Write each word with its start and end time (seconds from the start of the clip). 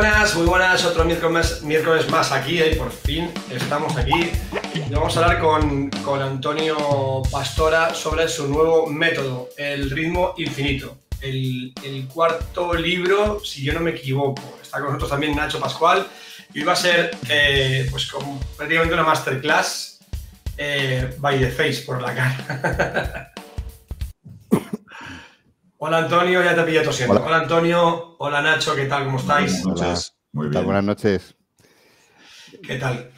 buenas, 0.00 0.36
muy 0.36 0.46
buenas. 0.46 0.84
Otro 0.84 1.04
miércoles, 1.04 2.08
más 2.08 2.30
aquí, 2.30 2.62
eh, 2.62 2.76
por 2.76 2.92
fin 2.92 3.32
estamos 3.50 3.96
aquí. 3.96 4.30
Y 4.72 4.94
vamos 4.94 5.16
a 5.16 5.24
hablar 5.24 5.40
con, 5.40 5.90
con 6.04 6.22
Antonio 6.22 7.22
Pastora 7.32 7.92
sobre 7.94 8.28
su 8.28 8.46
nuevo 8.46 8.86
método, 8.86 9.48
el 9.56 9.90
ritmo 9.90 10.34
infinito. 10.36 10.98
El, 11.20 11.72
el, 11.82 12.06
cuarto 12.06 12.74
libro, 12.74 13.40
si 13.44 13.64
yo 13.64 13.72
no 13.72 13.80
me 13.80 13.90
equivoco. 13.90 14.60
Está 14.62 14.78
con 14.78 14.86
nosotros 14.86 15.10
también 15.10 15.34
Nacho 15.34 15.58
Pascual. 15.58 16.06
Y 16.54 16.62
va 16.62 16.74
a 16.74 16.76
ser 16.76 17.16
eh, 17.28 17.88
pues 17.90 18.08
prácticamente 18.56 18.94
una 18.94 19.02
masterclass 19.02 19.98
eh, 20.56 21.12
by 21.18 21.40
the 21.40 21.50
face, 21.50 21.82
por 21.84 22.00
la 22.00 22.14
cara. 22.14 23.32
Hola 25.80 25.98
Antonio, 25.98 26.42
ya 26.42 26.56
te 26.56 26.62
pillo 26.64 26.82
tosiendo. 26.82 27.14
Hola. 27.14 27.26
Hola. 27.26 27.38
Antonio, 27.38 28.16
hola 28.18 28.42
Nacho, 28.42 28.74
¿qué 28.74 28.86
tal? 28.86 29.04
¿Cómo 29.04 29.18
estáis? 29.18 29.62
Buenas 29.62 29.80
noches. 29.80 30.14
Muy 30.32 30.48
bien. 30.48 30.64
Buenas 30.64 30.82
noches. 30.82 31.36
¿Qué 32.66 32.78
tal? 32.78 33.12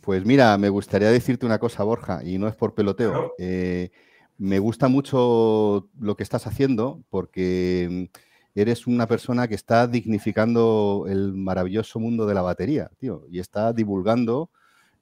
Pues 0.00 0.24
mira, 0.24 0.56
me 0.56 0.70
gustaría 0.70 1.10
decirte 1.10 1.44
una 1.44 1.58
cosa, 1.58 1.82
Borja, 1.82 2.22
y 2.24 2.38
no 2.38 2.48
es 2.48 2.54
por 2.54 2.74
peloteo. 2.74 3.34
Eh, 3.38 3.90
me 4.38 4.58
gusta 4.58 4.88
mucho 4.88 5.90
lo 6.00 6.16
que 6.16 6.22
estás 6.22 6.46
haciendo 6.46 7.02
porque 7.10 8.08
eres 8.54 8.86
una 8.86 9.06
persona 9.06 9.46
que 9.46 9.54
está 9.54 9.86
dignificando 9.86 11.04
el 11.10 11.34
maravilloso 11.34 12.00
mundo 12.00 12.24
de 12.24 12.32
la 12.32 12.40
batería, 12.40 12.90
tío, 12.96 13.26
y 13.30 13.38
está 13.38 13.74
divulgando 13.74 14.48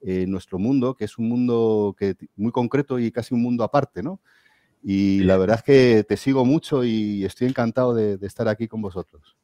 eh, 0.01 0.27
nuestro 0.27 0.59
mundo, 0.59 0.97
que 0.97 1.05
es 1.05 1.19
un 1.19 1.29
mundo 1.29 1.95
que, 1.97 2.17
muy 2.35 2.51
concreto 2.51 2.99
y 2.99 3.13
casi 3.13 3.33
un 3.33 3.43
mundo 3.43 3.63
aparte, 3.63 4.03
¿no? 4.03 4.21
Y 4.89 5.25
la 5.25 5.37
verdad 5.37 5.57
es 5.57 5.63
que 5.65 6.05
te 6.05 6.17
sigo 6.17 6.45
mucho 6.45 6.85
y 6.85 7.25
estoy 7.25 7.49
encantado 7.49 7.93
de, 7.93 8.19
de 8.19 8.27
estar 8.29 8.47
aquí 8.47 8.69
con 8.69 8.81
vosotros. 8.81 9.37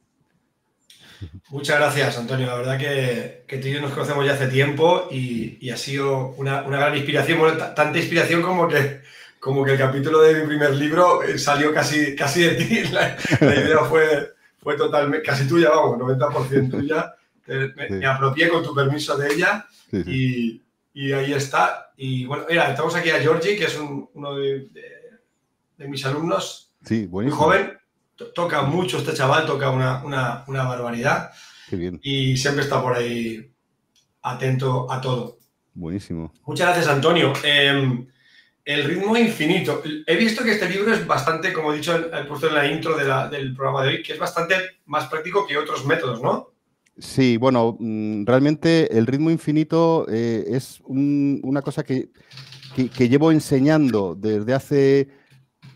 Muchas 1.49 1.81
gracias, 1.81 2.17
Antonio. 2.17 2.47
La 2.47 2.55
verdad 2.55 2.79
que, 2.79 3.43
que, 3.49 3.59
tú 3.59 3.67
y 3.67 3.73
yo 3.73 3.81
nos 3.81 3.91
conocemos 3.91 4.25
ya 4.25 4.35
hace 4.35 4.47
tiempo 4.47 5.09
y, 5.11 5.59
y 5.61 5.71
ha 5.71 5.77
sido 5.77 6.29
una, 6.37 6.63
una, 6.63 6.79
gran 6.79 6.95
inspiración. 6.95 7.41
Bueno, 7.41 7.59
tanta 7.75 7.99
inspiración 7.99 8.41
como 8.41 8.69
que, 8.69 9.01
como 9.41 9.65
que 9.65 9.73
el 9.73 9.79
capítulo 9.79 10.21
de 10.21 10.43
mi 10.43 10.47
primer 10.47 10.77
libro 10.77 11.25
eh, 11.25 11.37
salió 11.39 11.75
casi, 11.75 12.15
casi 12.15 12.43
de 12.43 12.55
ti. 12.55 12.85
La, 12.93 13.17
la 13.41 13.57
idea 13.57 13.79
fue, 13.81 14.35
fue 14.63 14.77
totalmente, 14.77 15.27
casi 15.27 15.49
tuya, 15.49 15.71
vamos, 15.71 15.99
90% 15.99 16.71
tuya. 16.71 17.17
Me, 17.49 17.89
sí. 17.89 17.95
me, 17.95 18.07
apropié 18.07 18.49
con 18.49 18.63
tu 18.63 18.73
permiso 18.73 19.17
de 19.17 19.35
ella 19.35 19.67
sí, 19.91 20.05
sí. 20.05 20.63
Y, 20.95 21.09
y, 21.09 21.13
ahí 21.13 21.33
está. 21.33 21.91
Y 21.97 22.27
bueno, 22.27 22.45
mira, 22.49 22.71
estamos 22.71 22.95
aquí 22.95 23.11
a 23.11 23.19
Georgie, 23.19 23.57
que 23.57 23.65
es 23.65 23.77
un, 23.77 24.09
uno 24.15 24.37
de, 24.37 24.69
de 24.69 25.02
de 25.83 25.89
mis 25.89 26.05
alumnos, 26.07 26.73
sí, 26.85 27.09
muy 27.11 27.29
joven, 27.31 27.73
toca 28.35 28.63
mucho 28.63 28.99
este 28.99 29.15
chaval, 29.15 29.47
toca 29.47 29.71
una, 29.71 30.03
una, 30.05 30.45
una 30.47 30.63
barbaridad 30.63 31.31
y 32.03 32.37
siempre 32.37 32.63
está 32.63 32.81
por 32.81 32.95
ahí 32.95 33.51
atento 34.23 34.91
a 34.91 35.01
todo. 35.01 35.39
Buenísimo. 35.75 36.33
Muchas 36.47 36.67
gracias, 36.69 36.89
Antonio. 36.89 37.33
Eh, 37.43 38.07
el 38.65 38.85
ritmo 38.85 39.17
infinito. 39.17 39.83
He 40.07 40.17
visto 40.17 40.45
que 40.45 40.53
este 40.53 40.69
libro 40.69 40.93
es 40.93 41.07
bastante, 41.07 41.53
como 41.53 41.73
he 41.73 41.77
dicho, 41.77 41.97
he 41.97 42.25
puesto 42.25 42.49
en 42.49 42.55
la 42.55 42.71
intro 42.71 42.97
de 42.97 43.05
la, 43.05 43.29
del 43.29 43.55
programa 43.55 43.83
de 43.83 43.89
hoy, 43.89 44.03
que 44.03 44.13
es 44.13 44.19
bastante 44.19 44.55
más 44.87 45.09
práctico 45.09 45.47
que 45.47 45.57
otros 45.57 45.85
métodos, 45.87 46.23
¿no? 46.23 46.53
Sí, 46.99 47.39
bueno, 47.39 47.77
mm, 47.81 48.27
realmente 48.27 48.97
el 48.97 49.07
ritmo 49.07 49.31
infinito 49.31 50.07
eh, 50.09 50.45
es 50.47 50.81
un, 50.85 51.41
una 51.43 51.63
cosa 51.63 51.83
que, 51.83 52.11
que, 52.77 52.91
que 52.91 53.09
llevo 53.09 53.33
enseñando 53.33 54.15
desde 54.15 54.55
hace 54.55 55.22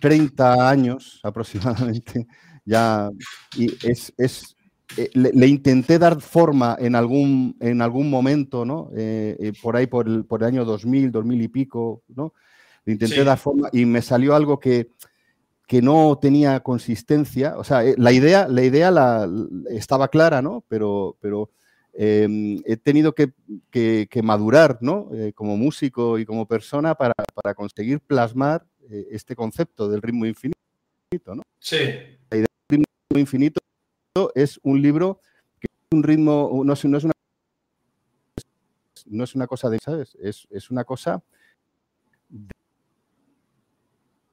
30 0.00 0.68
años 0.68 1.20
aproximadamente, 1.22 2.26
ya, 2.64 3.10
y 3.56 3.72
es, 3.86 4.12
es 4.16 4.56
eh, 4.96 5.10
le, 5.14 5.32
le, 5.32 5.46
intenté 5.48 5.98
dar 5.98 6.20
forma 6.20 6.76
en 6.78 6.94
algún, 6.94 7.56
en 7.60 7.82
algún 7.82 8.08
momento, 8.08 8.64
¿no? 8.64 8.90
Eh, 8.96 9.36
eh, 9.40 9.52
por 9.60 9.76
ahí, 9.76 9.88
por 9.88 10.06
el, 10.06 10.24
por 10.24 10.42
el 10.42 10.48
año 10.48 10.64
2000, 10.64 11.10
2000 11.10 11.42
y 11.42 11.48
pico, 11.48 12.02
¿no? 12.08 12.32
Le 12.84 12.92
intenté 12.92 13.16
sí. 13.16 13.24
dar 13.24 13.36
forma 13.36 13.68
y 13.72 13.84
me 13.84 14.00
salió 14.00 14.36
algo 14.36 14.60
que, 14.60 14.92
que 15.66 15.82
no 15.82 16.18
tenía 16.20 16.60
consistencia. 16.60 17.58
O 17.58 17.64
sea, 17.64 17.84
eh, 17.84 17.96
la 17.98 18.12
idea, 18.12 18.46
la 18.46 18.62
idea 18.62 18.92
la, 18.92 19.28
estaba 19.70 20.08
clara, 20.08 20.40
¿no? 20.40 20.64
Pero, 20.68 21.16
pero 21.20 21.50
eh, 21.92 22.62
he 22.64 22.76
tenido 22.76 23.12
que, 23.12 23.32
que, 23.70 24.06
que 24.08 24.22
madurar, 24.22 24.78
¿no? 24.82 25.10
Como 25.34 25.56
músico 25.56 26.16
y 26.18 26.24
como 26.24 26.46
persona 26.46 26.94
para, 26.94 27.14
para 27.34 27.54
conseguir 27.54 27.98
plasmar 28.00 28.64
eh, 28.91 29.08
este 29.10 29.34
concepto 29.34 29.88
del 29.88 30.02
ritmo 30.02 30.26
infinito, 30.26 30.56
¿no? 31.34 31.42
Sí. 31.58 31.76
La 32.30 32.36
idea 32.36 32.47
del 32.69 32.78
ritmo 32.78 32.84
infinito 33.20 33.60
es 34.34 34.58
un 34.62 34.80
libro 34.80 35.20
que 35.60 35.66
es 35.70 35.97
un 35.97 36.02
ritmo, 36.02 36.62
no 36.64 36.72
es, 36.72 36.84
no 36.84 36.98
es, 36.98 37.04
una, 37.04 37.12
no 39.06 39.25
es 39.25 39.34
una 39.34 39.46
cosa 39.46 39.70
de, 39.70 39.78
¿sabes? 39.78 40.16
Es, 40.20 40.46
es 40.50 40.70
una 40.70 40.84
cosa... 40.84 41.22
De, 42.28 42.52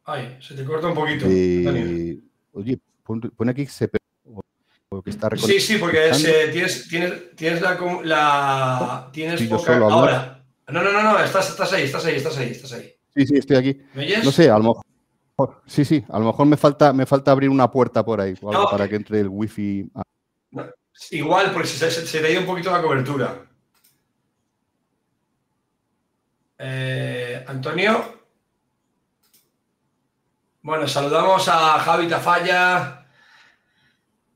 Ay, 0.05 0.37
se 0.41 0.55
te 0.55 0.65
corta 0.65 0.87
un 0.87 0.95
poquito. 0.95 1.27
De, 1.27 2.19
oye, 2.51 2.77
pon, 3.03 3.21
pon, 3.21 3.49
aquí 3.49 3.65
se 3.67 3.89
que 5.01 5.09
está 5.09 5.29
Sí, 5.37 5.59
sí, 5.59 5.77
porque 5.77 6.09
es, 6.09 6.23
eh, 6.25 6.49
tienes, 6.51 6.87
tienes, 6.87 7.35
tienes 7.35 7.61
la, 7.61 7.79
la 8.03 9.09
tienes 9.11 9.41
poca, 9.43 9.77
ahora. 9.77 10.45
No, 10.67 10.83
no, 10.83 10.91
no, 10.91 11.03
no, 11.03 11.19
estás, 11.23 11.49
estás 11.49 11.73
ahí, 11.73 11.83
estás 11.83 12.05
ahí, 12.05 12.15
estás 12.15 12.37
ahí, 12.37 12.51
estás 12.51 12.73
ahí. 12.73 12.92
Sí, 13.15 13.27
sí, 13.27 13.37
estoy 13.37 13.57
aquí. 13.57 13.81
¿Me 13.93 14.03
oyes? 14.03 14.25
No 14.25 14.31
sé, 14.31 14.49
a 14.49 14.57
lo 14.57 14.63
mejor. 14.63 15.61
Sí, 15.65 15.83
sí, 15.83 16.03
a 16.09 16.19
lo 16.19 16.25
mejor 16.25 16.45
me 16.45 16.57
falta, 16.57 16.93
me 16.93 17.05
falta 17.05 17.31
abrir 17.31 17.49
una 17.49 17.69
puerta 17.71 18.05
por 18.05 18.21
ahí 18.21 18.35
no. 18.41 18.69
para 18.69 18.87
que 18.87 18.95
entre 18.95 19.19
el 19.19 19.29
wifi. 19.29 19.89
No, 20.51 20.65
igual, 21.11 21.51
porque 21.51 21.67
se, 21.67 21.89
se, 21.89 22.05
se, 22.05 22.19
te 22.19 22.27
ha 22.27 22.29
ido 22.29 22.41
un 22.41 22.47
poquito 22.47 22.71
la 22.71 22.81
cobertura. 22.81 23.45
Eh, 26.57 27.43
Antonio. 27.47 28.21
Bueno, 30.61 30.87
saludamos 30.87 31.45
a 31.49 31.77
Javi 31.79 32.07
Tafalla, 32.07 33.05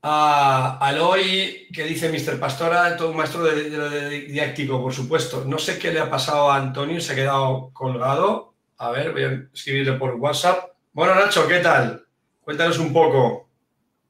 a 0.02 0.78
Aloy, 0.78 1.68
que 1.72 1.84
dice 1.84 2.10
Mr. 2.10 2.38
Pastora, 2.38 2.96
todo 2.98 3.12
un 3.12 3.16
maestro 3.16 3.44
de, 3.44 3.70
de, 3.70 3.88
de, 3.88 4.20
didáctico, 4.26 4.82
por 4.82 4.92
supuesto. 4.92 5.44
No 5.46 5.58
sé 5.58 5.78
qué 5.78 5.90
le 5.90 6.00
ha 6.00 6.10
pasado 6.10 6.50
a 6.50 6.56
Antonio, 6.56 7.00
se 7.00 7.12
ha 7.12 7.16
quedado 7.16 7.70
colgado. 7.72 8.47
A 8.78 8.90
ver, 8.92 9.12
voy 9.12 9.24
a 9.24 9.48
escribirle 9.52 9.94
por 9.94 10.14
WhatsApp. 10.14 10.70
Bueno, 10.92 11.14
Nacho, 11.14 11.46
¿qué 11.48 11.58
tal? 11.58 12.04
Cuéntanos 12.40 12.78
un 12.78 12.92
poco. 12.92 13.48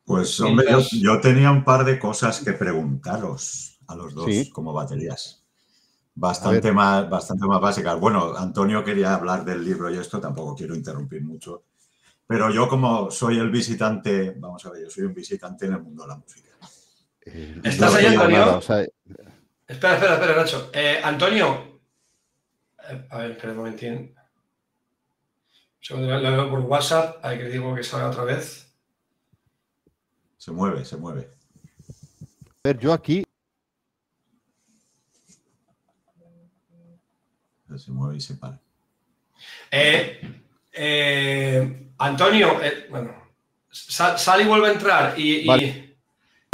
Pues, 0.05 0.39
hombre, 0.41 0.67
yo, 0.71 0.81
yo, 0.93 1.21
tenía 1.21 1.51
un 1.51 1.65
par 1.65 1.85
de 1.85 1.99
cosas 1.99 2.41
que 2.41 2.53
preguntaros 2.53 3.79
a 3.87 3.97
los 3.97 4.15
dos 4.15 4.27
¿Sí? 4.27 4.51
como 4.51 4.73
baterías. 4.73 5.45
Bastante 6.15 6.73
más, 6.73 7.09
bastante 7.09 7.47
más 7.47 7.61
básicas. 7.61 7.99
Bueno, 7.99 8.37
Antonio 8.37 8.85
quería 8.85 9.15
hablar 9.15 9.45
del 9.45 9.65
libro 9.65 9.93
y 9.93 9.97
esto 9.97 10.21
tampoco 10.21 10.55
quiero 10.55 10.75
interrumpir 10.75 11.23
mucho. 11.23 11.65
Pero 12.27 12.51
yo 12.51 12.69
como 12.69 13.11
soy 13.11 13.39
el 13.39 13.51
visitante, 13.51 14.35
vamos 14.37 14.65
a 14.67 14.71
ver, 14.71 14.83
yo 14.83 14.91
soy 14.91 15.05
un 15.05 15.15
visitante 15.15 15.65
en 15.65 15.73
el 15.75 15.83
mundo 15.83 16.03
de 16.03 16.09
la 16.09 16.17
música. 16.17 16.51
Eh, 17.25 17.61
¿Estás 17.65 17.95
ahí, 17.95 18.07
Antonio? 18.07 18.39
Nada, 18.39 18.57
o 18.57 18.63
sea... 18.63 18.81
Espera, 19.67 19.95
espera, 19.95 20.15
espera, 20.15 20.37
Nacho. 20.37 20.71
Eh, 20.75 21.01
Antonio, 21.03 21.81
eh, 22.91 23.07
a 23.11 23.19
ver, 23.19 23.31
espera 23.31 23.53
un 23.53 23.59
momentín. 23.59 24.18
Segundo, 25.81 26.19
lo 26.19 26.31
veo 26.31 26.51
por 26.51 26.61
WhatsApp, 26.61 27.25
hay 27.25 27.39
que 27.39 27.45
digo 27.45 27.75
que 27.75 27.83
salga 27.83 28.11
otra 28.11 28.25
vez. 28.25 28.69
Se 30.37 30.51
mueve, 30.51 30.85
se 30.85 30.97
mueve. 30.97 31.31
A 32.21 32.55
ver, 32.65 32.79
yo 32.79 32.93
aquí. 32.93 33.25
Se 37.77 37.91
mueve 37.93 38.17
y 38.17 38.21
se 38.21 38.35
para. 38.35 38.59
Eh, 39.71 40.21
eh, 40.73 41.91
Antonio, 41.99 42.63
eh, 42.63 42.87
bueno, 42.91 43.15
sal, 43.71 44.19
sal, 44.19 44.41
y 44.41 44.45
vuelve 44.45 44.69
a 44.69 44.73
entrar 44.73 45.19
y, 45.19 45.47
vale. 45.47 45.97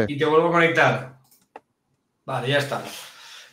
y, 0.07 0.13
y, 0.13 0.19
te 0.19 0.25
vuelvo 0.25 0.49
a 0.49 0.53
conectar. 0.53 1.19
Vale, 2.25 2.49
ya 2.49 2.59
está. 2.59 2.83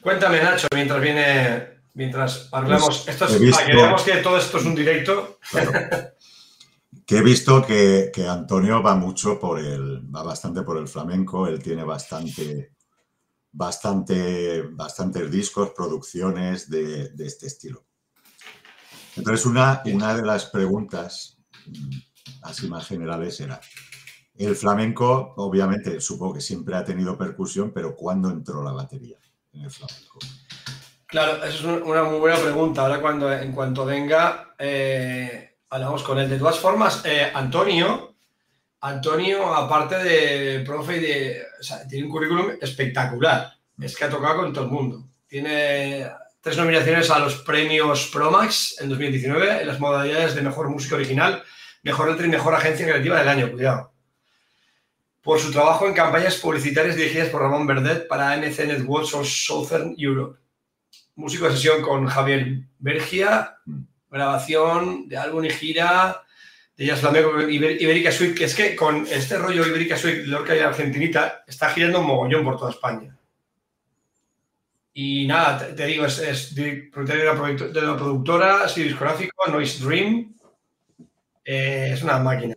Cuéntame, 0.02 0.42
Nacho, 0.42 0.68
mientras 0.74 1.02
viene 1.02 1.71
mientras 1.94 2.50
hablamos. 2.52 3.08
Esto 3.08 3.26
es, 3.26 3.40
visto, 3.40 3.66
que 3.66 3.76
veamos 3.76 4.02
que 4.04 4.18
todo 4.18 4.38
esto 4.38 4.58
es 4.58 4.66
un 4.66 4.76
directo. 4.76 5.40
Claro, 5.50 5.72
que 7.06 7.18
he 7.18 7.22
visto 7.22 7.66
que, 7.66 8.12
que, 8.14 8.28
Antonio 8.28 8.82
va 8.82 8.96
mucho 8.96 9.40
por 9.40 9.60
el, 9.60 10.04
va 10.14 10.24
bastante 10.24 10.62
por 10.64 10.78
el 10.78 10.88
flamenco, 10.88 11.48
él 11.48 11.62
tiene 11.62 11.84
bastante, 11.84 12.74
bastante, 13.52 14.64
bastantes 14.72 15.30
discos, 15.30 15.72
producciones 15.76 16.70
de, 16.70 17.10
de 17.10 17.28
este 17.28 17.48
estilo. 17.48 17.86
Entonces, 19.16 19.46
una, 19.46 19.82
una 19.86 20.16
de 20.16 20.22
las 20.22 20.46
preguntas 20.46 21.38
mm, 21.66 21.98
así 22.44 22.68
más 22.68 22.88
generales 22.88 23.40
era, 23.40 23.60
el 24.36 24.56
flamenco, 24.56 25.34
obviamente, 25.38 26.00
supongo 26.00 26.36
que 26.36 26.42
siempre 26.42 26.76
ha 26.76 26.84
tenido 26.84 27.18
percusión, 27.18 27.72
pero 27.72 27.96
¿cuándo 27.96 28.30
entró 28.30 28.64
la 28.64 28.72
batería 28.72 29.18
en 29.54 29.62
el 29.62 29.70
flamenco? 29.70 30.20
Claro, 31.12 31.44
esa 31.44 31.48
es 31.48 31.62
una 31.62 32.04
muy 32.04 32.20
buena 32.20 32.38
pregunta. 32.38 32.84
Ahora 32.84 33.02
cuando 33.02 33.34
en 33.34 33.52
cuanto 33.52 33.84
venga, 33.84 34.56
eh, 34.58 35.58
hablamos 35.70 36.04
con 36.04 36.18
él. 36.18 36.30
De 36.30 36.40
todas 36.40 36.58
formas, 36.58 37.02
eh, 37.04 37.30
Antonio, 37.34 38.16
Antonio, 38.80 39.54
aparte 39.54 39.98
de 40.02 40.62
profe 40.62 41.02
de. 41.02 41.44
Tiene 41.90 42.06
un 42.06 42.12
currículum 42.12 42.52
espectacular. 42.62 43.52
Es 43.78 43.98
que 43.98 44.06
ha 44.06 44.10
tocado 44.10 44.38
con 44.38 44.54
todo 44.54 44.64
el 44.64 44.72
mundo. 44.72 45.04
Tiene 45.28 46.10
tres 46.40 46.56
nominaciones 46.56 47.10
a 47.10 47.20
los 47.20 47.36
premios 47.42 48.08
Promax 48.08 48.80
en 48.80 48.88
2019 48.88 49.64
en 49.64 49.68
las 49.68 49.82
modalidades 49.82 50.34
de 50.34 50.42
mejor 50.42 50.70
música 50.70 50.96
original, 50.96 51.44
mejor 51.84 52.10
letra 52.10 52.26
y 52.26 52.30
mejor 52.30 52.56
agencia 52.56 52.86
creativa 52.86 53.20
del 53.20 53.28
año. 53.28 53.52
Cuidado. 53.52 53.92
Por 55.22 55.40
su 55.40 55.52
trabajo 55.52 55.88
en 55.88 55.94
campañas 55.94 56.38
publicitarias 56.38 56.96
dirigidas 56.96 57.28
por 57.28 57.42
Ramón 57.42 57.68
Verdet 57.68 58.08
para 58.08 58.38
MC 58.38 58.66
Networks 58.66 59.14
of 59.14 59.28
Southern 59.28 59.94
Europe. 59.98 60.41
Músico 61.16 61.46
de 61.46 61.52
sesión 61.52 61.82
con 61.82 62.08
Javier 62.08 62.64
Bergia, 62.80 63.58
grabación 64.10 65.08
de 65.08 65.18
álbum 65.18 65.46
y 65.46 65.50
gira 65.50 66.24
de 66.76 66.86
Jazz 66.86 67.02
Flamenco 67.02 67.42
Ibérica 67.42 68.12
Suite, 68.12 68.34
que 68.34 68.46
es 68.46 68.56
que 68.56 68.76
con 68.76 69.06
este 69.08 69.38
rollo 69.38 69.66
Ibérica 69.66 69.98
Suite, 69.98 70.26
Lorca 70.26 70.56
y 70.56 70.60
Argentinita, 70.60 71.44
está 71.48 71.70
girando 71.70 72.00
un 72.00 72.08
mogollón 72.08 72.44
por 72.44 72.58
toda 72.58 72.72
España. 72.72 73.16
Y 74.94 75.26
nada, 75.26 75.74
te, 75.74 75.86
digo, 75.86 76.06
es, 76.06 76.56
de, 76.56 76.92
una 76.96 77.98
productora, 77.98 78.64
así 78.64 78.84
discográfico, 78.84 79.50
Noise 79.50 79.84
Dream. 79.84 80.36
Eh, 81.46 81.92
es 81.94 82.04
una 82.04 82.20
máquina. 82.20 82.56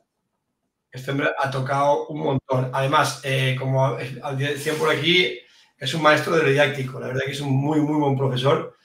Este 0.91 1.11
hombre 1.11 1.29
ha 1.39 1.51
tocado 1.51 2.07
un 2.09 2.21
montón. 2.21 2.71
Además, 2.73 3.21
eh, 3.25 3.57
como 3.59 3.97
decían 4.37 4.77
por 4.77 4.91
aquí, 4.91 5.39
es 5.79 5.95
un 5.95 6.03
maestro 6.03 6.37
de 6.37 6.51
didáctico. 6.51 7.01
La 7.01 7.09
verdad 7.09 7.23
que 7.25 7.33
es 7.33 7.41
un 7.41 7.53
muy, 7.53 7.81
muy 7.81 7.99
buen 7.99 8.17
profesor. 8.17 8.77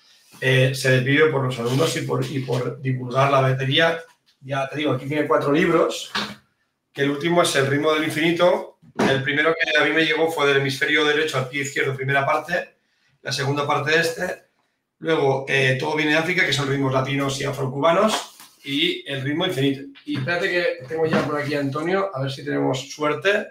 Eh, 0.41 0.73
se 0.73 0.91
despide 0.91 1.27
por 1.27 1.43
los 1.43 1.59
alumnos 1.59 1.95
y 1.97 2.01
por, 2.01 2.25
y 2.25 2.39
por 2.39 2.81
divulgar 2.81 3.31
la 3.31 3.41
batería. 3.41 3.99
Ya 4.41 4.67
te 4.69 4.77
digo, 4.77 4.93
aquí 4.93 5.05
tiene 5.05 5.27
cuatro 5.27 5.51
libros, 5.51 6.11
que 6.93 7.01
el 7.01 7.11
último 7.11 7.41
es 7.41 7.55
El 7.55 7.67
ritmo 7.67 7.93
del 7.93 8.05
infinito. 8.05 8.79
El 8.97 9.23
primero 9.23 9.53
que 9.53 9.79
a 9.79 9.85
mí 9.85 9.91
me 9.91 10.05
llegó 10.05 10.31
fue 10.31 10.47
del 10.47 10.57
hemisferio 10.57 11.05
derecho 11.05 11.37
al 11.37 11.49
pie 11.49 11.61
izquierdo, 11.61 11.95
primera 11.95 12.25
parte 12.25 12.79
la 13.21 13.31
segunda 13.31 13.67
parte 13.67 13.91
de 13.91 13.99
este. 13.99 14.43
Luego, 14.99 15.45
eh, 15.47 15.77
todo 15.79 15.95
viene 15.95 16.11
de 16.11 16.17
África, 16.17 16.45
que 16.45 16.53
son 16.53 16.67
ritmos 16.67 16.93
latinos 16.93 17.39
y 17.39 17.45
afrocubanos, 17.45 18.35
y 18.63 19.09
el 19.09 19.21
ritmo 19.21 19.45
infinito. 19.45 19.81
Y 20.05 20.17
espérate 20.17 20.49
que 20.49 20.85
tengo 20.87 21.05
ya 21.05 21.25
por 21.25 21.39
aquí 21.39 21.55
a 21.55 21.59
Antonio, 21.59 22.11
a 22.13 22.21
ver 22.21 22.31
si 22.31 22.43
tenemos 22.43 22.89
suerte. 22.91 23.47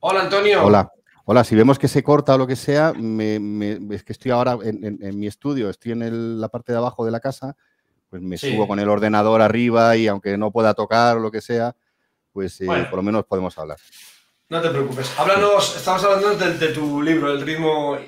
Hola, 0.00 0.22
Antonio. 0.22 0.64
Hola. 0.64 0.88
Hola, 1.30 1.44
si 1.44 1.54
vemos 1.54 1.78
que 1.78 1.88
se 1.88 2.02
corta 2.02 2.36
o 2.36 2.38
lo 2.38 2.46
que 2.46 2.56
sea, 2.56 2.94
es 2.96 4.02
que 4.02 4.12
estoy 4.14 4.30
ahora 4.30 4.56
en, 4.62 5.18
mi 5.18 5.26
estudio, 5.26 5.68
estoy 5.68 5.92
en 5.92 6.40
la 6.40 6.48
parte 6.48 6.72
de 6.72 6.78
abajo 6.78 7.04
de 7.04 7.10
la 7.10 7.20
casa, 7.20 7.54
pues 8.08 8.22
me 8.22 8.38
subo 8.38 8.66
con 8.66 8.78
el 8.78 8.88
ordenador 8.88 9.42
arriba 9.42 9.94
y 9.94 10.08
aunque 10.08 10.38
no 10.38 10.50
pueda 10.50 10.72
tocar 10.72 11.18
o 11.18 11.20
lo 11.20 11.30
que 11.30 11.42
sea, 11.42 11.76
pues 12.32 12.58
eh, 12.62 12.66
por 12.88 12.94
lo 12.94 13.02
menos 13.02 13.26
podemos 13.26 13.58
hablar. 13.58 13.76
No 14.48 14.62
te 14.62 14.70
preocupes. 14.70 15.12
Háblanos, 15.18 15.76
estamos 15.76 16.02
hablando 16.02 16.34
de, 16.34 16.68
tu 16.68 17.02
libro, 17.02 17.30
el 17.30 17.42
ritmo, 17.42 17.98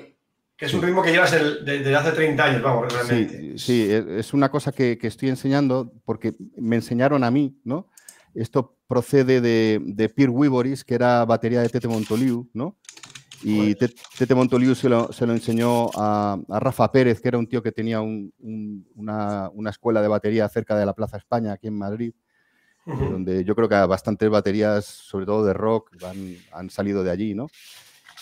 que 0.57 0.65
es 0.65 0.73
un 0.73 0.81
ritmo 0.81 1.03
que 1.03 1.11
llevas 1.11 1.31
desde 1.31 1.95
hace 1.95 2.13
30 2.13 2.43
años, 2.43 2.63
vamos, 2.63 2.91
realmente. 2.91 3.55
Sí, 3.59 3.87
es 3.87 4.33
una 4.33 4.49
cosa 4.49 4.71
que, 4.71 4.97
estoy 4.99 5.29
enseñando 5.29 5.93
porque 6.05 6.33
me 6.57 6.77
enseñaron 6.77 7.23
a 7.23 7.29
mí, 7.29 7.55
¿no? 7.65 7.87
Esto 8.33 8.79
procede 8.87 9.41
de, 9.41 9.79
de 9.79 10.09
Pierre 10.09 10.31
Wiboris, 10.31 10.83
que 10.83 10.95
era 10.95 11.23
batería 11.25 11.61
de 11.61 11.69
Tete 11.69 11.87
Montoliu, 11.87 12.49
¿no? 12.53 12.77
Y 13.43 13.75
Tete 13.75 14.35
Montoliu 14.35 14.75
se 14.75 14.89
lo, 14.89 15.09
enseñó 15.21 15.89
a, 15.95 16.37
Rafa 16.47 16.91
Pérez, 16.91 17.21
que 17.21 17.27
era 17.27 17.37
un 17.37 17.47
tío 17.47 17.63
que 17.63 17.71
tenía 17.71 18.01
una, 18.01 19.49
una, 19.49 19.69
escuela 19.69 20.01
de 20.01 20.07
batería 20.07 20.47
cerca 20.49 20.77
de 20.77 20.85
la 20.85 20.93
Plaza 20.93 21.17
España, 21.17 21.53
aquí 21.53 21.67
en 21.67 21.77
Madrid 21.77 22.13
donde 22.85 23.43
yo 23.43 23.55
creo 23.55 23.69
que 23.69 23.75
bastantes 23.75 24.29
baterías, 24.29 24.85
sobre 24.85 25.25
todo 25.25 25.45
de 25.45 25.53
rock, 25.53 25.91
han, 26.51 26.69
salido 26.69 27.03
de 27.03 27.11
allí, 27.11 27.33
¿no? 27.33 27.47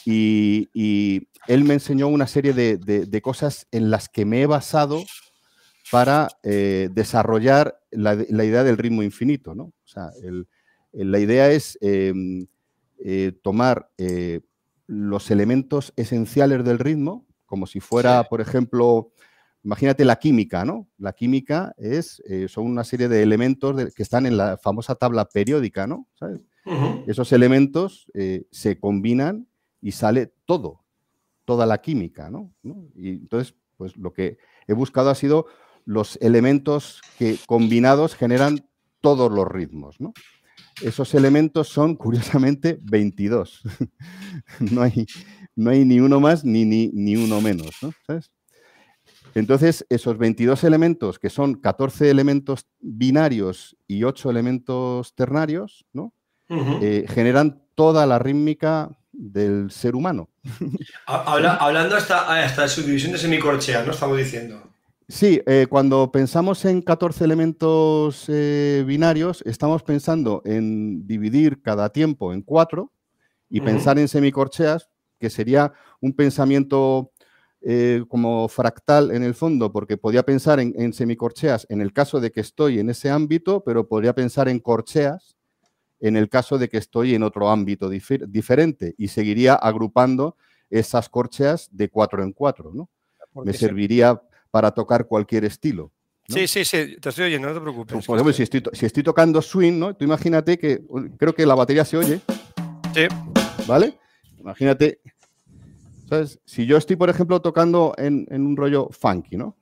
Y, 0.06 1.28
él 1.48 1.64
me 1.64 1.74
enseñó 1.74 2.08
una 2.10 2.28
serie 2.28 2.54
de, 2.54 3.22
cosas 3.22 3.68
en 3.72 3.90
las 3.90 4.10
que 4.10 4.26
me 4.26 4.42
he 4.42 4.46
basado 4.46 5.04
para 5.92 6.28
eh, 6.44 6.90
desarrollar 6.92 7.80
la, 7.90 8.14
idea 8.14 8.64
del 8.64 8.78
ritmo 8.78 9.02
infinito, 9.02 9.56
¿no? 9.56 9.64
O 9.64 9.88
sea, 9.88 10.12
la 10.94 11.20
idea 11.20 11.52
es 11.52 11.78
em, 11.82 12.46
eh, 13.00 13.32
tomar 13.42 13.90
eh, 13.98 14.42
los 14.90 15.30
elementos 15.30 15.94
esenciales 15.96 16.64
del 16.64 16.80
ritmo, 16.80 17.26
como 17.46 17.68
si 17.68 17.80
fuera, 17.80 18.24
por 18.24 18.42
ejemplo, 18.42 19.12
Imagínate 19.64 20.06
la 20.06 20.16
química, 20.16 20.64
¿no? 20.64 20.88
La 20.98 21.12
química 21.12 21.74
es, 21.78 22.24
eh, 22.26 22.48
son 22.48 22.66
una 22.66 22.86
serie 22.86 23.10
de 23.10 23.22
elementos 23.22 23.94
que 23.94 24.04
están 24.04 24.26
en 24.26 24.38
la 24.38 24.58
famosa 24.58 24.96
tabla 24.96 25.26
periódica, 25.26 25.86
¿no? 25.86 26.08
Esos 27.08 27.34
elementos 27.34 28.10
eh, 28.14 28.46
se 28.52 28.80
combinan 28.80 29.48
y 29.82 29.92
sale 29.92 30.34
todo, 30.46 30.86
toda 31.44 31.66
la 31.66 31.82
química, 31.82 32.30
¿no? 32.30 32.54
Y 32.96 33.10
entonces, 33.10 33.56
pues 33.76 33.98
lo 33.98 34.14
que 34.14 34.38
he 34.68 34.74
buscado 34.74 35.10
ha 35.10 35.16
sido 35.16 35.48
los 35.84 36.18
elementos 36.22 37.02
que 37.18 37.38
combinados 37.46 38.16
generan 38.16 38.70
todos 39.02 39.32
los 39.32 39.48
ritmos, 39.48 40.00
¿no? 40.00 40.14
Esos 40.82 41.14
elementos 41.14 41.68
son, 41.68 41.96
curiosamente, 41.96 42.80
22. 42.82 43.62
no, 44.72 44.82
hay, 44.82 45.06
no 45.56 45.72
hay 45.72 45.86
ni 45.86 46.00
uno 46.00 46.20
más 46.20 46.44
ni, 46.44 46.66
ni, 46.66 46.90
ni 46.94 47.16
uno 47.16 47.42
menos, 47.42 47.72
¿no? 47.82 47.92
¿Sabes? 48.06 48.32
Entonces, 49.36 49.86
esos 49.90 50.18
22 50.18 50.64
elementos, 50.64 51.20
que 51.20 51.30
son 51.30 51.56
14 51.56 52.10
elementos 52.10 52.66
binarios 52.80 53.78
y 53.88 54.04
8 54.04 54.30
elementos 54.30 55.14
ternarios, 55.16 55.86
¿no? 55.94 56.14
Eh, 56.82 57.06
generan 57.08 57.62
toda 57.76 58.08
la 58.08 58.18
rítmica 58.18 58.98
del 59.12 59.70
ser 59.70 59.96
humano. 59.96 60.30
hablando 61.06 61.96
hasta, 61.96 62.44
hasta 62.44 62.64
de 62.64 62.70
subdivisión 62.70 63.12
de 63.12 63.20
semicorcheas, 63.20 63.86
¿no? 63.86 63.92
Estamos 63.92 64.18
diciendo. 64.18 64.69
Sí, 65.10 65.42
eh, 65.48 65.66
cuando 65.68 66.12
pensamos 66.12 66.64
en 66.66 66.84
14 66.84 67.26
elementos 67.26 68.26
eh, 68.28 68.84
binarios, 68.86 69.42
estamos 69.42 69.82
pensando 69.82 70.44
en 70.46 71.08
dividir 71.08 71.64
cada 71.64 71.90
tiempo 71.90 72.32
en 72.32 72.44
cuatro 72.44 72.94
y 73.50 73.60
pensar 73.60 73.98
en 73.98 74.08
semicorcheas, 74.08 74.88
que 75.20 75.32
sería 75.32 75.74
un 76.00 76.14
pensamiento 76.14 77.12
eh, 77.62 78.04
como 78.08 78.48
fractal 78.50 79.10
en 79.10 79.24
el 79.24 79.34
fondo, 79.34 79.72
porque 79.72 79.98
podía 79.98 80.22
pensar 80.22 80.60
en, 80.60 80.94
semicorcheas 80.94 81.66
en 81.70 81.82
el 81.82 81.92
caso 81.92 82.20
de 82.20 82.32
que 82.32 82.42
estoy 82.42 82.78
en 82.78 82.92
ese 82.92 83.10
ámbito, 83.10 83.64
pero 83.64 83.88
podría 83.88 84.14
pensar 84.14 84.48
en 84.48 84.60
corcheas 84.60 85.36
en 86.00 86.18
el 86.18 86.30
caso 86.30 86.60
de 86.60 86.70
que 86.70 86.78
estoy 86.78 87.16
en 87.16 87.24
otro 87.24 87.50
ámbito 87.50 87.90
diferente 87.90 88.94
y 88.96 89.08
seguiría 89.08 89.56
agrupando 89.56 90.38
esas 90.70 91.10
corcheas 91.10 91.68
de 91.72 91.90
cuatro 91.90 92.22
en 92.22 92.32
cuatro, 92.32 92.72
¿no? 92.76 92.92
Me 93.44 93.54
serviría 93.54 94.22
para 94.52 94.72
tocar 94.72 95.08
cualquier 95.08 95.46
estilo. 95.46 95.92
Sí, 96.28 96.48
sí, 96.48 96.64
sí, 96.64 96.98
te 97.02 97.10
estoy 97.10 97.26
oyendo, 97.26 97.48
no 97.48 97.56
te 97.56 97.62
preocupes. 97.62 98.06
Por 98.06 98.18
ejemplo, 98.18 98.34
si 98.34 98.44
estoy, 98.44 98.62
si 98.74 98.86
estoy 98.86 99.02
tocando 99.02 99.42
swing, 99.42 99.80
¿no? 99.80 99.96
Tú 99.96 100.06
imagínate 100.06 100.60
que, 100.60 100.82
creo 101.18 101.34
que 101.34 101.46
la 101.46 101.56
batería 101.56 101.84
se 101.84 101.98
oye. 101.98 102.22
Sí. 102.94 103.08
¿Vale? 103.68 103.98
Imagínate 104.40 105.02
si 106.46 106.66
yo 106.66 106.78
estoy, 106.78 106.96
por 106.96 107.10
ejemplo, 107.10 107.42
tocando 107.42 107.94
en, 107.98 108.26
un 108.32 108.58
rollo 108.58 108.90
funky, 108.92 109.38
¿no? 109.38 109.56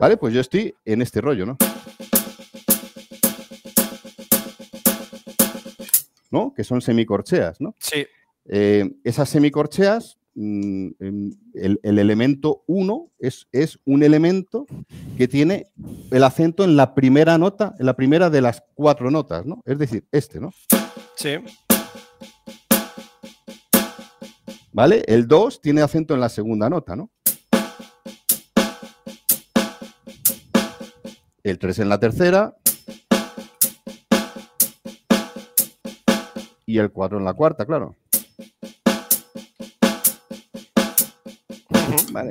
¿Vale? 0.00 0.16
Pues 0.16 0.32
yo 0.32 0.40
estoy 0.40 0.74
en 0.84 1.02
este 1.02 1.20
rollo, 1.20 1.44
¿no? 1.44 1.56
¿No? 6.30 6.54
Que 6.54 6.62
son 6.62 6.80
semicorcheas, 6.80 7.60
¿no? 7.60 7.74
Sí. 7.78 8.06
Eh, 8.46 8.90
esas 9.04 9.28
semicorcheas, 9.28 10.17
mm, 10.38 11.30
el, 11.54 11.80
elemento 11.82 12.62
1 12.66 13.10
es, 13.18 13.48
es, 13.52 13.78
un 13.84 14.02
elemento 14.02 14.66
que 15.16 15.28
tiene 15.28 15.66
el 16.10 16.24
acento 16.24 16.64
en 16.64 16.76
la 16.76 16.94
primera 16.94 17.38
nota, 17.38 17.74
en 17.78 17.86
la 17.86 17.94
primera 17.94 18.30
de 18.30 18.40
las 18.40 18.62
cuatro 18.74 19.10
notas, 19.10 19.44
¿no? 19.44 19.62
Es 19.66 19.78
decir, 19.78 20.06
este, 20.12 20.40
¿no? 20.40 20.50
Sí. 21.16 21.36
¿Vale? 24.72 25.02
El 25.08 25.26
2 25.26 25.60
tiene 25.60 25.82
acento 25.82 26.14
en 26.14 26.20
la 26.20 26.28
segunda 26.28 26.70
nota, 26.70 26.94
¿no? 26.94 27.10
El 31.42 31.58
3 31.58 31.80
en 31.80 31.88
la 31.88 31.98
tercera. 31.98 32.54
Y 36.64 36.78
el 36.78 36.92
4 36.92 37.18
en 37.18 37.24
la 37.24 37.32
cuarta, 37.32 37.64
claro. 37.64 37.96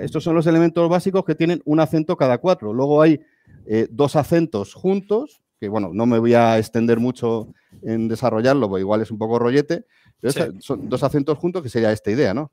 Estos 0.01 0.23
son 0.23 0.35
los 0.35 0.47
elementos 0.47 0.89
básicos 0.89 1.23
que 1.25 1.35
tienen 1.35 1.61
un 1.65 1.79
acento 1.79 2.17
cada 2.17 2.37
cuatro. 2.37 2.73
Luego 2.73 3.01
hay 3.01 3.21
eh, 3.65 3.87
dos 3.89 4.15
acentos 4.15 4.73
juntos, 4.73 5.41
que 5.59 5.69
bueno, 5.69 5.91
no 5.93 6.05
me 6.05 6.19
voy 6.19 6.33
a 6.33 6.57
extender 6.57 6.99
mucho 6.99 7.53
en 7.81 8.07
desarrollarlo, 8.07 8.69
porque 8.69 8.81
igual 8.81 9.01
es 9.01 9.11
un 9.11 9.17
poco 9.17 9.39
rollete, 9.39 9.85
pero 10.19 10.51
son 10.59 10.89
dos 10.89 11.03
acentos 11.03 11.37
juntos 11.37 11.63
que 11.63 11.69
sería 11.69 11.91
esta 11.91 12.11
idea, 12.11 12.33
¿no? 12.33 12.51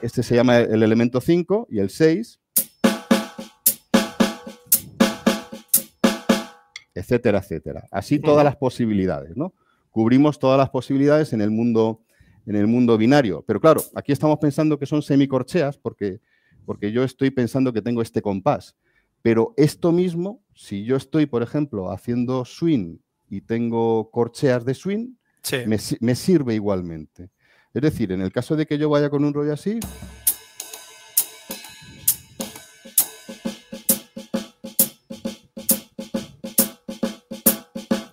Este 0.00 0.22
se 0.22 0.36
llama 0.36 0.58
el 0.58 0.82
elemento 0.82 1.20
5 1.20 1.66
y 1.70 1.80
el 1.80 1.90
6, 1.90 2.40
etcétera, 6.94 7.38
etcétera. 7.38 7.88
Así 7.90 8.18
todas 8.18 8.44
las 8.44 8.56
posibilidades, 8.56 9.36
¿no? 9.36 9.54
Cubrimos 9.90 10.38
todas 10.38 10.58
las 10.58 10.70
posibilidades 10.70 11.32
en 11.32 11.40
el 11.40 11.50
mundo 11.50 12.00
en 12.48 12.56
el 12.56 12.66
mundo 12.66 12.96
binario. 12.96 13.44
Pero 13.46 13.60
claro, 13.60 13.82
aquí 13.94 14.10
estamos 14.10 14.38
pensando 14.38 14.78
que 14.78 14.86
son 14.86 15.02
semicorcheas 15.02 15.76
porque, 15.76 16.20
porque 16.64 16.90
yo 16.90 17.04
estoy 17.04 17.30
pensando 17.30 17.72
que 17.72 17.82
tengo 17.82 18.00
este 18.00 18.22
compás. 18.22 18.74
Pero 19.20 19.52
esto 19.56 19.92
mismo, 19.92 20.42
si 20.54 20.84
yo 20.84 20.96
estoy, 20.96 21.26
por 21.26 21.42
ejemplo, 21.42 21.90
haciendo 21.90 22.44
swing 22.46 22.96
y 23.28 23.42
tengo 23.42 24.10
corcheas 24.10 24.64
de 24.64 24.74
swing, 24.74 25.14
me, 25.66 25.76
me 26.00 26.14
sirve 26.14 26.54
igualmente. 26.54 27.30
Es 27.74 27.82
decir, 27.82 28.12
en 28.12 28.22
el 28.22 28.32
caso 28.32 28.56
de 28.56 28.66
que 28.66 28.78
yo 28.78 28.88
vaya 28.88 29.10
con 29.10 29.24
un 29.24 29.34
rollo 29.34 29.52
así, 29.52 29.78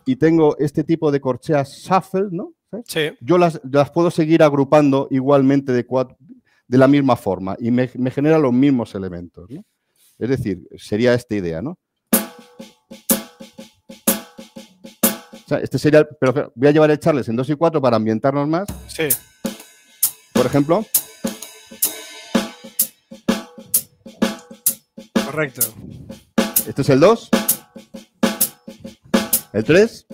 y 0.06 0.16
tengo 0.16 0.56
este 0.58 0.84
tipo 0.84 1.12
de 1.12 1.20
corcheas 1.20 1.72
shuffle, 1.72 2.28
¿no? 2.32 2.54
Sí. 2.86 3.12
Yo 3.22 3.38
las, 3.38 3.60
puedo 3.94 4.12
seguir 4.12 4.44
agrupando 4.44 5.08
igualmente 5.10 5.72
de, 5.72 5.86
de 6.68 6.78
la 6.78 6.88
misma 6.88 7.16
forma 7.16 7.56
y 7.60 7.72
me, 7.72 7.90
me 7.96 8.12
genera 8.12 8.38
los 8.38 8.54
mismos 8.54 8.96
elementos, 8.96 9.50
¿no? 9.50 9.64
Es 10.18 10.30
decir, 10.30 10.68
sería 10.78 11.14
esta 11.14 11.36
idea, 11.36 11.62
¿no? 11.62 11.78
O 15.46 15.48
sea, 15.48 15.60
este 15.60 15.78
sería, 15.78 16.08
pero 16.20 16.52
voy 16.56 16.70
a 16.70 16.72
llevar 16.72 16.90
el 16.90 17.00
Charles 17.00 17.30
en 17.30 17.36
2 17.36 17.50
y 17.50 17.56
4 17.56 17.82
para 17.82 17.98
ambientarnos 17.98 18.48
más. 18.48 18.68
Sí. 18.88 19.10
Por 20.34 20.46
ejemplo. 20.46 20.86
Correcto. 25.26 25.62
Este 26.68 26.82
es 26.82 26.90
el 26.90 27.00
2. 27.00 27.30
El 29.56 29.64
3. 29.64 30.06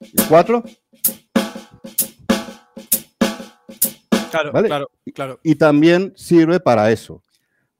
El 0.00 0.28
4. 0.28 0.62
Claro, 4.30 4.52
claro, 4.52 4.90
claro. 5.12 5.40
Y 5.42 5.56
también 5.56 6.12
sirve 6.14 6.60
para 6.60 6.92
eso. 6.92 7.24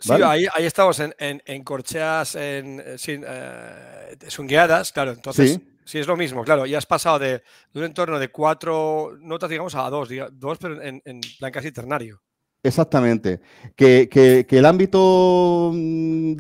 Sí, 0.00 0.12
ahí, 0.14 0.48
estamos 0.58 0.98
en, 0.98 1.14
en, 1.20 1.62
corcheas 1.62 2.34
en, 2.34 2.82
eh, 2.84 2.98
sin, 2.98 3.24
eh, 3.24 4.16
sungueadas, 4.26 4.90
claro. 4.90 5.12
Entonces, 5.12 5.60
sí. 5.84 5.98
es 6.00 6.08
lo 6.08 6.16
mismo, 6.16 6.42
claro. 6.42 6.66
Ya 6.66 6.78
has 6.78 6.86
pasado 6.86 7.20
de, 7.20 7.44
un 7.74 7.84
entorno 7.84 8.18
de 8.18 8.32
cuatro 8.32 9.16
notas, 9.20 9.50
digamos, 9.50 9.76
a 9.76 9.88
dos, 9.88 10.08
dos 10.32 10.58
pero 10.58 10.82
en, 10.82 11.00
en 11.04 11.20
plan 11.38 11.52
casi 11.52 11.70
ternario. 11.70 12.20
Exactamente. 12.62 13.40
Que, 13.74 14.46
el 14.48 14.66
ámbito 14.66 15.70
mm, 15.72 16.34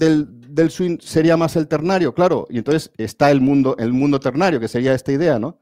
del, 0.50 0.70
swing 0.70 0.98
sería 1.00 1.36
más 1.36 1.56
el 1.56 1.68
ternario, 1.68 2.14
claro. 2.14 2.46
Y 2.50 2.58
entonces 2.58 2.90
está 2.96 3.30
el 3.30 3.40
mundo, 3.40 3.76
el 3.78 3.92
mundo 3.92 4.20
ternario, 4.20 4.60
que 4.60 4.68
sería 4.68 4.94
esta 4.94 5.12
idea, 5.12 5.38
¿no? 5.38 5.60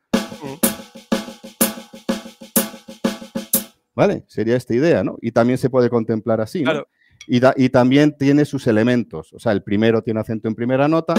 ¿Vale? 3.94 4.24
Sería 4.28 4.56
esta 4.56 4.74
idea, 4.74 5.02
¿no? 5.02 5.18
Y 5.20 5.32
también 5.32 5.58
se 5.58 5.70
puede 5.70 5.90
contemplar 5.90 6.40
así, 6.40 6.62
¿no? 6.62 6.86
Y, 7.26 7.40
y 7.56 7.68
también 7.68 8.16
tiene 8.16 8.44
sus 8.44 8.66
elementos. 8.66 9.32
O 9.32 9.38
sea, 9.38 9.52
el 9.52 9.62
primero 9.62 10.02
tiene 10.02 10.20
acento 10.20 10.48
en 10.48 10.54
primera 10.54 10.88
nota. 10.88 11.14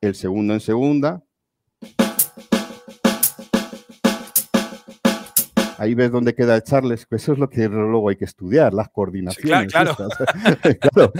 El 0.00 0.14
segundo 0.14 0.52
en 0.52 0.60
segunda. 0.60 1.22
Ahí 5.78 5.94
ves 5.94 6.10
dónde 6.10 6.34
queda 6.34 6.56
el 6.56 6.62
Charles, 6.62 7.06
eso 7.10 7.32
es 7.32 7.38
lo 7.38 7.48
que 7.48 7.68
luego 7.68 8.08
hay 8.08 8.16
que 8.16 8.24
estudiar, 8.24 8.74
las 8.74 8.88
coordinaciones. 8.88 9.72
claro, 9.72 9.96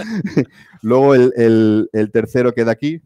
Luego 0.81 1.15
el, 1.15 2.09
tercero 2.11 2.53
queda 2.53 2.71
aquí. 2.71 3.01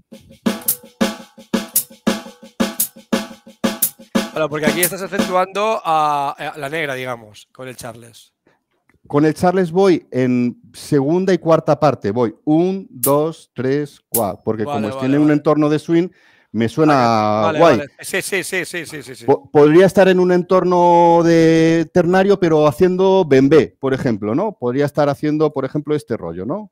Claro, 4.32 4.50
porque 4.50 4.68
aquí 4.68 4.82
estás 4.82 5.02
acentuando 5.02 5.82
a, 5.84 6.54
la 6.58 6.70
negra, 6.70 6.94
digamos, 6.94 7.48
con 7.52 7.68
el 7.68 7.76
Charles. 7.76 8.34
Con 9.08 9.26
el 9.26 9.34
Charles 9.34 9.72
voy 9.72 10.06
en 10.12 10.62
segunda 10.74 11.34
y 11.34 11.40
cuarta 11.40 11.80
parte. 11.80 12.12
Voy 12.12 12.36
un, 12.46 12.88
dos, 12.90 13.52
tres, 13.56 14.02
cuatro. 14.08 14.42
Porque 14.46 14.66
como 14.66 14.98
tiene 15.00 15.18
un 15.18 15.32
entorno 15.32 15.68
de 15.68 15.80
swing, 15.80 16.10
me 16.52 16.68
suena 16.68 17.54
guay. 17.58 17.82
Sí, 18.02 18.22
sí, 18.22 18.44
sí, 18.44 18.66
sí, 18.66 18.86
sí, 18.86 19.04
sí. 19.04 19.26
Podría 19.52 19.86
estar 19.86 20.08
en 20.08 20.20
un 20.20 20.32
entorno 20.32 21.22
de 21.24 21.90
ternario, 21.94 22.40
pero 22.40 22.68
haciendo 22.68 23.26
bembé, 23.26 23.76
por 23.80 23.94
ejemplo, 23.94 24.34
¿no? 24.34 24.54
Podría 24.54 24.86
estar 24.86 25.10
haciendo, 25.10 25.54
por 25.54 25.66
ejemplo, 25.66 25.96
este 25.96 26.18
rollo, 26.18 26.46
¿no? 26.46 26.72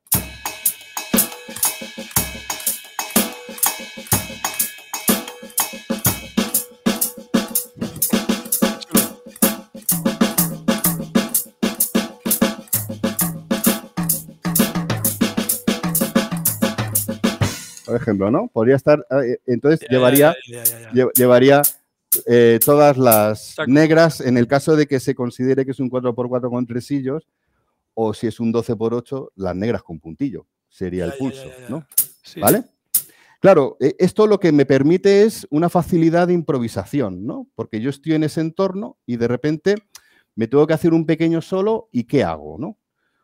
Ejemplo, 18.08 18.30
¿no? 18.30 18.48
Podría 18.48 18.76
estar, 18.76 19.04
eh, 19.22 19.38
entonces 19.46 19.86
llevaría, 19.88 20.34
llevaría 21.14 21.62
eh, 22.26 22.58
todas 22.64 22.96
las 22.96 23.56
negras 23.66 24.20
en 24.20 24.38
el 24.38 24.46
caso 24.46 24.76
de 24.76 24.86
que 24.86 24.98
se 24.98 25.14
considere 25.14 25.64
que 25.64 25.72
es 25.72 25.80
un 25.80 25.90
4x4 25.90 26.48
con 26.48 26.66
tresillos 26.66 27.28
o 27.94 28.14
si 28.14 28.26
es 28.26 28.40
un 28.40 28.52
12x8, 28.52 29.30
las 29.36 29.56
negras 29.56 29.82
con 29.82 29.98
puntillo. 29.98 30.46
Sería 30.68 31.04
el 31.04 31.12
pulso, 31.14 31.50
¿no? 31.68 31.86
¿Vale? 32.40 32.64
Claro, 33.40 33.76
e, 33.80 33.96
esto 33.98 34.26
lo 34.26 34.40
que 34.40 34.52
me 34.52 34.66
permite 34.66 35.22
es 35.22 35.46
una 35.50 35.68
facilidad 35.68 36.28
de 36.28 36.34
improvisación, 36.34 37.26
¿no? 37.26 37.48
Porque 37.54 37.80
yo 37.80 37.90
estoy 37.90 38.14
en 38.14 38.24
ese 38.24 38.40
entorno 38.40 38.98
y 39.06 39.16
de 39.16 39.28
repente 39.28 39.74
me 40.34 40.46
tengo 40.46 40.66
que 40.66 40.74
hacer 40.74 40.94
un 40.94 41.06
pequeño 41.06 41.40
solo 41.42 41.88
y 41.92 42.04
¿qué 42.04 42.24
hago, 42.24 42.56
no? 42.58 42.78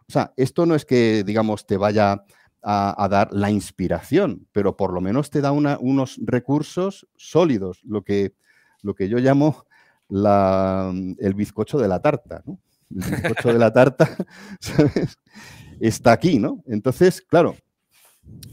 O 0.07 0.13
sea, 0.13 0.33
esto 0.37 0.67
no 0.67 0.75
es 0.75 0.85
que, 0.85 1.25
digamos, 1.25 1.67
te 1.67 1.77
vaya 1.77 2.25
a, 2.65 3.09
dar 3.11 3.33
la 3.33 3.51
inspiración, 3.51 4.47
pero 4.53 4.77
por 4.77 4.93
lo 4.93 5.01
menos 5.01 5.31
te 5.31 5.41
da 5.41 5.53
unos 5.53 6.19
recursos 6.25 7.07
sólidos, 7.17 7.83
lo 7.85 8.03
que, 8.03 8.35
lo 8.83 8.95
que 8.95 9.09
yo 9.09 9.19
llamo 9.19 9.67
el 10.11 11.35
bizcocho 11.35 11.79
de 11.79 11.89
la 11.89 12.01
tarta. 12.01 12.43
El 12.91 13.11
bizcocho 13.11 13.53
de 13.53 13.59
la 13.59 13.73
tarta. 13.73 14.09
Está 15.81 16.13
aquí, 16.13 16.39
¿no? 16.39 16.63
Entonces, 16.67 17.21
claro, 17.21 17.57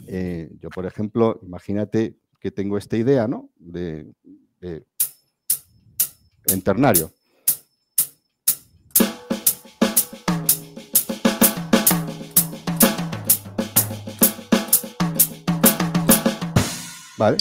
eh, 0.07 0.51
yo, 0.59 0.69
por 0.69 0.85
ejemplo, 0.85 1.39
imagínate 1.43 2.17
que 2.39 2.51
tengo 2.51 2.77
esta 2.77 2.97
idea, 2.97 3.27
¿no? 3.27 3.49
De, 3.57 4.11
de 4.59 4.85
en 6.47 6.61
ternario. 6.61 7.11
¿Vale? 17.21 17.37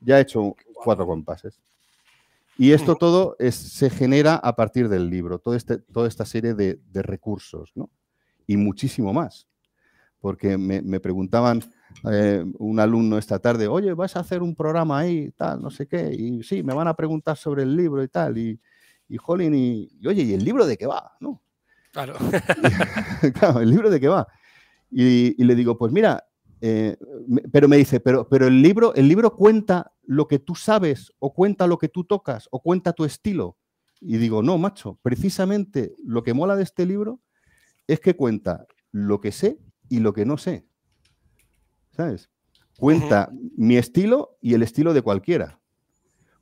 Ya 0.00 0.18
he 0.18 0.22
hecho 0.22 0.56
cuatro 0.74 1.06
compases. 1.06 1.60
Y 2.58 2.72
esto 2.72 2.96
todo 2.96 3.36
se 3.38 3.88
genera 3.88 4.34
a 4.34 4.56
partir 4.56 4.88
del 4.88 5.08
libro, 5.08 5.40
este, 5.54 5.78
toda 5.78 6.08
esta 6.08 6.24
serie 6.24 6.54
de, 6.54 6.80
recursos, 6.94 7.70
¿no? 7.76 7.88
Y 8.48 8.56
muchísimo 8.56 9.12
más. 9.12 9.46
Porque 10.20 10.58
me, 10.58 10.98
preguntaban 10.98 11.62
eh, 12.10 12.44
un 12.58 12.80
alumno 12.80 13.18
esta 13.18 13.38
tarde, 13.38 13.68
oye, 13.68 13.94
¿vas 13.94 14.16
a 14.16 14.20
hacer 14.20 14.42
un 14.42 14.56
programa 14.56 14.98
ahí, 14.98 15.30
tal, 15.36 15.62
no 15.62 15.70
sé 15.70 15.86
qué? 15.86 16.12
Y 16.12 16.42
sí, 16.42 16.64
me 16.64 16.74
van 16.74 16.88
a 16.88 16.94
preguntar 16.94 17.36
sobre 17.36 17.62
el 17.62 17.76
libro 17.76 18.02
y 18.02 18.08
tal. 18.08 18.36
Y, 18.36 18.60
y 19.08 19.16
jolín, 19.16 19.54
y, 19.54 19.88
oye, 20.06 20.24
¿y 20.24 20.34
el 20.34 20.44
libro 20.44 20.66
de 20.66 20.76
qué 20.76 20.86
va? 20.86 21.12
¿No? 21.20 21.40
Claro. 21.92 22.16
claro, 23.38 23.60
el 23.60 23.70
libro 23.70 23.90
de 23.90 24.00
qué 24.00 24.08
va. 24.08 24.26
y, 24.90 25.42
le 25.42 25.54
digo, 25.54 25.78
pues 25.78 25.92
mira, 25.92 26.24
eh, 26.60 26.96
pero 27.50 27.68
me 27.68 27.76
dice, 27.76 28.00
pero, 28.00 28.28
pero 28.28 28.46
el, 28.46 28.60
libro, 28.60 28.94
el 28.94 29.08
libro 29.08 29.34
cuenta 29.34 29.92
lo 30.02 30.28
que 30.28 30.38
tú 30.38 30.54
sabes, 30.54 31.12
o 31.18 31.32
cuenta 31.32 31.66
lo 31.66 31.78
que 31.78 31.88
tú 31.88 32.04
tocas, 32.04 32.48
o 32.50 32.60
cuenta 32.60 32.92
tu 32.92 33.04
estilo. 33.04 33.56
Y 34.00 34.16
digo, 34.18 34.42
no, 34.42 34.58
macho, 34.58 34.98
precisamente 35.02 35.94
lo 36.04 36.22
que 36.22 36.34
mola 36.34 36.56
de 36.56 36.62
este 36.62 36.86
libro 36.86 37.20
es 37.86 38.00
que 38.00 38.14
cuenta 38.14 38.66
lo 38.92 39.20
que 39.20 39.32
sé 39.32 39.58
y 39.88 40.00
lo 40.00 40.12
que 40.12 40.24
no 40.24 40.36
sé. 40.36 40.66
¿Sabes? 41.92 42.30
Cuenta 42.78 43.30
mi 43.56 43.76
estilo 43.76 44.38
y 44.40 44.54
el 44.54 44.62
estilo 44.62 44.94
de 44.94 45.02
cualquiera. 45.02 45.60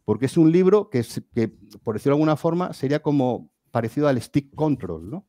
Porque 0.05 0.27
es 0.27 0.37
un 0.37 0.53
libro 0.53 0.89
que, 0.89 1.05
que, 1.35 1.49
por 1.49 1.95
decirlo 1.95 2.15
de 2.15 2.21
alguna 2.21 2.37
forma, 2.37 2.73
sería 2.73 3.03
como 3.03 3.51
parecido 3.71 4.09
al 4.09 4.21
stick 4.21 4.55
control, 4.55 5.11
¿no? 5.11 5.27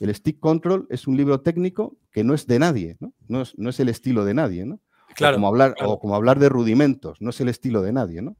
El 0.00 0.14
stick 0.14 0.40
control 0.40 0.86
es 0.90 1.06
un 1.06 1.16
libro 1.16 1.40
técnico 1.40 1.96
que 2.10 2.24
no 2.24 2.34
es 2.34 2.46
de 2.46 2.58
nadie, 2.58 2.96
¿no? 3.00 3.12
No 3.28 3.42
es, 3.70 3.80
el 3.80 3.88
estilo 3.88 4.24
de 4.24 4.34
nadie, 4.34 4.66
¿no? 4.66 4.80
Claro, 5.14 5.36
o 5.36 5.38
como, 5.38 5.48
hablar, 5.48 5.74
o 5.82 5.98
como 6.00 6.14
hablar 6.16 6.38
de 6.38 6.48
rudimentos, 6.48 7.20
no 7.20 7.30
es 7.30 7.40
el 7.40 7.48
estilo 7.48 7.82
de 7.82 7.92
nadie, 7.92 8.20
¿no? 8.20 8.36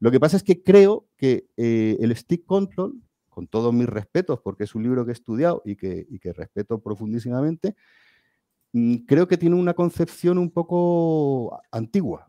Lo 0.00 0.10
que 0.10 0.18
pasa 0.18 0.36
es 0.38 0.42
que 0.42 0.62
creo 0.62 1.06
que 1.16 1.46
eh, 1.56 1.98
el 2.00 2.16
stick 2.16 2.44
control, 2.46 2.94
con 3.28 3.46
todos 3.46 3.72
mis 3.72 3.86
respetos, 3.86 4.40
porque 4.40 4.64
es 4.64 4.74
un 4.74 4.82
libro 4.82 5.04
que 5.04 5.12
he 5.12 5.14
estudiado 5.14 5.62
y 5.64 5.76
que, 5.76 6.32
respeto 6.34 6.80
profundísimamente, 6.80 7.76
mm, 8.72 8.96
creo 9.06 9.28
que 9.28 9.36
tiene 9.36 9.56
una 9.56 9.74
concepción 9.74 10.38
un 10.38 10.50
poco 10.50 11.60
antigua. 11.70 12.28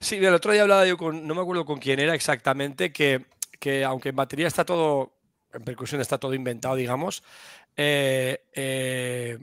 sí, 0.00 0.16
el 0.16 0.34
otro 0.34 0.52
día 0.52 0.62
hablaba 0.62 0.86
yo 0.86 0.96
con, 0.96 1.26
no 1.26 1.34
me 1.34 1.40
acuerdo 1.40 1.64
con 1.64 1.78
quién 1.78 2.00
era 2.00 2.14
exactamente, 2.14 2.92
que, 2.92 3.26
que 3.58 3.84
aunque 3.84 4.10
en 4.10 4.16
batería 4.16 4.48
está 4.48 4.64
todo, 4.64 5.12
en 5.52 5.62
percusión 5.62 6.00
está 6.00 6.18
todo 6.18 6.34
inventado, 6.34 6.76
digamos, 6.76 7.22
eh, 7.76 8.44
eh, 8.52 9.38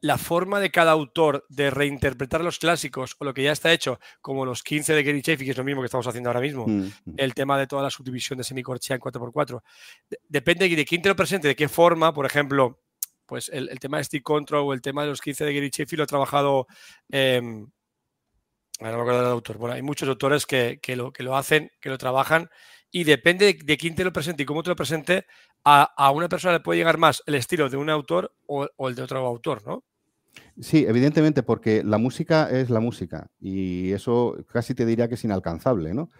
la 0.00 0.16
forma 0.16 0.60
de 0.60 0.70
cada 0.70 0.92
autor 0.92 1.44
de 1.48 1.70
reinterpretar 1.70 2.40
los 2.42 2.58
clásicos 2.58 3.16
o 3.18 3.24
lo 3.24 3.34
que 3.34 3.42
ya 3.42 3.52
está 3.52 3.72
hecho, 3.72 3.98
como 4.20 4.46
los 4.46 4.62
15 4.62 4.94
de 4.94 5.02
Gary 5.02 5.22
Chaffee, 5.22 5.44
que 5.44 5.50
es 5.50 5.56
lo 5.56 5.64
mismo 5.64 5.82
que 5.82 5.86
estamos 5.86 6.06
haciendo 6.06 6.30
ahora 6.30 6.40
mismo, 6.40 6.66
mm, 6.66 6.82
mm. 7.04 7.14
el 7.16 7.34
tema 7.34 7.58
de 7.58 7.66
toda 7.66 7.82
la 7.82 7.90
subdivisión 7.90 8.36
de 8.38 8.44
semicorchea 8.44 8.94
en 8.96 9.02
4x4, 9.02 9.60
depende 10.28 10.68
de 10.68 10.84
quién 10.84 11.02
te 11.02 11.08
lo 11.08 11.16
presente, 11.16 11.48
de 11.48 11.56
qué 11.56 11.68
forma, 11.68 12.14
por 12.14 12.26
ejemplo, 12.26 12.80
pues 13.26 13.48
el, 13.52 13.68
tema 13.80 13.98
de 13.98 14.04
Stick 14.04 14.22
Control 14.22 14.62
o 14.64 14.72
el 14.72 14.82
tema 14.82 15.02
de 15.02 15.08
los 15.08 15.20
15 15.20 15.44
de 15.44 15.54
Gary 15.54 15.70
Chaffee 15.70 15.96
lo 15.96 16.04
ha 16.04 16.06
trabajado... 16.06 16.66
Eh, 17.10 17.40
no 18.80 18.88
me 18.88 19.00
acuerdo 19.00 19.20
del 19.20 19.30
autor. 19.30 19.58
Bueno, 19.58 19.74
hay 19.76 19.82
muchos 19.82 20.08
autores 20.08 20.44
que, 20.44 20.80
lo, 20.96 21.12
que 21.12 21.22
lo 21.22 21.36
hacen, 21.36 21.70
que 21.80 21.88
lo 21.88 21.98
trabajan 21.98 22.50
y 22.92 23.04
depende 23.04 23.58
de, 23.64 23.76
quién 23.78 23.94
te 23.94 24.04
lo 24.04 24.12
presente 24.12 24.42
y 24.42 24.46
cómo 24.46 24.62
te 24.62 24.68
lo 24.68 24.76
presente, 24.76 25.24
a, 25.64 26.10
una 26.14 26.28
persona 26.28 26.54
le 26.54 26.60
puede 26.60 26.78
llegar 26.78 26.98
más 26.98 27.22
el 27.26 27.34
estilo 27.34 27.68
de 27.70 27.78
un 27.78 27.88
autor 27.88 28.34
o, 28.46 28.68
el 28.86 28.94
de 28.94 29.02
otro 29.02 29.26
autor, 29.26 29.66
¿no? 29.66 29.82
Sí, 30.60 30.84
evidentemente, 30.86 31.42
porque 31.42 31.82
la 31.82 31.98
música 31.98 32.50
es 32.50 32.70
la 32.70 32.80
música 32.80 33.30
y 33.40 33.92
eso 33.92 34.36
casi 34.50 34.74
te 34.74 34.86
diría 34.86 35.08
que 35.08 35.14
es 35.14 35.24
inalcanzable, 35.24 35.94
¿no? 35.94 36.10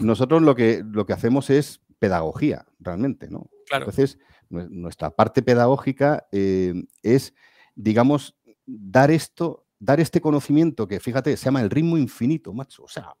Nosotros 0.00 0.42
lo 0.42 0.54
que, 0.54 0.82
lo 0.84 1.06
que 1.06 1.12
hacemos 1.12 1.50
es 1.50 1.80
pedagogía, 1.98 2.66
realmente, 2.80 3.28
¿no? 3.28 3.48
Entonces, 3.70 4.18
nuestra 4.48 5.10
parte 5.10 5.42
pedagógica 5.42 6.26
eh, 6.32 6.74
es, 7.02 7.34
digamos, 7.74 8.36
dar 8.66 9.10
esto, 9.10 9.66
dar 9.78 10.00
este 10.00 10.20
conocimiento 10.20 10.88
que, 10.88 10.98
fíjate, 10.98 11.36
se 11.36 11.44
llama 11.44 11.62
el 11.62 11.70
ritmo 11.70 11.96
infinito, 11.96 12.52
macho. 12.52 12.84
O 12.84 12.88
sea, 12.88 13.14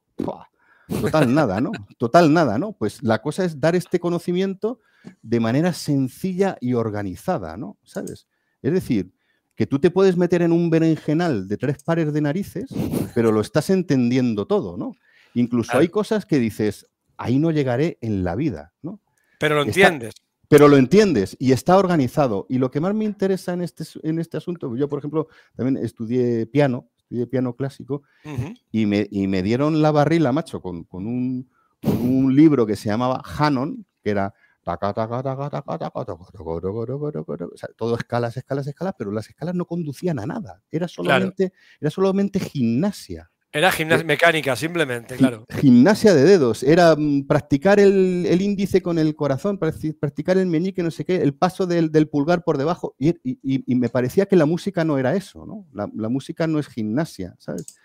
Total 0.88 1.32
nada, 1.32 1.60
¿no? 1.60 1.72
Total 1.98 2.32
nada, 2.32 2.58
¿no? 2.58 2.72
Pues 2.72 3.02
la 3.02 3.20
cosa 3.20 3.44
es 3.44 3.60
dar 3.60 3.76
este 3.76 4.00
conocimiento 4.00 4.80
de 5.22 5.40
manera 5.40 5.72
sencilla 5.72 6.56
y 6.60 6.74
organizada, 6.74 7.56
¿no? 7.56 7.78
¿Sabes? 7.84 8.26
Es 8.62 8.72
decir, 8.72 9.12
que 9.54 9.66
tú 9.66 9.78
te 9.78 9.90
puedes 9.90 10.16
meter 10.16 10.42
en 10.42 10.52
un 10.52 10.70
berenjenal 10.70 11.48
de 11.48 11.56
tres 11.56 11.82
pares 11.82 12.12
de 12.12 12.20
narices, 12.20 12.70
pero 13.14 13.32
lo 13.32 13.40
estás 13.40 13.70
entendiendo 13.70 14.46
todo, 14.46 14.76
¿no? 14.76 14.94
Incluso 15.34 15.76
hay 15.76 15.88
cosas 15.88 16.26
que 16.26 16.38
dices, 16.38 16.86
ahí 17.16 17.38
no 17.38 17.50
llegaré 17.50 17.98
en 18.00 18.24
la 18.24 18.34
vida, 18.34 18.72
¿no? 18.82 19.00
Pero 19.38 19.56
lo 19.56 19.62
entiendes. 19.62 20.14
pero 20.48 20.68
lo 20.68 20.76
entiendes 20.76 21.36
y 21.38 21.52
está 21.52 21.76
organizado. 21.76 22.46
Y 22.48 22.58
lo 22.58 22.70
que 22.70 22.80
más 22.80 22.94
me 22.94 23.04
interesa 23.04 23.52
en 23.52 23.62
este, 23.62 23.84
en 24.02 24.18
este 24.18 24.36
asunto, 24.36 24.74
yo 24.76 24.88
por 24.88 25.00
ejemplo 25.00 25.28
también 25.54 25.84
estudié 25.84 26.46
piano 26.46 26.88
de 27.16 27.26
piano 27.26 27.54
clásico, 27.54 28.02
y, 28.70 28.86
me, 28.86 29.06
y, 29.10 29.26
me, 29.26 29.42
dieron 29.42 29.80
la 29.80 29.90
barrila, 29.90 30.32
macho, 30.32 30.60
con, 30.60 30.84
con, 30.84 31.06
un, 31.06 31.48
un, 31.82 32.34
libro 32.34 32.66
que 32.66 32.76
se 32.76 32.88
llamaba 32.88 33.22
Hanon, 33.24 33.86
que 34.02 34.10
era 34.10 34.34
todo 37.76 37.96
escalas, 37.96 38.36
escalas, 38.36 38.66
escalas, 38.66 38.94
pero 38.98 39.10
las 39.10 39.28
escalas 39.28 39.54
no 39.54 39.64
conducían 39.64 40.18
a 40.18 40.26
nada. 40.26 40.62
Era 40.70 40.88
solamente, 40.88 41.52
era 41.80 41.90
solamente 41.90 42.38
gimnasia. 42.38 43.30
Era 43.50 43.72
gimnasia 43.72 44.04
mecánica, 44.04 44.54
simplemente, 44.56 45.16
claro. 45.16 45.46
Gimnasia 45.48 46.12
de 46.12 46.24
dedos. 46.24 46.62
Era 46.62 46.94
mm, 46.94 47.26
practicar 47.26 47.80
el, 47.80 48.26
índice 48.40 48.82
con 48.82 48.98
el 48.98 49.16
corazón, 49.16 49.58
practicar 49.58 50.36
el 50.36 50.46
meñique, 50.46 50.82
no 50.82 50.90
sé 50.90 51.06
qué, 51.06 51.16
el 51.16 51.34
paso 51.34 51.66
del, 51.66 51.90
pulgar 52.08 52.44
por 52.44 52.58
debajo. 52.58 52.94
Y, 52.98 53.14
me 53.74 53.88
parecía 53.88 54.26
que 54.26 54.36
la 54.36 54.44
música 54.44 54.84
no 54.84 54.98
era 54.98 55.14
eso, 55.16 55.46
¿no? 55.46 55.66
La, 55.72 56.08
música 56.10 56.46
no 56.46 56.58
es 56.58 56.68
gimnasia, 56.68 57.36
¿sabes? 57.38 57.78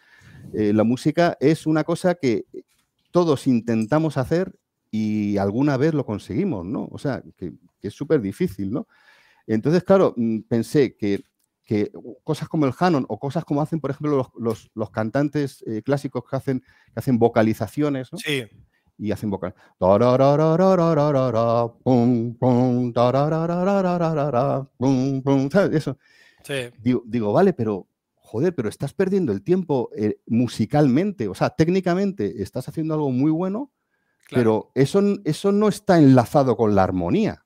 Eh, 0.53 0.73
la 0.73 0.83
música 0.83 1.37
es 1.39 1.65
una 1.65 1.85
cosa 1.85 2.15
que 2.15 2.45
todos 3.11 3.47
intentamos 3.47 4.17
hacer 4.17 4.53
y 4.91 5.37
alguna 5.37 5.77
vez 5.77 5.93
lo 5.93 6.05
conseguimos, 6.05 6.65
¿no? 6.65 6.89
O 6.91 6.97
sea, 6.97 7.23
que, 7.37 7.53
que 7.79 7.87
es 7.87 7.93
súper 7.93 8.19
difícil, 8.19 8.69
¿no? 8.69 8.87
Entonces, 9.47 9.83
claro, 9.83 10.13
mm, 10.17 10.39
pensé 10.41 10.97
que 10.97 11.23
que 11.73 11.91
cosas 12.23 12.47
como 12.47 12.67
el 12.67 12.73
Hanon 12.77 13.05
o 13.09 13.19
cosas 13.19 13.43
como 13.45 13.61
hacen, 13.61 13.79
por 13.79 13.89
ejemplo, 13.89 14.31
los, 14.37 14.89
cantantes 14.91 15.63
eh, 15.65 15.81
clásicos 15.81 16.23
que 16.29 16.35
hacen, 16.35 16.59
que 16.59 16.99
hacen 16.99 17.17
vocalizaciones, 17.17 18.11
¿no? 18.11 18.19
Sí. 18.19 18.43
Y 18.99 19.11
hacen 19.11 19.31
vocal. 19.31 19.55
Eso. 25.71 25.97
Sí. 26.43 26.69
Digo, 27.05 27.33
vale, 27.33 27.53
pero 27.53 27.87
joder, 28.13 28.53
pero 28.53 28.69
estás 28.69 28.93
perdiendo 28.93 29.31
el 29.31 29.43
tiempo 29.43 29.89
eh, 29.95 30.19
musicalmente, 30.27 31.27
o 31.27 31.33
sea, 31.33 31.49
técnicamente 31.49 32.43
estás 32.43 32.67
haciendo 32.69 32.93
algo 32.93 33.09
muy 33.09 33.31
bueno, 33.31 33.71
pero 34.29 34.71
eso, 34.75 35.01
eso 35.25 35.51
no 35.51 35.67
está 35.67 35.97
enlazado 35.97 36.55
con 36.55 36.75
la 36.75 36.83
armonía. 36.83 37.42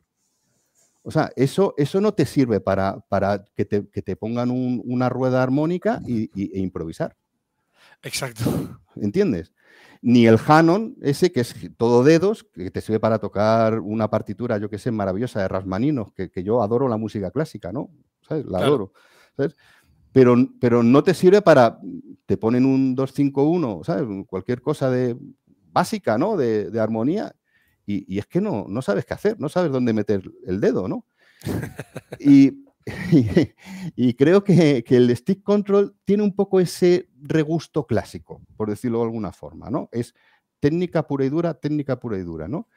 O 1.08 1.12
sea, 1.12 1.32
eso, 1.38 1.74
eso 1.78 2.02
no 2.02 2.13
te 2.13 2.26
sirve 2.26 2.60
para, 2.60 3.00
para 3.08 3.46
que, 3.56 3.63
te, 3.63 4.15
pongan 4.17 4.52
una 4.52 5.08
rueda 5.08 5.41
armónica 5.41 6.02
y, 6.06 6.30
e 6.36 6.60
improvisar. 6.60 7.15
Exacto. 8.04 8.43
¿Entiendes? 8.98 9.54
Ni 10.02 10.28
el 10.28 10.38
Hanon, 10.46 10.98
ese 11.02 11.32
que 11.32 11.39
es 11.39 11.56
todo 11.78 12.04
dedos, 12.04 12.43
que 12.54 12.72
te 12.72 12.82
sirve 12.82 13.00
para 13.00 13.20
tocar 13.20 13.80
una 13.80 14.10
partitura, 14.10 14.58
yo 14.58 14.70
que 14.70 14.80
sé, 14.80 14.91
maravillosa 14.91 15.39
de 15.39 15.48
Rasmaninos, 15.48 16.12
que, 16.12 16.43
yo 16.43 16.62
adoro 16.62 16.89
la 16.89 16.98
música 16.98 17.32
clásica, 17.32 17.72
¿no? 17.72 17.89
¿Sabes? 18.28 18.46
La 18.46 18.58
adoro. 18.58 18.91
¿sabes? 19.38 19.56
Pero, 20.12 20.36
pero 20.60 20.84
no 20.84 21.06
te 21.06 21.13
sirve 21.13 21.41
para. 21.41 21.80
Te 22.26 22.36
ponen 22.36 22.65
un 22.65 22.96
251, 22.96 23.86
¿sabes? 23.86 24.26
Cualquier 24.28 24.62
cosa 24.62 24.91
de 24.91 25.15
básica, 25.72 26.17
¿no? 26.17 26.36
De, 26.36 26.70
de 26.70 26.82
armonía 26.82 27.34
y, 27.88 28.19
es 28.19 28.28
que 28.28 28.41
no, 28.41 28.65
no 28.67 28.82
sabes 28.82 29.06
qué 29.06 29.13
hacer, 29.13 29.39
no 29.39 29.47
sabes 29.47 29.71
dónde 29.71 29.93
meter 29.93 30.30
el 30.45 30.60
dedo, 30.60 30.88
¿no? 30.88 31.06
y, 32.19 32.65
y, 33.95 34.13
creo 34.13 34.43
que, 34.43 34.84
el 34.88 35.15
stick 35.15 35.41
control 35.43 35.95
tiene 36.06 36.23
un 36.23 36.36
poco 36.36 36.60
ese 36.60 37.10
regusto 37.21 37.86
clásico, 37.86 38.41
por 38.56 38.69
decirlo 38.69 39.00
de 39.00 39.06
alguna 39.06 39.32
forma, 39.32 39.69
¿no? 39.69 39.89
Es 39.91 40.13
técnica 40.60 41.08
pura 41.08 41.26
y 41.26 41.30
dura, 41.30 41.54
técnica 41.54 42.00
pura 42.00 42.17
y 42.17 42.23
dura, 42.23 42.47
¿no? 42.47 42.67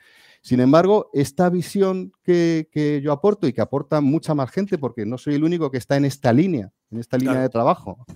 Sin 0.43 0.61
embargo, 0.61 1.11
esta 1.13 1.51
visión 1.51 2.13
que, 2.23 3.01
yo 3.03 3.13
aporto 3.13 3.47
y 3.47 3.53
que 3.53 3.61
aporta 3.61 4.01
mucha 4.01 4.35
más 4.35 4.51
gente, 4.51 4.79
porque 4.79 5.05
no 5.05 5.19
soy 5.19 5.35
el 5.35 5.45
único 5.45 5.71
que 5.71 5.79
está 5.79 5.97
en 5.97 6.05
esta 6.05 6.33
línea, 6.33 6.73
en 6.91 6.99
esta 6.99 7.19
línea 7.19 7.41
de 7.41 7.49
trabajo, 7.49 8.07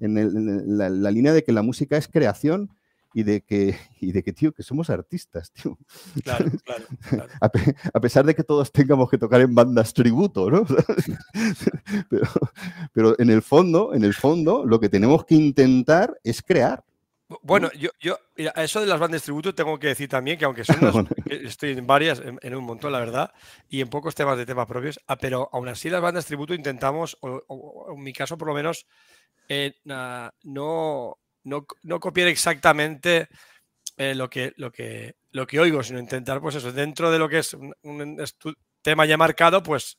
en, 0.00 0.78
la, 0.78 1.10
línea 1.10 1.32
de 1.32 1.42
que 1.42 1.52
la 1.52 1.62
música 1.62 1.96
es 1.96 2.08
creación 2.08 2.70
y 3.16 3.22
de 3.22 3.40
que, 3.40 3.78
y 3.98 4.12
de 4.12 4.22
que, 4.22 4.34
tío, 4.34 4.52
que 4.52 4.62
somos 4.62 4.90
artistas, 4.90 5.50
tío. 5.50 5.78
Claro, 6.22 6.50
claro. 6.64 6.84
A, 7.40 7.98
pesar 7.98 8.26
de 8.26 8.34
que 8.34 8.44
todos 8.44 8.70
tengamos 8.70 9.08
que 9.08 9.16
tocar 9.16 9.40
en 9.40 9.54
bandas 9.54 9.94
tributo, 9.94 10.50
¿no? 10.50 10.66
pero, 12.10 12.26
pero 12.92 13.18
en 13.18 13.30
el 13.30 13.40
fondo, 13.40 13.94
en 13.94 14.04
el 14.04 14.12
fondo, 14.12 14.66
lo 14.66 14.78
que 14.78 14.90
tenemos 14.90 15.24
que 15.24 15.34
intentar 15.34 16.20
es 16.24 16.42
crear. 16.42 16.84
Bueno, 17.40 17.70
yo, 17.72 17.88
yo 17.98 18.18
a 18.54 18.62
eso 18.62 18.82
de 18.82 18.86
las 18.86 19.00
bandas 19.00 19.22
tributo 19.22 19.54
tengo 19.54 19.78
que 19.78 19.86
decir 19.86 20.10
también 20.10 20.38
que 20.38 20.44
aunque 20.44 20.64
son 20.64 21.08
estoy 21.24 21.70
en 21.70 21.86
varias, 21.86 22.20
en, 22.20 22.54
un 22.54 22.64
montón, 22.64 22.92
la 22.92 23.00
verdad, 23.00 23.32
y 23.70 23.80
en 23.80 23.88
pocos 23.88 24.14
temas 24.14 24.36
de 24.36 24.44
temas 24.44 24.66
propios, 24.66 25.00
ah, 25.06 25.16
pero 25.16 25.48
aún 25.54 25.68
así 25.68 25.88
las 25.88 26.02
bandas 26.02 26.26
tributo 26.26 26.52
intentamos, 26.52 27.16
o, 27.22 27.94
en 27.96 28.02
mi 28.02 28.12
caso 28.12 28.36
por 28.36 28.48
lo 28.48 28.54
menos, 28.54 28.86
eh, 29.48 29.72
no, 29.84 31.18
no, 31.46 32.00
copiar 32.00 32.28
exactamente 32.28 33.28
eh, 33.96 34.14
lo, 34.14 34.28
que, 34.28 34.52
lo, 34.56 34.70
que, 34.70 35.16
lo 35.30 35.46
que 35.46 35.60
oigo, 35.60 35.82
sino 35.82 35.98
intentar, 35.98 36.40
pues 36.40 36.56
eso, 36.56 36.72
dentro 36.72 37.10
de 37.10 37.18
lo 37.18 37.28
que 37.28 37.38
es 37.38 37.54
un, 37.54 38.22
tema 38.82 39.06
ya 39.06 39.16
marcado, 39.16 39.62
pues 39.62 39.98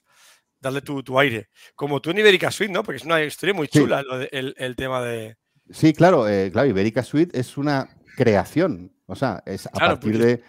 darle 0.60 0.82
tu, 0.82 1.20
aire. 1.20 1.50
Como 1.76 2.02
tú 2.02 2.12
en 2.12 2.20
Iberica 2.20 2.52
Suite, 2.52 2.72
¿no? 2.72 2.84
Porque 2.84 2.98
es 2.98 3.06
una 3.06 3.24
historia 3.24 3.54
muy 3.54 3.68
chula 3.68 4.04
el, 4.32 4.76
tema 4.76 5.02
de... 5.02 5.38
Sí, 5.70 5.94
claro, 5.94 6.28
eh, 6.28 6.50
claro, 6.52 6.68
Iberica 6.68 7.04
Suite 7.04 7.38
es 7.38 7.58
una 7.58 7.90
creación. 8.16 8.94
O 9.06 9.16
sea, 9.16 9.42
es 9.46 9.68
a 9.68 9.72
partir 9.72 10.18
de 10.18 10.44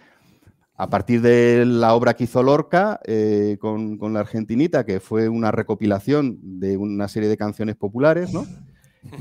a 0.75 0.89
partir 0.89 1.21
de 1.21 1.65
la 1.65 1.93
obra 1.93 2.13
que 2.13 2.23
hizo 2.23 2.41
Lorca 2.41 3.01
eh, 3.03 3.57
con, 3.59 3.97
con, 3.97 4.13
la 4.13 4.21
Argentinita, 4.21 4.85
que 4.85 5.01
fue 5.01 5.27
una 5.27 5.51
recopilación 5.51 6.39
de 6.41 6.77
una 6.77 7.09
serie 7.09 7.27
de 7.27 7.35
canciones 7.35 7.75
populares, 7.75 8.31
¿no? 8.31 8.47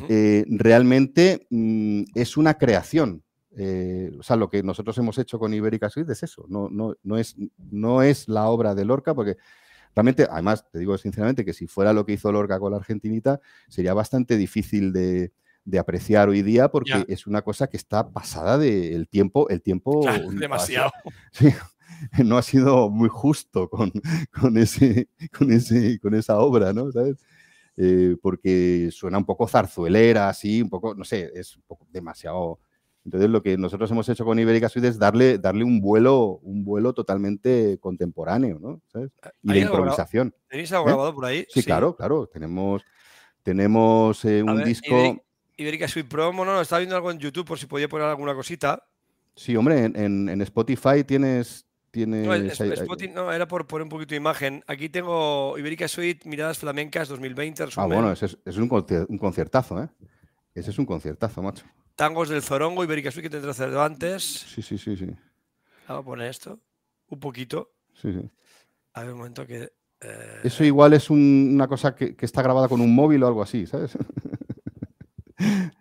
Eh, 0.08 0.44
realmente 0.48 1.46
mm, 1.50 2.04
es 2.14 2.36
una 2.36 2.54
creación. 2.54 3.22
Eh, 3.56 4.12
o 4.18 4.22
sea, 4.22 4.36
lo 4.36 4.48
que 4.48 4.62
nosotros 4.62 4.96
hemos 4.98 5.18
hecho 5.18 5.38
con 5.38 5.52
Ibérica 5.52 5.90
Suite 5.90 6.12
es 6.12 6.22
eso, 6.22 6.44
no, 6.48 6.68
no, 6.70 6.94
no, 7.02 7.18
es, 7.18 7.34
no 7.70 8.02
es 8.02 8.28
la 8.28 8.46
obra 8.48 8.74
de 8.74 8.84
Lorca, 8.84 9.14
porque 9.14 9.36
realmente, 9.96 10.28
además, 10.30 10.64
te 10.70 10.78
digo 10.78 10.96
sinceramente 10.96 11.44
que 11.44 11.52
si 11.52 11.66
fuera 11.66 11.92
lo 11.92 12.06
que 12.06 12.12
hizo 12.12 12.30
Lorca 12.30 12.60
con 12.60 12.70
la 12.70 12.78
Argentinita, 12.78 13.40
sería 13.68 13.94
bastante 13.94 14.36
difícil 14.36 14.92
de, 14.92 15.32
apreciar 15.78 16.30
hoy 16.30 16.40
día 16.40 16.70
porque 16.70 17.04
es 17.08 17.26
una 17.26 17.42
cosa 17.42 17.66
que 17.66 17.76
está 17.76 18.08
pasada 18.10 18.56
del 18.56 19.06
tiempo, 19.08 19.48
el 19.50 19.60
tiempo... 19.60 20.02
demasiado. 20.32 20.90
no 22.24 22.38
ha 22.38 22.42
sido 22.42 22.90
muy 22.90 23.08
justo 23.08 23.68
con, 23.68 23.90
ese, 24.56 25.08
con, 25.36 25.52
ese, 25.52 25.98
con 26.00 26.14
esa 26.14 26.38
obra, 26.38 26.72
¿no? 26.72 26.90
¿Sabes? 26.92 27.16
Eh, 27.80 28.16
porque 28.20 28.88
suena 28.90 29.18
un 29.18 29.24
poco 29.24 29.46
zarzuelera, 29.46 30.28
así, 30.28 30.60
un 30.62 30.68
poco, 30.68 30.94
no 30.94 31.04
sé, 31.04 31.30
es 31.34 31.56
un 31.56 31.62
poco 31.62 31.86
demasiado. 31.90 32.58
Entonces, 33.04 33.30
lo 33.30 33.40
que 33.42 33.56
nosotros 33.56 33.90
hemos 33.90 34.06
hecho 34.08 34.24
con 34.24 34.38
Ibérica 34.38 34.68
Suite 34.68 34.88
es 34.88 34.98
darle, 34.98 35.38
darle 35.38 35.64
un 35.64 35.80
vuelo, 35.80 36.40
un 36.42 36.64
vuelo 36.64 36.92
totalmente 36.92 37.78
contemporáneo, 37.80 38.58
¿no? 38.58 38.82
¿Sabes? 38.92 39.10
Y 39.42 39.48
de 39.48 39.54
¿Hay 39.54 39.60
algo 39.62 39.76
improvisación. 39.76 40.34
¿Tenéis 40.48 40.72
algo 40.72 40.86
¿Eh? 40.86 40.88
grabado 40.88 41.14
por 41.14 41.24
ahí? 41.24 41.46
Sí, 41.48 41.62
claro, 41.62 41.96
claro. 41.96 42.26
Tenemos, 42.26 42.82
tenemos 43.42 44.24
eh, 44.24 44.42
un 44.42 44.56
ver, 44.56 44.66
disco. 44.66 45.24
Iberica 45.56 45.88
Suite 45.88 46.08
Promo, 46.08 46.44
no, 46.44 46.52
no, 46.52 46.60
estaba 46.60 46.80
viendo 46.80 46.96
algo 46.96 47.10
en 47.10 47.18
YouTube 47.18 47.46
por 47.46 47.58
si 47.58 47.66
podía 47.66 47.88
poner 47.88 48.06
alguna 48.08 48.34
cosita. 48.34 48.82
Sí, 49.34 49.56
hombre, 49.56 49.84
en, 49.84 49.96
en- 49.96 50.28
en 50.28 50.40
Spotify 50.42 51.04
tienes. 51.06 51.64
No, 51.94 52.34
Spotify- 52.34 53.12
no, 53.14 53.32
era 53.32 53.48
por 53.48 53.66
poner 53.66 53.84
un 53.84 53.88
poquito 53.88 54.10
de 54.10 54.16
imagen. 54.16 54.62
Aquí 54.66 54.88
tengo 54.88 55.56
Iberica 55.58 55.88
Suite, 55.88 56.28
Miradas 56.28 56.58
Flamencas 56.58 57.08
2020, 57.08 57.62
Ah, 57.62 57.66
resumen. 57.66 57.88
bueno, 57.88 58.12
ese 58.12 58.26
es, 58.26 58.38
es 58.44 58.56
un, 58.58 58.68
conci- 58.68 59.06
un 59.08 59.18
conciertazo, 59.18 59.82
¿eh? 59.82 59.88
Ese 60.54 60.70
es 60.70 60.78
un 60.78 60.86
conciertazo, 60.86 61.42
macho. 61.42 61.64
Tangos 61.96 62.28
del 62.28 62.42
Zorongo, 62.42 62.84
Iberica 62.84 63.10
Suite 63.10 63.28
que 63.28 63.30
tendrá 63.34 63.54
Cervantes. 63.54 64.22
Sí, 64.22 64.62
sí, 64.62 64.76
sí, 64.78 64.96
sí. 64.96 65.06
Vamos 65.88 66.02
a 66.02 66.04
poner 66.04 66.28
esto. 66.28 66.60
Un 67.08 67.20
poquito. 67.20 67.72
sí, 67.94 68.12
sí. 68.12 68.30
A 68.94 69.02
ver 69.02 69.12
un 69.12 69.18
momento 69.18 69.46
que. 69.46 69.72
eh, 70.00 70.40
Eso 70.44 70.64
igual 70.64 70.92
es 70.92 71.08
un- 71.10 71.50
una 71.54 71.66
cosa 71.68 71.94
que, 71.94 72.14
que 72.16 72.26
está 72.26 72.42
grabada 72.42 72.68
con 72.68 72.80
un 72.80 72.94
móvil 72.94 73.22
o 73.22 73.26
algo 73.28 73.42
así, 73.42 73.66
¿sabes? 73.66 73.96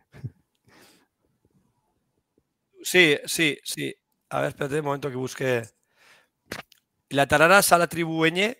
Sí, 2.83 3.17
sí, 3.25 3.57
sí. 3.63 3.93
A 4.29 4.39
ver, 4.41 4.49
espérate 4.49 4.79
un 4.79 4.85
momento 4.85 5.09
que 5.09 5.15
busque. 5.15 5.63
La 7.09 7.27
tarara 7.27 7.61
sala 7.61 7.87
tribueñe. 7.87 8.57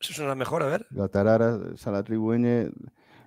Eso 0.00 0.14
suena 0.14 0.34
mejor, 0.34 0.62
a 0.62 0.66
ver. 0.66 0.86
La 0.90 1.08
tarara, 1.08 1.58
Sala 1.76 2.02
Tribueñe. 2.02 2.70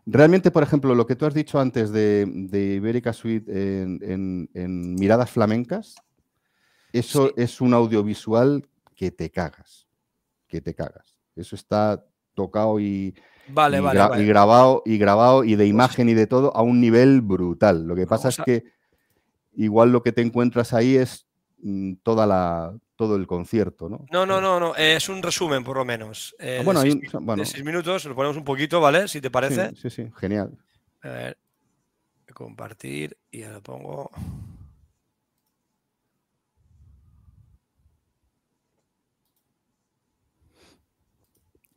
Realmente, 0.08 0.50
por 0.50 0.64
ejemplo, 0.64 0.96
lo 0.96 1.06
que 1.06 1.16
tú 1.16 1.28
has 1.28 1.34
dicho 1.36 1.60
antes 1.60 1.92
de, 1.92 2.26
de 2.26 2.74
Ibérica 2.76 3.14
Suite 3.14 3.52
en, 3.84 4.00
en- 4.02 4.50
en 4.56 4.96
Miradas 4.96 5.30
Flamencas, 5.30 5.94
eso 6.92 7.28
Sí. 7.28 7.34
es 7.38 7.62
un 7.62 7.76
audiovisual 7.76 8.68
que 8.96 9.12
te 9.12 9.30
cagas. 9.30 9.88
Que 10.48 10.62
te 10.62 10.74
cagas. 10.74 11.20
Eso 11.36 11.56
está 11.56 12.04
tocado 12.34 12.80
y, 12.80 13.14
Vale, 13.50 13.78
y, 13.78 13.82
vale, 13.82 14.00
gra- 14.00 14.10
vale. 14.10 14.24
y 14.24 14.26
grabado 14.28 14.82
y 14.84 14.98
grabado 14.98 15.44
y 15.44 15.56
de 15.56 15.68
imagen 15.68 16.10
y 16.10 16.16
de 16.16 16.26
todo 16.26 16.58
a 16.58 16.64
un 16.64 16.82
nivel 16.82 17.22
brutal. 17.22 17.86
Lo 17.86 17.96
que 17.96 18.08
pasa 18.08 18.30
es 18.30 18.38
que 18.44 18.64
igual 19.56 19.92
lo 19.92 20.02
que 20.02 20.12
te 20.12 20.22
encuentras 20.24 20.74
ahí 20.74 20.96
es 20.96 21.28
mm, 21.62 21.94
toda 22.02 22.26
la, 22.26 22.76
todo 22.96 23.16
el 23.16 23.26
concierto, 23.28 23.90
¿no? 23.90 24.06
No, 24.12 24.26
no, 24.26 24.40
no, 24.40 24.60
no. 24.60 24.76
eh, 24.76 24.96
es 24.96 25.10
un 25.10 25.22
resumen, 25.24 25.64
por 25.64 25.78
lo 25.78 25.86
menos. 25.86 26.36
eh, 26.40 26.58
Ah, 26.60 26.64
bueno, 26.64 26.80
de, 26.82 26.86
hay 26.88 26.92
seis, 26.94 27.14
un- 27.14 27.20
mi- 27.22 27.26
bueno. 27.26 27.42
de 27.44 27.46
seis 27.50 27.64
minutos, 27.64 28.06
lo 28.06 28.16
ponemos 28.16 28.38
un 28.38 28.44
poquito, 28.44 28.80
¿vale? 28.80 29.08
Si 29.08 29.20
te 29.22 29.32
parece. 29.32 29.70
Sí, 29.76 29.90
sí, 29.90 29.90
sí, 29.90 30.12
genial. 30.18 30.58
A 31.02 31.10
ver. 31.10 31.38
Compartir 32.34 33.18
y 33.32 33.42
ya 33.42 33.52
lo 33.52 33.62
pongo. 33.62 34.10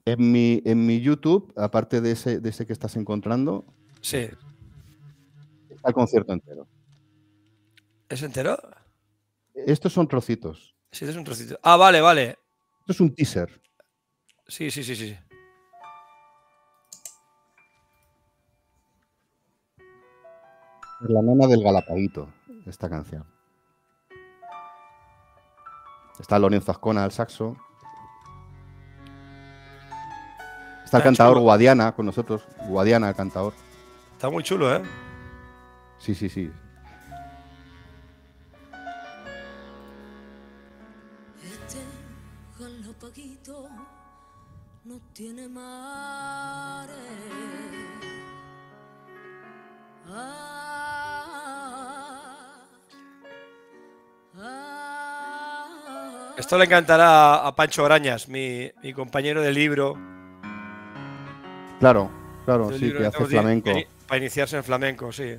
En 0.05 0.31
mi, 0.33 0.63
en 0.65 0.87
mi 0.87 1.01
YouTube, 1.01 1.53
aparte 1.57 2.01
de 2.01 2.13
ese, 2.13 2.39
de 2.41 2.49
ese 2.51 2.65
que 2.67 2.73
estás 2.73 2.97
encontrando, 2.97 3.65
Sí. 4.01 4.29
está 5.69 5.89
el 5.89 5.95
concierto 5.95 6.33
entero. 6.33 6.69
¿Es 8.09 8.23
entero? 8.23 8.57
Estos 9.55 9.93
son 9.93 10.07
trocitos. 10.07 10.76
Sí, 10.91 11.05
es 11.05 11.17
un 11.17 11.25
trocito. 11.25 11.59
Ah, 11.63 11.77
vale, 11.77 12.01
vale. 12.01 12.39
Esto 12.81 12.93
es 12.93 13.01
un 13.01 13.15
teaser. 13.15 13.61
Sí, 14.49 14.71
sí, 14.71 14.83
sí, 14.85 14.95
sí. 14.97 15.17
Es 21.03 21.11
la 21.11 21.21
nana 21.21 21.47
del 21.47 21.63
Galapaguito, 21.63 22.33
esta 22.67 22.89
canción. 22.89 23.25
Está 26.19 26.39
Lorenzo 26.39 26.71
Ascona 26.73 27.05
al 27.05 27.13
saxo. 27.13 27.57
Está 30.85 30.99
el 30.99 31.03
Está 31.03 31.03
cantador 31.03 31.35
chulo. 31.35 31.43
Guadiana 31.43 31.93
con 31.93 32.07
nosotros. 32.07 32.47
Guadiana, 32.69 33.11
el 33.11 33.15
cantador. 33.15 33.53
Está 34.13 34.31
muy 34.31 34.43
chulo, 34.43 34.75
¿eh? 34.75 34.83
Sí, 35.99 36.15
sí, 36.15 36.29
sí. 36.31 36.51
Esto 56.37 56.59
le 56.59 56.65
encantará 56.67 57.47
a 57.47 57.57
Pancho 57.57 57.85
Arañas, 57.85 58.29
mi, 58.29 58.71
mi 58.83 58.93
compañero 58.93 59.43
de 59.43 59.53
libro. 59.53 59.97
Claro, 61.81 62.11
claro, 62.45 62.71
sí, 62.71 62.79
libro 62.85 63.01
que 63.01 63.07
hace 63.07 63.25
flamenco. 63.25 63.71
Para 64.07 64.19
iniciarse 64.19 64.57
en 64.57 64.63
flamenco, 64.63 65.11
sí. 65.11 65.37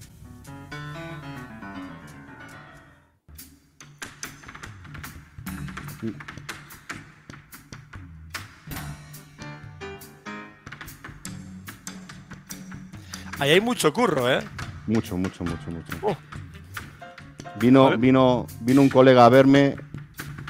Ahí 13.39 13.51
hay 13.51 13.61
mucho 13.61 13.93
curro, 13.93 14.31
¿eh? 14.31 14.39
Mucho, 14.87 15.17
mucho, 15.17 15.43
mucho, 15.43 15.69
mucho. 15.69 15.97
Oh. 16.01 16.17
Vino, 17.59 17.97
vino, 17.97 18.47
vino 18.61 18.81
un 18.81 18.89
colega 18.89 19.25
a 19.25 19.29
verme 19.29 19.75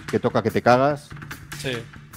que 0.10 0.20
toca 0.20 0.42
que 0.44 0.52
te 0.52 0.62
cagas 0.62 1.10
Sí. 1.58 1.72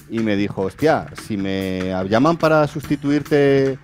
y 0.08 0.18
me 0.20 0.36
dijo, 0.36 0.62
hostia, 0.62 1.06
si 1.26 1.36
me 1.36 1.92
llaman 2.08 2.36
para 2.36 2.66
sustituirte 2.66 3.78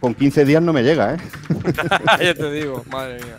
con 0.00 0.14
15 0.14 0.44
días 0.44 0.62
no 0.62 0.72
me 0.72 0.82
llega, 0.82 1.14
¿eh? 1.14 1.18
ya 2.24 2.34
te 2.34 2.50
digo, 2.52 2.84
madre 2.90 3.22
mía. 3.22 3.38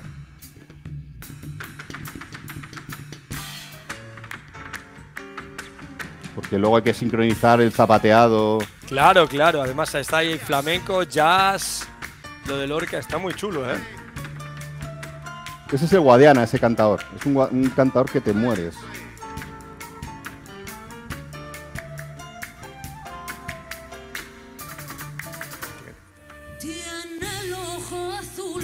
Porque 6.35 6.57
luego 6.59 6.77
hay 6.77 6.83
que 6.83 6.93
sincronizar 6.93 7.61
el 7.61 7.71
zapateado. 7.71 8.59
Claro, 8.87 9.27
claro. 9.27 9.61
Además 9.61 9.93
está 9.95 10.17
ahí 10.17 10.37
flamenco, 10.37 11.03
jazz. 11.03 11.87
Lo 12.47 12.57
de 12.57 12.65
Lorca 12.65 12.97
está 12.97 13.17
muy 13.17 13.33
chulo, 13.33 13.69
¿eh? 13.69 13.77
Ese 15.71 15.83
es 15.83 15.91
el 15.91 15.99
Guadiana, 15.99 16.43
ese 16.43 16.59
cantador. 16.59 17.01
Es 17.19 17.25
un, 17.25 17.69
cantador 17.75 18.09
que 18.09 18.21
te 18.21 18.31
mueres. 18.31 18.73
Tiene 26.57 27.27
el 27.43 27.53
ojo 27.53 28.13
azul, 28.13 28.63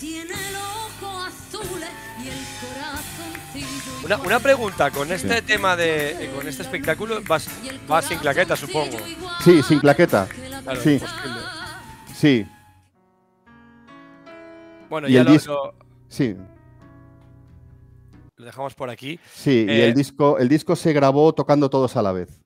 tiene 0.00 0.32
el 0.32 0.56
ojo 0.56 1.20
azul 1.20 1.80
y 2.18 2.28
el 2.28 2.38
corazoncillo. 2.60 4.04
Una, 4.04 4.16
una 4.16 4.40
pregunta, 4.40 4.90
con 4.90 5.12
este 5.12 5.42
tema 5.42 5.76
de. 5.76 6.32
con 6.34 6.48
este 6.48 6.64
espectáculo, 6.64 7.22
vas, 7.28 7.48
vas 7.86 8.04
sin 8.04 8.18
claqueta, 8.18 8.56
supongo. 8.56 8.98
Sí, 9.44 9.62
sin 9.62 9.78
claqueta. 9.78 10.26
Claro, 10.26 10.80
Sí. 10.82 11.00
Sí, 12.12 12.46
Bueno, 14.90 15.08
Y 15.08 15.12
ya 15.12 15.20
el 15.20 15.26
lo, 15.26 15.32
disco- 15.32 15.52
lo- 15.52 15.74
sí, 16.08 16.36
lo 18.36 18.44
dejamos 18.44 18.74
por 18.74 18.90
aquí. 18.90 19.18
sí. 19.32 19.64
y 19.68 19.70
Eh, 19.70 19.88
el 19.88 19.94
disco, 19.94 20.38
el 20.38 20.48
disco 20.48 20.74
se 20.76 20.92
grabó 20.92 21.32
tocando 21.34 21.70
todos 21.70 21.96
a 21.96 22.02
la 22.02 22.12
vez. 22.12 22.42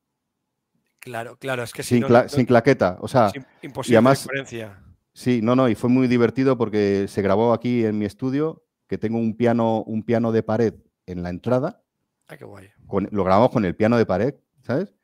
Claro, 1.00 1.36
claro, 1.36 1.62
es 1.62 1.72
que 1.72 1.82
si 1.82 1.96
Sin, 1.96 2.00
no, 2.02 2.08
cla- 2.08 2.22
no- 2.24 2.28
sin 2.28 2.46
claqueta. 2.46 2.98
O 3.00 3.08
sea, 3.08 3.30
imposible 3.62 3.96
además- 3.98 4.24
la 4.24 4.28
coherencia. 4.28 4.82
sí, 5.12 5.40
no, 5.42 5.54
no, 5.56 5.68
y 5.68 5.74
fue 5.74 5.90
muy 5.90 6.06
divertido 6.08 6.56
porque 6.56 7.06
se 7.08 7.22
grabó 7.22 7.52
aquí 7.52 7.84
en 7.84 7.98
mi 7.98 8.04
estudio, 8.06 8.64
que 8.88 8.98
tengo 8.98 9.18
un 9.18 9.36
piano, 9.36 9.82
un 9.82 10.02
piano 10.02 10.32
de 10.32 10.42
pared 10.42 10.74
en 11.06 11.22
la 11.22 11.30
entrada. 11.30 11.82
Ah, 12.28 12.36
qué 12.38 12.44
guay. 12.44 12.70
con- 12.86 13.08
lo 13.12 13.22
grabamos 13.24 13.50
con 13.50 13.64
el 13.66 13.76
piano 13.76 13.98
de 13.98 14.06
pared, 14.06 14.34
¿sabes? 14.62 14.94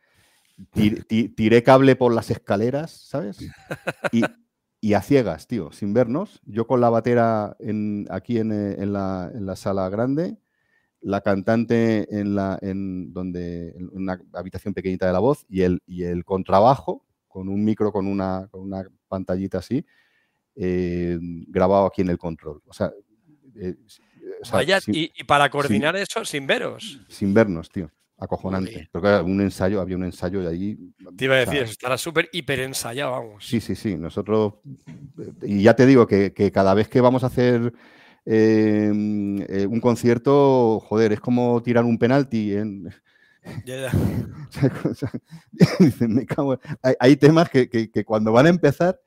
Ti- 0.73 1.03
ti- 1.07 1.29
tiré 1.29 1.63
cable 1.63 1.97
por 1.97 2.13
las 2.15 2.31
escaleras, 2.31 2.91
¿sabes? 3.09 3.39
Y, 4.13 4.23
y 4.81 4.95
a 4.95 5.03
ciegas, 5.03 5.47
tío, 5.47 5.73
sin 5.73 5.93
vernos. 5.93 6.41
Yo 6.45 6.67
con 6.67 6.81
la 6.81 6.91
batera 6.91 7.57
en, 7.59 8.07
aquí 8.11 8.39
en, 8.39 8.53
eh, 8.53 8.77
en 8.79 8.93
la, 8.93 9.31
en 9.35 9.47
la 9.47 9.57
sala 9.57 9.89
grande, 9.91 10.39
la 11.03 11.21
cantante 11.21 12.07
en, 12.19 12.35
la, 12.35 12.59
en, 12.63 13.13
donde, 13.13 13.71
en 13.71 13.91
una 13.93 14.21
habitación 14.33 14.75
pequeñita 14.75 15.07
de 15.07 15.13
la 15.13 15.19
voz 15.19 15.45
y 15.49 15.63
el, 15.63 15.83
y 15.87 16.05
el 16.05 16.25
contrabajo 16.25 17.07
con 17.29 17.49
un 17.49 17.65
micro, 17.65 17.93
con 17.93 18.07
una, 18.07 18.49
con 18.51 18.63
una 18.63 18.85
pantallita 19.09 19.59
así, 19.59 19.85
eh, 20.57 21.19
grabado 21.21 21.87
aquí 21.87 22.03
en 22.03 22.11
el 22.11 22.19
control. 22.19 22.61
O 22.67 22.73
sea, 22.73 22.93
eh, 23.57 23.77
o 24.43 24.45
sea, 24.45 24.57
Vaya, 24.57 24.81
sin, 24.81 24.95
y, 24.95 25.13
y 25.15 25.25
para 25.25 25.51
coordinar 25.51 25.97
eso 25.97 26.25
sin 26.25 26.47
veros. 26.47 27.01
sin 27.09 27.33
vernos, 27.35 27.69
tío. 27.69 27.91
Acojonante. 28.21 28.71
Joder. 28.73 28.89
Porque 28.93 29.09
era 29.09 29.23
un 29.23 29.41
ensayo, 29.41 29.81
había 29.81 29.97
un 29.97 30.05
ensayo 30.05 30.43
y 30.43 30.47
allí. 30.47 30.79
Te 31.17 31.25
iba 31.25 31.37
a 31.37 31.43
o 31.43 31.45
sea, 31.45 31.53
decir, 31.55 31.69
estará 31.71 31.97
súper 31.99 32.29
hiper 32.33 32.61
ensayado, 32.61 33.13
vamos. 33.13 33.45
Sí, 33.47 33.61
sí, 33.61 33.75
sí. 33.75 33.97
Nosotros, 33.97 34.55
y 35.43 35.63
ya 35.63 35.75
te 35.75 35.87
digo 35.87 36.07
que, 36.07 36.33
que 36.33 36.53
cada 36.53 36.75
vez 36.75 36.89
que 36.89 37.01
vamos 37.01 37.25
a 37.25 37.29
hacer 37.29 37.73
eh, 38.27 38.93
eh, 39.49 39.67
un 39.67 39.81
concierto, 39.81 40.81
joder, 40.81 41.13
es 41.13 41.21
como 41.21 41.63
tirar 41.63 41.85
un 41.85 41.99
penalti. 41.99 42.55
En, 42.55 42.91
Ya, 43.65 43.77
ya. 43.77 43.91
dicen, 45.79 46.15
me 46.15 46.27
cago 46.27 46.55
en- 46.55 46.61
hay, 46.83 46.95
hay 47.01 47.17
temas 47.17 47.49
que, 47.49 47.69
que- 47.71 47.91
que 47.91 48.05
cuando 48.05 48.33
van 48.33 48.47
a 48.47 48.51
empezar, 48.51 49.01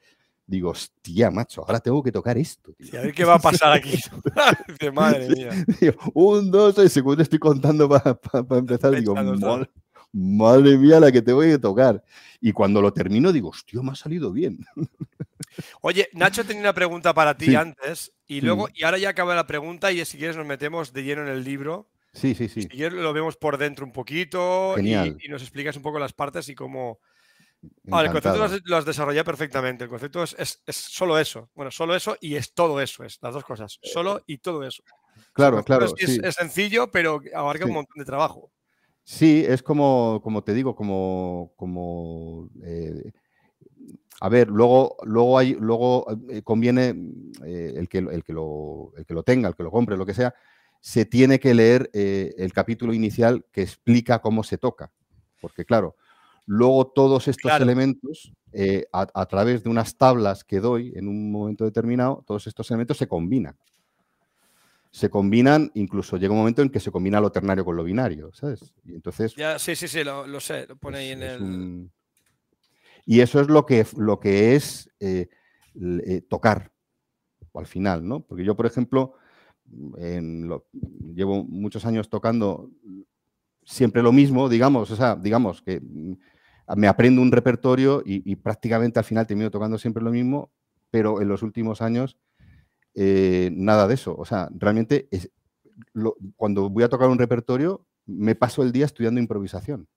digo, 0.45 0.69
hostia, 0.71 1.31
macho, 1.31 1.61
ahora 1.61 1.79
tengo 1.79 2.01
que 2.03 2.11
tocar 2.11 2.37
esto. 2.37 2.73
tío". 2.73 2.87
Y 2.91 2.97
a 2.97 3.01
ver 3.01 3.13
qué 3.13 3.23
va 3.25 3.35
a 3.35 3.39
pasar 3.39 3.71
aquí. 3.73 3.97
Madre 4.93 5.29
mía. 5.29 5.51
Digo, 5.79 5.95
un, 6.13 6.51
dos, 6.51 6.75
tres, 6.75 6.91
segundo 6.93 7.21
estoy 7.23 7.39
contando 7.39 7.87
para 7.89 8.19
empezar. 8.57 8.91
Digo. 8.95 9.13
"Madre- 9.15 9.69
madre 10.15 10.77
mía 10.77 10.99
la 10.99 11.11
que 11.11 11.21
te 11.23 11.33
voy 11.33 11.51
a 11.51 11.59
tocar. 11.59 12.03
Y 12.39 12.51
cuando 12.51 12.81
lo 12.81 12.93
termino, 12.93 13.31
digo, 13.31 13.49
hostia, 13.49 13.81
me 13.81 13.91
ha 13.91 13.95
salido 13.95 14.31
bien. 14.31 14.59
Oye, 15.81 16.09
Nacho 16.13 16.43
tenía 16.45 16.61
una 16.61 16.73
pregunta 16.73 17.13
para 17.13 17.37
ti 17.37 17.45
Sí. 17.45 17.55
antes 17.55 18.11
y 18.27 18.41
luego, 18.41 18.67
Mm. 18.67 18.71
y 18.75 18.83
ahora 18.83 18.97
ya 18.97 19.09
acaba 19.09 19.35
la 19.35 19.45
pregunta 19.47 19.91
y 19.91 20.03
si 20.05 20.17
quieres 20.17 20.35
nos 20.35 20.45
metemos 20.45 20.93
de 20.93 21.03
lleno 21.03 21.21
en 21.23 21.27
el 21.29 21.43
libro. 21.43 21.89
Sí, 22.13 22.35
sí, 22.35 22.47
sí. 22.47 22.63
Si 22.63 22.67
quieres 22.67 22.93
lo 22.93 23.11
vemos 23.13 23.37
por 23.37 23.57
dentro 23.57 23.85
un 23.85 23.91
poquito 23.91 24.73
y- 24.73 24.77
Genial. 24.77 25.17
Y, 25.19 25.29
nos 25.29 25.41
explicas 25.41 25.75
un 25.77 25.83
poco 25.83 25.99
las 25.99 26.13
partes 26.13 26.47
y 26.49 26.55
cómo... 26.55 26.99
Vale, 27.83 28.07
el 28.07 28.13
concepto 28.13 28.37
lo 28.37 28.43
has, 28.45 28.59
lo 28.63 28.77
has 28.77 28.85
desarrollado 28.85 29.25
perfectamente. 29.25 29.83
El 29.85 29.89
concepto 29.89 30.23
es, 30.23 30.35
es- 30.37 30.61
es 30.65 30.75
solo 30.75 31.17
eso. 31.19 31.49
Bueno, 31.55 31.71
solo 31.71 31.95
eso 31.95 32.17
y 32.21 32.35
es 32.35 32.53
todo 32.53 32.81
eso. 32.81 33.03
Es 33.03 33.19
las 33.21 33.33
dos 33.33 33.43
cosas. 33.45 33.79
Solo 33.81 34.21
y 34.27 34.37
todo 34.39 34.63
eso. 34.63 34.83
Claro, 35.33 35.63
claro. 35.63 35.85
es, 35.85 35.93
es- 35.97 36.15
sí. 36.15 36.21
es 36.23 36.35
sencillo, 36.35 36.91
pero 36.91 37.21
abarca 37.33 37.65
un 37.65 37.71
Sí. 37.71 37.75
montón 37.75 37.99
de 37.99 38.05
trabajo. 38.05 38.51
Sí, 39.03 39.43
es 39.47 39.61
como, 39.63 40.21
como 40.23 40.43
te 40.43 40.53
digo, 40.53 40.75
como, 40.75 41.53
como 41.57 42.49
eh, 42.63 43.11
a 44.21 44.29
ver, 44.29 44.47
luego, 44.47 44.95
luego 45.03 45.37
hay, 45.37 45.55
luego 45.59 46.05
eh, 46.29 46.41
conviene 46.41 46.95
eh, 47.45 47.73
el, 47.75 47.89
que, 47.89 47.97
el, 47.97 48.23
que 48.23 48.31
lo, 48.33 48.93
el 48.97 49.05
que 49.05 49.13
lo 49.13 49.23
tenga, 49.23 49.49
el 49.49 49.55
que 49.55 49.63
lo 49.63 49.71
compre, 49.71 49.97
lo 49.97 50.05
que 50.05 50.13
sea, 50.13 50.33
se 50.79 51.05
tiene 51.05 51.39
que 51.39 51.53
leer 51.53 51.89
eh, 51.93 52.33
el 52.37 52.53
capítulo 52.53 52.93
inicial 52.93 53.45
que 53.51 53.61
explica 53.61 54.19
cómo 54.19 54.43
se 54.43 54.57
toca. 54.57 54.91
Porque, 55.41 55.65
claro, 55.65 55.95
luego 56.45 56.87
todos 56.87 57.27
estos 57.27 57.49
Claro. 57.51 57.63
elementos, 57.63 58.33
eh, 58.51 58.85
a, 58.93 59.07
a 59.13 59.25
través 59.25 59.63
de 59.63 59.69
unas 59.69 59.95
tablas 59.97 60.43
que 60.43 60.59
doy 60.59 60.93
en 60.95 61.07
un 61.07 61.31
momento 61.31 61.63
determinado, 61.65 62.23
todos 62.27 62.47
estos 62.47 62.69
elementos 62.71 62.97
se 62.97 63.07
combinan. 63.07 63.55
Se 64.91 65.09
combinan, 65.09 65.71
incluso 65.73 66.17
llega 66.17 66.33
un 66.33 66.39
momento 66.39 66.61
en 66.61 66.69
que 66.69 66.79
se 66.79 66.91
combina 66.91 67.19
lo 67.19 67.31
ternario 67.31 67.65
con 67.65 67.75
lo 67.75 67.83
binario, 67.83 68.31
¿sabes? 68.33 68.73
Y 68.85 68.93
entonces 68.93 69.35
Ya, 69.35 69.57
sí, 69.57 69.75
sí, 69.75 69.87
sí, 69.87 70.03
lo, 70.03 70.27
lo 70.27 70.39
sé. 70.39 70.67
Lo 70.67 70.75
pone 70.75 70.99
ahí 70.99 71.09
en 71.09 71.23
el. 71.23 71.41
un- 71.41 71.91
Y 73.05 73.21
eso 73.21 73.41
es 73.41 73.47
lo 73.47 73.65
que, 73.65 73.85
lo 73.97 74.19
que 74.19 74.55
es 74.55 74.89
eh, 74.99 75.29
eh, 76.05 76.21
tocar 76.29 76.71
al 77.55 77.65
final, 77.65 78.07
¿no? 78.07 78.19
Porque 78.21 78.43
yo, 78.45 78.55
por 78.55 78.65
ejemplo, 78.67 79.15
en 79.97 80.47
lo- 80.47 80.67
llevo 81.15 81.43
muchos 81.43 81.85
años 81.85 82.09
tocando 82.09 82.69
siempre 83.63 84.03
lo 84.03 84.11
mismo, 84.11 84.47
digamos, 84.49 84.91
o 84.91 84.95
sea, 84.95 85.15
digamos 85.15 85.61
que 85.61 85.79
mm, 85.81 86.13
me 86.75 86.87
aprendo 86.87 87.21
un 87.21 87.31
repertorio 87.31 88.01
y, 88.05 88.29
y 88.31 88.35
prácticamente 88.35 88.99
al 88.99 89.05
final 89.05 89.27
termino 89.27 89.51
tocando 89.51 89.77
siempre 89.77 90.03
lo 90.03 90.11
mismo, 90.11 90.51
pero 90.91 91.21
en 91.21 91.27
los 91.27 91.43
últimos 91.43 91.81
años 91.81 92.17
eh, 92.95 93.49
nada 93.53 93.87
de 93.87 93.95
eso. 93.95 94.15
O 94.17 94.25
sea, 94.25 94.49
realmente 94.57 95.07
es, 95.11 95.29
lo- 95.93 96.15
cuando 96.35 96.69
voy 96.69 96.83
a 96.83 96.89
tocar 96.89 97.09
un 97.09 97.19
repertorio 97.19 97.85
me 98.05 98.35
paso 98.35 98.63
el 98.63 98.71
día 98.71 98.85
estudiando 98.85 99.19
improvisación. 99.21 99.87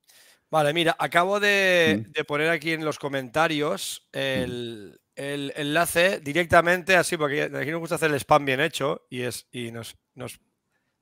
Vale, 0.50 0.72
mira, 0.72 0.94
acabo 0.98 1.40
de, 1.40 2.02
de 2.06 2.24
poner 2.24 2.50
aquí 2.50 2.72
en 2.72 2.84
los 2.84 2.98
comentarios 3.00 4.08
el, 4.12 5.00
el 5.16 5.52
enlace 5.56 6.20
directamente 6.20 6.94
así, 6.96 7.16
porque 7.16 7.42
aquí 7.44 7.70
nos 7.72 7.80
gusta 7.80 7.96
hacer 7.96 8.10
el 8.10 8.16
spam 8.20 8.44
bien 8.44 8.60
hecho 8.60 9.06
y, 9.10 9.22
es, 9.22 9.48
y 9.50 9.72
nos, 9.72 9.96
nos 10.14 10.38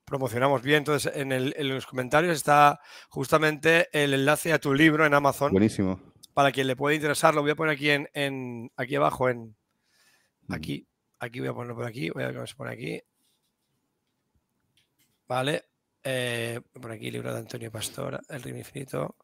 promocionamos 0.05 0.63
bien. 0.63 0.79
Entonces, 0.79 1.13
en, 1.15 1.33
el- 1.33 1.55
en 1.57 1.69
los 1.69 1.87
comentarios 1.87 2.37
está 2.37 2.81
justamente 3.09 3.89
el 3.93 4.15
enlace 4.15 4.53
a 4.53 4.59
tu 4.59 4.75
libro 4.75 5.05
en 5.07 5.15
Amazon. 5.15 5.53
Buenísimo. 5.53 6.01
Para 6.35 6.51
quien 6.53 6.67
le 6.67 6.77
pueda 6.77 6.95
interesar, 6.95 7.35
lo 7.35 7.43
voy 7.43 7.53
a 7.53 7.55
poner 7.57 7.75
aquí 7.75 7.91
en, 7.91 8.09
en- 8.13 8.71
aquí 8.77 8.97
abajo, 8.97 9.29
en 9.29 9.57
Mm. 10.47 10.53
aquí, 10.53 10.87
aquí 11.21 11.41
voy 11.41 11.49
a 11.49 11.55
ponerlo 11.55 11.75
por 11.77 11.87
aquí, 11.87 12.11
voy 12.11 12.23
a 12.23 12.27
ver 12.27 12.35
cómo 12.35 12.47
se 12.47 12.55
pone 12.55 12.73
aquí. 12.73 13.01
Vale. 15.27 15.65
Eh, 16.03 16.61
por 16.81 16.93
aquí, 16.93 17.11
libro 17.11 17.33
de 17.33 17.39
Antonio 17.41 17.71
Pastor, 17.71 18.21
El 18.29 18.43
ritmo 18.43 18.59
infinito. 18.59 19.17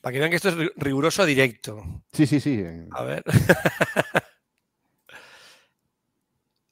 Para 0.00 0.12
que 0.12 0.18
vean 0.20 0.30
que 0.30 0.36
esto 0.36 0.50
es 0.50 0.56
ri- 0.56 0.72
riguroso 0.76 1.26
directo. 1.26 1.82
Sí, 2.12 2.24
sí, 2.26 2.38
sí. 2.38 2.60
eh, 2.60 2.86
A 2.92 3.02
ver. 3.02 3.24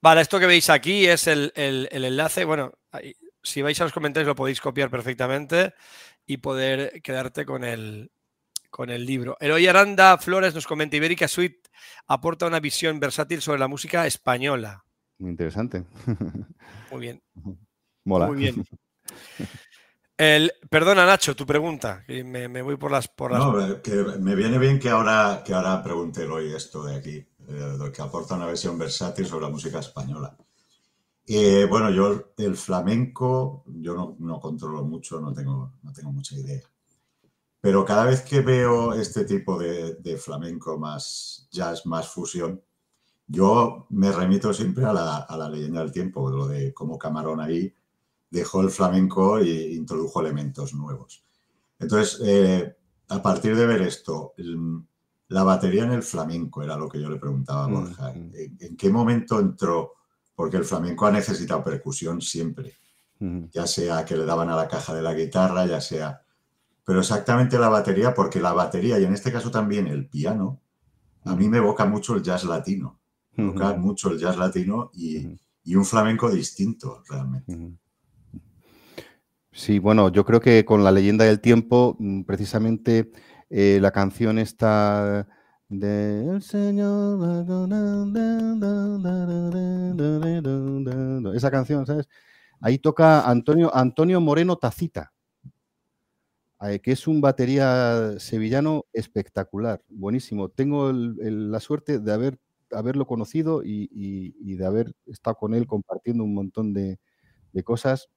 vale, 0.07 0.21
esto 0.21 0.39
que 0.39 0.47
veis 0.47 0.71
aquí 0.71 1.07
es 1.07 1.27
el, 1.27 1.53
el- 1.57 1.89
el 1.91 2.05
enlace. 2.05 2.45
Bueno, 2.45 2.73
ahí, 2.93 3.15
si 3.43 3.61
vais 3.63 3.81
a 3.81 3.85
los 3.85 3.93
comentarios 3.93 4.29
lo 4.29 4.35
podéis 4.37 4.61
copiar 4.61 4.89
perfectamente 4.89 5.75
y 6.27 6.37
poder 6.37 7.03
quedarte 7.03 7.45
con 7.45 7.65
el, 7.65 8.11
con 8.71 8.91
el 8.91 9.05
libro. 9.05 9.37
Eloy 9.41 9.67
Aranda 9.67 10.17
Flores 10.19 10.55
nos 10.55 10.67
comenta, 10.67 10.97
Ibérica 10.97 11.27
Suite 11.29 11.61
aporta 12.07 12.47
una 12.47 12.61
visión 12.61 13.01
versátil 13.01 13.43
sobre 13.43 13.59
la 13.59 13.69
música 13.69 14.07
española. 14.07 14.85
Muy 15.19 15.31
interesante. 15.31 15.85
Muy 16.93 17.01
bien, 17.01 17.23
Mola. 18.05 18.27
muy 18.29 18.37
bien. 18.37 18.65
El, 20.19 20.53
perdona, 20.71 21.05
Nacho, 21.05 21.35
tu 21.37 21.45
pregunta. 21.45 22.05
me, 22.09 22.49
me 22.49 22.63
voy 22.63 22.77
por 22.77 22.91
las... 22.91 23.09
Por 23.09 23.33
las... 23.33 23.41
No, 23.41 23.83
que 23.83 23.91
me 24.21 24.35
viene 24.35 24.57
bien 24.59 24.79
que 24.79 24.89
ahora, 24.89 25.43
que 25.45 25.53
ahora 25.53 25.83
pregunte 25.83 26.25
hoy 26.25 26.55
esto 26.55 26.85
de 26.85 26.97
aquí, 26.97 27.27
lo 27.49 27.93
que 27.93 28.03
aporta 28.03 28.35
una 28.35 28.47
versión 28.47 28.79
versátil 28.79 29.27
sobre 29.27 29.47
la 29.47 29.51
música 29.51 29.79
española. 29.79 30.37
Eh, 31.27 31.67
bueno, 31.69 31.91
yo 31.91 32.33
el 32.37 32.57
flamenco, 32.57 33.65
yo 33.67 33.95
no, 33.95 34.17
no 34.21 34.41
controlo 34.41 34.85
mucho, 34.85 35.21
no 35.21 35.33
tengo, 35.33 35.73
no 35.83 35.93
tengo 35.93 36.13
mucha 36.13 36.37
idea. 36.37 36.63
Pero 37.61 37.85
cada 37.85 38.05
vez 38.05 38.23
que 38.23 38.41
veo 38.41 38.93
este 38.93 39.25
tipo 39.25 39.59
de, 39.59 39.95
de 39.95 40.17
flamenco 40.17 40.79
más 40.79 41.49
jazz, 41.51 41.85
más 41.87 42.09
fusión, 42.09 42.63
yo 43.27 43.87
me 43.91 44.13
remito 44.13 44.55
siempre 44.55 44.85
a 44.85 44.93
la, 44.93 45.17
a 45.19 45.37
la 45.37 45.49
leyenda 45.49 45.81
del 45.81 45.91
tiempo, 45.91 46.31
lo 46.31 46.47
de 46.47 46.73
cómo 46.73 46.97
Camarón 46.97 47.41
ahí 47.41 47.75
dejó 48.31 48.61
el 48.61 48.71
flamenco 48.71 49.39
e 49.39 49.75
introdujo 49.75 50.21
elementos 50.21 50.75
nuevos. 50.75 51.25
Entonces, 51.79 52.21
eh, 52.25 52.77
a 53.09 53.23
partir 53.23 53.57
de 53.57 53.67
ver 53.67 53.83
esto, 53.83 54.35
la 55.29 55.43
batería 55.43 55.85
en 55.85 55.93
el 55.93 56.03
flamenco 56.03 56.63
era 56.63 56.77
lo 56.77 56.89
que 56.89 57.01
yo 57.01 57.11
le 57.11 57.19
preguntaba 57.19 57.65
a 57.65 57.69
Mm, 57.69 57.73
Borja. 57.73 58.13
mm. 58.13 58.35
¿En, 58.35 58.57
en 58.61 58.77
qué 58.77 58.91
momento 58.91 59.41
entró? 59.41 59.95
Porque 60.35 60.57
el 60.59 60.65
flamenco 60.65 61.07
ha 61.07 61.11
necesitado 61.11 61.65
percusión 61.65 62.21
siempre, 62.21 62.75
Ujú. 63.21 63.49
ya 63.53 63.67
sea 63.67 64.05
que 64.05 64.17
le 64.17 64.25
daban 64.25 64.51
a 64.51 64.57
la 64.57 64.69
caja 64.69 64.95
de 64.95 65.03
la 65.03 65.15
guitarra, 65.15 65.67
ya 65.67 65.81
sea... 65.81 66.23
Pero 66.85 67.01
exactamente 67.01 67.59
la 67.59 67.69
batería, 67.69 68.15
porque 68.15 68.41
la 68.41 68.53
batería, 68.53 68.97
y 69.01 69.05
en 69.05 69.13
este 69.13 69.33
caso 69.33 69.51
también 69.51 69.89
el 69.89 70.09
piano, 70.09 70.61
a 71.25 71.35
mí 71.35 71.49
me 71.49 71.59
evoca 71.59 71.85
mucho 71.85 72.15
el 72.15 72.23
jazz 72.23 72.45
latino. 72.45 73.01
Me 73.33 73.43
evoca 73.45 73.73
Ujú. 73.73 73.81
mucho 73.81 74.11
el 74.11 74.19
jazz 74.21 74.37
latino 74.37 74.91
y, 74.95 75.27
un 75.75 75.85
flamenco 75.85 76.31
distinto, 76.31 77.03
realmente. 77.09 77.59
Sí, 79.51 79.81
bueno, 79.81 80.11
yo 80.11 80.25
creo 80.25 80.41
que 80.41 80.65
con 80.65 80.85
la 80.85 80.93
leyenda 80.93 81.25
del 81.25 81.41
tiempo, 81.41 81.97
mm, 81.99 82.23
precisamente 82.23 83.11
eh, 83.51 83.79
la 83.81 83.91
canción 83.93 84.39
está 84.39 85.27
de 85.69 86.25
El 86.31 86.43
Señor. 86.43 87.45
Esa 91.35 91.51
canción, 91.51 91.87
¿sabes? 91.87 92.09
Ahí 92.61 92.79
toca 92.79 93.29
Antonio, 93.29 93.75
Antonio 93.75 94.21
Moreno 94.21 94.57
Tacita, 94.57 95.13
eh, 96.63 96.81
que 96.81 96.93
es 96.93 97.07
un 97.07 97.21
batería 97.21 98.19
sevillano 98.19 98.85
espectacular, 98.93 99.83
buenísimo. 99.89 100.49
Tengo 100.49 100.91
la 100.93 101.61
suerte 101.61 101.99
de 101.99 102.13
haber, 102.13 102.39
haberlo 102.73 103.07
conocido 103.07 103.63
y, 103.63 103.89
y- 103.93 104.35
y 104.41 104.57
de 104.57 104.67
haber 104.67 104.93
estado 105.07 105.37
con 105.37 105.55
él 105.55 105.67
compartiendo 105.67 106.25
un 106.25 106.35
montón 106.35 106.73
de, 106.73 106.99
de 107.53 107.63
cosas 107.65 108.09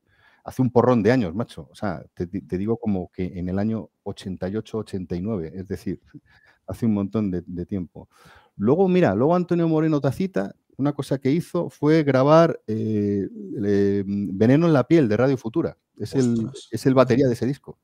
hace 0.50 0.62
un 0.62 0.72
porrón 0.72 1.04
de 1.04 1.12
años, 1.12 1.34
macho. 1.36 1.68
O 1.72 1.76
sea, 1.76 2.04
te, 2.14 2.28
digo 2.58 2.78
como 2.78 3.12
que 3.12 3.26
en 3.40 3.50
el 3.50 3.60
año 3.60 3.90
88-89, 4.04 5.52
es 5.54 5.68
decir, 5.68 6.02
hace 6.68 6.86
un 6.86 6.94
montón 6.94 7.32
de, 7.32 7.44
de 7.46 7.66
tiempo. 7.66 8.10
Luego, 8.58 8.88
mira, 8.88 9.16
luego 9.16 9.36
Antonio 9.36 9.68
Moreno 9.68 10.02
Tacita, 10.02 10.56
una 10.78 10.94
cosa 10.94 11.18
que 11.20 11.32
hizo 11.32 11.70
fue 11.70 12.04
grabar 12.04 12.60
eh, 12.68 13.28
eh, 13.66 14.04
Veneno 14.06 14.68
en 14.68 14.74
la 14.74 14.86
piel 14.86 15.08
de 15.10 15.18
Radio 15.18 15.38
Futura. 15.38 15.78
Es 15.98 16.14
el, 16.16 16.50
es 16.72 16.86
el 16.86 16.94
batería 16.94 17.28
de 17.28 17.34
ese 17.34 17.46
disco. 17.46 17.78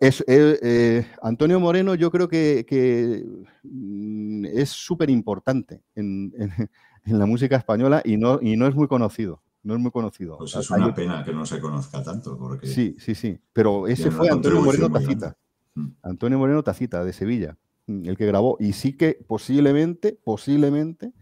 Es, 0.00 0.20
eh, 0.26 0.58
eh, 0.62 1.06
Antonio 1.22 1.60
Moreno 1.60 1.94
yo 1.94 2.10
creo 2.10 2.26
que, 2.28 2.66
que, 2.68 3.24
mm, 3.62 4.46
es 4.46 4.70
súper 4.70 5.10
importante 5.10 5.82
en, 5.94 6.32
en- 6.38 6.70
en 7.06 7.18
la 7.18 7.26
música 7.26 7.56
española 7.56 8.00
y 8.04 8.16
no, 8.16 8.40
y 8.42 8.56
no 8.56 8.66
es 8.66 8.74
muy 8.74 8.88
conocido. 8.88 9.42
No 9.64 9.74
es 9.74 9.80
muy 9.80 9.90
conocido. 9.90 10.38
Pues 10.38 10.54
es 10.54 10.70
una 10.70 10.94
pena 10.94 11.24
que 11.24 11.32
no 11.32 11.44
se 11.44 11.58
conozca 11.60 12.02
tanto, 12.02 12.38
porque 12.38 12.66
Sí, 12.66 12.94
sí, 12.98 13.14
sí. 13.14 13.38
Pero 13.52 13.88
ese 13.88 14.10
fue 14.10 14.28
Antonio 14.30 14.62
Moreno 14.62 14.90
Tacita. 14.90 15.18
grande. 15.18 15.36
Mm. 15.74 15.88
Antonio 16.02 16.38
Moreno 16.38 16.62
Tacita, 16.62 17.02
de 17.04 17.12
Sevilla, 17.12 17.56
mm, 17.86 18.06
el 18.08 18.16
que 18.16 18.26
grabó. 18.26 18.56
Y 18.60 18.72
sí 18.74 18.92
que 18.96 19.18
posiblemente, 19.26 20.18
posiblemente 20.22 21.12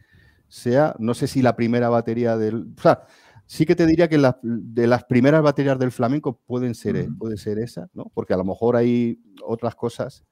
sea, 0.48 0.94
no 0.98 1.14
sé 1.14 1.26
si 1.28 1.40
la 1.40 1.56
primera 1.56 1.88
batería 1.88 2.36
del. 2.36 2.66
O 2.76 2.82
sea, 2.82 3.04
sí 3.46 3.64
que 3.64 3.74
te 3.76 3.86
diría 3.86 4.08
que 4.08 4.18
la- 4.18 4.38
de 4.42 4.86
las 4.86 5.04
primeras 5.04 5.42
baterías 5.42 5.78
del 5.78 5.92
flamenco 5.92 6.38
pueden 6.46 6.74
ser, 6.74 6.96
Ujú. 7.08 7.16
puede 7.18 7.36
ser 7.38 7.58
esa, 7.58 7.88
¿no? 7.94 8.10
Porque 8.12 8.34
a 8.34 8.36
lo 8.36 8.44
mejor 8.44 8.76
hay 8.76 9.18
otras 9.44 9.74
cosas 9.74 10.24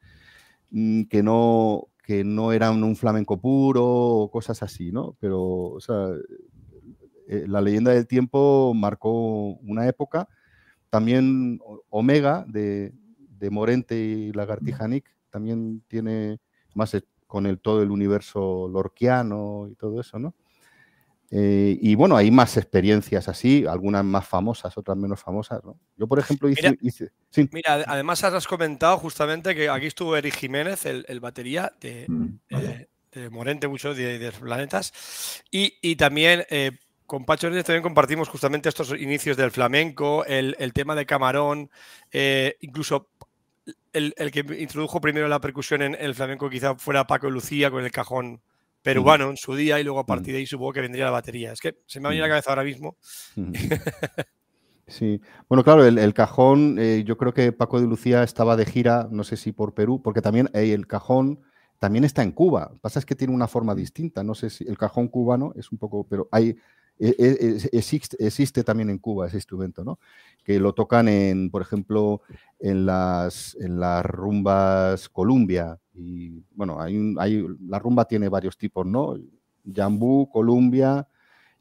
que 0.71 1.23
no, 1.23 1.89
que 2.05 2.23
no 2.25 2.53
eran 2.53 2.83
un 2.85 2.97
flamenco 2.97 3.41
puro 3.41 3.85
o 3.87 4.31
cosas 4.31 4.63
así, 4.63 4.93
¿no? 4.93 5.17
Pero, 5.21 5.41
o 5.43 5.81
sea, 5.81 6.09
eh, 7.33 7.45
la 7.47 7.61
leyenda 7.61 7.93
del 7.93 8.07
tiempo 8.07 8.73
marcó 8.75 9.55
una 9.63 9.87
época. 9.87 10.29
También 10.91 11.61
Omega 11.89 12.45
de, 12.49 12.93
de 13.39 13.51
Morente 13.51 13.95
y 13.97 14.33
Lagartijanic 14.33 15.05
también 15.31 15.83
tiene 15.87 16.41
más 16.75 16.93
eh, 16.95 17.05
con 17.29 17.47
el 17.47 17.61
todo 17.61 17.83
el 17.83 17.93
universo 17.93 18.69
lorquiano 18.69 19.69
y 19.71 19.77
todo 19.77 20.01
eso, 20.01 20.19
¿no? 20.19 20.35
Eh, 21.31 21.79
y 21.81 21.95
bueno, 21.95 22.17
hay 22.17 22.29
más 22.33 22.57
experiencias 22.57 23.29
así, 23.29 23.65
algunas 23.65 24.05
más 24.05 24.27
famosas, 24.27 24.77
otras 24.77 24.97
menos 24.97 25.21
famosas, 25.21 25.63
¿no? 25.63 25.79
Yo, 25.97 26.09
por 26.09 26.19
ejemplo, 26.19 26.49
hice... 26.49 26.71
Mira. 26.71 26.79
hice- 26.83 27.13
sí, 27.31 27.49
Mira, 27.53 27.75
ad- 27.75 27.85
además 27.87 28.25
has 28.25 28.49
comentado 28.49 28.99
justamente 28.99 29.55
que 29.55 29.69
aquí 29.69 29.87
estuvo 29.87 30.17
Eric 30.17 30.35
Jiménez, 30.35 30.87
el, 30.87 31.05
el 31.07 31.21
batería 31.21 31.73
de, 31.81 32.07
Mm, 32.09 32.27
vaya. 32.51 32.69
de- 32.71 32.89
de 33.21 33.31
Morente, 33.31 33.69
mucho 33.69 33.95
de, 33.95 34.19
de 34.19 34.27
los 34.27 34.41
planetas. 34.41 34.93
Y, 35.53 35.75
y 35.83 35.95
también 35.95 36.45
eh, 36.51 36.73
con 37.11 37.25
Pacho 37.25 37.49
Núñez 37.49 37.65
también 37.65 37.83
compartimos 37.83 38.29
justamente 38.29 38.69
estos 38.69 38.93
inicios 38.93 39.37
del 39.37 39.51
flamenco, 39.51 40.25
el, 40.27 40.55
el 40.61 40.73
tema 40.73 40.95
de 40.95 41.07
Camarón, 41.07 41.69
eh, 42.13 42.55
incluso 42.61 43.09
el, 43.93 44.15
el 44.17 44.31
que 44.31 44.47
introdujo 44.61 45.01
primero 45.01 45.27
la 45.27 45.41
percusión 45.41 45.83
en 45.83 45.97
el 45.99 46.15
flamenco 46.15 46.49
quizá 46.49 46.77
fuera 46.77 47.09
Paco 47.09 47.29
Lucía 47.29 47.69
con 47.69 47.83
el 47.83 47.91
cajón 47.91 48.41
peruano 48.81 49.29
en 49.29 49.37
su 49.37 49.57
día 49.57 49.81
y 49.81 49.83
luego 49.83 49.99
a 49.99 50.07
partir 50.07 50.35
de 50.35 50.39
ahí 50.39 50.47
supongo 50.47 50.73
que 50.75 50.83
vendría 50.83 51.07
la 51.07 51.11
batería. 51.11 51.51
Es 51.51 51.59
que 51.59 51.79
se 51.85 51.99
me 51.99 52.07
ha 52.07 52.11
venido 52.11 52.27
a 52.27 52.29
la 52.29 52.35
cabeza 52.35 52.51
ahora 52.51 52.63
mismo. 52.63 52.97
Sí, 54.87 55.21
bueno, 55.49 55.63
claro, 55.63 55.85
el, 55.85 55.99
el 55.99 56.15
cajón, 56.15 56.77
eh, 56.81 57.05
yo 57.07 57.17
creo 57.17 57.33
que 57.33 57.53
Paco 57.53 57.81
de 57.81 57.87
Lucía 57.87 58.25
estaba 58.25 58.57
de 58.57 58.67
gira, 58.67 59.07
no 59.09 59.23
sé 59.23 59.37
si 59.37 59.53
por 59.53 59.73
Perú, 59.73 60.03
porque 60.03 60.21
también 60.21 60.51
eh, 60.53 60.73
el 60.73 60.89
cajón 60.89 61.39
también 61.79 62.03
está 62.03 62.25
en 62.25 62.33
Cuba. 62.33 62.73
Pasa 62.81 62.99
es 62.99 63.07
que 63.07 63.15
tiene 63.15 63.33
una 63.33 63.47
forma 63.47 63.77
distinta, 63.77 64.25
no 64.25 64.35
sé 64.35 64.51
si 64.51 64.65
el 64.65 64.77
cajón 64.77 65.07
cubano 65.07 65.53
es 65.55 65.71
un 65.71 65.79
poco, 65.79 66.09
pero 66.09 66.29
hay, 66.33 66.57
existe, 67.01 68.17
existe 68.25 68.63
también 68.65 68.91
en 68.91 68.99
Cuba 68.99 69.27
ese 69.27 69.37
instrumento, 69.37 69.83
¿no? 69.85 69.99
Que 70.45 70.59
lo 70.61 70.73
tocan 70.75 71.09
en, 71.09 71.51
por 71.51 71.63
ejemplo, 71.63 72.21
en 72.59 72.87
las, 72.87 73.57
en 73.61 73.81
las 73.81 74.05
rumbas 74.05 75.09
Columbia. 75.09 75.79
Y 75.95 76.43
bueno, 76.55 76.81
hay, 76.81 76.97
un- 76.97 77.17
hay 77.19 77.47
la 77.67 77.79
rumba 77.79 78.05
tiene 78.07 78.29
varios 78.29 78.57
tipos, 78.57 78.87
¿no? 78.87 79.17
Jambú, 79.75 80.29
Columbia 80.31 81.07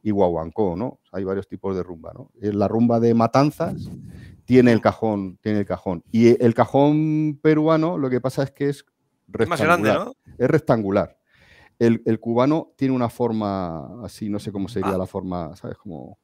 y 0.01 0.11
guaguancó, 0.11 0.75
¿no? 0.77 0.99
Hay 1.11 1.23
varios 1.23 1.47
tipos 1.47 1.75
de 1.75 1.83
rumba, 1.83 2.13
¿no? 2.13 2.31
Eh, 2.41 2.53
La 2.53 2.67
rumba 2.67 2.99
de 2.99 3.13
Matanzas 3.13 3.89
tiene 4.45 4.71
el 4.71 4.81
cajón, 4.81 5.37
tiene 5.41 5.59
el 5.59 5.65
cajón. 5.65 6.03
Y 6.11 6.41
el 6.43 6.53
cajón 6.53 7.37
peruano, 7.41 7.97
lo 7.97 8.09
que 8.09 8.21
pasa 8.21 8.43
es 8.43 8.51
que 8.51 8.69
es 8.69 8.85
Es 9.37 9.47
más 9.47 9.59
grande, 9.61 9.89
rectangular. 9.89 10.15
¿no? 10.27 10.33
Es 10.45 10.49
rectangular. 10.49 11.18
El, 11.79 12.01
el 12.05 12.19
cubano 12.19 12.73
tiene 12.75 12.93
una 12.93 13.09
forma 13.09 14.03
así, 14.05 14.29
no 14.29 14.37
sé 14.39 14.51
cómo 14.51 14.67
sería 14.67 14.89
Ah. 14.93 14.97
la 14.97 15.05
forma, 15.07 15.55
¿sabes? 15.55 15.77
Como. 15.77 16.19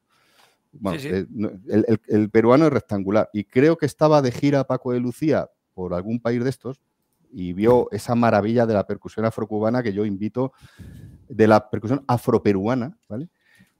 Bueno, 0.73 0.99
Sí, 0.99 1.07
sí. 1.09 1.15
eh, 1.15 1.25
el- 1.69 1.99
el 2.07 2.29
peruano 2.29 2.65
es 2.65 2.73
rectangular. 2.73 3.29
Y 3.31 3.45
creo 3.45 3.77
que 3.77 3.85
estaba 3.85 4.21
de 4.21 4.31
gira 4.31 4.65
Paco 4.67 4.91
de 4.91 4.99
Lucía 4.99 5.49
por 5.73 5.93
algún 5.93 6.19
país 6.19 6.43
de 6.43 6.49
estos 6.49 6.81
y 7.31 7.53
vio 7.53 7.89
esa 7.91 8.13
maravilla 8.15 8.65
de 8.65 8.73
la 8.73 8.85
percusión 8.85 9.25
afrocubana 9.25 9.81
que 9.81 9.93
yo 9.93 10.05
invito, 10.05 10.51
de 11.29 11.47
la 11.47 11.69
percusión 11.69 12.03
afroperuana, 12.07 12.97
¿vale? 13.07 13.29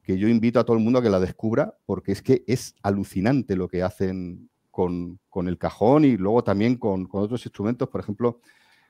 Que 0.04 0.18
yo 0.18 0.28
invito 0.30 0.60
a 0.60 0.64
todo 0.64 0.78
el 0.78 0.84
mundo 0.84 1.00
a 1.00 1.02
que 1.02 1.10
la 1.10 1.20
descubra 1.20 1.78
porque 1.86 2.14
es 2.14 2.22
que 2.22 2.44
es 2.48 2.76
alucinante 2.82 3.56
lo 3.58 3.68
que 3.68 3.84
hacen 3.84 4.50
con, 4.72 5.20
con 5.30 5.48
el 5.50 5.58
cajón 5.58 6.06
y 6.06 6.16
luego 6.16 6.44
también 6.44 6.76
con, 6.78 7.06
con 7.08 7.24
otros 7.24 7.46
instrumentos, 7.46 7.90
por 7.90 8.00
ejemplo, 8.02 8.40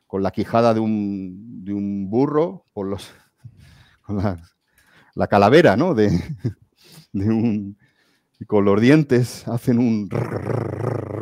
con 0.08 0.24
la 0.24 0.32
quijada 0.32 0.74
de 0.74 0.80
un, 0.80 1.64
de 1.64 1.74
un 1.74 2.10
burro, 2.10 2.66
por 2.74 2.88
los, 2.88 3.12
con 4.02 4.18
la, 4.18 4.42
la 5.16 5.28
calavera, 5.28 5.76
¿no? 5.76 5.94
De, 5.94 6.10
de 7.14 7.30
un, 7.30 7.78
y 8.40 8.46
con 8.46 8.66
los 8.66 8.80
dientes 8.82 9.48
hacen 9.48 9.80
un, 9.80 10.10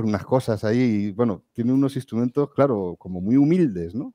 unas 0.03 0.25
cosas 0.25 0.63
ahí. 0.63 0.79
Y, 0.79 1.11
bueno, 1.11 1.43
tiene 1.53 1.73
unos 1.73 1.95
instrumentos, 1.95 2.51
claro, 2.53 2.95
como 2.97 3.21
muy 3.21 3.37
humildes, 3.37 3.95
¿no? 3.95 4.13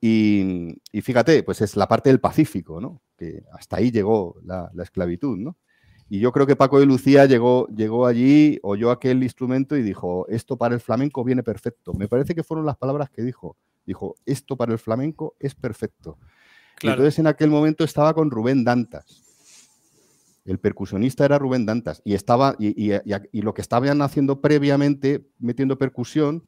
Y, 0.00 0.76
y 0.92 1.00
fíjate, 1.00 1.42
pues 1.42 1.62
es 1.62 1.76
la 1.76 1.88
parte 1.88 2.10
del 2.10 2.20
Pacífico, 2.20 2.80
¿no? 2.80 3.02
Que 3.16 3.44
hasta 3.52 3.78
ahí 3.78 3.90
llegó 3.90 4.36
la, 4.44 4.70
la 4.74 4.82
esclavitud, 4.82 5.38
¿no? 5.38 5.56
Y 6.08 6.20
yo 6.20 6.30
creo 6.32 6.46
que 6.46 6.54
Paco 6.54 6.78
de 6.78 6.86
Lucía 6.86 7.26
llegó, 7.26 7.66
llegó 7.68 8.06
allí, 8.06 8.60
oyó 8.62 8.90
aquel 8.92 9.22
instrumento 9.24 9.76
y 9.76 9.82
dijo, 9.82 10.24
esto 10.28 10.56
para 10.56 10.74
el 10.74 10.80
flamenco 10.80 11.24
viene 11.24 11.42
perfecto. 11.42 11.92
Me 11.94 12.06
parece 12.06 12.34
que 12.34 12.44
fueron 12.44 12.64
las 12.64 12.76
palabras 12.76 13.10
que 13.10 13.22
dijo. 13.22 13.56
Dijo, 13.84 14.14
esto 14.24 14.56
para 14.56 14.72
el 14.72 14.78
flamenco 14.78 15.34
es 15.40 15.54
perfecto. 15.54 16.18
Claro. 16.76 16.98
entonces 17.00 17.18
en 17.18 17.26
aquel 17.26 17.48
momento 17.50 17.84
estaba 17.84 18.12
con 18.14 18.30
Rubén 18.30 18.62
Dantas. 18.62 19.22
El 20.44 20.58
percusionista 20.58 21.24
era 21.24 21.38
Rubén 21.38 21.66
Dantas. 21.66 22.02
Y, 22.04 22.14
estaba, 22.14 22.54
y- 22.58 22.92
y 23.32 23.42
lo 23.42 23.54
que 23.54 23.62
estaban 23.62 24.00
haciendo 24.02 24.40
previamente, 24.40 25.26
metiendo 25.38 25.76
percusión, 25.78 26.44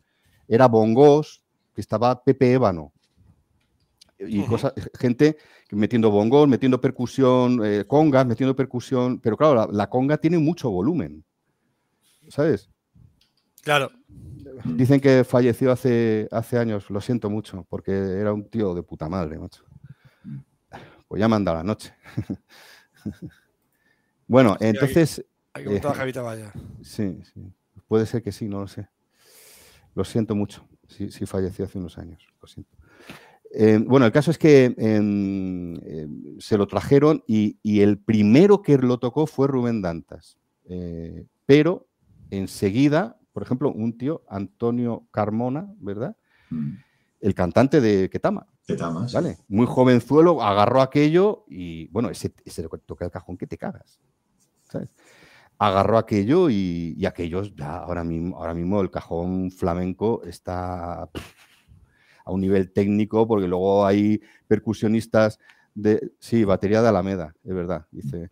era 0.47 0.69
bongos, 0.69 1.43
que 1.75 1.81
estaba 1.81 2.23
Pepe 2.23 2.53
Ébano. 2.53 2.93
Y 4.21 4.45
cosas, 4.47 4.73
gente 4.99 5.37
metiendo 5.71 6.11
bongos, 6.11 6.49
metiendo 6.49 6.81
percusión, 6.81 7.61
eh, 7.65 7.85
congas, 7.87 8.27
metiendo 8.27 8.57
percusión. 8.57 9.21
Pero 9.21 9.37
claro, 9.37 9.55
la, 9.55 9.69
la 9.71 9.89
conga 9.89 10.17
tiene 10.19 10.39
mucho 10.39 10.71
volumen. 10.71 11.25
¿Sabes? 12.29 12.69
Claro. 13.63 13.91
Dicen 14.65 15.01
que 15.01 15.23
falleció 15.25 15.71
hace, 15.71 16.27
hace 16.33 16.59
años, 16.59 16.91
lo 16.91 17.01
siento 17.01 17.31
mucho, 17.31 17.65
porque 17.69 17.93
era 17.93 18.33
un 18.33 18.49
tío 18.49 18.75
de 18.75 18.83
puta 18.83 19.09
madre, 19.09 19.39
macho. 19.39 19.65
Pues 21.07 21.21
ya 21.21 21.29
me 21.29 21.37
han 21.37 21.45
dado 21.45 21.59
la 21.59 21.65
noche. 21.65 21.95
bueno, 24.27 24.57
Sí, 24.61 24.67
entonces, 24.67 25.25
Hay 25.53 25.65
que 25.65 25.71
montar 25.71 25.91
Eh, 25.91 25.95
a 25.95 25.97
Javita 25.97 26.23
Valla. 26.23 26.53
sí, 26.83 27.21
sí, 27.33 27.53
puede 27.87 28.07
ser 28.07 28.23
que 28.23 28.33
sí, 28.33 28.49
no 28.49 28.61
lo 28.61 28.69
sé. 28.69 28.89
Lo 29.95 30.05
siento 30.05 30.35
mucho, 30.35 30.67
si, 30.89 31.11
si 31.11 31.27
falleció 31.27 31.65
hace 31.65 31.79
unos 31.79 31.99
años, 31.99 32.27
lo 32.41 32.49
siento. 32.49 32.77
Eh, 33.53 33.83
bueno, 33.85 34.07
el 34.07 34.13
caso 34.13 34.31
es 34.31 34.39
que 34.39 34.75
em, 34.77 35.77
em, 35.77 36.39
se 36.39 36.59
lo 36.59 36.67
trajeron 36.67 37.23
y, 37.27 37.59
y 37.63 37.81
el 37.81 37.99
primero 37.99 38.63
que 38.63 38.77
lo 38.77 38.99
tocó 38.99 39.27
fue 39.27 39.49
Rubén 39.49 39.81
Dantas. 39.81 40.39
Eh, 40.67 41.27
pero 41.47 41.89
enseguida, 42.31 43.19
por 43.33 43.43
ejemplo, 43.43 43.73
un 43.73 43.97
tío, 43.97 44.23
Antonio 44.29 45.07
Carmona, 45.11 45.73
¿verdad? 45.79 46.17
Mm. 46.51 46.75
El 47.21 47.35
cantante 47.35 47.81
de 47.81 48.11
Ketama, 48.11 48.47
¿Qué 48.67 48.77
tamas? 48.77 49.13
¿vale? 49.15 49.39
Muy 49.49 49.67
jovenzuelo, 49.67 50.43
agarró 50.43 50.83
aquello 50.83 51.45
y, 51.49 51.89
bueno, 51.89 52.11
ese, 52.11 52.35
ese 52.45 52.69
toca 52.85 53.07
el 53.07 53.11
cajón 53.11 53.39
que 53.39 53.47
te 53.47 53.57
cagas, 53.57 53.99
¿sabes? 54.65 54.95
Agarró 55.59 55.97
aquello 55.97 56.51
y, 56.51 56.95
y 56.97 57.07
aquello, 57.07 57.43
ya 57.43 57.79
ahora 57.79 58.05
mismo, 58.05 58.37
ahora 58.37 58.55
mismo 58.55 58.81
el 58.83 58.91
cajón 58.91 59.51
flamenco 59.51 60.23
está 60.25 61.09
pff, 61.13 61.48
a 62.29 62.33
un 62.33 62.43
nivel 62.43 62.71
técnico, 62.71 63.27
porque 63.27 63.49
luego 63.49 63.87
hay 63.87 64.21
percusionistas 64.47 65.39
de, 65.75 66.11
sí, 66.19 66.45
batería 66.45 66.83
de 66.83 66.89
Alameda, 66.89 67.35
es 67.43 67.55
verdad, 67.55 67.87
dice. 67.91 68.29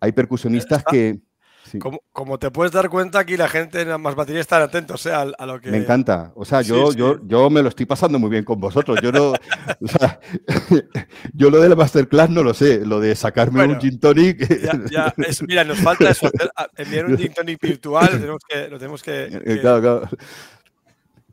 Hay 0.00 0.12
percusionistas 0.12 0.78
Está- 0.78 0.90
que... 0.90 1.18
sí. 1.66 1.78
Como, 1.78 2.00
como 2.12 2.38
te 2.38 2.50
puedes 2.50 2.72
dar 2.72 2.88
cuenta, 2.88 3.18
aquí 3.18 3.36
la 3.36 3.48
gente 3.48 3.82
en 3.82 4.00
más 4.00 4.14
batería 4.14 4.40
están 4.40 4.62
atentos 4.62 5.04
eh, 5.06 5.12
a, 5.12 5.22
a 5.22 5.46
lo 5.46 5.60
que. 5.60 5.70
Me 5.70 5.78
encanta. 5.78 6.32
O 6.34 6.44
sea, 6.44 6.62
yo, 6.62 6.92
sí. 6.92 6.98
Yo, 6.98 7.18
yo 7.26 7.50
me 7.50 7.62
lo 7.62 7.68
estoy 7.70 7.84
pasando 7.86 8.18
muy 8.18 8.30
bien 8.30 8.44
con 8.44 8.60
vosotros. 8.60 8.98
Yo 9.02 9.10
no. 9.12 9.32
o 9.80 9.88
sea, 9.88 10.20
yo 11.34 11.50
lo 11.50 11.60
de 11.60 11.68
la 11.68 11.74
masterclass 11.76 12.30
no 12.30 12.42
lo 12.42 12.54
sé. 12.54 12.84
Lo 12.86 13.00
de 13.00 13.14
sacarme 13.14 13.58
Bueno, 13.60 13.74
un 13.74 13.80
gin 13.80 13.98
tonic. 14.00 14.46
Ya, 14.62 14.80
ya, 14.90 15.14
es- 15.26 15.42
mira, 15.42 15.64
nos 15.64 15.78
falta 15.80 16.10
eso, 16.10 16.30
enviar 16.76 17.06
un 17.06 17.18
gin 17.18 17.32
tonic 17.34 17.60
virtual, 17.60 18.10
lo 18.12 18.18
tenemos 18.18 18.42
que, 18.48 18.68
lo 18.68 18.78
tenemos 18.78 19.02
que, 19.02 19.40
que- 19.44 19.60
claro, 19.60 19.80
claro. 19.80 20.08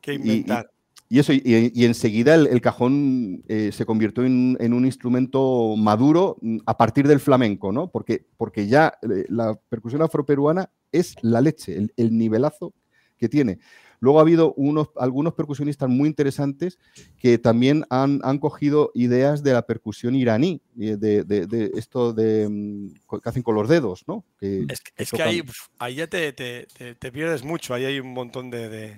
que 0.01 0.13
y- 0.13 0.15
inventar. 0.15 0.69
Y 1.13 1.19
eso, 1.19 1.33
y, 1.33 1.41
y 1.75 1.83
enseguida 1.83 2.35
el, 2.35 2.47
el 2.47 2.61
cajón 2.61 3.43
eh, 3.49 3.71
se 3.73 3.85
convirtió 3.85 4.23
en, 4.23 4.55
en 4.61 4.71
un 4.71 4.85
instrumento 4.85 5.75
maduro 5.75 6.37
mm, 6.39 6.59
a 6.65 6.77
partir 6.77 7.05
del 7.05 7.19
flamenco, 7.19 7.73
¿no? 7.73 7.91
Porque, 7.91 8.25
porque 8.37 8.67
ya 8.67 8.93
eh, 9.01 9.25
la 9.27 9.59
percusión 9.67 10.01
afroperuana 10.03 10.69
es 10.89 11.15
la 11.21 11.41
leche, 11.41 11.75
el, 11.75 11.91
el 11.97 12.17
nivelazo 12.17 12.73
que 13.17 13.27
tiene. 13.27 13.59
Luego 13.99 14.19
ha 14.19 14.21
habido 14.21 14.53
unos, 14.53 14.87
algunos 14.95 15.33
percusionistas 15.33 15.89
muy 15.89 16.07
interesantes 16.07 16.79
que 17.19 17.37
también 17.37 17.83
han, 17.89 18.21
han 18.23 18.39
cogido 18.39 18.91
ideas 18.95 19.43
de 19.43 19.51
la 19.51 19.63
percusión 19.67 20.15
iraní, 20.15 20.61
de, 20.73 20.95
de- 20.95 21.23
de- 21.25 21.71
esto 21.75 22.13
de 22.13 22.47
mm, 22.49 22.87
que 23.21 23.29
hacen 23.29 23.43
con 23.43 23.55
los 23.55 23.67
dedos, 23.67 24.05
¿no? 24.07 24.23
Que- 24.39 24.65
Es, 24.69 24.79
que- 24.79 24.91
es 24.95 25.13
ahí, 25.15 25.41
ahí 25.77 25.95
ya 25.95 26.07
te, 26.07 26.31
te- 26.31 26.67
te- 26.67 26.95
te 26.95 27.11
pierdes 27.11 27.43
mucho, 27.43 27.73
ahí 27.73 27.83
hay 27.83 27.99
un 27.99 28.13
montón 28.13 28.49
de... 28.49 28.97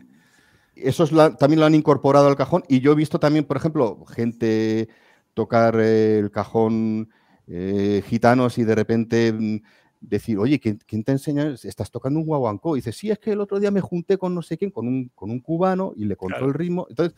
la- 1.12 1.36
también 1.36 1.60
lo 1.60 1.66
han 1.66 1.76
incorporado 1.76 2.28
al 2.28 2.36
cajón 2.36 2.64
y 2.68 2.80
yo 2.80 2.92
he 2.92 2.96
visto 2.96 3.20
también, 3.20 3.46
por 3.46 3.58
ejemplo, 3.58 4.04
gente 4.06 4.90
tocar 5.34 5.76
eh, 5.80 6.20
el 6.20 6.32
cajón 6.32 7.10
eh, 7.48 8.04
gitanos 8.08 8.58
y 8.58 8.64
de 8.64 8.76
repente 8.76 9.34
mm, 9.34 9.58
decir, 10.02 10.38
oye, 10.38 10.60
¿quién, 10.60 10.80
quién 10.86 11.04
te 11.04 11.12
enseña? 11.14 11.56
Estás 11.64 11.90
tocando 11.92 12.20
un 12.20 12.26
guaguancó. 12.26 12.76
Y 12.76 12.80
dice, 12.80 12.92
sí, 12.92 13.10
es 13.10 13.20
que 13.20 13.32
el 13.32 13.42
otro 13.42 13.60
día 13.60 13.72
me 13.72 13.82
junté 13.82 14.18
con 14.18 14.34
no 14.36 14.42
sé 14.42 14.58
quién, 14.58 14.72
con 14.72 14.88
un, 14.88 15.12
con 15.16 15.30
un 15.32 15.40
cubano 15.40 15.94
y 15.96 16.06
le 16.06 16.16
contó 16.16 16.36
Claro. 16.36 16.48
el 16.48 16.54
ritmo. 16.54 16.88
Entonces, 16.90 17.16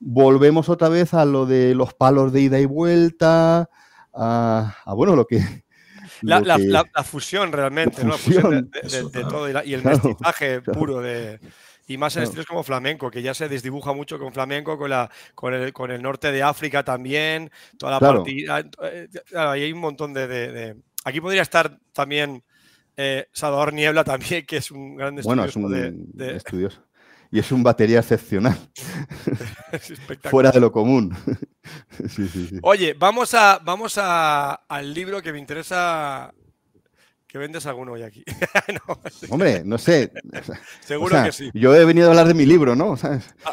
volvemos 0.00 0.68
otra 0.68 0.88
vez 0.88 1.14
a 1.14 1.24
lo 1.24 1.46
de 1.46 1.74
los 1.74 1.94
palos 1.94 2.32
de 2.32 2.40
ida 2.42 2.58
y 2.60 2.66
vuelta, 2.66 3.68
a, 4.12 4.74
a, 4.84 4.94
bueno, 4.94 5.16
lo 5.16 5.26
que... 5.26 5.38
La, 6.22 6.38
lo 6.40 6.46
la- 6.46 6.56
que- 6.56 6.64
la- 6.66 6.84
la 6.94 7.02
fusión 7.04 7.50
realmente, 7.52 8.02
¿no? 8.04 8.10
La 8.10 8.16
fusión 8.18 8.50
de, 8.50 8.62
fusión. 8.62 8.70
de- 8.70 8.80
de- 8.80 8.86
Eso, 8.86 9.06
de 9.08 9.12
claro. 9.20 9.28
todo 9.28 9.48
y, 9.48 9.52
la- 9.52 9.64
y 9.64 9.74
el 9.74 9.82
Claro, 9.82 10.00
mestizaje 10.04 10.62
claro. 10.62 10.78
puro 10.78 11.00
de... 11.00 11.40
Y 11.88 11.98
más 11.98 12.16
en 12.16 12.22
estilos 12.22 12.46
como 12.46 12.62
flamenco, 12.62 13.10
que 13.10 13.22
ya 13.22 13.34
se 13.34 13.48
desdibuja 13.48 13.92
mucho 13.92 14.18
con 14.18 14.32
flamenco, 14.32 14.78
con, 14.78 14.88
la, 14.90 15.10
con, 15.34 15.52
el, 15.52 15.72
con 15.72 15.90
el 15.90 16.00
norte 16.00 16.30
de 16.30 16.42
África 16.42 16.84
también, 16.84 17.50
toda 17.78 17.92
la 17.92 17.98
Claro. 17.98 18.22
parte... 18.22 18.44
ah, 18.48 18.62
eh, 18.84 19.08
Claro, 19.26 19.50
ahí 19.50 19.62
hay 19.64 19.72
un 19.72 19.80
montón 19.80 20.12
de... 20.14 20.26
de- 20.28 20.52
de- 20.52 20.76
Aquí 21.04 21.20
podría 21.20 21.42
estar 21.42 21.78
también 21.92 22.44
eh, 22.96 23.26
Salvador 23.32 23.72
Niebla 23.72 24.04
también, 24.04 24.46
que 24.46 24.58
es 24.58 24.70
un 24.70 24.94
gran 24.96 25.16
Bueno, 25.16 25.42
es 25.44 25.48
estudioso 25.56 25.66
un 25.66 26.14
de, 26.14 26.24
de- 26.24 26.36
estudioso. 26.36 26.86
Y 27.32 27.38
es 27.38 27.50
un 27.50 27.62
batería 27.62 27.98
excepcional, 28.00 28.56
es 29.72 29.90
espectacular. 29.90 30.30
fuera 30.30 30.50
de 30.52 30.60
lo 30.60 30.70
común. 30.70 31.16
sí, 32.08 32.28
sí, 32.28 32.46
sí. 32.46 32.58
Oye, 32.62 32.92
vamos 32.94 33.32
a 33.34 33.58
vamos 33.64 33.96
a, 33.96 34.52
al 34.68 34.92
libro 34.92 35.22
que 35.22 35.32
me 35.32 35.38
interesa 35.38 36.32
que 37.32 37.38
vendes 37.38 37.64
alguno 37.64 37.92
hoy 37.92 38.02
aquí. 38.02 38.22
No, 38.86 39.00
Hombre, 39.30 39.62
no 39.64 39.78
sé. 39.78 40.12
o 40.14 40.86
seguro 40.86 41.14
sea, 41.14 41.24
que 41.24 41.32
sí. 41.32 41.50
Yo 41.54 41.74
he 41.74 41.84
venido 41.86 42.08
a 42.08 42.10
hablar 42.10 42.28
de 42.28 42.34
mi 42.34 42.44
libro, 42.44 42.76
¿no? 42.76 42.94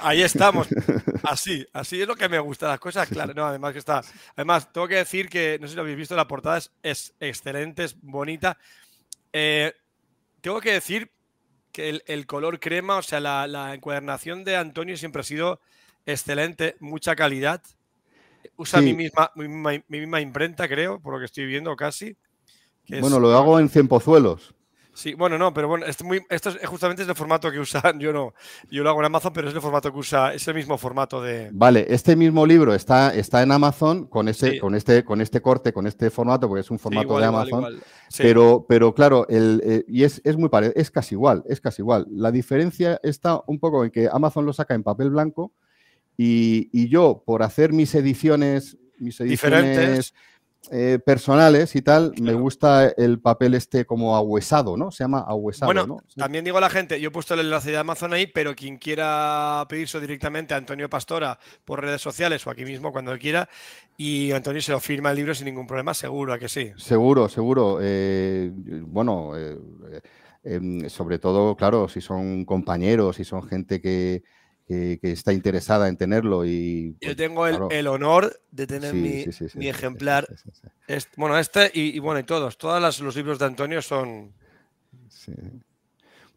Ahí 0.01 0.21
estamos. 0.21 0.67
Así, 1.23 1.65
así 1.73 2.01
es 2.01 2.07
lo 2.07 2.15
que 2.15 2.27
me 2.29 2.39
gusta, 2.39 2.67
las 2.67 2.79
cosas 2.79 3.07
claras. 3.07 3.35
No, 3.35 3.45
además 3.45 3.73
que 3.73 3.79
está. 3.79 4.01
Además, 4.35 4.71
tengo 4.71 4.87
que 4.87 4.95
decir 4.95 5.29
que, 5.29 5.57
no 5.61 5.67
sé 5.67 5.71
si 5.71 5.75
lo 5.75 5.81
habéis 5.83 5.97
visto, 5.97 6.15
la 6.15 6.27
portada 6.27 6.57
es, 6.57 6.71
es 6.81 7.13
excelente, 7.19 7.83
es 7.85 7.95
bonita. 8.01 8.57
Eh, 9.33 9.73
tengo 10.41 10.59
que 10.61 10.73
decir 10.73 11.11
que 11.71 11.89
el, 11.89 12.03
el 12.07 12.25
color 12.25 12.59
crema, 12.59 12.97
o 12.97 13.01
sea, 13.01 13.19
la, 13.19 13.47
la 13.47 13.73
encuadernación 13.73 14.43
de 14.43 14.55
Antonio 14.57 14.97
siempre 14.97 15.21
ha 15.21 15.23
sido 15.23 15.59
excelente, 16.05 16.75
mucha 16.79 17.15
calidad. 17.15 17.61
Usa 18.55 18.79
Sí. 18.79 18.85
mi, 18.85 18.93
misma, 18.93 19.31
mi, 19.35 19.47
misma, 19.47 19.83
mi 19.87 19.99
misma 19.99 20.21
imprenta, 20.21 20.67
creo, 20.67 20.99
por 20.99 21.13
lo 21.13 21.19
que 21.19 21.25
estoy 21.25 21.45
viendo 21.45 21.75
casi. 21.75 22.15
Es- 22.89 23.01
Bueno, 23.01 23.19
lo 23.19 23.35
hago 23.37 23.59
en 23.59 23.69
Cienpozuelos. 23.69 24.55
Sí, 24.91 25.13
bueno, 25.13 25.37
no, 25.37 25.53
pero 25.53 25.69
bueno, 25.69 25.85
muy, 26.03 26.19
esto 26.29 26.49
es, 26.49 26.67
justamente 26.67 27.03
es 27.03 27.07
el 27.07 27.15
formato 27.15 27.49
que 27.49 27.59
usa, 27.59 27.81
yo 27.99 28.11
no, 28.11 28.33
yo 28.69 28.83
lo 28.83 28.89
hago 28.89 28.99
en 28.99 29.05
Amazon, 29.05 29.31
pero 29.31 29.47
es 29.47 29.55
el 29.55 29.61
formato 29.61 29.93
que 29.93 29.97
usa, 29.97 30.33
es 30.33 30.45
el 30.49 30.55
mismo 30.55 30.77
formato 30.77 31.21
de... 31.21 31.49
Vale, 31.53 31.85
este 31.87 32.17
mismo 32.17 32.45
libro 32.45 32.73
está, 32.75 33.13
está 33.15 33.41
en 33.41 33.53
Amazon 33.53 34.07
con, 34.07 34.27
ese, 34.27 34.51
Sí. 34.51 34.59
con, 34.59 34.75
este, 34.75 35.05
con 35.05 35.21
este 35.21 35.41
corte, 35.41 35.71
con 35.71 35.87
este 35.87 36.09
formato, 36.09 36.49
porque 36.49 36.61
es 36.61 36.71
un 36.71 36.77
Sí, 36.79 36.83
formato 36.83 37.03
igual, 37.07 37.21
de 37.21 37.27
igual, 37.29 37.41
Amazon. 37.47 37.59
igual. 37.59 37.83
Sí, 38.09 38.23
Pero, 38.23 38.65
pero 38.67 38.93
claro, 38.93 39.25
el, 39.29 39.61
eh, 39.63 39.85
y 39.87 40.03
es, 40.03 40.19
es 40.25 40.35
muy 40.35 40.49
parecido, 40.49 40.81
es 40.81 40.91
casi 40.91 41.15
igual, 41.15 41.43
es 41.47 41.61
casi 41.61 41.81
igual. 41.81 42.05
La 42.11 42.31
diferencia 42.31 42.99
está 43.01 43.41
un 43.47 43.57
poco 43.59 43.85
en 43.85 43.91
que 43.91 44.09
Amazon 44.11 44.45
lo 44.45 44.51
saca 44.51 44.73
en 44.73 44.83
papel 44.83 45.11
blanco 45.11 45.53
y, 46.17 46.69
y 46.73 46.89
yo, 46.89 47.23
por 47.25 47.43
hacer 47.43 47.71
mis 47.71 47.95
ediciones, 47.95 48.77
mis 48.97 49.17
Diferentes. 49.19 50.13
Eh, 50.71 50.99
personales 51.03 51.75
y 51.75 51.81
tal, 51.81 52.13
me 52.21 52.33
gusta 52.33 52.89
el 52.89 53.19
papel 53.19 53.55
este 53.55 53.85
como 53.85 54.15
ahuesado, 54.15 54.75
¿no? 54.77 54.91
Se 54.91 55.03
llama 55.03 55.19
ahuesado, 55.19 55.67
Bueno, 55.67 55.87
¿no? 55.87 55.97
Sí. 56.07 56.19
También 56.19 56.43
digo 56.43 56.57
a 56.57 56.61
la 56.61 56.69
gente, 56.69 56.99
yo 56.99 57.07
he 57.07 57.11
puesto 57.11 57.33
el 57.33 57.39
enlace 57.39 57.71
de 57.71 57.77
Amazon 57.77 58.13
ahí, 58.13 58.27
pero 58.27 58.53
quien 58.55 58.77
quiera 58.77 59.65
pedirse 59.69 59.99
directamente 59.99 60.53
a 60.53 60.57
Antonio 60.57 60.89
Pastora 60.89 61.39
por 61.65 61.81
redes 61.81 62.01
sociales 62.01 62.45
o 62.45 62.51
aquí 62.51 62.65
mismo 62.65 62.91
cuando 62.91 63.17
quiera, 63.17 63.49
y 63.97 64.31
Antonio 64.31 64.61
se 64.61 64.71
lo 64.73 64.79
firma 64.79 65.11
el 65.11 65.17
libro 65.17 65.33
sin 65.33 65.45
ningún 65.45 65.65
problema, 65.65 65.93
seguro, 65.93 66.33
¿a 66.33 66.39
que 66.39 66.49
sí? 66.49 66.71
Seguro, 66.77 67.29
seguro. 67.29 67.79
eh, 67.81 68.51
bueno, 68.53 69.37
eh, 69.37 69.57
eh, 69.91 70.01
em, 70.43 70.89
sobre 70.89 71.19
todo, 71.19 71.55
claro, 71.55 71.87
si 71.87 72.01
son 72.01 72.45
compañeros, 72.45 73.15
si 73.15 73.23
son 73.23 73.43
gente 73.43 73.81
que, 73.81 74.23
que- 74.69 74.99
que 75.01 75.11
está 75.11 75.33
interesada 75.33 75.87
en 75.87 75.97
tenerlo 75.97 76.45
y... 76.45 76.91
Yo 77.01 77.07
pues, 77.07 77.17
tengo 77.17 77.47
el, 77.47 77.53
claro, 77.53 77.69
el 77.71 77.87
honor 77.87 78.39
de 78.51 78.67
tener 78.67 78.91
sí, 78.91 78.97
mi, 79.01 79.31
sí, 79.33 79.49
sí, 79.49 79.67
ejemplar. 79.67 80.27
Este- 80.87 81.11
bueno, 81.17 81.39
este 81.39 81.71
y, 81.73 81.95
y 81.95 81.99
bueno, 81.99 82.19
y 82.19 82.23
todos, 82.23 82.55
todos 82.59 83.01
los 83.01 83.15
libros 83.15 83.39
de 83.39 83.45
Antonio 83.45 83.81
son... 83.81 84.31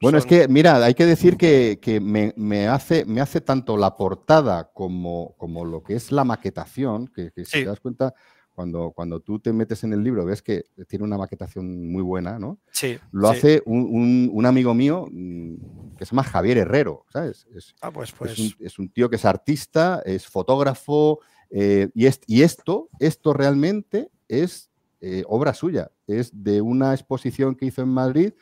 Bueno, 0.00 0.16
es 0.18 0.24
que, 0.24 0.48
mira, 0.48 0.82
hay 0.82 0.94
que 0.94 1.04
decir 1.04 1.36
que, 1.36 1.78
que 1.80 2.00
me, 2.00 2.32
me 2.36 2.68
hace, 2.68 3.04
me 3.04 3.20
hace 3.20 3.42
tanto 3.42 3.76
la 3.76 3.96
portada 3.96 4.70
como, 4.72 5.34
como 5.36 5.64
lo 5.66 5.82
que 5.82 5.94
es 5.94 6.10
la 6.10 6.24
maquetación, 6.24 7.08
que, 7.08 7.30
que 7.32 7.44
si 7.44 7.58
te 7.62 7.66
das 7.66 7.80
cuenta, 7.80 8.14
cuando, 8.54 8.92
cuando 8.92 9.20
tú 9.20 9.38
te 9.38 9.52
metes 9.52 9.82
en 9.84 9.92
el 9.92 10.02
libro, 10.04 10.24
ves 10.24 10.42
que 10.42 10.64
tiene 10.88 11.04
una 11.04 11.16
maquetación 11.18 11.90
muy 11.90 12.02
buena, 12.02 12.38
¿no? 12.38 12.58
Sí, 12.70 12.98
Lo 13.10 13.28
sí. 13.28 13.36
hace 13.36 13.62
un, 13.66 13.80
un- 13.90 14.30
un 14.32 14.46
amigo 14.46 14.74
mío 14.74 15.06
mm, 15.10 15.54
que 15.96 16.04
se 16.04 16.10
llama 16.10 16.24
Javier 16.24 16.58
Herrero, 16.58 17.04
¿sabes? 17.12 17.46
Es, 17.54 17.74
Ah, 17.80 17.90
pues, 17.90 18.12
pues... 18.12 18.32
es, 18.32 18.38
un, 18.38 18.66
es 18.66 18.78
un 18.78 18.88
tío 18.90 19.08
que 19.10 19.16
es 19.16 19.24
artista, 19.24 20.02
es 20.04 20.26
fotógrafo, 20.26 21.20
eh, 21.50 21.88
y, 21.94 22.06
es- 22.06 22.20
y 22.26 22.42
esto, 22.42 22.88
esto 22.98 23.32
realmente 23.32 24.10
es 24.28 24.70
eh, 25.00 25.24
obra 25.26 25.52
suya. 25.54 25.90
Es 26.06 26.30
de 26.32 26.60
una 26.60 26.92
exposición 26.94 27.54
que 27.54 27.66
hizo 27.66 27.82
en 27.82 27.88
Madrid 27.88 28.32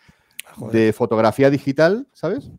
joder. 0.53 0.73
de 0.87 0.93
fotografía 0.93 1.51
digital, 1.51 2.07
¿sabes? 2.13 2.51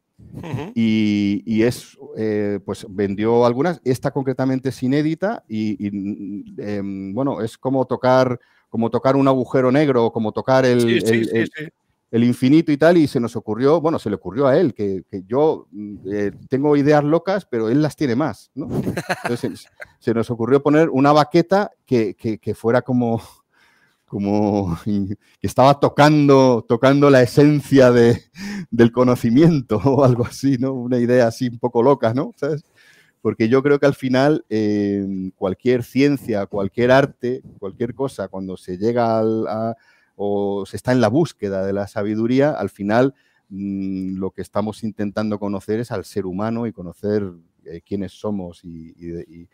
Y, 0.76 1.43
y 1.45 1.63
es, 1.63 1.97
eh, 2.17 2.59
pues 2.65 2.86
vendió 2.89 3.45
algunas, 3.45 3.82
esta 3.84 4.11
concretamente 4.11 4.69
es 4.69 4.82
inédita 4.84 5.43
y, 5.47 5.88
y, 5.88 6.45
em, 6.57 7.13
bueno, 7.13 7.41
es 7.41 7.57
como 7.57 7.86
tocar, 7.86 8.39
como 8.69 8.89
tocar 8.89 9.15
un 9.15 9.28
agujero 9.28 9.72
negro, 9.72 10.05
o 10.05 10.13
como 10.13 10.32
tocar 10.32 10.65
el, 10.65 10.80
Sí, 10.82 11.01
sí, 11.01 11.07
el- 11.13 11.26
sí, 11.30 11.36
el- 11.38 11.45
sí. 11.55 11.63
el 12.11 12.24
infinito 12.24 12.72
y 12.72 12.78
tal, 12.78 12.97
y 12.97 13.07
se 13.07 13.19
nos 13.19 13.36
ocurrió, 13.36 13.80
bueno, 13.82 13.97
se 13.99 14.09
le 14.09 14.15
ocurrió 14.15 14.47
a 14.47 14.57
él, 14.57 14.74
que, 14.74 15.03
que 15.09 15.24
yo 15.28 15.67
mm, 15.72 15.95
eh, 16.11 16.32
tengo 16.49 16.76
ideas 16.76 17.03
locas, 17.03 17.45
pero 17.45 17.69
él 17.69 17.82
las 17.82 17.95
tiene 17.95 18.15
más, 18.15 18.51
¿no? 18.55 18.67
Entonces, 19.24 19.61
se, 19.61 19.69
se 19.99 20.13
nos 20.13 20.30
ocurrió 20.30 20.61
poner 20.63 20.89
una 20.89 21.11
baqueta 21.13 21.72
que, 21.86 22.15
que- 22.15 22.38
que 22.38 22.53
fuera 22.55 22.82
como, 22.82 23.22
como 24.12 24.78
que 24.84 25.47
estaba 25.47 25.80
tocando, 25.80 26.66
tocando 26.68 27.09
la 27.09 27.22
esencia 27.22 27.91
de, 27.91 28.22
del 28.70 28.91
conocimiento 28.91 29.78
o 29.86 30.03
algo 30.03 30.26
así, 30.26 30.57
¿no? 30.57 30.74
Una 30.74 30.97
idea 30.97 31.28
así 31.28 31.47
un 31.47 31.59
poco 31.59 31.82
loca, 31.82 32.14
¿no? 32.14 32.34
¿Sabes? 32.36 32.66
Porque 33.22 33.47
yo 33.47 33.64
creo 33.64 33.80
que 33.80 33.86
al 33.86 33.95
final 33.95 34.43
eh, 34.49 35.32
cualquier 35.38 35.84
ciencia, 35.84 36.45
cualquier 36.47 36.91
arte, 36.91 37.41
cualquier 37.57 37.95
cosa, 37.95 38.28
cuando 38.28 38.57
se 38.57 38.78
llega 38.78 39.18
al, 39.18 39.45
o 40.18 40.66
se 40.66 40.76
está 40.76 40.91
en 40.91 40.99
la 40.99 41.07
búsqueda 41.07 41.66
de 41.66 41.72
la 41.72 41.88
sabiduría, 41.88 42.51
al 42.51 42.70
final 42.70 43.14
mmm, 43.47 44.18
lo 44.18 44.32
que 44.32 44.41
estamos 44.41 44.84
intentando 44.84 45.39
conocer 45.39 45.80
es 45.80 45.89
al 45.89 46.03
ser 46.03 46.26
humano 46.26 46.68
y 46.68 46.74
conocer 46.74 47.32
eh, 47.64 47.80
quiénes 47.80 48.12
somos 48.12 48.66
y, 48.66 48.93
y, 48.97 49.47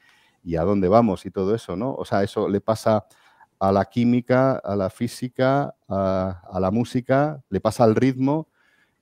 y, 0.43 0.55
a 0.55 0.63
dónde 0.63 0.87
vamos 0.87 1.27
y 1.27 1.29
todo 1.29 1.53
eso, 1.53 1.75
¿no? 1.75 1.93
O 1.93 2.05
sea, 2.05 2.23
eso 2.23 2.49
le 2.49 2.61
pasa 2.61 3.05
a 3.59 3.71
la 3.71 3.85
química, 3.85 4.57
a 4.57 4.75
la 4.75 4.89
física, 4.89 5.75
a, 5.87 6.59
la 6.59 6.71
música, 6.71 7.43
le 7.49 7.59
pasa 7.59 7.83
al 7.83 7.95
ritmo, 7.95 8.49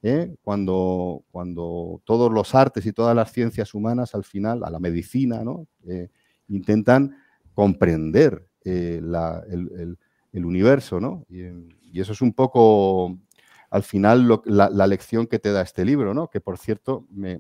¿eh? 0.01 0.35
cuando, 0.41 1.23
cuando 1.31 2.01
todos 2.05 2.31
los 2.31 2.55
artes 2.55 2.85
y 2.85 2.93
todas 2.93 3.15
las 3.15 3.31
ciencias 3.31 3.73
humanas 3.73 4.15
al 4.15 4.23
final, 4.23 4.63
a 4.63 4.69
la 4.69 4.79
medicina, 4.79 5.43
¿no? 5.43 5.67
Eh, 5.87 6.09
intentan 6.47 7.17
comprender 7.53 8.47
eh, 8.63 9.01
el, 9.01 10.45
universo, 10.45 10.99
¿no? 10.99 11.25
Y, 11.29 11.99
eso 11.99 12.11
es 12.11 12.21
un 12.21 12.33
poco, 12.33 13.17
al 13.69 13.83
final, 13.83 14.27
la, 14.43 14.69
la, 14.69 14.85
lección 14.85 15.27
que 15.27 15.39
te 15.39 15.53
da 15.53 15.61
este 15.61 15.85
libro, 15.85 16.13
¿no? 16.13 16.29
Que, 16.29 16.41
por 16.41 16.57
cierto, 16.57 17.05
me, 17.09 17.39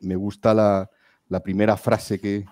me 0.00 0.16
gusta 0.16 0.52
la, 0.52 0.90
la 1.28 1.40
primera 1.40 1.78
frase 1.78 2.20
que, 2.20 2.44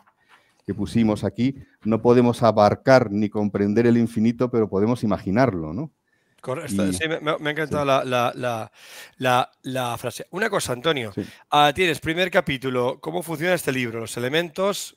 que 0.65 0.75
pusimos 0.75 1.25
aquí, 1.25 1.57
no 1.85 2.01
podemos 2.01 2.43
abarcar 2.43 3.11
ni 3.11 3.29
comprender 3.29 3.87
el 3.87 3.97
infinito, 3.97 4.51
pero 4.51 4.69
podemos 4.69 5.03
imaginarlo, 5.03 5.73
¿no? 5.73 5.93
Correcto, 6.41 6.87
y, 6.87 6.93
sí, 6.93 7.05
me, 7.09 7.21
me, 7.21 7.31
ha 7.31 7.53
encantado 7.53 7.83
sí. 7.83 7.87
la, 7.87 8.33
la, 8.35 8.71
la, 9.19 9.51
la, 9.63 9.97
frase. 9.97 10.27
Una 10.31 10.51
cosa, 10.51 10.73
Antonio, 10.73 11.13
sí. 11.13 11.21
uh, 11.21 11.73
tienes 11.73 12.01
primer 12.01 12.33
capítulo, 12.33 12.99
¿cómo 13.01 13.23
funciona 13.23 13.55
este 13.55 13.71
libro? 13.71 14.01
Los 14.01 14.17
elementos. 14.17 14.95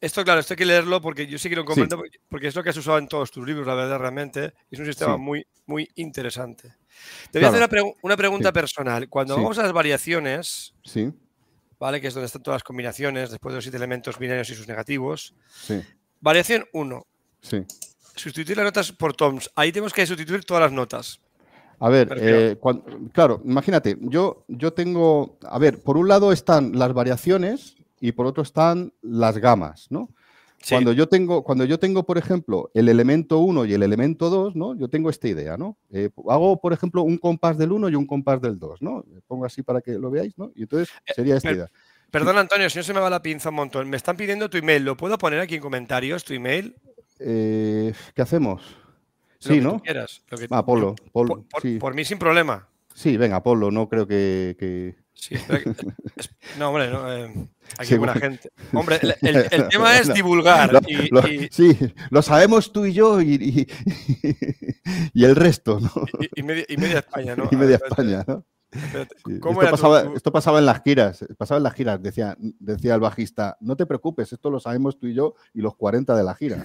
Esto, 0.00 0.24
claro, 0.24 0.40
esto 0.40 0.52
hay 0.52 0.58
que 0.58 0.66
leerlo 0.66 1.00
porque 1.00 1.26
yo 1.26 1.38
sí 1.38 1.48
que 1.48 1.56
lo 1.56 1.64
comprendo, 1.64 2.02
porque 2.28 2.48
es 2.48 2.54
lo 2.54 2.62
que 2.62 2.70
has 2.70 2.76
usado 2.76 2.98
en 2.98 3.08
todos 3.08 3.30
tus 3.30 3.46
libros, 3.46 3.66
la 3.66 3.74
verdad, 3.74 3.98
realmente. 3.98 4.52
Es 4.70 4.78
un 4.78 4.84
sistema 4.84 5.16
muy, 5.16 5.46
muy 5.64 5.88
interesante. 5.94 6.74
Te 7.30 7.38
voy 7.38 7.46
a 7.46 7.48
hacer 7.48 7.60
una, 7.62 7.68
pregu- 7.68 7.94
una 8.02 8.16
pregunta 8.16 8.52
personal. 8.52 9.08
Cuando 9.08 9.36
vamos 9.36 9.58
a 9.58 9.62
las 9.62 9.72
variaciones, 9.72 10.74
Sí, 10.84 11.10
¿vale? 11.78 12.00
Que 12.00 12.08
es 12.08 12.14
donde 12.14 12.26
están 12.26 12.42
todas 12.42 12.56
las 12.56 12.64
combinaciones, 12.64 13.30
después 13.30 13.52
de 13.52 13.56
los 13.56 13.64
siete 13.64 13.76
elementos 13.76 14.18
binarios 14.18 14.50
y 14.50 14.54
sus 14.54 14.68
negativos. 14.68 15.34
sí, 15.50 15.82
Variación 16.20 16.64
1. 16.72 17.06
sí. 17.40 17.64
Sustituir 18.14 18.56
las 18.56 18.64
notas 18.64 18.92
por 18.92 19.14
toms. 19.14 19.50
Ahí 19.54 19.70
tenemos 19.72 19.92
que 19.92 20.06
sustituir 20.06 20.42
todas 20.44 20.62
las 20.62 20.72
notas. 20.72 21.20
A 21.78 21.90
ver, 21.90 22.08
eh, 22.16 22.56
claro, 23.12 23.42
imagínate, 23.44 23.98
yo, 24.00 24.46
yo 24.48 24.72
tengo, 24.72 25.38
a 25.42 25.58
ver, 25.58 25.82
por 25.82 25.98
un 25.98 26.08
lado 26.08 26.32
están 26.32 26.72
las 26.78 26.94
variaciones 26.94 27.76
y 28.00 28.12
por 28.12 28.24
otro 28.24 28.42
están 28.42 28.94
las 29.02 29.36
gamas, 29.36 29.88
¿no? 29.90 30.08
Sí. 30.66 30.74
Cuando 30.74 30.92
yo 30.92 31.06
tengo, 31.08 31.44
cuando 31.44 31.64
yo 31.64 31.78
tengo, 31.78 32.02
por 32.04 32.18
ejemplo, 32.18 32.72
el 32.74 32.88
elemento 32.88 33.38
1 33.38 33.66
y 33.66 33.74
el 33.74 33.84
elemento 33.84 34.30
2, 34.30 34.56
¿no? 34.56 34.74
Yo 34.76 34.88
tengo 34.88 35.10
esta 35.10 35.28
idea, 35.28 35.56
¿no? 35.56 35.78
Eh, 35.92 36.10
hago, 36.28 36.60
por 36.60 36.72
ejemplo, 36.72 37.02
un 37.02 37.18
compás 37.18 37.56
del 37.56 37.70
1 37.70 37.88
y 37.88 37.94
un 37.94 38.04
compás 38.04 38.40
del 38.40 38.58
2, 38.58 38.82
¿no? 38.82 39.04
Pongo 39.28 39.44
así 39.44 39.62
para 39.62 39.80
que 39.80 39.92
lo 39.92 40.10
veáis, 40.10 40.36
¿no? 40.36 40.50
Y 40.56 40.62
entonces 40.62 40.88
sería 41.14 41.36
esta 41.36 41.50
Eh, 41.50 41.54
idea. 41.54 41.70
Perdón, 42.10 42.38
Antonio, 42.38 42.68
si 42.68 42.78
no 42.78 42.82
se 42.82 42.92
me 42.94 42.98
va 42.98 43.08
la 43.08 43.22
pinza 43.22 43.50
un 43.50 43.54
montón. 43.54 43.88
Me 43.88 43.96
están 43.96 44.16
pidiendo 44.16 44.50
tu 44.50 44.56
email. 44.56 44.84
¿Lo 44.84 44.96
puedo 44.96 45.16
poner 45.18 45.38
aquí 45.38 45.54
en 45.54 45.60
comentarios, 45.60 46.24
tu 46.24 46.34
email? 46.34 46.74
Eh, 47.20 47.92
¿Qué 48.16 48.22
hacemos? 48.22 48.60
Lo 48.62 49.36
Sí, 49.38 49.54
que 49.54 49.60
tú 49.60 49.68
¿no? 49.68 49.78
quieras. 49.80 50.22
Lo 50.28 50.36
que- 50.36 50.48
Ah, 50.50 50.66
ponlo, 50.66 50.96
por, 51.12 51.46
por- 51.46 51.62
sí. 51.62 51.78
por 51.78 51.94
mí 51.94 52.04
sin 52.04 52.18
problema. 52.18 52.68
Sí, 52.92 53.16
venga, 53.16 53.40
ponlo, 53.40 53.70
no 53.70 53.88
creo 53.88 54.08
que... 54.08 54.56
que- 54.58 54.96
Sí, 55.18 55.34
espera 55.34 55.60
que- 55.60 55.70
es- 55.70 56.30
no, 56.58 56.68
hombre, 56.68 56.90
no, 56.90 57.10
eh, 57.12 57.24
aquí 57.78 57.86
Sí, 57.88 57.94
hay 57.94 57.98
buena 57.98 58.12
bueno. 58.12 58.28
gente. 58.28 58.50
Hombre, 58.74 58.98
el, 59.02 59.14
el- 59.22 59.46
el 59.50 59.68
tema 59.70 59.98
es 59.98 60.12
divulgar. 60.12 60.72
Lo- 60.72 60.80
y, 60.86 61.08
lo- 61.10 61.26
y- 61.26 61.48
sí, 61.50 61.76
lo 62.10 62.20
sabemos 62.22 62.70
tú 62.72 62.84
y 62.84 62.92
yo 62.92 63.20
y, 63.22 63.66
el 65.14 65.34
resto, 65.34 65.80
¿no? 65.80 65.90
y- 66.34 66.42
media, 66.42 66.64
y 66.68 66.76
media 66.76 66.98
España, 66.98 67.34
¿no? 67.34 67.44
y 67.50 67.56
media 67.56 67.78
ver, 67.78 67.88
España, 67.90 68.24
¿no? 68.28 68.44
espérate, 68.70 69.16
Sí. 69.26 69.38
¿Cómo 69.40 69.62
Esto 69.62 69.70
pasaba, 69.70 70.04
tu- 70.04 70.16
esto 70.16 70.32
pasaba 70.32 70.58
en 70.58 70.66
las 70.66 70.82
giras, 70.82 71.24
pasaba 71.38 71.56
en 71.58 71.64
las 71.64 71.72
giras, 71.74 72.02
decía, 72.02 72.36
decía 72.38 72.94
el 72.94 73.00
bajista, 73.00 73.56
no 73.60 73.74
te 73.74 73.86
preocupes, 73.86 74.32
esto 74.34 74.50
lo 74.50 74.60
sabemos 74.60 74.98
tú 74.98 75.06
y 75.06 75.14
yo 75.14 75.34
y 75.54 75.62
los 75.62 75.74
40 75.76 76.14
de 76.14 76.22
la 76.24 76.34
gira. 76.34 76.62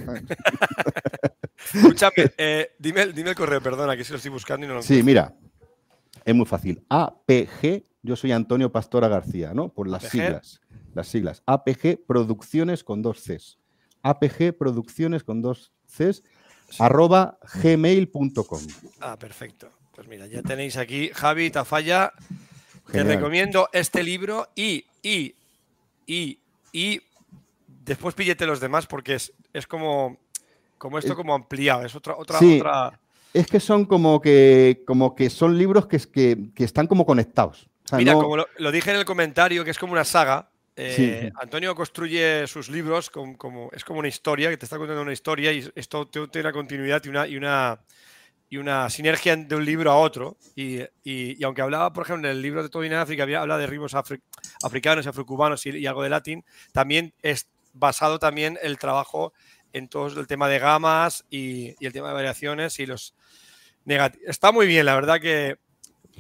Escúchame, 1.74 2.14
eh, 2.38 2.72
dime, 2.80 3.04
el- 3.04 3.14
dime 3.14 3.30
el 3.30 3.36
correo, 3.36 3.62
perdona, 3.62 3.96
que 3.96 4.04
si 4.04 4.12
lo 4.12 4.18
estoy 4.18 4.32
buscando 4.32 4.66
y 4.66 4.70
no 4.70 4.76
lo 4.76 4.82
Sí, 4.82 5.04
mira, 5.04 5.34
es 6.26 6.36
muy 6.36 6.46
fácil. 6.46 6.84
APG, 6.90 7.84
yo 8.04 8.16
soy 8.16 8.32
Antonio 8.32 8.72
Pastora 8.72 9.08
García, 9.08 9.54
¿no? 9.54 9.70
Por 9.70 9.88
las 9.88 10.04
APG. 10.06 10.12
siglas. 10.12 10.62
Las 10.94 11.08
siglas. 11.08 11.44
APG 11.46 12.06
Producciones 12.06 12.84
con 12.84 13.02
dos 13.02 13.22
Cs. 13.24 13.58
APG 14.04 14.58
Producciones 14.58 15.24
con 15.24 15.42
dos 15.42 15.72
Cs. 15.88 16.24
Arroba 16.80 17.38
gmail.com. 17.64 18.62
Ah, 19.02 19.18
perfecto. 19.20 19.70
Pues 19.94 20.08
mira, 20.08 20.26
ya 20.28 20.42
tenéis 20.42 20.78
aquí, 20.78 21.10
Javi 21.14 21.52
Tafalla. 21.52 22.14
Te 22.88 23.00
Genial. 23.00 23.18
recomiendo 23.18 23.70
este 23.74 24.04
libro 24.04 24.48
y, 24.56 24.86
y, 25.04 25.36
y, 26.06 26.40
y 26.72 27.02
después 27.86 28.16
píllete 28.16 28.46
los 28.46 28.60
demás 28.60 28.88
porque 28.88 29.16
es, 29.16 29.34
es 29.54 29.68
como, 29.68 30.18
como 30.78 30.98
esto 30.98 31.12
Es- 31.12 31.18
como 31.18 31.34
ampliado, 31.36 31.86
es 31.86 31.96
otra, 31.96 32.16
otra, 32.18 32.40
Sí. 32.40 32.58
otra. 32.60 33.00
Es 33.34 33.48
que 33.48 33.60
son 33.60 33.86
como 33.86 34.20
que, 34.22 34.84
como 34.86 35.16
que 35.16 35.30
son 35.30 35.58
libros 35.58 35.88
que, 35.88 35.96
es- 35.98 36.08
que, 36.08 36.50
que 36.54 36.64
están 36.64 36.88
como 36.88 37.06
conectados. 37.06 37.70
O 37.86 37.88
sea, 37.88 37.98
Mira, 37.98 38.14
no- 38.14 38.22
como 38.22 38.38
lo, 38.38 38.48
lo 38.58 38.72
dije 38.72 38.92
en 38.92 38.98
el 38.98 39.06
comentario, 39.06 39.64
que 39.64 39.72
es 39.72 39.78
como 39.80 39.94
una 39.94 40.04
saga. 40.06 40.50
eh, 40.76 40.94
Sí. 41.30 41.34
Antonio 41.42 41.76
construye 41.76 42.48
sus 42.48 42.70
libros 42.70 43.10
como, 43.10 43.38
como- 43.38 43.70
es 43.74 43.84
como 43.84 44.00
una 44.00 44.08
historia, 44.08 44.50
que 44.50 44.58
te 44.58 44.66
está 44.66 44.78
contando 44.78 45.02
una 45.02 45.14
historia 45.14 45.52
y 45.52 45.70
esto 45.76 46.08
tiene 46.08 46.30
una 46.40 46.52
continuidad 46.54 47.04
y 47.04 47.10
una, 47.10 47.28
y 47.28 47.36
una, 47.38 47.80
y 48.50 48.58
una 48.58 48.90
sinergia 48.90 49.36
de 49.36 49.56
un 49.56 49.64
libro 49.66 49.92
a 49.92 49.98
otro. 49.98 50.38
Y, 50.56 50.80
y- 51.04 51.38
y 51.38 51.44
aunque 51.44 51.62
hablaba, 51.62 51.92
por 51.94 52.04
ejemplo, 52.06 52.30
en 52.30 52.36
el 52.38 52.42
libro 52.42 52.64
de 52.64 52.70
Todo 52.70 52.84
de 52.84 52.96
África, 52.96 53.24
había, 53.24 53.42
habla 53.42 53.58
de 53.58 53.68
ritmos 53.68 53.94
afri- 53.94 54.22
africanos 54.64 55.06
y 55.06 55.10
afrocubanos 55.10 55.66
y, 55.66 55.70
y 55.78 55.86
algo 55.88 56.04
de 56.04 56.10
latín, 56.10 56.44
también 56.72 57.14
es 57.22 57.48
basado 57.74 58.20
también 58.20 58.58
el 58.62 58.78
trabajo 58.78 59.34
en 59.74 59.88
todo 59.88 60.08
el 60.20 60.28
tema 60.28 60.48
de 60.48 60.60
gamas 60.60 61.26
y, 61.30 61.76
y 61.80 61.86
el 61.86 61.94
tema 61.94 62.10
de 62.10 62.14
variaciones 62.16 62.80
y 62.80 62.86
los 62.86 63.14
negativos. 63.86 64.28
Está 64.30 64.52
muy 64.52 64.68
bien, 64.68 64.86
la 64.86 64.96
verdad 64.96 65.20
que... 65.20 65.58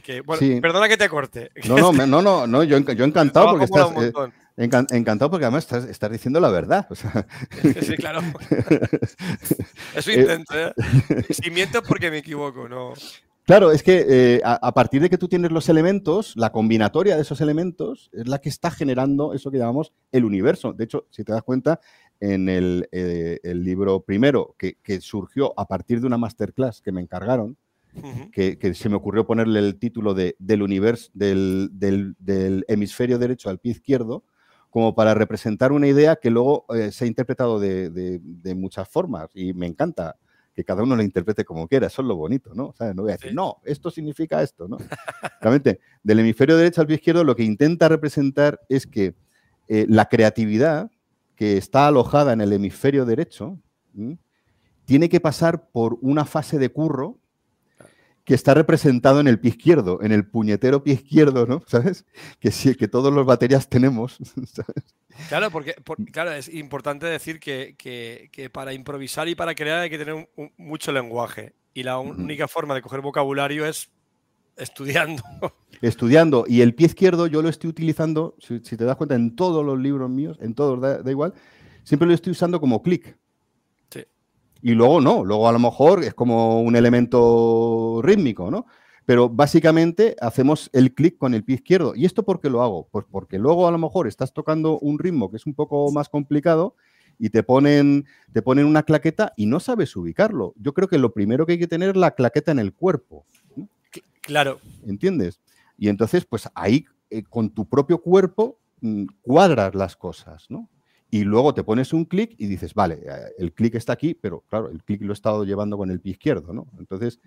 que- 0.03 0.21
bueno, 0.21 0.39
Sí. 0.39 0.59
perdona 0.61 0.87
que 0.87 0.97
te 0.97 1.09
corte. 1.09 1.51
no, 1.67 1.77
no, 1.77 1.93
me- 1.93 2.07
no, 2.07 2.21
no, 2.21 2.47
no, 2.47 2.63
yo, 2.63 2.77
enc- 2.77 2.95
yo 2.95 3.05
encantado 3.05 3.49
porque 3.51 3.65
estás, 3.65 3.89
eh, 3.97 4.11
encan- 4.57 4.87
encantado 4.93 5.29
porque 5.29 5.45
además 5.45 5.63
estás, 5.65 5.85
estás 5.85 6.11
diciendo 6.11 6.39
la 6.39 6.49
verdad. 6.49 6.87
o 6.89 6.95
sea, 6.95 7.25
Sí, 7.81 7.95
claro. 7.97 8.21
Eso 9.95 10.11
Eh, 10.11 10.19
intento, 10.21 10.53
¿eh? 10.57 10.73
Si 11.29 11.49
miento 11.51 11.81
porque 11.83 12.09
me 12.09 12.19
equivoco, 12.19 12.67
no. 12.67 12.93
Claro, 13.45 13.71
es 13.71 13.81
que 13.83 14.05
eh, 14.07 14.41
a, 14.45 14.53
a 14.67 14.73
partir 14.73 15.01
de 15.01 15.09
que 15.09 15.17
tú 15.17 15.27
tienes 15.27 15.51
los 15.51 15.67
elementos, 15.67 16.33
la 16.37 16.51
combinatoria 16.51 17.15
de 17.15 17.23
esos 17.23 17.41
elementos 17.41 18.09
es 18.13 18.27
la 18.27 18.39
que 18.39 18.49
está 18.49 18.69
generando 18.71 19.33
eso 19.33 19.51
que 19.51 19.57
llamamos 19.57 19.93
el 20.11 20.25
universo. 20.25 20.73
De 20.73 20.83
hecho, 20.85 21.07
si 21.09 21.23
te 21.23 21.33
das 21.33 21.43
cuenta, 21.43 21.79
en 22.21 22.47
el, 22.47 22.87
eh, 22.93 23.39
el 23.43 23.63
libro 23.63 23.99
primero, 24.01 24.55
que, 24.57 24.75
que 24.81 25.01
surgió 25.01 25.53
a 25.59 25.67
partir 25.67 25.99
de 25.99 26.07
una 26.07 26.17
masterclass 26.17 26.79
que 26.81 26.91
me 26.93 27.01
encargaron, 27.01 27.57
Ujú. 27.93 28.31
que, 28.31 28.57
que 28.57 28.73
se 28.73 28.87
me 28.87 28.95
ocurrió 28.95 29.25
ponerle 29.27 29.59
el 29.59 29.77
título 29.77 30.13
de, 30.13 30.35
del 30.39 30.61
universo, 30.61 31.09
del, 31.13 31.69
del- 31.73 32.15
del 32.19 32.63
hemisferio 32.69 33.19
derecho 33.19 33.49
al 33.49 33.59
pie 33.59 33.73
izquierdo, 33.73 34.23
como 34.69 34.95
para 34.95 35.13
representar 35.13 35.73
una 35.73 35.87
idea 35.87 36.15
que 36.15 36.29
luego 36.29 36.65
eh, 36.73 36.91
se 36.93 37.03
ha 37.03 37.07
interpretado 37.07 37.59
de, 37.59 37.89
de- 37.89 38.21
de 38.23 38.55
muchas 38.55 38.87
formas 38.87 39.29
y 39.33 39.51
me 39.53 39.65
encanta 39.67 40.15
que 40.53 40.63
cada 40.63 40.83
uno 40.83 40.95
lo 40.95 41.01
interprete 41.03 41.43
como 41.43 41.67
quiera, 41.67 41.87
eso 41.87 42.01
es 42.01 42.07
lo 42.07 42.15
bonito, 42.15 42.53
¿no? 42.53 42.67
O 42.67 42.73
sea, 42.73 42.93
no 42.93 43.01
voy 43.03 43.11
a 43.11 43.15
decir, 43.15 43.31
Sí. 43.31 43.35
no, 43.35 43.57
esto 43.65 43.89
significa 43.89 44.41
esto, 44.43 44.67
¿no? 44.67 44.77
Realmente, 45.41 45.79
del 46.03 46.19
hemisferio 46.19 46.55
derecho 46.57 46.81
al 46.81 46.87
pie 46.87 46.97
izquierdo 46.97 47.23
lo 47.23 47.35
que 47.35 47.43
intenta 47.43 47.89
representar 47.89 48.59
es 48.69 48.85
que 48.85 49.15
eh, 49.67 49.85
la 49.89 50.05
creatividad 50.07 50.91
que 51.41 51.57
está 51.57 51.87
alojada 51.87 52.33
en 52.33 52.41
el 52.41 52.53
hemisferio 52.53 53.03
derecho 53.03 53.57
tiene 54.85 55.09
que 55.09 55.19
pasar 55.19 55.69
por 55.71 55.97
una 56.01 56.23
fase 56.23 56.59
de 56.59 56.69
curro 56.69 57.17
que 58.25 58.35
está 58.35 58.53
representado 58.53 59.19
en 59.21 59.27
el 59.27 59.39
pie 59.39 59.49
izquierdo, 59.49 60.03
en 60.03 60.11
el 60.11 60.27
puñetero 60.27 60.83
pie 60.83 60.93
izquierdo, 60.93 61.47
¿no? 61.47 61.63
¿Sabes? 61.67 62.05
Que 62.39 62.51
sí, 62.51 62.75
que 62.75 62.87
todos 62.87 63.11
los 63.11 63.25
baterías 63.25 63.67
tenemos. 63.67 64.17
¿sabes? 64.45 64.85
Claro, 65.29 65.49
porque 65.49 65.73
por- 65.83 65.97
claro, 66.11 66.31
es 66.31 66.47
importante 66.47 67.07
decir 67.07 67.39
que, 67.39 67.73
que- 67.75 68.29
que 68.31 68.51
para 68.51 68.73
improvisar 68.73 69.27
y 69.27 69.33
para 69.33 69.55
crear 69.55 69.79
hay 69.79 69.89
que 69.89 69.97
tener 69.97 70.13
un- 70.13 70.27
un- 70.35 70.53
mucho 70.57 70.91
lenguaje. 70.91 71.55
Y 71.73 71.81
la 71.81 71.97
única 71.97 72.47
forma 72.47 72.75
de 72.75 72.83
coger 72.83 73.01
vocabulario 73.01 73.65
es 73.65 73.89
estudiando. 74.57 75.23
Estudiando. 75.81 76.45
Y 76.47 76.61
el 76.61 76.75
pie 76.75 76.87
izquierdo 76.87 77.25
yo 77.25 77.41
lo 77.41 77.49
estoy 77.49 77.69
utilizando, 77.69 78.35
si, 78.39 78.59
si 78.59 78.77
te 78.77 78.85
das 78.85 78.97
cuenta, 78.97 79.15
en 79.15 79.35
todos 79.35 79.65
los 79.65 79.79
libros 79.79 80.09
míos, 80.09 80.37
en 80.39 80.53
todos, 80.53 80.79
da, 80.79 81.01
da 81.01 81.09
igual, 81.09 81.33
siempre 81.83 82.07
lo 82.07 82.13
estoy 82.13 82.31
usando 82.31 82.59
como 82.61 82.83
clic. 82.83 83.17
Sí. 83.89 84.03
Y 84.61 84.71
luego 84.71 85.01
no, 85.01 85.25
luego 85.25 85.47
a 85.47 85.51
lo 85.51 85.59
mejor 85.59 86.03
es 86.03 86.13
como 86.13 86.61
un 86.61 86.75
elemento 86.75 87.99
rítmico, 88.03 88.51
¿no? 88.51 88.67
Pero 89.05 89.27
básicamente 89.27 90.15
hacemos 90.21 90.69
el 90.73 90.93
clic 90.93 91.17
con 91.17 91.33
el 91.33 91.43
pie 91.43 91.55
izquierdo. 91.55 91.95
¿Y 91.95 92.05
esto 92.05 92.23
por 92.23 92.39
qué 92.39 92.49
lo 92.49 92.61
hago? 92.61 92.87
Pues 92.91 93.05
porque 93.09 93.39
luego 93.39 93.67
a 93.67 93.71
lo 93.71 93.77
mejor 93.77 94.07
estás 94.07 94.33
tocando 94.33 94.77
un 94.79 94.99
ritmo 94.99 95.31
que 95.31 95.37
es 95.37 95.45
un 95.47 95.55
poco 95.55 95.91
más 95.91 96.07
complicado 96.09 96.75
y 97.17 97.29
te 97.29 97.43
ponen, 97.43 98.05
te 98.31 98.41
ponen 98.41 98.65
una 98.65 98.83
claqueta 98.83 99.33
y 99.35 99.47
no 99.47 99.59
sabes 99.59 99.95
ubicarlo. 99.95 100.53
Yo 100.57 100.73
creo 100.73 100.87
que 100.87 100.97
lo 100.97 101.13
primero 101.13 101.45
que 101.45 101.53
hay 101.53 101.59
que 101.59 101.67
tener 101.67 101.89
es 101.89 101.95
la 101.95 102.11
claqueta 102.11 102.51
en 102.51 102.59
el 102.59 102.73
cuerpo. 102.73 103.25
Claro, 104.21 104.59
¿entiendes? 104.85 105.41
Y 105.77 105.89
entonces, 105.89 106.25
pues 106.25 106.49
ahí 106.53 106.85
eh, 107.09 107.23
con 107.23 107.49
tu 107.49 107.67
propio 107.67 107.99
cuerpo 107.99 108.59
mm, 108.81 109.05
cuadras 109.21 109.75
las 109.75 109.95
cosas, 109.95 110.45
¿no? 110.49 110.69
Y 111.09 111.25
luego 111.25 111.53
te 111.53 111.63
pones 111.63 111.91
un 111.91 112.05
clic 112.05 112.35
y 112.37 112.47
dices, 112.47 112.73
vale, 112.73 112.99
eh, 113.05 113.33
el 113.37 113.51
clic 113.51 113.75
está 113.75 113.93
aquí, 113.93 114.13
pero 114.13 114.45
claro, 114.47 114.69
el 114.69 114.81
clic 114.83 115.01
lo 115.01 115.11
he 115.11 115.13
estado 115.13 115.43
llevando 115.43 115.77
con 115.77 115.91
el 115.91 115.99
pie 115.99 116.13
izquierdo, 116.13 116.53
¿no? 116.53 116.67
Entonces, 116.79 117.19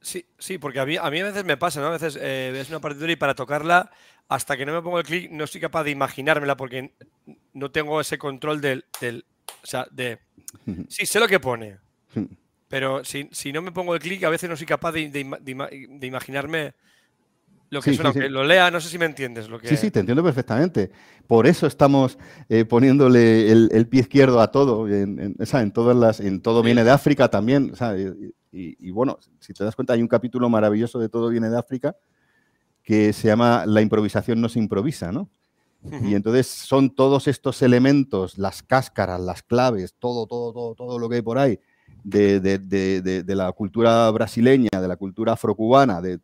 sí, 0.00 0.26
sí, 0.38 0.58
porque 0.58 0.80
a 0.80 0.86
mí, 0.86 0.96
a 0.96 1.10
mí 1.10 1.20
a 1.20 1.24
veces 1.24 1.44
me 1.44 1.56
pasa, 1.56 1.80
¿no? 1.80 1.86
A 1.86 1.92
veces 1.92 2.18
eh, 2.20 2.50
ves 2.52 2.68
una 2.68 2.80
partitura 2.80 3.10
y 3.10 3.16
para 3.16 3.34
tocarla, 3.34 3.90
hasta 4.28 4.56
que 4.56 4.66
no 4.66 4.72
me 4.72 4.82
pongo 4.82 4.98
el 4.98 5.06
clic, 5.06 5.30
no 5.30 5.46
soy 5.46 5.60
capaz 5.60 5.84
de 5.84 5.92
imaginármela 5.92 6.56
porque 6.56 6.92
no 7.54 7.70
tengo 7.70 8.00
ese 8.00 8.18
control 8.18 8.60
del. 8.60 8.84
del 9.00 9.24
o 9.62 9.66
sea, 9.66 9.86
de. 9.90 10.18
Sí, 10.88 11.06
sé 11.06 11.20
lo 11.20 11.28
que 11.28 11.40
pone. 11.40 11.78
Pero 12.68 13.04
si, 13.04 13.28
si 13.32 13.52
no 13.52 13.62
me 13.62 13.72
pongo 13.72 13.94
el 13.94 14.00
clic, 14.00 14.24
a 14.24 14.28
veces 14.30 14.50
no 14.50 14.56
soy 14.56 14.66
capaz 14.66 14.92
de, 14.92 15.08
de 15.08 15.24
ima- 15.24 15.38
de 15.38 15.52
ima- 15.54 15.68
de 15.70 16.06
imaginarme 16.06 16.74
lo 17.70 17.80
que 17.80 17.90
Sí, 17.90 17.96
suena. 17.96 18.12
sí, 18.12 18.20
lo 18.28 18.44
lea, 18.44 18.70
no 18.70 18.80
sé 18.80 18.88
si 18.88 18.98
me 18.98 19.06
entiendes. 19.06 19.48
Lo 19.48 19.58
que... 19.58 19.68
sí, 19.68 19.76
sí, 19.76 19.90
te 19.90 20.00
entiendo 20.00 20.22
perfectamente. 20.22 20.90
Por 21.26 21.46
eso 21.46 21.66
estamos 21.66 22.18
eh, 22.48 22.64
poniéndole 22.64 23.50
el, 23.50 23.68
el 23.72 23.88
pie 23.88 24.00
izquierdo 24.02 24.40
a 24.40 24.50
todo, 24.50 24.88
en, 24.88 25.34
todas 25.72 25.96
las, 25.96 26.20
en 26.20 26.40
todo 26.40 26.62
viene 26.62 26.84
de 26.84 26.90
África 26.90 27.28
también, 27.28 27.72
y, 28.52 28.58
y- 28.58 28.88
y 28.88 28.90
bueno, 28.90 29.18
si 29.40 29.52
te 29.52 29.64
das 29.64 29.74
cuenta, 29.76 29.92
hay 29.92 30.02
un 30.02 30.08
capítulo 30.08 30.48
maravilloso 30.48 30.98
de 30.98 31.08
Todo 31.08 31.28
viene 31.28 31.50
de 31.50 31.58
África 31.58 31.96
que 32.82 33.12
se 33.12 33.28
llama 33.28 33.64
La 33.66 33.82
improvisación 33.82 34.40
no 34.40 34.48
se 34.48 34.58
improvisa, 34.60 35.12
¿no? 35.12 35.28
Y 36.02 36.14
entonces 36.14 36.48
son 36.48 36.94
todos 36.94 37.28
estos 37.28 37.62
elementos, 37.62 38.38
las 38.38 38.62
cáscaras, 38.62 39.20
las 39.20 39.42
claves, 39.42 39.94
todo, 39.98 40.26
todo, 40.26 40.52
todo, 40.52 40.74
todo 40.74 40.98
lo 40.98 41.08
que 41.08 41.16
hay 41.16 41.22
por 41.22 41.38
ahí, 41.38 41.60
de, 42.04 42.40
de- 42.40 42.58
de- 42.58 43.02
de- 43.02 43.22
de 43.22 43.34
la 43.34 43.50
cultura 43.52 44.10
brasileña, 44.10 44.68
de 44.80 44.88
la 44.88 44.96
cultura 44.96 45.32
afrocubana, 45.32 46.00
de, 46.00 46.18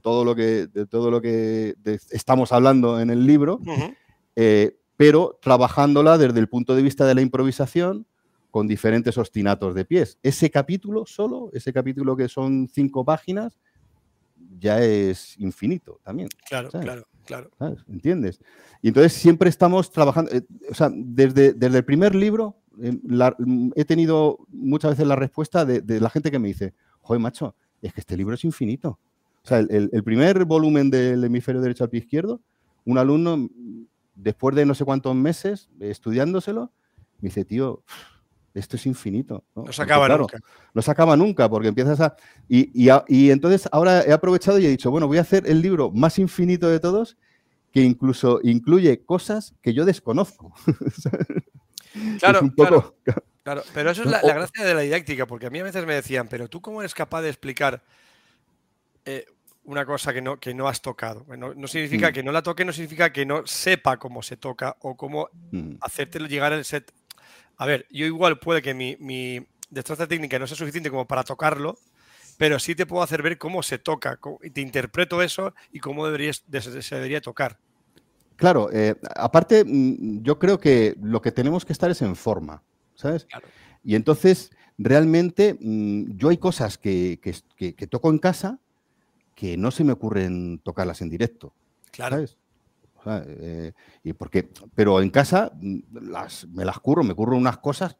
todo 0.00 0.24
lo 0.24 0.34
que, 0.34 0.66
de 0.66 0.86
todo 0.86 1.10
lo 1.10 1.20
que 1.20 1.74
estamos 2.10 2.52
hablando 2.52 3.00
en 3.00 3.10
el 3.10 3.26
libro, 3.26 3.60
eh, 4.36 4.76
pero 4.96 5.38
trabajándola 5.42 6.18
desde 6.18 6.38
el 6.38 6.48
punto 6.48 6.74
de 6.76 6.82
vista 6.82 7.06
de 7.06 7.14
la 7.14 7.20
improvisación 7.22 8.06
con 8.50 8.68
diferentes 8.68 9.16
ostinatos 9.16 9.74
de 9.74 9.84
pies. 9.86 10.18
Ese 10.22 10.50
capítulo 10.50 11.06
solo, 11.06 11.50
ese 11.54 11.72
capítulo 11.72 12.14
que 12.16 12.28
son 12.28 12.68
cinco 12.72 13.04
páginas, 13.04 13.58
ya 14.58 14.82
es 14.82 15.38
infinito 15.38 16.00
también. 16.04 16.28
Claro, 16.46 16.70
¿sabes? 16.70 16.84
claro, 16.86 17.06
claro. 17.24 17.50
¿sabes? 17.58 17.78
¿Entiendes? 17.88 18.40
Y 18.82 18.88
entonces 18.88 19.14
siempre 19.14 19.48
estamos 19.48 19.90
trabajando, 19.90 20.30
eh, 20.32 20.42
o 20.70 20.74
sea, 20.74 20.90
desde, 20.94 21.54
desde 21.54 21.78
el 21.78 21.84
primer 21.84 22.14
libro 22.14 22.56
la- 22.78 23.34
mm, 23.38 23.70
he 23.76 23.84
tenido 23.84 24.38
muchas 24.48 24.92
veces 24.92 25.06
la 25.06 25.16
respuesta 25.16 25.64
de, 25.64 25.80
de 25.80 26.00
la 26.00 26.10
gente 26.10 26.30
que 26.30 26.38
me 26.38 26.48
dice, 26.48 26.74
joder, 27.00 27.20
macho, 27.20 27.54
es 27.80 27.92
que 27.92 28.00
este 28.00 28.16
libro 28.16 28.34
es 28.34 28.44
infinito. 28.44 28.98
O 29.44 29.48
sea, 29.48 29.58
el, 29.58 29.90
primer 30.04 30.44
volumen 30.44 30.88
del 30.90 31.24
hemisferio 31.24 31.60
derecho 31.60 31.84
al 31.84 31.90
pie 31.90 32.00
izquierdo, 32.00 32.40
un 32.84 32.98
alumno, 32.98 33.36
mm, 33.36 33.48
después 34.14 34.54
de 34.54 34.64
no 34.66 34.74
sé 34.74 34.84
cuántos 34.84 35.14
meses 35.16 35.68
eh, 35.80 35.90
estudiándoselo, 35.90 36.70
me 37.20 37.28
dice, 37.28 37.44
tío, 37.44 37.82
esto 38.54 38.76
es 38.76 38.86
infinito. 38.86 39.44
¿no? 39.56 39.64
No 39.64 39.72
se 39.72 39.78
Porque, 39.78 39.92
acaba 39.92 40.06
claro, 40.06 40.22
nunca. 40.22 40.38
no 40.74 40.82
se 40.82 40.90
acaba 40.90 41.16
nunca 41.16 41.48
porque 41.48 41.68
empiezas 41.68 42.00
a... 42.00 42.14
Y, 42.48 42.70
y 42.80 42.88
a- 42.90 43.04
y 43.08 43.30
entonces 43.30 43.68
ahora 43.72 44.02
he 44.02 44.12
aprovechado 44.12 44.58
y 44.58 44.66
he 44.66 44.70
dicho, 44.70 44.90
bueno, 44.90 45.06
voy 45.08 45.18
a 45.18 45.22
hacer 45.22 45.44
el 45.46 45.60
libro 45.62 45.90
más 45.90 46.18
infinito 46.18 46.68
de 46.68 46.78
todos 46.78 47.16
que 47.72 47.82
incluso 47.82 48.38
incluye 48.42 49.02
cosas 49.04 49.54
que 49.62 49.72
yo 49.72 49.84
desconozco. 49.86 50.52
Claro, 52.18 52.38
es 52.38 52.42
un 52.42 52.50
claro. 52.50 52.82
poco... 52.82 52.96
Claro, 53.44 53.64
pero 53.74 53.90
eso 53.90 54.02
es 54.02 54.08
la, 54.08 54.20
gracia 54.22 54.64
de 54.64 54.72
la 54.72 54.82
didáctica, 54.82 55.26
porque 55.26 55.46
a 55.46 55.50
mí 55.50 55.58
a 55.58 55.64
veces 55.64 55.84
me 55.84 55.94
decían, 55.94 56.28
pero 56.28 56.46
tú 56.46 56.60
cómo 56.62 56.80
eres 56.80 56.94
capaz 56.94 57.22
de 57.22 57.28
explicar 57.28 57.82
eh, 59.04 59.26
una 59.64 59.84
cosa 59.84 60.12
que 60.12 60.22
no, 60.22 60.38
que 60.38 60.54
no 60.54 60.68
has 60.68 60.80
tocado. 60.80 61.24
No, 61.36 61.52
no 61.54 61.66
significa 61.68 62.10
Mm. 62.10 62.12
que 62.12 62.22
no 62.22 62.30
la 62.30 62.42
toque, 62.42 62.64
no 62.64 62.72
significa 62.72 63.12
que 63.12 63.26
no 63.26 63.44
sepa 63.46 63.96
cómo 63.96 64.22
se 64.22 64.36
toca 64.36 64.76
o 64.80 64.96
cómo 64.96 65.28
Mm, 65.50 65.74
hacértelo 65.80 66.26
llegar 66.28 66.52
al 66.52 66.64
set. 66.64 66.92
A 67.56 67.66
ver, 67.66 67.86
yo 67.90 68.06
igual 68.06 68.38
puede 68.38 68.62
que 68.62 68.74
mi, 68.74 68.96
mi 69.00 69.44
destreza 69.70 70.06
técnica 70.06 70.38
no 70.38 70.46
sea 70.46 70.56
suficiente 70.56 70.90
como 70.90 71.06
para 71.08 71.24
tocarlo, 71.24 71.78
pero 72.38 72.58
sí 72.60 72.74
te 72.76 72.86
puedo 72.86 73.02
hacer 73.02 73.22
ver 73.22 73.38
cómo 73.38 73.62
se 73.64 73.78
toca, 73.78 74.16
cómo- 74.18 74.38
y 74.42 74.50
te 74.50 74.60
interpreto 74.60 75.20
eso 75.20 75.52
y 75.72 75.80
cómo 75.80 76.06
deberías, 76.06 76.44
de- 76.46 76.60
se 76.82 76.94
debería 76.94 77.20
tocar. 77.20 77.58
Claro, 78.42 78.70
eh, 78.72 78.96
aparte, 79.14 79.64
mm, 79.64 80.20
yo 80.24 80.36
creo 80.40 80.58
que 80.58 80.96
lo 81.00 81.22
que 81.22 81.30
tenemos 81.30 81.64
que 81.64 81.72
estar 81.72 81.88
es 81.92 82.02
en 82.02 82.16
forma, 82.16 82.60
¿sabes? 82.96 83.24
Claro. 83.26 83.46
Y 83.84 83.94
entonces, 83.94 84.50
realmente, 84.78 85.56
mm, 85.60 86.16
yo 86.16 86.28
hay 86.30 86.38
cosas 86.38 86.76
que, 86.76 87.20
que- 87.22 87.86
toco 87.86 88.10
en 88.10 88.18
casa 88.18 88.58
que 89.36 89.56
no 89.56 89.70
se 89.70 89.84
me 89.84 89.92
ocurren 89.92 90.58
tocarlas 90.58 91.02
en 91.02 91.08
directo. 91.10 91.54
Claro. 91.92 92.16
¿sabes? 92.16 92.36
O 92.96 93.04
sea, 93.04 93.22
eh, 93.28 93.72
y 94.02 94.12
porque, 94.12 94.50
pero 94.74 95.00
en 95.00 95.10
casa 95.10 95.52
mm, 95.60 95.78
las, 96.10 96.44
me 96.48 96.64
las 96.64 96.80
curro, 96.80 97.04
me 97.04 97.14
curro 97.14 97.36
unas 97.36 97.58
cosas. 97.58 97.96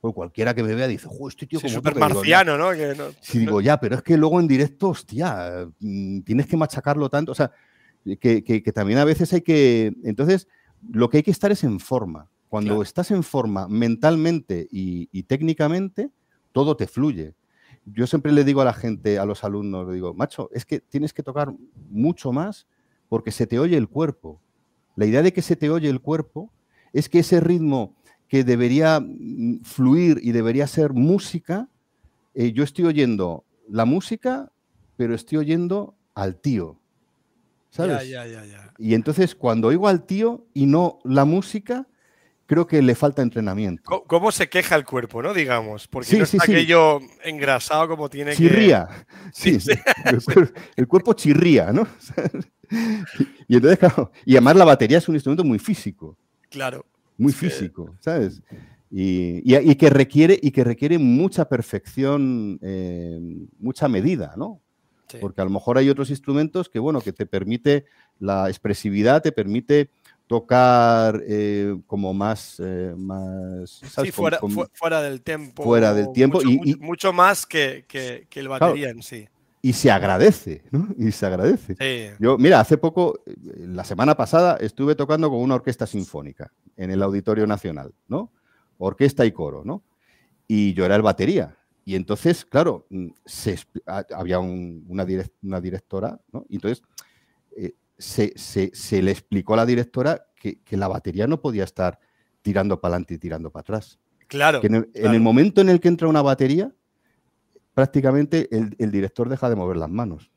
Pues 0.00 0.14
cualquiera 0.14 0.54
que 0.54 0.62
me 0.62 0.76
vea 0.76 0.86
dice, 0.86 1.08
"Jo, 1.10 1.28
este 1.28 1.46
tío 1.48 1.58
Sí, 1.58 1.66
como 1.66 1.74
súper 1.74 1.94
toca", 1.94 2.04
y 2.06 2.08
digo, 2.08 2.18
marciano, 2.20 2.56
¿no? 2.56 2.70
Que 2.70 2.94
no- 2.96 3.10
Sí, 3.20 3.38
digo, 3.40 3.60
ya, 3.60 3.80
pero 3.80 3.96
es 3.96 4.02
que 4.02 4.16
luego 4.16 4.38
en 4.38 4.46
directo, 4.46 4.90
hostia, 4.90 5.66
tienes 6.24 6.46
que 6.46 6.56
machacarlo 6.56 7.08
tanto. 7.10 7.32
O 7.32 7.34
sea, 7.34 7.50
que, 8.20 8.42
que- 8.44 8.62
que 8.62 8.72
también 8.72 8.98
a 8.98 9.04
veces 9.04 9.32
hay 9.32 9.42
que. 9.42 9.92
Entonces, 10.04 10.48
lo 10.90 11.08
que 11.08 11.18
hay 11.18 11.22
que 11.22 11.30
estar 11.30 11.52
es 11.52 11.64
en 11.64 11.78
forma. 11.80 12.28
Cuando 12.48 12.70
Claro. 12.70 12.82
estás 12.82 13.10
en 13.10 13.22
forma 13.22 13.66
mentalmente 13.68 14.68
y, 14.70 15.08
y 15.12 15.22
técnicamente, 15.22 16.10
todo 16.52 16.76
te 16.76 16.86
fluye. 16.86 17.34
Yo 17.86 18.06
siempre 18.06 18.30
le 18.32 18.44
digo 18.44 18.60
a 18.60 18.64
la 18.66 18.74
gente, 18.74 19.18
a 19.18 19.24
los 19.24 19.42
alumnos, 19.42 19.88
le 19.88 19.94
digo, 19.94 20.12
macho, 20.14 20.50
es 20.52 20.64
que 20.66 20.80
tienes 20.80 21.12
que 21.14 21.22
tocar 21.22 21.54
mucho 21.88 22.30
más 22.32 22.66
porque 23.08 23.30
se 23.32 23.46
te 23.46 23.58
oye 23.58 23.76
el 23.76 23.88
cuerpo. 23.88 24.40
La 24.96 25.06
idea 25.06 25.22
de 25.22 25.32
que 25.32 25.40
se 25.42 25.56
te 25.56 25.70
oye 25.70 25.88
el 25.88 26.00
cuerpo 26.00 26.52
es 26.92 27.08
que 27.08 27.20
ese 27.20 27.40
ritmo 27.40 27.96
que 28.28 28.44
debería 28.44 29.00
mm, 29.00 29.62
fluir 29.62 30.18
y 30.22 30.32
debería 30.32 30.66
ser 30.66 30.92
música, 30.92 31.68
eh, 32.34 32.52
yo 32.52 32.64
estoy 32.64 32.84
oyendo 32.84 33.44
la 33.68 33.84
música, 33.86 34.52
pero 34.96 35.14
estoy 35.14 35.38
oyendo 35.38 35.96
al 36.14 36.36
tío. 36.40 36.78
¿Sabes? 37.72 38.06
Ya, 38.08 38.26
ya, 38.26 38.26
ya, 38.26 38.44
ya. 38.44 38.72
Y 38.78 38.92
entonces 38.92 39.34
cuando 39.34 39.68
oigo 39.68 39.88
al 39.88 40.04
tío 40.04 40.46
y 40.52 40.66
no 40.66 40.98
la 41.04 41.24
música, 41.24 41.86
creo 42.44 42.66
que 42.66 42.82
le 42.82 42.94
falta 42.94 43.22
entrenamiento. 43.22 44.04
¿Cómo 44.06 44.30
se 44.30 44.50
queja 44.50 44.76
el 44.76 44.84
cuerpo, 44.84 45.22
no? 45.22 45.32
Digamos, 45.32 45.88
porque 45.88 46.08
Sí, 46.10 46.18
no 46.18 46.26
sí, 46.26 46.36
está 46.36 46.44
sí. 46.46 46.52
aquello 46.52 47.00
engrasado 47.24 47.88
como 47.88 48.10
tiene 48.10 48.32
que. 48.32 48.36
Chirría. 48.36 48.88
Sí, 49.32 49.58
Sí, 49.58 49.70
El, 50.04 50.20
cuer- 50.20 50.52
el 50.76 50.86
cuerpo 50.86 51.14
chirría, 51.14 51.72
¿no? 51.72 51.86
y 53.48 53.56
entonces, 53.56 53.78
claro, 53.78 54.12
y 54.26 54.32
además 54.32 54.56
la 54.56 54.66
batería 54.66 54.98
es 54.98 55.08
un 55.08 55.14
instrumento 55.14 55.42
muy 55.44 55.58
físico. 55.58 56.18
Claro. 56.50 56.84
muy 57.16 57.32
físico, 57.32 57.96
¿sabes? 58.00 58.42
Y, 58.90 59.40
y- 59.50 59.70
y 59.70 59.74
que 59.76 59.88
requiere, 59.88 60.38
y 60.42 60.50
que 60.50 60.62
requiere 60.64 60.98
mucha 60.98 61.48
perfección, 61.48 62.58
eh, 62.60 63.18
mucha 63.58 63.88
medida, 63.88 64.34
¿no? 64.36 64.60
Sí. 65.12 65.18
Porque 65.20 65.40
a 65.40 65.44
lo 65.44 65.50
mejor 65.50 65.78
hay 65.78 65.88
otros 65.88 66.10
instrumentos 66.10 66.68
que, 66.68 66.78
bueno, 66.78 67.00
que 67.00 67.12
te 67.12 67.26
permite 67.26 67.84
la 68.18 68.48
expresividad, 68.48 69.22
te 69.22 69.32
permite 69.32 69.90
tocar 70.26 71.22
eh, 71.26 71.76
como 71.86 72.14
más, 72.14 72.56
eh, 72.58 72.94
más 72.96 73.70
¿sabes? 73.90 74.14
Sí, 74.14 74.22
Como- 74.40 74.66
fuera, 74.72 75.02
del 75.02 75.20
tiempo. 75.20 75.62
fuera 75.62 75.92
del 75.94 76.12
tiempo 76.12 76.38
Mucho, 76.38 76.48
y- 76.48 76.56
mucho- 76.58 76.70
y- 76.70 76.74
mucho 76.80 77.12
más 77.12 77.44
que, 77.46 77.84
que- 77.86 78.26
que 78.30 78.40
el 78.40 78.48
batería 78.48 78.90
en 78.90 79.02
sí. 79.02 79.28
y 79.60 79.74
se 79.74 79.90
agradece, 79.90 80.62
¿no? 80.70 80.88
Y 80.98 81.12
se 81.12 81.26
agradece. 81.26 81.74
Sí. 81.78 82.16
Yo, 82.18 82.38
mira, 82.38 82.60
hace 82.60 82.78
poco, 82.78 83.20
eh, 83.26 83.34
la 83.58 83.84
semana 83.84 84.16
pasada, 84.16 84.56
estuve 84.60 84.94
tocando 84.94 85.28
con 85.28 85.40
una 85.40 85.54
orquesta 85.56 85.86
sinfónica 85.86 86.50
en 86.76 86.90
el 86.90 87.02
Auditorio 87.02 87.46
Nacional, 87.46 87.92
¿no? 88.08 88.32
Orquesta 88.78 89.26
y 89.26 89.32
coro, 89.32 89.62
¿no? 89.64 89.82
Y 90.48 90.72
yo 90.74 90.84
era 90.86 90.96
el 90.96 91.02
batería. 91.02 91.56
Y 91.84 91.94
entonces, 91.96 92.44
claro, 92.44 92.86
mm, 92.90 93.08
se 93.24 93.58
ha- 93.86 94.06
había 94.14 94.38
un- 94.38 94.84
una, 94.88 95.04
direc- 95.04 95.32
una 95.42 95.60
directora, 95.60 96.20
¿no? 96.32 96.44
Y 96.48 96.56
entonces 96.56 96.82
eh, 97.56 97.74
se, 97.98 98.32
se- 98.36 98.70
se 98.74 99.02
le 99.02 99.10
explicó 99.10 99.54
a 99.54 99.58
la 99.58 99.66
directora 99.66 100.26
que, 100.36 100.60
que 100.60 100.76
la 100.76 100.88
batería 100.88 101.26
no 101.26 101.40
podía 101.40 101.64
estar 101.64 101.98
tirando 102.42 102.80
para 102.80 102.94
adelante 102.94 103.14
y 103.14 103.18
tirando 103.18 103.50
para 103.50 103.60
atrás. 103.62 103.98
Claro. 104.28 104.60
Que 104.60 104.68
en 104.68 104.74
el, 104.76 104.90
en 104.94 105.12
el 105.12 105.20
momento 105.20 105.60
en 105.60 105.68
el 105.68 105.80
que 105.80 105.88
entra 105.88 106.08
una 106.08 106.22
batería, 106.22 106.72
prácticamente 107.74 108.48
el, 108.56 108.74
el 108.78 108.90
director 108.90 109.28
deja 109.28 109.48
de 109.48 109.56
mover 109.56 109.76
las 109.76 109.90
manos. 109.90 110.30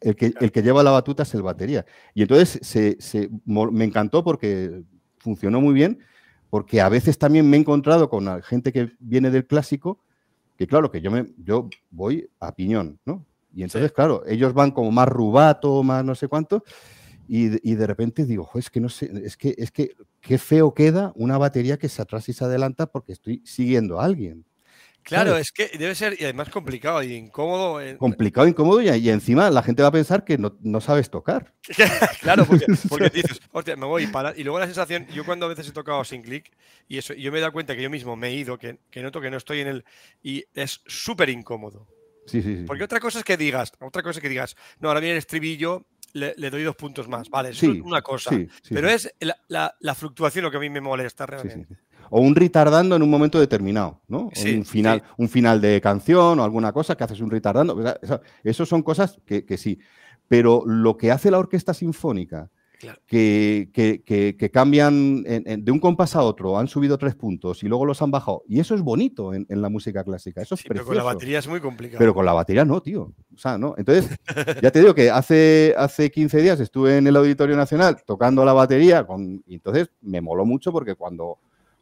El 0.00 0.14
que, 0.14 0.32
el 0.40 0.52
que 0.52 0.62
lleva 0.62 0.82
la 0.82 0.90
batuta 0.92 1.24
es 1.24 1.34
el 1.34 1.42
batería. 1.42 1.84
Y 2.14 2.22
entonces 2.22 2.58
se, 2.62 2.96
se- 3.00 3.28
me 3.44 3.84
encantó 3.84 4.22
porque 4.22 4.82
funcionó 5.18 5.60
muy 5.60 5.74
bien, 5.74 5.98
porque 6.50 6.80
a 6.80 6.88
veces 6.88 7.18
también 7.18 7.48
me 7.50 7.56
he 7.56 7.60
encontrado 7.60 8.08
con 8.08 8.42
gente 8.42 8.72
que 8.72 8.92
viene 9.00 9.30
del 9.30 9.46
clásico, 9.46 10.00
que 10.58 10.68
claro, 10.68 10.90
que 10.92 11.02
yo, 11.02 11.12
me, 11.12 11.26
yo 11.38 11.70
voy 11.90 12.30
a 12.40 12.54
piñón, 12.56 13.00
¿no? 13.06 13.26
Y 13.54 13.64
entonces, 13.64 13.92
claro, 13.92 14.24
ellos 14.26 14.54
van 14.54 14.72
como 14.72 14.92
más 14.92 15.08
rubato, 15.08 15.82
más 15.84 16.04
no 16.04 16.14
sé 16.16 16.28
cuánto, 16.28 16.64
y, 17.28 17.48
de- 17.48 17.60
y 17.64 17.74
de 17.76 17.86
repente 17.86 18.26
digo, 18.26 18.44
"Jo, 18.44 18.58
es 18.60 18.70
que 18.70 18.80
no 18.80 18.88
sé, 18.90 19.10
es 19.24 19.36
que, 19.36 19.54
es 19.58 19.70
que 19.72 19.92
qué 20.22 20.38
feo 20.38 20.74
queda 20.74 21.12
una 21.16 21.38
batería 21.38 21.78
que 21.78 21.88
se 21.90 22.02
atrasa 22.02 22.30
y 22.32 22.34
se 22.34 22.44
adelanta 22.44 22.86
porque 22.88 23.12
estoy 23.12 23.42
siguiendo 23.46 24.00
a 24.00 24.04
alguien. 24.06 24.46
Claro, 25.08 25.30
¿sabes? 25.30 25.46
es 25.46 25.52
que 25.52 25.78
debe 25.78 25.94
ser 25.94 26.16
y 26.20 26.24
además 26.24 26.48
complicado 26.50 27.02
y 27.02 27.14
incómodo. 27.14 27.80
en- 27.80 27.96
Complicado, 27.96 28.46
incómodo 28.46 28.82
y, 28.82 28.88
y 28.90 29.10
encima 29.10 29.50
la 29.50 29.62
gente 29.62 29.82
va 29.82 29.88
a 29.88 29.92
pensar 29.92 30.24
que 30.24 30.36
no, 30.38 30.56
no 30.60 30.80
sabes 30.80 31.10
tocar. 31.10 31.54
claro, 32.20 32.46
porque, 32.46 32.66
porque 32.88 33.10
dices, 33.10 33.40
hostia, 33.52 33.76
me 33.76 33.86
voy 33.86 34.06
para. 34.06 34.34
Y 34.36 34.44
luego 34.44 34.58
la 34.58 34.66
sensación, 34.66 35.06
yo 35.08 35.24
cuando 35.24 35.46
a 35.46 35.48
veces 35.48 35.68
he 35.68 35.72
tocado 35.72 36.04
sin 36.04 36.22
clic 36.22 36.50
y 36.88 36.98
eso, 36.98 37.14
y 37.14 37.22
yo 37.22 37.32
me 37.32 37.38
he 37.38 37.40
dado 37.40 37.52
cuenta 37.52 37.74
que 37.74 37.82
yo 37.82 37.90
mismo 37.90 38.16
me 38.16 38.28
he 38.28 38.34
ido, 38.34 38.58
que, 38.58 38.78
que 38.90 39.02
noto 39.02 39.20
que 39.20 39.30
no 39.30 39.36
estoy 39.36 39.60
en 39.60 39.68
el. 39.68 39.84
Y 40.22 40.44
es 40.54 40.80
súper 40.86 41.30
incómodo. 41.30 41.86
Sí, 42.26 42.42
sí, 42.42 42.56
sí. 42.58 42.64
Porque 42.66 42.84
otra 42.84 43.00
cosa 43.00 43.18
es 43.18 43.24
que 43.24 43.36
digas, 43.38 43.72
otra 43.80 44.02
cosa 44.02 44.18
es 44.18 44.22
que 44.22 44.28
digas, 44.28 44.54
no, 44.80 44.88
ahora 44.88 45.00
viene 45.00 45.12
el 45.14 45.18
estribillo, 45.18 45.86
le, 46.12 46.34
le 46.36 46.50
doy 46.50 46.62
dos 46.62 46.76
puntos 46.76 47.08
más. 47.08 47.30
Vale, 47.30 47.50
eso 47.50 47.60
Sí, 47.60 47.78
es 47.78 47.80
una 47.82 48.02
cosa. 48.02 48.30
sí, 48.30 48.46
sí, 48.62 48.74
pero 48.74 48.88
es 48.90 49.10
la, 49.20 49.36
la- 49.48 49.74
la 49.80 49.94
fluctuación 49.94 50.44
lo 50.44 50.50
que 50.50 50.58
a 50.58 50.60
mí 50.60 50.68
me 50.68 50.80
molesta 50.82 51.24
Sí, 51.26 51.32
sí, 51.40 51.48
realmente. 51.48 51.76
O 52.10 52.20
un 52.20 52.34
retardando 52.34 52.96
en 52.96 53.02
un 53.02 53.10
momento 53.10 53.38
determinado, 53.40 54.00
¿no? 54.08 54.30
Sí, 54.32 54.54
un, 54.56 54.64
final, 54.64 55.02
un 55.16 55.28
final 55.28 55.60
de 55.60 55.80
canción 55.80 56.38
o 56.40 56.44
alguna 56.44 56.72
cosa 56.72 56.96
que 56.96 57.04
haces 57.04 57.20
un 57.20 57.30
retardando. 57.30 57.74
O 57.76 57.82
sea, 57.82 57.98
eso, 58.02 58.20
eso 58.44 58.66
son 58.66 58.82
cosas 58.82 59.18
que, 59.26 59.44
que 59.44 59.56
sí. 59.56 59.78
Pero 60.28 60.62
lo 60.66 60.96
que 60.96 61.10
hace 61.10 61.30
la 61.30 61.38
orquesta 61.38 61.72
sinfónica, 61.74 62.50
Claro. 62.80 63.00
que, 63.08 63.70
que- 63.74 64.04
que- 64.04 64.50
cambian 64.52 65.24
en- 65.26 65.42
en- 65.46 65.64
de 65.64 65.72
un 65.72 65.80
compás 65.80 66.14
a 66.14 66.22
otro, 66.22 66.56
han 66.58 66.68
subido 66.68 66.96
tres 66.96 67.16
puntos 67.16 67.64
y 67.64 67.66
luego 67.66 67.84
los 67.84 68.00
han 68.02 68.12
bajado. 68.12 68.44
Y 68.46 68.60
eso 68.60 68.76
es 68.76 68.82
bonito 68.82 69.34
en, 69.34 69.46
en 69.48 69.60
la 69.62 69.68
música 69.68 70.04
clásica. 70.04 70.42
Eso 70.42 70.54
es 70.54 70.60
Sí, 70.60 70.68
pero 70.68 70.84
con 70.84 70.96
la 70.96 71.02
batería 71.02 71.40
es 71.40 71.48
muy 71.48 71.58
complicado. 71.60 71.98
Pero 71.98 72.14
con 72.14 72.24
la 72.24 72.32
batería 72.34 72.64
no, 72.64 72.80
tío. 72.80 73.12
O 73.34 73.36
sea, 73.36 73.58
no. 73.58 73.74
Entonces, 73.78 74.08
ya 74.62 74.70
te 74.70 74.78
digo 74.78 74.94
que 74.94 75.10
hace, 75.10 75.74
hace 75.76 76.08
15 76.08 76.40
días 76.40 76.60
estuve 76.60 76.98
en 76.98 77.08
el 77.08 77.16
Auditorio 77.16 77.56
Nacional 77.56 77.96
tocando 78.06 78.44
la 78.44 78.52
batería 78.52 79.04
con, 79.04 79.42
y 79.44 79.54
entonces 79.54 79.90
me 80.02 80.20
moló 80.20 80.44
mucho 80.46 80.70
porque 80.70 80.94
cuando, 80.94 81.38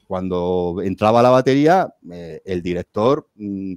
cuando 0.06 0.76
entraba 0.82 1.22
la 1.22 1.30
batería, 1.30 1.88
eh, 2.10 2.40
el 2.44 2.62
director 2.62 3.28
mm, 3.34 3.72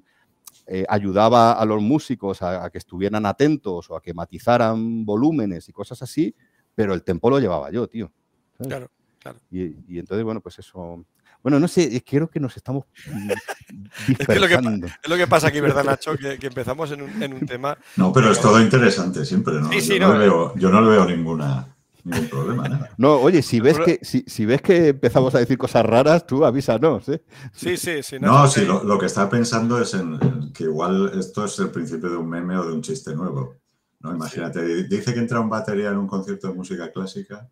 eh, 0.68 0.86
ayudaba 0.88 1.54
a 1.54 1.66
los 1.66 1.82
músicos 1.82 2.42
a, 2.42 2.66
a 2.66 2.70
que 2.70 2.78
estuvieran 2.78 3.26
atentos 3.26 3.90
o 3.90 3.96
a 3.96 4.02
que 4.02 4.14
matizaran 4.14 5.04
volúmenes 5.06 5.68
y 5.68 5.74
cosas 5.74 6.02
así, 6.04 6.36
pero 6.76 6.94
el 6.94 7.04
tempo 7.04 7.30
lo 7.30 7.40
llevaba 7.40 7.72
yo, 7.72 7.88
tío. 7.88 8.12
¿sabes? 8.58 8.68
Claro, 8.68 8.92
claro. 9.20 9.40
Y, 9.50 9.64
y 9.96 10.00
entonces, 10.00 10.24
bueno, 10.24 10.42
pues 10.42 10.60
eso. 10.60 11.04
Bueno, 11.42 11.58
no 11.60 11.68
sé, 11.70 11.96
es- 11.96 12.04
creo 12.06 12.30
que 12.30 12.40
nos 12.40 12.56
estamos 12.58 12.84
Es 14.20 14.28
que 14.28 14.40
lo 14.40 14.48
que, 14.48 14.56
pa- 14.56 14.62
dispersando. 14.62 14.88
es 14.88 15.10
lo 15.10 15.18
que 15.18 15.28
pasa 15.28 15.48
aquí, 15.48 15.60
¿verdad, 15.62 15.84
Nacho? 15.86 16.16
Que, 16.18 16.38
que 16.38 16.48
empezamos 16.48 16.92
en 16.92 17.02
un, 17.02 17.24
en 17.24 17.34
un 17.34 17.46
tema. 17.46 17.78
No, 17.96 18.12
pero 18.14 18.32
es 18.32 18.40
todo 18.42 18.62
interesante 18.62 19.26
siempre, 19.26 19.56
¿no? 19.56 19.72
Sí, 19.72 19.82
sí, 19.82 20.00
yo, 20.00 20.08
no 20.08 20.14
no, 20.14 20.16
eh. 20.16 20.20
veo, 20.20 20.56
yo 20.56 20.70
no 20.70 20.82
le 20.82 20.90
veo 20.90 21.06
ninguna, 21.06 21.76
ningún 22.10 22.30
problema, 22.30 22.68
nada. 22.68 22.90
No, 22.98 23.16
oye, 23.16 23.42
si 23.42 23.60
ves, 23.60 23.78
que, 23.80 24.00
si, 24.02 24.24
si 24.28 24.46
ves 24.46 24.62
que 24.62 24.90
empezamos 24.90 25.34
a 25.36 25.40
decir 25.40 25.58
cosas 25.58 25.86
raras, 25.86 26.26
tú 26.26 26.46
avísanos, 26.46 27.08
¿eh? 27.10 27.24
Sí, 27.54 27.78
sí, 27.78 28.04
sí. 28.04 28.18
No, 28.20 28.48
sí, 28.48 28.62
eh, 28.62 28.66
lo, 28.66 28.84
lo 28.84 28.98
que 28.98 29.06
estaba 29.06 29.30
pensando 29.30 29.80
es 29.80 29.94
en, 29.94 30.20
en 30.22 30.54
que 30.54 30.66
igual 30.66 31.12
esto 31.18 31.46
es 31.46 31.58
el 31.60 31.70
principio 31.70 32.10
de 32.10 32.18
un 32.18 32.30
meme 32.30 32.58
o 32.58 32.66
de 32.66 32.74
un 32.74 32.82
chiste 32.82 33.16
nuevo. 33.16 33.56
¿no? 34.00 34.16
Imagínate, 34.16 34.84
dice 34.84 35.14
que 35.14 35.20
entra 35.20 35.40
un 35.40 35.50
batería 35.50 35.90
en 35.90 35.98
un 35.98 36.08
concierto 36.08 36.48
de 36.48 36.54
música 36.54 36.92
clásica 36.92 37.48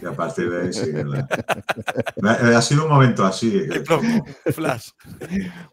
y 0.00 0.06
a 0.06 0.12
partir 0.12 0.50
de 0.50 0.62
ahí 0.62 0.72
sigue 0.72 1.04
la... 1.04 1.26
Ha 2.56 2.62
sido 2.62 2.84
un 2.84 2.90
momento 2.90 3.24
así. 3.24 3.62
plomo, 3.84 4.24
flash. 4.52 4.90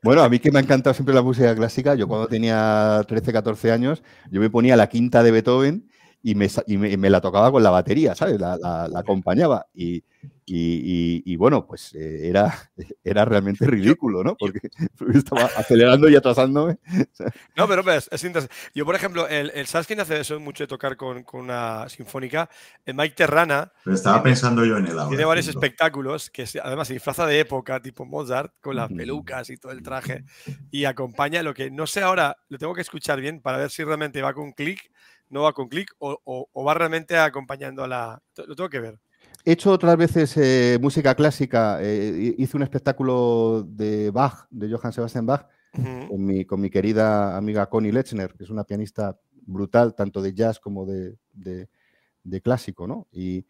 Bueno, 0.01 0.23
a 0.23 0.29
mí 0.29 0.39
que 0.39 0.51
me 0.51 0.59
ha 0.59 0.61
encantado 0.61 0.93
siempre 0.93 1.13
la 1.13 1.21
música 1.21 1.55
clásica, 1.55 1.95
yo 1.95 2.07
cuando 2.07 2.27
tenía 2.27 3.03
13, 3.07 3.31
14 3.31 3.71
años, 3.71 4.03
yo 4.29 4.41
me 4.41 4.49
ponía 4.49 4.75
la 4.75 4.87
quinta 4.87 5.21
de 5.23 5.31
Beethoven 5.31 5.87
y 6.23 6.35
me, 6.35 6.47
sa- 6.49 6.63
y 6.67 6.77
me, 6.77 6.95
me 6.97 7.09
la 7.09 7.21
tocaba 7.21 7.51
con 7.51 7.63
la 7.63 7.69
batería, 7.71 8.13
¿sabes? 8.15 8.39
La, 8.39 8.57
la- 8.57 8.87
la 8.87 8.99
acompañaba. 8.99 9.67
Y, 9.73 10.03
y- 10.45 11.23
y- 11.23 11.23
y 11.25 11.35
bueno, 11.35 11.65
pues 11.65 11.93
eh, 11.95 12.27
era, 12.27 12.53
era 13.03 13.25
realmente 13.25 13.65
ridículo, 13.65 14.23
¿no? 14.23 14.35
Porque 14.39 14.59
estaba 15.13 15.45
acelerando 15.55 16.09
y 16.09 16.15
atrasándome. 16.15 16.77
No, 17.55 17.67
pero 17.67 17.83
ves, 17.83 18.07
es 18.11 18.23
interesante. 18.23 18.55
Yo, 18.73 18.85
por 18.85 18.95
ejemplo, 18.95 19.27
el, 19.27 19.51
el 19.53 19.67
¿sabes 19.67 19.85
quién 19.87 19.99
hace 19.99 20.19
eso 20.19 20.39
mucho 20.39 20.63
de 20.63 20.67
tocar 20.67 20.95
con, 20.97 21.23
con 21.23 21.41
una 21.41 21.87
sinfónica? 21.89 22.49
El 22.85 22.95
Mike 22.95 23.15
Terrana 23.15 23.71
Pero 23.83 23.95
estaba 23.95 24.23
pensando 24.23 24.63
yo 24.65 24.77
en 24.77 24.87
el 24.87 24.97
ahora. 24.97 25.09
tiene 25.09 25.25
varios 25.25 25.47
espectáculos 25.47 26.29
que 26.29 26.45
además 26.63 26.87
se 26.87 26.93
disfraza 26.93 27.25
de 27.27 27.39
época, 27.39 27.81
tipo 27.81 28.05
Mozart, 28.05 28.53
con 28.61 28.75
las 28.75 28.89
pelucas 28.91 29.49
y 29.49 29.57
todo 29.57 29.71
el 29.71 29.83
traje, 29.83 30.23
y 30.71 30.85
acompaña 30.85 31.43
lo 31.43 31.53
que 31.53 31.69
no 31.71 31.85
sé 31.87 32.01
ahora, 32.01 32.37
lo 32.49 32.57
tengo 32.57 32.73
que 32.73 32.81
escuchar 32.81 33.19
bien 33.21 33.41
para 33.41 33.57
ver 33.57 33.69
si 33.69 33.83
realmente 33.83 34.21
va 34.21 34.33
con 34.33 34.51
clic, 34.53 34.91
no 35.31 35.41
va 35.43 35.53
con 35.53 35.67
clic, 35.67 35.89
o, 35.99 36.19
o- 36.23 36.47
o 36.51 36.63
va 36.63 36.73
realmente 36.75 37.17
acompañando 37.17 37.83
a 37.83 37.87
la. 37.87 38.21
Lo 38.47 38.55
tengo 38.55 38.69
que 38.69 38.79
ver. 38.79 38.99
He 39.43 39.53
hecho 39.53 39.71
otras 39.71 39.97
veces 39.97 40.35
eh, 40.37 40.77
música 40.79 41.15
clásica, 41.15 41.79
eh, 41.81 42.35
hice 42.37 42.57
un 42.57 42.63
espectáculo 42.63 43.63
de 43.67 44.11
Bach, 44.11 44.45
de 44.51 44.69
Johann 44.71 44.93
Sebastian 44.93 45.25
Bach, 45.25 45.47
Ujú. 45.73 46.09
con 46.09 46.25
mi, 46.25 46.45
con 46.45 46.61
mi 46.61 46.69
querida 46.69 47.35
amiga 47.37 47.67
Connie 47.67 47.91
Lechner, 47.91 48.33
que 48.35 48.43
es 48.43 48.49
una 48.51 48.63
pianista 48.63 49.17
brutal, 49.43 49.95
tanto 49.95 50.21
de 50.21 50.33
jazz 50.33 50.59
como 50.59 50.85
de, 50.85 51.17
de- 51.33 51.67
de 52.23 52.41
clásico, 52.41 52.85
¿no? 52.85 53.07
Y, 53.11 53.43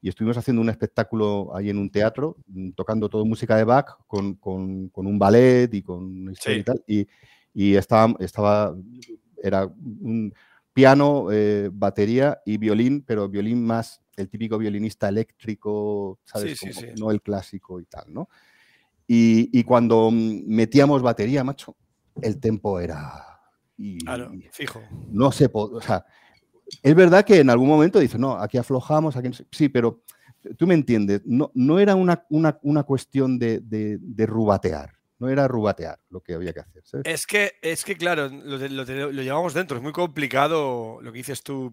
y 0.00 0.08
estuvimos 0.08 0.36
haciendo 0.36 0.60
un 0.62 0.68
espectáculo 0.70 1.50
ahí 1.56 1.70
en 1.70 1.78
un 1.78 1.90
teatro, 1.90 2.36
mm, 2.46 2.70
tocando 2.72 3.08
todo 3.08 3.24
música 3.24 3.56
de 3.56 3.64
Bach, 3.64 3.96
con, 4.06 4.34
con- 4.34 4.88
con 4.90 5.06
un 5.08 5.18
ballet 5.18 5.72
y 5.74 5.82
con 5.82 6.04
una 6.04 6.32
historia 6.32 6.56
Sí. 6.56 6.60
y 6.60 6.64
tal. 6.64 6.84
Y, 6.86 7.08
y 7.54 7.74
estaba, 7.74 8.14
estaba, 8.20 8.76
era 9.42 9.66
un 9.66 10.32
piano, 10.72 11.28
eh, 11.30 11.70
batería 11.72 12.40
y 12.46 12.56
violín, 12.58 13.02
pero 13.06 13.28
violín 13.28 13.64
más 13.64 14.00
el 14.16 14.28
típico 14.28 14.58
violinista 14.58 15.08
eléctrico, 15.08 16.18
¿sabes? 16.24 16.58
Sí, 16.58 16.66
sí, 16.66 16.72
Como- 16.74 16.80
sí. 16.94 17.00
No 17.00 17.10
el 17.10 17.22
clásico 17.22 17.80
y 17.80 17.84
tal, 17.86 18.04
¿no? 18.12 18.28
Y, 19.06 19.50
y 19.58 19.64
cuando 19.64 20.10
mm, 20.10 20.42
metíamos 20.46 21.02
batería, 21.02 21.44
macho, 21.44 21.76
el 22.20 22.38
tempo 22.40 22.78
era. 22.80 23.40
y- 23.76 23.98
Claro, 23.98 24.30
fijo. 24.52 24.82
no 25.10 25.32
se 25.32 25.50
o 25.52 25.80
sea, 25.80 26.04
es 26.82 26.94
verdad 26.94 27.24
que 27.24 27.40
en 27.40 27.50
algún 27.50 27.68
momento 27.68 27.98
dices, 27.98 28.18
no, 28.20 28.34
aquí 28.34 28.58
aflojamos, 28.58 29.16
aquí 29.16 29.28
no 29.28 29.34
sé". 29.34 29.46
sí, 29.50 29.68
pero 29.68 30.02
tú 30.56 30.66
me 30.66 30.74
entiendes, 30.74 31.22
no, 31.24 31.50
no 31.54 31.78
era 31.78 31.94
una, 31.94 32.24
una, 32.30 32.58
una 32.62 32.82
cuestión 32.84 33.38
de, 33.38 33.60
de- 33.60 33.98
de 34.00 34.26
rubatear, 34.26 34.92
no 35.22 35.28
era 35.28 35.46
rubatear 35.46 36.00
lo 36.10 36.20
que 36.20 36.34
había 36.34 36.52
que 36.52 36.58
hacer. 36.58 36.82
¿sabes? 36.84 37.06
Es 37.06 37.26
que, 37.28 37.52
es 37.62 37.84
que 37.84 37.96
claro, 37.96 38.28
lo, 38.28 38.58
lo, 38.58 39.22
llevamos 39.22 39.54
dentro, 39.54 39.76
es 39.76 39.82
muy 39.82 39.92
complicado 39.92 40.98
lo 41.00 41.12
que 41.12 41.18
dices 41.18 41.44
tú. 41.44 41.70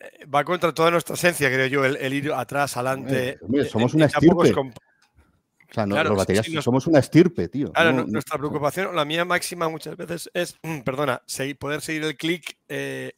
Eh, 0.00 0.26
Va 0.26 0.42
contra 0.42 0.74
toda 0.74 0.90
nuestra 0.90 1.14
esencia, 1.14 1.48
creo 1.48 1.68
yo, 1.68 1.84
el, 1.84 1.94
el 1.98 2.12
ir 2.12 2.32
atrás, 2.32 2.76
adelante. 2.76 3.28
Eh, 3.28 3.38
hombre, 3.42 3.64
somos 3.66 3.94
eh, 3.94 3.96
una 3.98 4.06
estirpe. 4.06 4.52
O 4.52 5.72
sea, 5.72 5.86
no, 5.86 5.94
claro, 5.94 6.08
los 6.10 6.18
baterías 6.18 6.46
sí, 6.46 6.60
somos 6.60 6.88
una 6.88 6.98
estirpe, 6.98 7.48
tío. 7.48 7.70
Claro, 7.72 7.92
no- 7.92 7.98
nu- 8.00 8.06
no- 8.06 8.12
nuestra 8.14 8.38
preocupación, 8.38 8.96
la 8.96 9.04
mía 9.04 9.24
máxima 9.24 9.68
muchas 9.68 9.96
veces 9.96 10.28
es, 10.34 10.58
perdona, 10.84 11.22
poder 11.60 11.80
seguir 11.80 12.02
el 12.02 12.16
clic. 12.16 12.58
eh, 12.68 13.12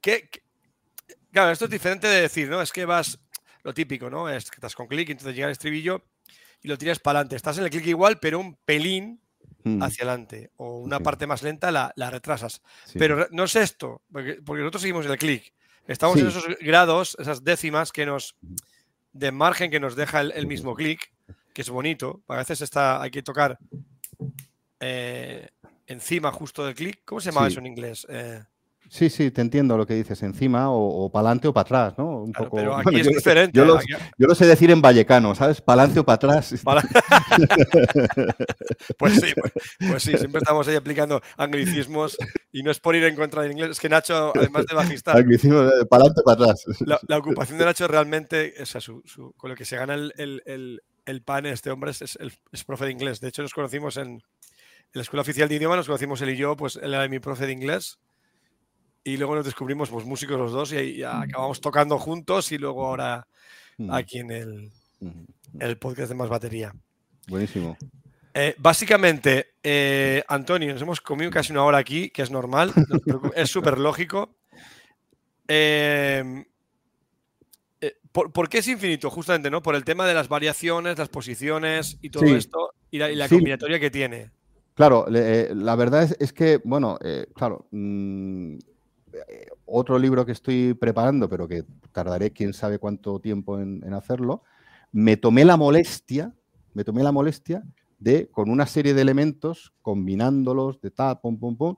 que- 0.00 0.28
que- 0.28 0.42
claro, 1.30 1.52
esto 1.52 1.66
es 1.66 1.70
diferente 1.70 2.08
de 2.08 2.22
decir, 2.22 2.48
¿no? 2.48 2.60
Es 2.60 2.72
que 2.72 2.84
vas, 2.84 3.16
lo 3.62 3.72
típico, 3.72 4.10
¿no? 4.10 4.28
Es 4.28 4.50
que 4.50 4.56
estás 4.56 4.74
con 4.74 4.88
clic, 4.88 5.08
entonces 5.10 5.36
llega 5.36 5.46
el 5.46 5.52
estribillo 5.52 6.02
y 6.62 6.68
lo 6.68 6.78
tiras 6.78 6.98
para 6.98 7.18
adelante. 7.20 7.36
Estás 7.36 7.58
en 7.58 7.64
el 7.64 7.70
clic 7.70 7.86
igual, 7.86 8.18
pero 8.20 8.38
un 8.40 8.56
pelín 8.64 9.20
Mm, 9.66 9.82
hacia 9.82 10.04
adelante. 10.04 10.50
O 10.58 10.78
una 10.80 11.00
parte 11.00 11.26
más 11.26 11.42
lenta 11.42 11.70
la, 11.72 11.90
la 11.96 12.10
retrasas. 12.10 12.60
sí. 12.84 12.98
Pero 12.98 13.26
no 13.30 13.44
es 13.44 13.56
esto, 13.56 14.02
porque, 14.12 14.34
porque 14.44 14.60
nosotros 14.60 14.82
seguimos 14.82 15.06
el 15.06 15.16
clic. 15.16 15.54
Estamos 15.86 16.18
en 16.18 16.26
esos 16.28 16.44
grados, 16.60 17.16
esas 17.18 17.42
décimas 17.44 17.90
que 17.90 18.04
nos 18.04 18.36
de 19.14 19.32
margen 19.32 19.70
que 19.70 19.80
nos 19.80 19.96
deja 19.96 20.20
el, 20.20 20.32
el 20.32 20.46
mismo 20.46 20.74
clic, 20.74 21.10
que 21.54 21.62
es 21.62 21.70
bonito. 21.70 22.22
A 22.28 22.36
veces 22.36 22.60
está, 22.60 23.00
hay 23.00 23.10
que 23.10 23.22
tocar 23.22 23.58
eh, 24.80 25.48
encima 25.86 26.30
justo 26.32 26.64
del 26.66 26.74
clic. 26.74 27.00
¿Cómo 27.04 27.20
se 27.20 27.30
llama 27.30 27.46
Sí. 27.46 27.52
eso 27.52 27.60
en 27.60 27.66
inglés? 27.66 28.06
Eh, 28.10 28.42
Sí, 28.90 29.10
sí, 29.10 29.30
te 29.30 29.40
entiendo 29.40 29.76
lo 29.76 29.86
que 29.86 29.94
dices, 29.94 30.22
encima 30.22 30.70
o, 30.70 31.10
para 31.10 31.28
adelante 31.28 31.48
o 31.48 31.52
para 31.52 31.62
atrás, 31.62 31.94
¿no? 31.98 32.22
Un 32.22 32.32
claro, 32.32 32.50
poco... 32.50 32.56
pero 32.56 32.74
aquí 32.76 32.84
bueno, 32.84 32.98
es 33.00 33.06
yo, 33.06 33.10
diferente. 33.12 33.58
yo 33.58 33.64
lo, 33.64 33.76
Aquí- 33.78 33.92
yo 34.18 34.26
lo 34.26 34.34
sé 34.34 34.46
decir 34.46 34.70
en 34.70 34.82
vallecano, 34.82 35.34
¿sabes? 35.34 35.60
Para 35.60 35.82
adelante 35.82 36.00
o 36.00 36.04
para 36.04 36.14
atrás. 36.16 36.54
pues 38.98 39.14
sí, 39.20 39.32
pues, 39.34 39.52
pues 39.90 40.02
sí, 40.02 40.16
siempre 40.16 40.38
estamos 40.38 40.66
ahí 40.68 40.76
aplicando 40.76 41.20
anglicismos 41.36 42.16
y 42.52 42.62
no 42.62 42.70
es 42.70 42.80
por 42.80 42.96
ir 42.96 43.04
en 43.04 43.16
contra 43.16 43.42
del 43.42 43.52
inglés. 43.52 43.70
Es 43.72 43.80
que 43.80 43.88
Nacho, 43.88 44.32
además 44.36 44.66
de 44.66 44.74
bajista, 44.74 45.12
Anglicismo, 45.12 45.62
eh, 45.62 45.86
para 45.88 46.02
adelante 46.04 46.20
o 46.20 46.24
para 46.24 46.42
atrás. 46.44 46.64
la, 46.80 46.98
la 47.08 47.18
ocupación 47.18 47.58
de 47.58 47.64
Nacho 47.64 47.88
realmente, 47.88 48.54
o 48.60 48.66
sea, 48.66 48.80
su- 48.80 49.02
su- 49.04 49.32
con 49.36 49.50
lo 49.50 49.56
que 49.56 49.64
se 49.64 49.76
gana 49.76 49.94
el, 49.94 50.12
el- 50.16 50.42
el- 50.46 50.82
el 51.06 51.22
pan 51.22 51.46
este 51.46 51.70
hombre 51.70 51.90
es, 51.90 52.02
es, 52.02 52.16
el- 52.20 52.32
es 52.52 52.64
profe 52.64 52.86
de 52.86 52.92
inglés. 52.92 53.20
De 53.20 53.28
hecho, 53.28 53.42
nos 53.42 53.52
conocimos 53.52 53.96
en, 53.96 54.08
en 54.08 54.22
la 54.92 55.02
Escuela 55.02 55.22
Oficial 55.22 55.48
de 55.48 55.56
Idioma, 55.56 55.76
nos 55.76 55.86
conocimos 55.86 56.20
él 56.22 56.30
y 56.30 56.36
yo, 56.36 56.56
pues 56.56 56.76
él 56.76 56.94
era 56.94 57.08
mi 57.08 57.18
profe 57.18 57.46
de 57.46 57.52
inglés. 57.52 57.98
Y 59.04 59.18
luego 59.18 59.34
nos 59.34 59.44
descubrimos 59.44 59.90
pues, 59.90 60.06
músicos 60.06 60.38
los 60.38 60.50
dos 60.52 60.72
y, 60.72 60.76
y 60.76 61.02
acabamos 61.02 61.60
tocando 61.60 61.98
juntos 61.98 62.50
y 62.52 62.58
luego 62.58 62.86
ahora 62.86 63.26
aquí 63.90 64.18
en 64.20 64.30
el, 64.30 64.72
el 65.60 65.76
podcast 65.78 66.08
de 66.08 66.14
Más 66.14 66.30
Batería. 66.30 66.72
Buenísimo. 67.28 67.76
Eh, 68.32 68.54
básicamente, 68.58 69.54
eh, 69.62 70.24
Antonio, 70.26 70.72
nos 70.72 70.82
hemos 70.82 71.00
comido 71.00 71.30
casi 71.30 71.52
una 71.52 71.64
hora 71.64 71.78
aquí, 71.78 72.08
que 72.10 72.22
es 72.22 72.30
normal, 72.30 72.72
no 73.06 73.30
es 73.36 73.50
súper 73.50 73.78
lógico. 73.78 74.36
Eh, 75.46 76.44
eh, 77.80 77.96
¿por, 78.10 78.32
por 78.32 78.48
qué 78.48 78.58
es 78.58 78.68
infinito? 78.68 79.10
Justamente, 79.10 79.50
¿no? 79.50 79.62
Por 79.62 79.74
el 79.74 79.84
tema 79.84 80.06
de 80.06 80.14
las 80.14 80.28
variaciones, 80.28 80.98
las 80.98 81.10
posiciones 81.10 81.98
y 82.00 82.10
todo 82.10 82.24
Sí. 82.26 82.32
esto, 82.34 82.72
y 82.90 82.98
la, 82.98 83.10
y 83.10 83.16
la 83.16 83.28
Sí. 83.28 83.36
combinatoria 83.36 83.78
que 83.78 83.90
tiene. 83.90 84.30
Claro, 84.74 85.06
la 85.08 85.76
verdad 85.76 86.02
es, 86.04 86.16
es 86.18 86.32
que, 86.32 86.60
bueno, 86.64 86.98
claro, 87.36 87.68
mm, 87.70 88.56
eh, 89.28 89.46
otro 89.66 89.98
libro 89.98 90.24
que 90.26 90.32
estoy 90.32 90.74
preparando, 90.74 91.28
pero 91.28 91.46
que 91.48 91.64
tardaré 91.92 92.32
quién 92.32 92.52
sabe 92.52 92.78
cuánto 92.78 93.20
tiempo 93.20 93.58
en, 93.60 93.82
en 93.84 93.94
hacerlo, 93.94 94.42
me 94.92 95.16
tomé 95.16 95.44
la 95.44 95.56
molestia, 95.56 96.34
me 96.74 96.84
tomé 96.84 97.02
la 97.02 97.12
molestia 97.12 97.62
de, 97.98 98.28
con 98.28 98.50
una 98.50 98.66
serie 98.66 98.94
de 98.94 99.02
elementos, 99.02 99.72
combinándolos, 99.82 100.80
de 100.80 100.90
tal, 100.90 101.20
pum, 101.20 101.38
pum, 101.38 101.56
pum, 101.56 101.76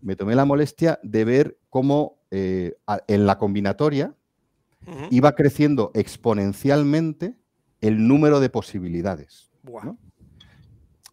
me 0.00 0.16
tomé 0.16 0.34
la 0.34 0.44
molestia 0.44 0.98
de 1.02 1.24
ver 1.24 1.58
cómo 1.70 2.18
eh, 2.30 2.74
en 3.06 3.26
la 3.26 3.38
combinatoria 3.38 4.14
iba 5.10 5.32
creciendo 5.34 5.90
exponencialmente 5.94 7.36
el 7.80 8.06
número 8.06 8.40
de 8.40 8.50
posibilidades. 8.50 9.50
Buah. 9.62 9.84
¿no? 9.84 9.98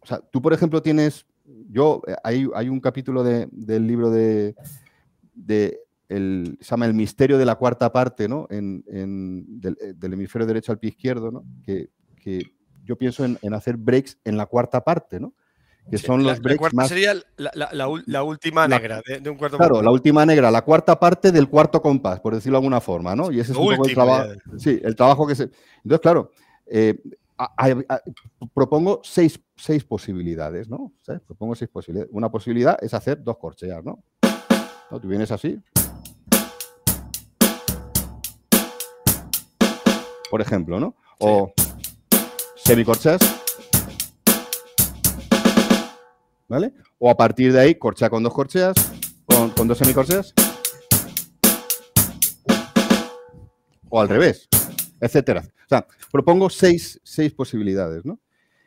O 0.02 0.06
sea, 0.06 0.18
tú, 0.20 0.42
por 0.42 0.52
ejemplo, 0.52 0.82
tienes. 0.82 1.24
Yo, 1.70 2.02
eh, 2.06 2.14
hay, 2.22 2.46
hay 2.54 2.68
un 2.68 2.80
capítulo 2.80 3.22
de- 3.24 3.48
del 3.50 3.86
libro 3.86 4.10
de. 4.10 4.54
De 5.34 5.80
el, 6.08 6.58
se 6.60 6.70
llama 6.70 6.86
El 6.86 6.94
misterio 6.94 7.38
de 7.38 7.46
la 7.46 7.54
cuarta 7.54 7.90
parte, 7.92 8.28
¿no? 8.28 8.46
En, 8.50 8.84
en- 8.88 9.60
del, 9.60 9.76
eh, 9.80 9.94
del 9.96 10.12
hemisferio 10.12 10.46
derecho 10.46 10.70
al 10.72 10.78
pie 10.78 10.90
izquierdo, 10.90 11.30
¿no? 11.30 11.44
Que, 11.64 11.88
que 12.22 12.42
yo 12.84 12.96
pienso 12.96 13.24
en, 13.24 13.38
en 13.42 13.54
hacer 13.54 13.76
breaks 13.76 14.18
en 14.24 14.36
la 14.36 14.46
cuarta 14.46 14.82
parte, 14.84 15.18
¿no? 15.20 15.32
Que 15.90 15.98
son 15.98 16.22
los 16.22 16.34
la 16.36 16.42
breaks 16.42 16.58
cuarta 16.60 16.76
más. 16.76 16.88
sería 16.88 17.14
la, 17.36 17.50
la- 18.06 18.22
última 18.22 18.68
negra 18.68 19.00
de, 19.06 19.18
de 19.20 19.30
un 19.30 19.36
cuarto 19.36 19.56
Claro, 19.56 19.82
la 19.82 19.90
última 19.90 20.24
negra, 20.24 20.50
la 20.50 20.62
cuarta 20.62 20.98
parte 21.00 21.32
del 21.32 21.48
cuarto 21.48 21.80
compás, 21.82 22.20
por 22.20 22.34
decirlo 22.34 22.56
de 22.58 22.60
alguna 22.64 22.80
forma, 22.80 23.16
¿no? 23.16 23.32
Y 23.32 23.40
ese 23.40 23.50
es 23.52 23.58
un 23.58 23.68
poco 23.70 23.88
el 23.88 23.94
trabajo. 23.94 24.30
Sí, 24.58 24.80
el 24.84 24.94
trabajo 24.94 25.26
que 25.26 25.34
se. 25.34 25.44
Entonces, 25.78 26.00
claro, 26.00 26.30
eh, 26.66 27.00
a- 27.38 27.52
a- 27.56 27.94
a- 27.94 28.00
propongo 28.54 29.00
seis, 29.02 29.40
seis 29.56 29.82
posibilidades, 29.82 30.68
¿no? 30.68 30.92
¿Sabes? 31.00 31.20
Propongo 31.22 31.54
seis 31.56 31.70
posibilidades. 31.70 32.12
Una 32.14 32.30
posibilidad 32.30 32.78
es 32.82 32.94
hacer 32.94 33.22
dos 33.22 33.38
corcheas, 33.38 33.82
¿no? 33.84 34.04
¿No? 34.92 35.00
Tú 35.00 35.08
vienes 35.08 35.30
así. 35.32 35.58
Por 40.30 40.42
ejemplo, 40.42 40.78
¿no? 40.78 40.94
O 41.18 41.50
semicorcheas. 42.56 43.20
¿Vale? 46.46 46.74
O 46.98 47.08
a 47.08 47.16
partir 47.16 47.54
de 47.54 47.60
ahí, 47.60 47.74
corchea 47.76 48.10
con 48.10 48.22
dos 48.22 48.34
corcheas, 48.34 48.74
con, 49.24 49.48
con 49.50 49.66
dos 49.66 49.78
semicorcheas. 49.78 50.34
O 53.88 53.98
al 53.98 54.10
revés, 54.10 54.46
etcétera. 55.00 55.42
O 55.64 55.68
sea, 55.70 55.86
propongo 56.10 56.50
seis, 56.50 57.00
seis 57.02 57.32
posibilidades, 57.32 58.04
¿no? 58.04 58.20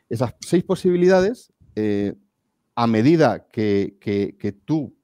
Esas 0.08 0.34
seis 0.40 0.64
posibilidades, 0.64 1.52
eh, 1.76 2.14
a 2.74 2.86
medida 2.88 3.46
que, 3.46 3.96
que- 4.00 4.36
que 4.36 4.50
tú 4.50 4.95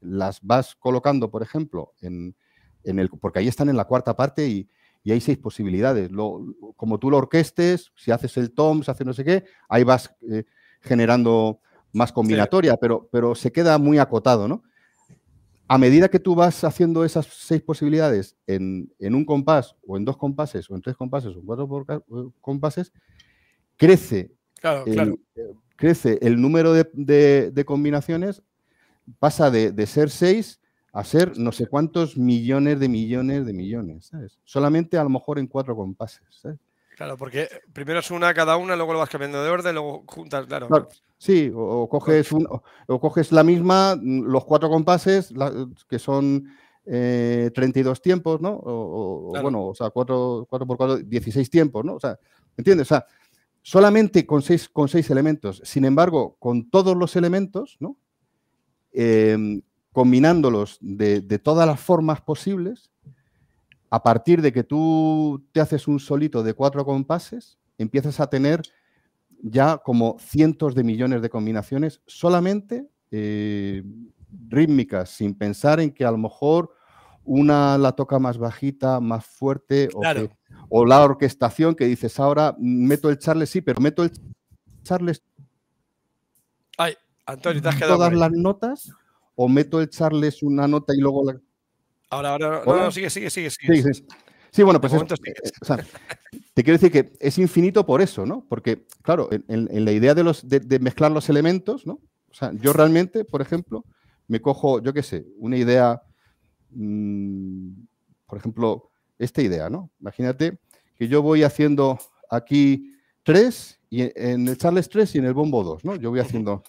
las 0.00 0.40
vas 0.42 0.74
colocando, 0.76 1.30
por 1.30 1.42
ejemplo, 1.42 1.92
en, 2.00 2.34
en 2.84 2.98
el, 2.98 3.08
porque 3.10 3.38
ahí 3.40 3.48
están 3.48 3.68
en 3.68 3.76
la 3.76 3.84
cuarta 3.84 4.16
parte 4.16 4.46
y, 4.48 4.68
y 5.02 5.12
hay 5.12 5.20
seis 5.20 5.38
posibilidades. 5.38 6.10
Lo- 6.10 6.42
como 6.76 6.98
tú 6.98 7.10
lo 7.10 7.18
orquestes, 7.18 7.92
si 7.96 8.10
haces 8.10 8.36
el 8.36 8.52
tom, 8.52 8.82
si 8.82 8.90
haces 8.90 9.06
no 9.06 9.12
sé 9.12 9.24
qué, 9.24 9.44
ahí 9.68 9.84
vas 9.84 10.14
eh, 10.30 10.44
generando 10.80 11.60
más 11.92 12.12
combinatoria, 12.12 12.76
pero, 12.76 13.08
pero 13.10 13.34
se 13.34 13.50
queda 13.52 13.76
muy 13.78 13.98
acotado, 13.98 14.46
¿no? 14.48 14.62
A 15.68 15.78
medida 15.78 16.08
que 16.08 16.18
tú 16.18 16.34
vas 16.34 16.64
haciendo 16.64 17.04
esas 17.04 17.26
seis 17.26 17.62
posibilidades 17.62 18.36
en, 18.46 18.92
en 18.98 19.14
un 19.14 19.24
compás, 19.24 19.76
o 19.86 19.96
en 19.96 20.04
dos 20.04 20.16
compases, 20.16 20.68
o 20.68 20.74
en 20.74 20.82
tres 20.82 20.96
compases, 20.96 21.34
o 21.34 21.38
en 21.38 21.46
cuatro 21.46 21.86
eh, 21.88 22.30
compases, 22.40 22.92
crece 23.76 24.32
Claro, 24.60 24.84
el, 24.86 24.94
claro. 24.94 25.18
eh, 25.36 25.52
crece 25.76 26.18
el 26.22 26.40
número 26.40 26.72
de, 26.72 26.90
de- 26.92 27.50
de 27.52 27.64
combinaciones, 27.64 28.42
pasa 29.18 29.50
de, 29.50 29.72
de 29.72 29.86
ser 29.86 30.10
6 30.10 30.60
a 30.92 31.04
ser 31.04 31.38
no 31.38 31.52
sé 31.52 31.66
cuántos 31.66 32.16
millones 32.16 32.80
de 32.80 32.88
millones 32.88 33.46
de 33.46 33.52
millones, 33.52 34.06
¿sabes? 34.06 34.38
Solamente 34.44 34.98
a 34.98 35.04
lo 35.04 35.10
mejor 35.10 35.38
en 35.38 35.46
cuatro 35.46 35.76
compases, 35.76 36.22
¿sabes? 36.30 36.58
Claro, 36.96 37.16
porque 37.16 37.48
primero 37.72 38.00
es 38.00 38.10
una 38.10 38.34
cada 38.34 38.56
una, 38.56 38.76
luego 38.76 38.92
lo 38.92 38.98
vas 38.98 39.08
cambiando 39.08 39.42
de 39.42 39.48
orden, 39.50 39.74
luego 39.74 40.04
juntas, 40.06 40.46
claro. 40.46 40.66
Claro. 40.68 40.88
Sí, 41.16 41.50
o, 41.54 41.82
o 41.82 41.88
coges 41.88 42.32
un- 42.32 42.46
o, 42.48 42.62
o 42.88 43.00
coges 43.00 43.30
la 43.32 43.44
misma, 43.44 43.96
los 44.02 44.44
cuatro 44.44 44.68
compases, 44.68 45.30
la- 45.32 45.66
que 45.88 45.98
son 45.98 46.44
eh, 46.86 47.50
32 47.54 48.02
tiempos, 48.02 48.40
¿no? 48.40 48.54
O, 48.54 49.28
Claro. 49.30 49.42
bueno, 49.44 49.66
o 49.66 49.74
sea, 49.74 49.90
4, 49.90 50.46
por 50.50 50.66
4, 50.76 50.96
16 50.98 51.48
tiempos, 51.50 51.84
¿no? 51.84 51.94
O 51.94 52.00
sea, 52.00 52.18
¿entiendes? 52.56 52.86
O 52.86 52.94
sea, 52.94 53.06
solamente 53.62 54.26
con 54.26 54.42
seis, 54.42 54.68
con 54.68 54.88
seis 54.88 55.08
elementos. 55.10 55.60
Sin 55.64 55.84
embargo, 55.84 56.36
con 56.38 56.68
todos 56.70 56.96
los 56.96 57.14
elementos, 57.16 57.76
¿no? 57.80 57.96
Em, 58.92 59.62
combinándolos 59.92 60.78
de, 60.80 61.20
de 61.20 61.38
todas 61.38 61.66
las 61.66 61.80
formas 61.80 62.20
posibles, 62.20 62.90
a 63.90 64.02
partir 64.02 64.40
de 64.40 64.52
que 64.52 64.62
tú 64.62 65.44
te 65.52 65.60
haces 65.60 65.88
un 65.88 65.98
solito 65.98 66.42
de 66.44 66.54
cuatro 66.54 66.84
compases, 66.84 67.58
empiezas 67.76 68.20
a 68.20 68.28
tener 68.30 68.62
ya 69.42 69.78
como 69.78 70.16
cientos 70.20 70.74
de 70.74 70.84
millones 70.84 71.22
de 71.22 71.30
combinaciones 71.30 72.00
solamente 72.06 72.88
eh, 73.10 73.82
rítmicas, 74.48 75.10
sin 75.10 75.34
pensar 75.34 75.80
en 75.80 75.90
que 75.90 76.04
a 76.04 76.10
lo 76.12 76.18
mejor 76.18 76.72
una 77.24 77.76
la 77.78 77.92
toca 77.92 78.18
más 78.20 78.38
bajita, 78.38 79.00
más 79.00 79.26
fuerte, 79.26 79.88
o, 79.94 80.00
que- 80.28 80.30
o 80.68 80.84
la 80.86 81.02
orquestación 81.02 81.74
que 81.74 81.86
dices 81.86 82.20
ahora, 82.20 82.54
meto 82.58 83.10
el 83.10 83.18
Charles, 83.18 83.50
sí, 83.50 83.60
pero 83.60 83.80
meto 83.80 84.04
el 84.04 84.12
Charles 84.84 85.22
Ay, 86.78 86.94
Antonio, 87.32 87.62
te 87.62 87.68
has 87.68 87.76
quedado. 87.76 87.96
todas 87.96 88.12
las 88.12 88.32
notas, 88.32 88.92
o 89.34 89.48
meto 89.48 89.80
el 89.80 89.88
Charles 89.88 90.42
una 90.42 90.66
nota 90.68 90.94
y 90.94 90.98
luego 91.00 91.24
la... 91.24 91.40
Ahora, 92.10 92.30
ahora, 92.30 92.62
no, 92.66 92.90
sigue, 92.90 93.08
sigue, 93.10 93.30
sigue. 93.30 93.50
sigue. 93.50 93.82
Sí, 93.82 93.94
sí. 93.94 94.04
Sí, 94.52 94.62
bueno, 94.64 94.80
pues 94.80 94.92
es- 94.94 95.02
eh, 95.02 95.34
o 95.62 95.64
sea, 95.64 95.76
te 96.54 96.64
quiero 96.64 96.76
decir 96.76 96.90
que 96.90 97.12
es 97.20 97.38
infinito 97.38 97.86
por 97.86 98.02
eso, 98.02 98.26
¿no? 98.26 98.44
Porque, 98.48 98.84
claro, 99.02 99.28
en, 99.30 99.84
la 99.84 99.92
idea 99.92 100.12
de, 100.12 100.24
los, 100.24 100.48
de, 100.48 100.58
de 100.58 100.80
mezclar 100.80 101.12
los 101.12 101.28
elementos, 101.28 101.86
¿no? 101.86 102.00
O 102.30 102.34
sea, 102.34 102.50
yo 102.54 102.72
realmente, 102.72 103.24
por 103.24 103.42
ejemplo, 103.42 103.84
me 104.26 104.40
cojo, 104.40 104.82
yo 104.82 104.92
qué 104.92 105.04
sé, 105.04 105.24
una 105.38 105.56
idea, 105.56 106.02
mm, 106.70 107.70
por 108.26 108.38
ejemplo, 108.38 108.90
esta 109.18 109.42
idea, 109.42 109.70
¿no? 109.70 109.90
Imagínate 110.00 110.58
que 110.96 111.06
yo 111.08 111.22
voy 111.22 111.42
haciendo 111.44 111.98
aquí 112.28 112.92
tres, 113.22 113.78
y 113.88 114.02
en- 114.02 114.12
en 114.16 114.48
el 114.48 114.56
Charles 114.58 114.88
3 114.88 115.14
y 115.14 115.18
en 115.18 115.26
el 115.26 115.34
bombo 115.34 115.62
2, 115.62 115.84
¿no? 115.84 115.94
Yo 115.96 116.10
voy 116.10 116.20
haciendo, 116.20 116.62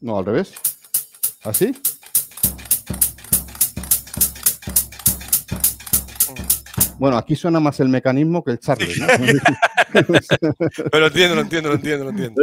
No, 0.00 0.18
al 0.18 0.24
revés. 0.24 0.54
¿Así? 1.44 1.72
Bueno, 6.98 7.16
aquí 7.16 7.34
suena 7.34 7.60
más 7.60 7.80
el 7.80 7.88
mecanismo 7.88 8.44
que 8.44 8.52
el 8.52 8.58
Charles, 8.58 8.98
¿no? 8.98 9.06
Pero 9.92 11.00
lo 11.00 11.06
entiendo, 11.06 11.34
lo 11.34 11.40
entiendo, 11.40 11.68
lo 11.70 11.74
entiendo, 11.74 12.04
lo 12.04 12.10
entiendo. 12.10 12.42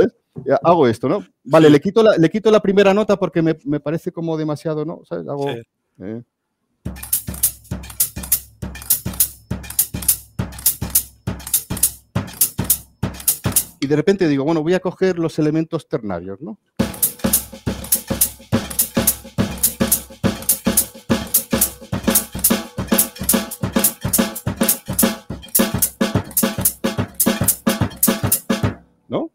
Hago 0.63 0.87
esto, 0.87 1.07
¿no? 1.07 1.23
Vale, 1.43 1.69
le 1.69 1.79
quito 1.79 2.01
la, 2.01 2.17
le 2.17 2.29
quito 2.29 2.49
la 2.49 2.59
primera 2.59 2.93
nota 2.93 3.17
porque 3.17 3.41
me, 3.41 3.55
me 3.65 3.79
parece 3.79 4.11
como 4.11 4.35
demasiado, 4.35 4.83
¿no? 4.83 5.01
¿Sabes? 5.07 5.27
Hago, 5.27 5.47
Sí. 5.51 5.61
eh. 6.01 6.23
Y 13.79 13.87
de 13.87 13.95
repente 13.95 14.27
digo, 14.27 14.43
bueno, 14.43 14.63
voy 14.63 14.73
a 14.73 14.79
coger 14.79 15.19
los 15.19 15.37
elementos 15.39 15.87
ternarios, 15.87 16.41
¿no? 16.41 16.57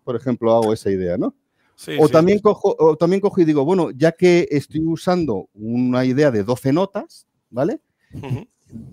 Por 0.05 0.17
ejemplo, 0.17 0.53
hago 0.55 0.73
esa 0.73 0.91
idea, 0.91 1.17
¿no? 1.17 1.35
Sí, 1.75 1.93
O 1.99 2.07
sí. 2.07 2.13
también, 2.13 2.39
cojo, 2.39 2.77
o 2.79 2.97
también 2.97 3.21
cojo 3.21 3.41
y 3.41 3.45
digo, 3.45 3.65
bueno, 3.65 3.91
ya 3.91 4.13
que 4.13 4.47
estoy 4.51 4.83
usando 4.85 5.49
una 5.55 6.05
idea 6.05 6.31
de 6.31 6.45
12 6.45 6.73
notas, 6.73 7.27
¿vale? 7.51 7.81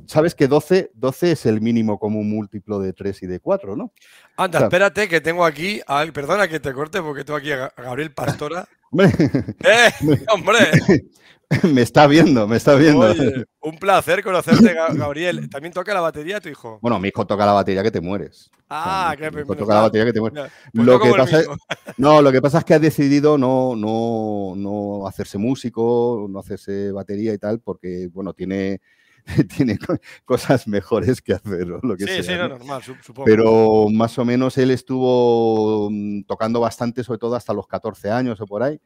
Sabes 0.07 0.35
que 0.35 0.47
12, 0.47 0.91
12 0.95 1.31
es 1.31 1.45
el 1.45 1.61
mínimo 1.61 1.99
común 1.99 2.29
múltiplo 2.29 2.79
de 2.79 2.93
3 2.93 3.23
y 3.23 3.27
de 3.27 3.39
4, 3.39 3.75
¿no? 3.75 3.93
Anda, 4.37 4.59
espérate 4.63 5.07
que 5.07 5.21
tengo 5.21 5.45
aquí, 5.45 5.81
al- 5.87 6.11
perdona 6.13 6.47
que 6.47 6.59
te 6.59 6.73
corte 6.73 7.01
porque 7.01 7.23
tengo 7.23 7.37
aquí 7.37 7.51
a 7.51 7.57
Ga- 7.67 7.73
a 7.75 7.81
Gabriel 7.83 8.11
Pastora. 8.11 8.67
Hombre, 8.91 9.11
¡Eh! 9.63 9.91
¡Hombre! 10.33 10.57
me 11.73 11.81
está 11.81 12.07
viendo, 12.07 12.47
me 12.47 12.57
está 12.57 12.73
viendo. 12.75 13.01
Oye, 13.01 13.45
un 13.61 13.77
placer 13.77 14.23
conocerte, 14.23 14.75
Ga- 14.75 14.95
Gabriel. 14.97 15.47
¿También 15.49 15.71
toca 15.73 15.93
la 15.93 16.01
batería 16.01 16.39
tu 16.41 16.49
hijo? 16.49 16.79
Bueno, 16.81 16.99
mi 16.99 17.09
hijo 17.09 17.25
toca 17.27 17.45
la 17.45 17.51
batería 17.53 17.83
que 17.83 17.91
te 17.91 18.01
mueres. 18.01 18.49
Ah, 18.67 19.11
mi 19.11 19.17
que 19.17 19.25
hijo 19.27 19.35
menos 19.35 19.57
toca 19.57 19.73
la 19.75 19.79
mal. 19.81 19.89
batería 19.89 20.05
que 20.05 20.13
te 20.13 20.19
mueres. 20.19 20.51
Pues 20.73 20.85
Lo 20.85 20.93
no 20.93 20.99
que 20.99 21.09
como 21.09 21.23
pasa 21.23 21.39
es-. 21.39 21.47
No, 21.97 22.21
lo 22.21 22.31
que 22.31 22.41
pasa 22.41 22.59
es 22.59 22.63
que 22.65 22.73
ha 22.73 22.79
decidido 22.79 23.37
no, 23.37 23.75
no, 23.75 24.53
no 24.55 25.07
hacerse 25.07 25.37
músico, 25.37 26.25
no 26.29 26.39
hacerse 26.39 26.91
batería 26.91 27.33
y 27.33 27.37
tal, 27.37 27.59
porque, 27.59 28.09
bueno, 28.11 28.33
tiene, 28.33 28.81
tiene 29.57 29.77
co- 29.77 29.97
cosas 30.25 30.67
mejores 30.67 31.21
que 31.21 31.33
hacer 31.33 31.71
o 31.71 31.79
lo 31.81 31.95
que 31.97 32.05
Sí, 32.07 32.15
sea. 32.15 32.23
sí, 32.23 32.31
¿no? 32.31 32.37
no, 32.49 32.49
normal, 32.57 32.83
su- 32.83 32.95
supongo. 33.01 33.25
Pero 33.25 33.87
más 33.91 34.17
o 34.17 34.25
menos 34.25 34.57
él 34.57 34.71
estuvo 34.71 35.89
mm, 35.91 36.23
tocando 36.23 36.59
bastante, 36.59 37.03
sobre 37.03 37.19
todo 37.19 37.35
hasta 37.35 37.53
los 37.53 37.67
14 37.67 38.09
años 38.09 38.39
o 38.41 38.45
por 38.45 38.63
ahí. 38.63 38.79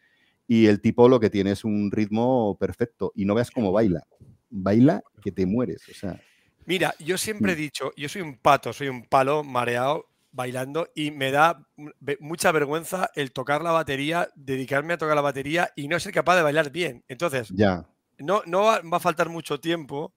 Y 0.47 0.67
el 0.67 0.81
tipo 0.81 1.07
lo 1.07 1.19
que 1.19 1.29
tiene 1.29 1.51
es 1.51 1.63
un 1.63 1.89
ritmo 1.91 2.57
perfecto. 2.59 3.11
Y 3.15 3.25
no 3.25 3.33
veas 3.35 3.49
cómo 3.51 3.71
baila. 3.71 4.03
Baila 4.49 5.01
que 5.21 5.31
te 5.31 5.45
mueres. 5.45 5.87
O 5.89 5.93
sea, 5.93 6.19
Mira, 6.65 6.93
yo 6.99 7.17
siempre 7.17 7.53
he 7.53 7.55
Mm. 7.55 7.59
dicho, 7.59 7.91
yo 7.97 8.07
soy 8.09 8.21
un 8.21 8.37
pato, 8.37 8.71
soy 8.71 8.87
un 8.87 9.03
palo 9.05 9.43
mareado 9.43 10.05
bailando 10.31 10.87
y 10.95 11.11
me 11.11 11.29
da 11.31 11.65
mm, 11.77 11.87
mucha 12.19 12.51
vergüenza 12.51 13.09
el 13.15 13.31
tocar 13.33 13.61
la 13.61 13.71
batería, 13.71 14.29
dedicarme 14.35 14.93
a 14.93 14.97
tocar 14.97 15.15
la 15.15 15.21
batería 15.21 15.71
y 15.75 15.87
no 15.87 15.99
ser 15.99 16.13
capaz 16.13 16.35
de 16.37 16.41
bailar 16.41 16.71
bien. 16.71 17.03
Entonces, 17.07 17.49
ya. 17.53 17.85
no, 18.17 18.41
no 18.45 18.61
va 18.63 18.81
a 18.91 18.99
faltar 18.99 19.29
mucho 19.29 19.59
tiempo 19.59 20.13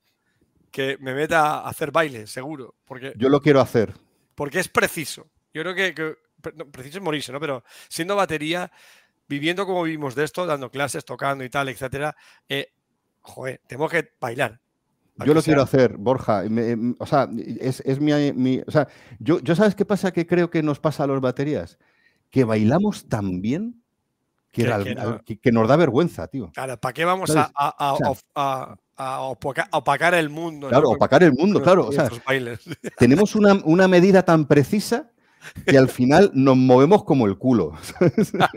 que 0.77 0.99
me 1.01 1.15
meta 1.15 1.61
a 1.61 1.69
hacer 1.71 1.91
baile, 1.91 2.27
seguro, 2.27 2.75
porque, 2.85 3.15
Yo 3.17 3.31
lo 3.31 3.41
quiero 3.41 3.63
hacer. 3.63 3.95
porque 4.35 4.61
es 4.61 4.69
preciso. 4.69 5.27
Yo 5.55 5.63
creo 5.63 5.75
que, 5.75 5.95
que- 5.95 6.17
pre- 6.43 6.53
no, 6.55 6.67
preciso 6.71 6.99
es 6.99 7.03
morirse, 7.03 7.33
¿no? 7.33 7.41
Pero 7.41 7.65
siendo 7.89 8.15
batería, 8.15 8.71
viviendo 9.27 9.65
como 9.65 9.85
vivimos 9.85 10.15
de 10.15 10.25
esto, 10.25 10.45
dando 10.45 10.71
clases, 10.71 11.03
tocando 11.07 11.45
y 11.45 11.49
tal, 11.49 11.71
etcétera, 11.71 12.15
eh, 12.47 12.75
joder, 13.23 13.63
tenemos 13.67 13.91
que 13.91 14.07
bailar. 14.21 14.61
Yo 15.25 15.33
lo 15.33 15.43
quiero 15.43 15.63
hacer, 15.63 15.97
Borja. 15.97 16.43
Me- 16.43 16.95
o 16.99 17.07
sea, 17.07 17.27
es, 17.59 17.81
es 17.87 17.99
mi, 17.99 18.13
mi- 18.35 18.61
O 18.67 18.71
sea, 18.71 18.87
yo, 19.19 19.41
yo 19.41 19.55
¿sabes 19.57 19.75
qué 19.75 19.87
pasa? 19.87 20.13
Que 20.13 20.27
creo 20.27 20.51
que 20.51 20.63
nos 20.63 20.79
pasa 20.79 21.05
a 21.05 21.07
los 21.07 21.23
baterías. 21.23 21.79
Que 22.31 22.45
bailamos 22.45 23.09
tan 23.09 23.41
bien 23.41 23.83
que, 24.53 24.65
Que- 24.65 24.73
al- 24.73 24.85
que 24.85 24.95
no. 24.95 25.01
al- 25.01 25.25
que- 25.25 25.39
que 25.39 25.53
nos 25.53 25.67
da 25.69 25.77
vergüenza, 25.77 26.29
tío. 26.29 26.51
Claro, 26.53 26.77
¿para 26.79 26.93
qué 26.93 27.07
vamos 27.07 27.31
a, 27.31 27.33
¿Sabes? 27.33 27.51
a- 27.55 27.75
a- 27.89 27.93
O 27.95 27.97
sea, 27.97 28.11
of- 28.11 28.23
a- 28.35 28.77
a 28.97 29.21
opaca- 29.23 29.69
a 29.71 29.79
opacar 29.79 30.15
el 30.15 30.29
mundo. 30.31 30.67
¿no? 30.67 30.71
Claro, 30.71 30.87
Con- 30.87 30.97
opacar 30.97 31.23
el 31.23 31.33
mundo, 31.33 31.63
claro. 31.63 31.87
O 31.89 31.93
sea, 31.93 32.09
tenemos 32.99 33.35
una, 33.35 33.55
una 33.65 33.89
medida 33.89 34.23
tan 34.25 34.47
precisa 34.47 35.11
que 35.67 35.79
al 35.79 35.89
final 35.89 36.31
nos 36.35 36.57
movemos 36.57 37.05
como 37.05 37.27
el 37.27 37.37
culo. 37.39 37.75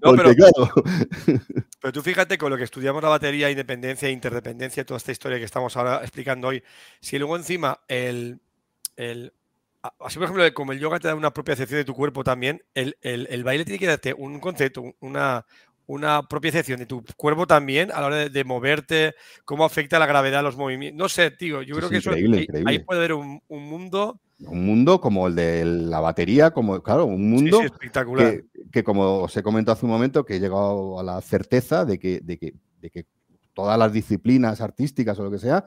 Porque, 0.00 0.22
pero- 0.22 0.34
claro, 0.34 0.72
Pero 1.80 1.92
tú 1.92 2.02
fíjate 2.02 2.38
con 2.38 2.50
lo 2.50 2.56
que 2.56 2.64
estudiamos 2.64 3.02
la 3.02 3.08
batería, 3.08 3.50
independencia, 3.50 4.08
interdependencia, 4.10 4.84
toda 4.84 4.98
esta 4.98 5.12
historia 5.12 5.38
que 5.38 5.44
estamos 5.44 5.76
ahora 5.76 6.00
explicando 6.02 6.48
hoy, 6.48 6.62
si 7.00 7.18
luego 7.18 7.36
encima 7.36 7.80
el, 7.88 8.40
el- 8.96 9.32
así 10.00 10.16
por 10.18 10.24
ejemplo 10.24 10.54
como 10.54 10.72
el 10.72 10.78
yoga 10.78 11.00
te 11.00 11.08
da 11.08 11.14
una 11.14 11.32
propia 11.32 11.54
acepción 11.54 11.78
de 11.80 11.84
tu 11.84 11.94
cuerpo 11.94 12.22
también, 12.22 12.62
el, 12.74 12.96
el- 13.00 13.26
el 13.30 13.44
baile 13.44 13.64
tiene 13.64 13.78
que 13.78 13.86
darte 13.86 14.14
un 14.14 14.38
concepto, 14.40 14.82
un- 14.82 14.94
una, 15.00 15.46
una 15.90 16.22
propia 16.28 16.50
acepción 16.50 16.78
de 16.78 16.86
tu 16.86 17.02
cuerpo 17.16 17.46
también 17.46 17.90
a 17.92 18.00
la 18.00 18.06
hora 18.06 18.16
de, 18.16 18.30
de 18.30 18.44
moverte, 18.44 19.14
cómo 19.44 19.64
afecta 19.64 19.98
la 19.98 20.06
gravedad 20.06 20.42
los 20.42 20.56
movimientos. 20.56 20.98
No 20.98 21.08
sé, 21.08 21.30
tío, 21.30 21.62
yo 21.62 21.74
Sí, 21.74 21.78
creo 21.80 21.88
sí, 21.88 21.92
que 21.94 21.98
eso, 21.98 22.10
ahí, 22.12 22.46
ahí 22.66 22.78
puede 22.80 23.00
haber 23.00 23.14
un, 23.14 23.40
un 23.48 23.64
mundo 23.64 24.20
un 24.46 24.64
mundo 24.64 25.02
como 25.02 25.26
el 25.26 25.34
de 25.34 25.64
la 25.66 26.00
batería, 26.00 26.50
como, 26.50 26.82
claro, 26.82 27.04
un 27.04 27.28
mundo 27.28 27.58
sí, 27.60 27.66
espectacular. 27.66 28.32
que, 28.32 28.44
que, 28.72 28.82
como 28.82 29.18
os 29.18 29.36
he 29.36 29.42
comentado 29.42 29.74
hace 29.74 29.84
un 29.84 29.92
momento, 29.92 30.24
que 30.24 30.36
he 30.36 30.40
llegado 30.40 30.98
a 30.98 31.02
la 31.02 31.20
certeza 31.20 31.84
de 31.84 31.98
que, 31.98 32.20
de 32.22 32.38
que, 32.38 32.54
de 32.80 32.90
que 32.90 33.04
todas 33.52 33.78
las 33.78 33.92
disciplinas 33.92 34.62
artísticas 34.62 35.18
o 35.18 35.24
lo 35.24 35.30
que 35.30 35.38
sea, 35.38 35.66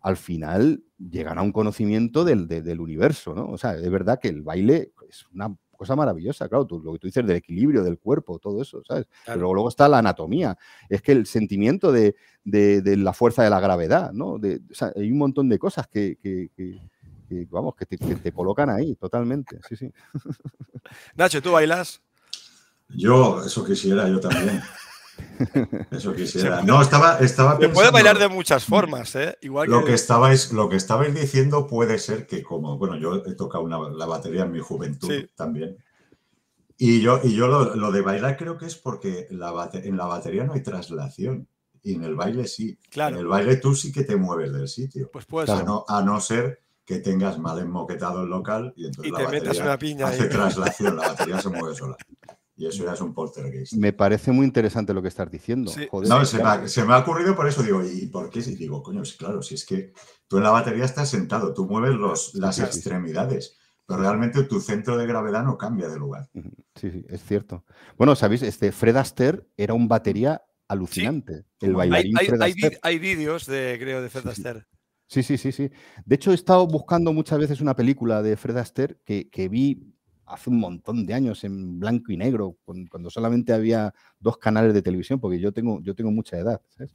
al 0.00 0.16
final 0.16 0.82
llegan 0.98 1.38
a 1.38 1.42
un 1.42 1.52
conocimiento 1.52 2.24
del, 2.24 2.48
de- 2.48 2.62
del 2.62 2.80
universo, 2.80 3.34
¿no? 3.34 3.50
O 3.50 3.56
sea, 3.58 3.76
es 3.76 3.88
verdad 3.88 4.18
que 4.20 4.28
el 4.28 4.42
baile 4.42 4.90
es 5.08 5.24
una 5.32 5.54
cosa 5.78 5.96
maravillosa, 5.96 6.46
claro, 6.48 6.66
tú- 6.66 6.80
lo 6.82 6.92
que 6.92 6.98
tú 6.98 7.06
dices 7.06 7.24
del 7.26 7.36
equilibrio 7.36 7.82
del 7.82 7.98
cuerpo, 7.98 8.38
todo 8.38 8.60
eso, 8.60 8.82
¿sabes? 8.86 9.06
Claro. 9.24 9.38
Pero 9.40 9.54
luego 9.54 9.68
está 9.70 9.88
la 9.88 9.98
anatomía, 9.98 10.58
es 10.90 11.00
que 11.00 11.12
el 11.12 11.24
sentimiento 11.24 11.90
de, 11.92 12.14
de- 12.44 12.82
de 12.82 12.96
la 12.98 13.12
fuerza 13.14 13.42
de 13.44 13.48
la 13.50 13.60
gravedad, 13.60 14.12
¿no? 14.12 14.38
De- 14.38 14.60
o 14.70 14.74
sea, 14.74 14.92
hay 14.94 15.10
un 15.10 15.16
montón 15.18 15.48
de 15.48 15.58
cosas 15.58 15.86
que, 15.86 16.18
que- 16.22 16.50
que- 16.54 16.78
que, 17.28 17.46
vamos, 17.50 17.74
que 17.76 17.86
te, 17.86 17.96
que 17.98 18.16
te 18.16 18.32
colocan 18.32 18.68
ahí 18.70 18.94
totalmente, 18.96 19.58
sí, 19.68 19.76
sí. 19.76 19.92
Nacho, 21.16 21.40
¿tú 21.40 21.52
bailas? 21.52 22.00
Yo, 22.88 23.42
eso 23.44 23.64
quisiera, 23.64 24.08
yo 24.08 24.18
también. 24.20 24.60
Eso 25.90 26.14
quisiera. 26.14 26.62
No, 26.62 26.80
estaba, 26.82 27.18
estaba 27.18 27.52
Se 27.52 27.56
puede 27.58 27.68
pensando- 27.70 27.92
bailar 27.92 28.18
de 28.18 28.28
muchas 28.28 28.64
formas, 28.64 29.14
¿eh? 29.16 29.36
Igual 29.42 29.68
Lo 29.70 29.80
que... 29.80 29.86
que 29.86 29.94
estabais, 29.94 30.52
lo 30.52 30.68
que 30.68 30.76
estabais 30.76 31.14
diciendo 31.14 31.66
puede 31.66 31.98
ser 31.98 32.26
que 32.26 32.42
como, 32.42 32.78
bueno, 32.78 32.96
yo 32.96 33.22
he 33.26 33.34
tocado 33.34 33.64
una- 33.64 33.88
la 33.90 34.06
batería 34.06 34.42
en 34.42 34.52
mi 34.52 34.60
juventud 34.60 35.08
Sí. 35.10 35.26
también. 35.36 35.76
Y 36.76 37.00
yo, 37.00 37.20
y 37.22 37.34
yo 37.34 37.48
lo, 37.48 37.74
lo 37.74 37.90
de 37.90 38.02
bailar 38.02 38.36
creo 38.36 38.56
que 38.56 38.66
es 38.66 38.76
porque 38.76 39.26
la 39.30 39.52
bate- 39.52 39.84
en 39.86 39.96
la 39.96 40.06
batería 40.06 40.44
no 40.44 40.52
hay 40.54 40.62
traslación. 40.62 41.48
Y 41.82 41.94
en 41.94 42.04
el 42.04 42.16
baile 42.16 42.46
sí. 42.48 42.76
Claro. 42.90 43.14
En 43.16 43.20
el 43.22 43.28
baile 43.28 43.56
tú 43.56 43.74
sí 43.74 43.92
que 43.92 44.02
te 44.04 44.16
mueves 44.16 44.52
del 44.52 44.66
sitio. 44.68 45.08
Pues 45.12 45.24
puede. 45.26 45.50
A 45.52 45.62
no, 45.62 45.84
a 45.88 46.02
no 46.02 46.20
ser 46.20 46.60
que 46.84 46.98
tengas 46.98 47.38
mal 47.38 47.58
enmoquetado 47.60 48.22
el 48.22 48.28
local 48.28 48.72
y 48.76 48.86
entonces 48.86 49.08
Y 49.08 49.12
la 49.12 49.18
te 49.18 49.24
metas 49.26 49.42
batería 49.48 49.62
una 49.62 49.78
piña 49.78 50.06
hace 50.08 50.22
ahí. 50.24 50.28
traslación, 50.28 50.96
la 50.96 51.08
batería 51.08 51.40
se 51.40 51.48
mueve 51.50 51.74
sola. 51.76 51.96
Y 52.60 52.66
eso 52.66 52.84
ya 52.84 52.92
es 52.94 53.00
un 53.00 53.14
poltergeist. 53.14 53.74
Me 53.74 53.92
parece 53.92 54.32
muy 54.32 54.44
interesante 54.44 54.92
lo 54.92 55.00
que 55.00 55.06
estás 55.06 55.30
diciendo. 55.30 55.70
Sí. 55.70 55.86
joder. 55.88 56.08
No, 56.08 56.24
se 56.24 56.38
me, 56.38 56.42
ha, 56.42 56.66
se 56.66 56.84
me 56.84 56.92
ha 56.92 56.98
ocurrido 56.98 57.36
por 57.36 57.46
eso, 57.46 57.62
digo, 57.62 57.82
¿y 57.84 58.06
por 58.08 58.28
qué? 58.30 58.40
Y 58.40 58.56
digo, 58.56 58.82
coño, 58.82 59.04
sí, 59.04 59.16
claro, 59.16 59.40
si 59.42 59.54
es 59.54 59.64
que 59.64 59.92
tú 60.26 60.38
en 60.38 60.42
la 60.42 60.50
batería 60.50 60.84
estás 60.84 61.08
sentado, 61.08 61.54
tú 61.54 61.66
mueves 61.66 61.94
los, 61.94 62.34
las 62.34 62.56
Sí, 62.56 62.62
sí. 62.62 62.66
extremidades, 62.66 63.56
pero 63.86 64.00
realmente 64.00 64.42
tu 64.42 64.60
centro 64.60 64.96
de 64.96 65.06
gravedad 65.06 65.44
no 65.44 65.56
cambia 65.56 65.88
de 65.88 65.98
lugar. 66.00 66.28
Sí, 66.74 66.90
sí, 66.90 67.06
es 67.08 67.22
cierto. 67.24 67.64
Bueno, 67.96 68.16
sabéis, 68.16 68.42
este 68.42 68.72
Fred 68.72 68.96
Astaire 68.96 69.46
era 69.56 69.74
un 69.74 69.86
batería 69.86 70.42
alucinante. 70.66 71.44
El 71.60 71.74
bailarín 71.74 72.18
hay, 72.18 72.26
Fred 72.26 72.42
hay, 72.42 72.54
hay 72.82 72.98
vídeos 72.98 73.46
de, 73.46 73.76
creo, 73.80 74.02
de 74.02 74.10
Fred 74.10 74.22
Sí, 74.24 74.26
sí. 74.28 74.32
Astaire. 74.32 74.66
Sí, 75.06 75.22
sí, 75.22 75.38
sí, 75.38 75.52
sí. 75.52 75.70
De 76.04 76.16
hecho, 76.16 76.32
he 76.32 76.34
estado 76.34 76.66
buscando 76.66 77.12
muchas 77.12 77.38
veces 77.38 77.60
una 77.60 77.74
película 77.76 78.20
de 78.20 78.36
Fred 78.36 78.56
Astaire 78.58 78.98
que, 79.04 79.30
que 79.30 79.48
vi 79.48 79.94
hace 80.28 80.50
un 80.50 80.58
montón 80.60 81.06
de 81.06 81.14
años 81.14 81.42
en 81.44 81.78
blanco 81.80 82.12
y 82.12 82.16
negro, 82.16 82.56
cuan- 82.64 82.86
cuando, 82.86 83.10
solamente 83.10 83.52
había 83.52 83.92
dos 84.20 84.38
canales 84.38 84.74
de 84.74 84.82
televisión, 84.82 85.18
porque 85.20 85.40
yo 85.40 85.52
tengo, 85.52 85.80
yo 85.82 85.94
tengo 85.94 86.10
mucha 86.10 86.38
edad. 86.38 86.60
¿sabes? 86.68 86.92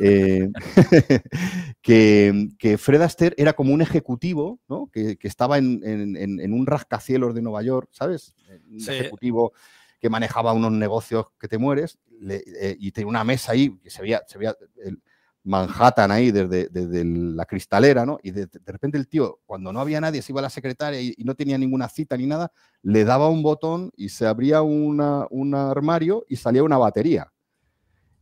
Eh, 0.00 0.50
que, 1.82 2.48
que 2.58 2.78
Fred 2.78 3.00
Astaire 3.02 3.34
era 3.38 3.52
como 3.54 3.72
un 3.72 3.82
ejecutivo, 3.82 4.60
¿no? 4.68 4.88
Que, 4.92 5.16
que 5.16 5.28
estaba 5.28 5.58
en, 5.58 5.80
en- 5.84 6.16
en- 6.16 6.40
en 6.40 6.52
un 6.52 6.66
rascacielos 6.66 7.34
de 7.34 7.42
Nueva 7.42 7.62
York, 7.62 7.88
¿sabes? 7.92 8.34
Un 8.70 8.80
Sí. 8.80 8.92
ejecutivo 8.92 9.52
que 10.00 10.10
manejaba 10.10 10.52
unos 10.52 10.72
negocios 10.72 11.26
que 11.40 11.48
te 11.48 11.58
mueres 11.58 11.98
le- 12.20 12.42
eh, 12.60 12.76
y 12.78 12.92
tenía 12.92 13.08
una 13.08 13.24
mesa 13.24 13.52
ahí 13.52 13.76
que 13.82 13.90
se 13.90 14.02
veía, 14.02 14.22
se 14.26 14.38
veía 14.38 14.54
el 14.84 15.00
Manhattan 15.46 16.10
ahí 16.10 16.32
desde, 16.32 16.68
desde 16.70 17.04
la 17.04 17.46
cristalera, 17.46 18.04
¿no? 18.06 18.18
Y 18.22 18.32
de, 18.32 18.46
de 18.46 18.72
repente 18.72 18.98
el 18.98 19.08
tío, 19.08 19.40
cuando 19.46 19.72
no 19.72 19.80
había 19.80 20.00
nadie, 20.00 20.22
se 20.22 20.32
iba 20.32 20.40
a 20.40 20.42
la 20.42 20.50
secretaria 20.50 21.00
y, 21.00 21.14
y 21.16 21.24
no 21.24 21.34
tenía 21.34 21.58
ninguna 21.58 21.88
cita 21.88 22.16
ni 22.16 22.26
nada, 22.26 22.52
le 22.82 23.04
daba 23.04 23.28
un 23.28 23.42
botón 23.42 23.90
y 23.96 24.08
se 24.10 24.26
abría 24.26 24.62
una- 24.62 25.26
un 25.30 25.54
armario 25.54 26.24
y 26.28 26.36
salía 26.36 26.64
una 26.64 26.78
batería. 26.78 27.32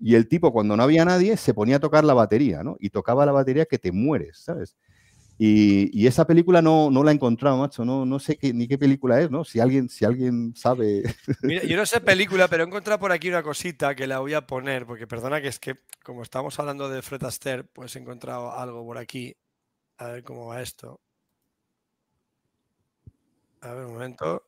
Y 0.01 0.15
el 0.17 0.29
tipo, 0.29 0.53
cuando 0.53 0.77
no 0.77 0.83
había 0.83 1.05
nadie, 1.05 1.37
se 1.37 1.55
ponía 1.55 1.77
a 1.77 1.81
tocar 1.81 2.05
la 2.05 2.15
batería, 2.15 2.63
¿no? 2.63 2.77
Y 2.81 2.91
tocaba 2.91 3.25
la 3.27 3.33
batería 3.33 3.67
que 3.67 3.79
te 3.79 3.93
mueres, 3.93 4.39
¿sabes? 4.39 4.77
Y, 5.37 5.91
y 5.99 6.07
esa 6.07 6.27
película 6.27 6.63
no, 6.63 6.91
no 6.91 7.03
la 7.03 7.11
he 7.11 7.15
encontrado, 7.15 7.57
macho. 7.59 7.85
No, 7.85 8.07
no 8.07 8.19
sé 8.21 8.37
qué, 8.37 8.53
ni 8.53 8.69
qué 8.69 8.79
película 8.79 9.21
es, 9.21 9.31
¿no? 9.31 9.45
Si 9.45 9.59
alguien, 9.59 9.89
si 9.89 10.05
alguien 10.05 10.55
sabe. 10.55 11.03
Mira, 11.43 11.65
yo 11.65 11.77
no 11.77 11.85
sé 11.87 12.01
película, 12.01 12.47
pero 12.47 12.63
he 12.63 12.67
encontrado 12.67 13.01
por 13.01 13.11
aquí 13.11 13.29
una 13.29 13.43
cosita 13.43 13.95
que 13.95 14.07
la 14.07 14.21
voy 14.21 14.35
a 14.35 14.47
poner, 14.47 14.87
porque 14.87 15.09
perdona 15.09 15.41
que 15.41 15.49
es 15.49 15.59
que, 15.59 15.77
como 16.05 16.23
estamos 16.23 16.59
hablando 16.61 16.89
de 16.89 17.03
Fred 17.03 17.25
Astaire, 17.25 17.65
pues 17.65 17.97
he 17.97 17.99
encontrado 17.99 18.53
algo 18.53 18.85
por 18.85 18.97
aquí. 18.97 19.37
A 19.99 20.09
ver 20.09 20.23
cómo 20.23 20.47
va 20.47 20.63
esto. 20.63 21.01
A 23.61 23.73
ver, 23.73 23.87
un 23.87 23.95
momento. 23.95 24.43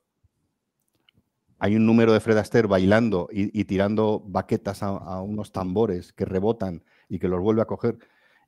Hay 1.59 1.75
un 1.75 1.87
número 1.87 2.13
de 2.13 2.21
Fred 2.21 2.37
Astaire 2.37 2.69
bailando 2.69 3.29
y, 3.33 3.59
y 3.59 3.65
tirando 3.65 4.23
baquetas 4.25 4.83
a, 4.83 4.89
a 4.89 5.23
unos 5.23 5.53
tambores 5.53 6.13
que 6.13 6.27
rebotan 6.27 6.85
y 7.09 7.19
que 7.19 7.29
los 7.29 7.41
vuelve 7.41 7.63
a 7.63 7.67
coger. 7.67 7.99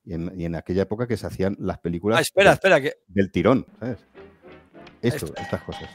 Y 0.08 0.14
en, 0.14 0.32
y 0.40 0.46
en 0.46 0.54
aquella 0.54 0.82
época 0.84 1.06
que 1.06 1.18
se 1.18 1.26
hacían 1.26 1.54
las 1.60 1.78
películas 1.80 2.18
Ah, 2.18 2.22
espera, 2.22 2.50
del, 2.50 2.54
espera, 2.54 2.80
que 2.80 2.92
del 3.08 3.30
tirón, 3.30 3.66
¿sabes? 3.78 3.98
Esto, 5.02 5.26
Esto. 5.26 5.34
estas 5.38 5.62
cosas. 5.64 5.90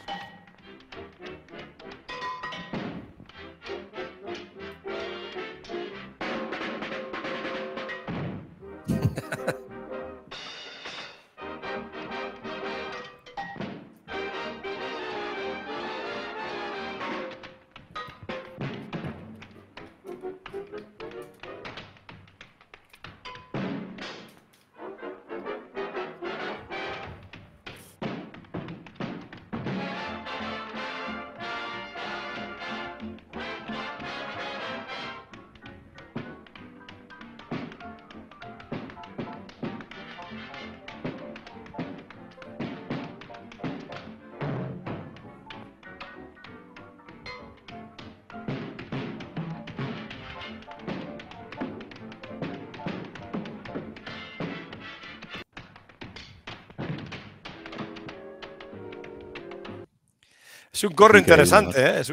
Es 60.73 60.83
un 60.83 60.93
corro 60.93 61.19
Increíble, 61.19 61.43
interesante, 61.43 61.79
¿eh? 61.79 62.01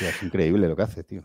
Es, 0.00 0.22
increíble 0.22 0.66
lo 0.66 0.74
que 0.74 0.82
hace, 0.82 1.04
tío. 1.04 1.22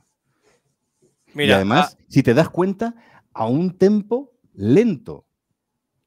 y 1.01 1.07
Mira, 1.33 1.55
además, 1.55 1.97
ah, 1.97 2.03
si 2.09 2.21
te 2.21 2.33
das 2.33 2.49
cuenta, 2.49 2.93
a 3.33 3.47
un 3.47 3.77
tempo 3.77 4.37
lento. 4.53 5.25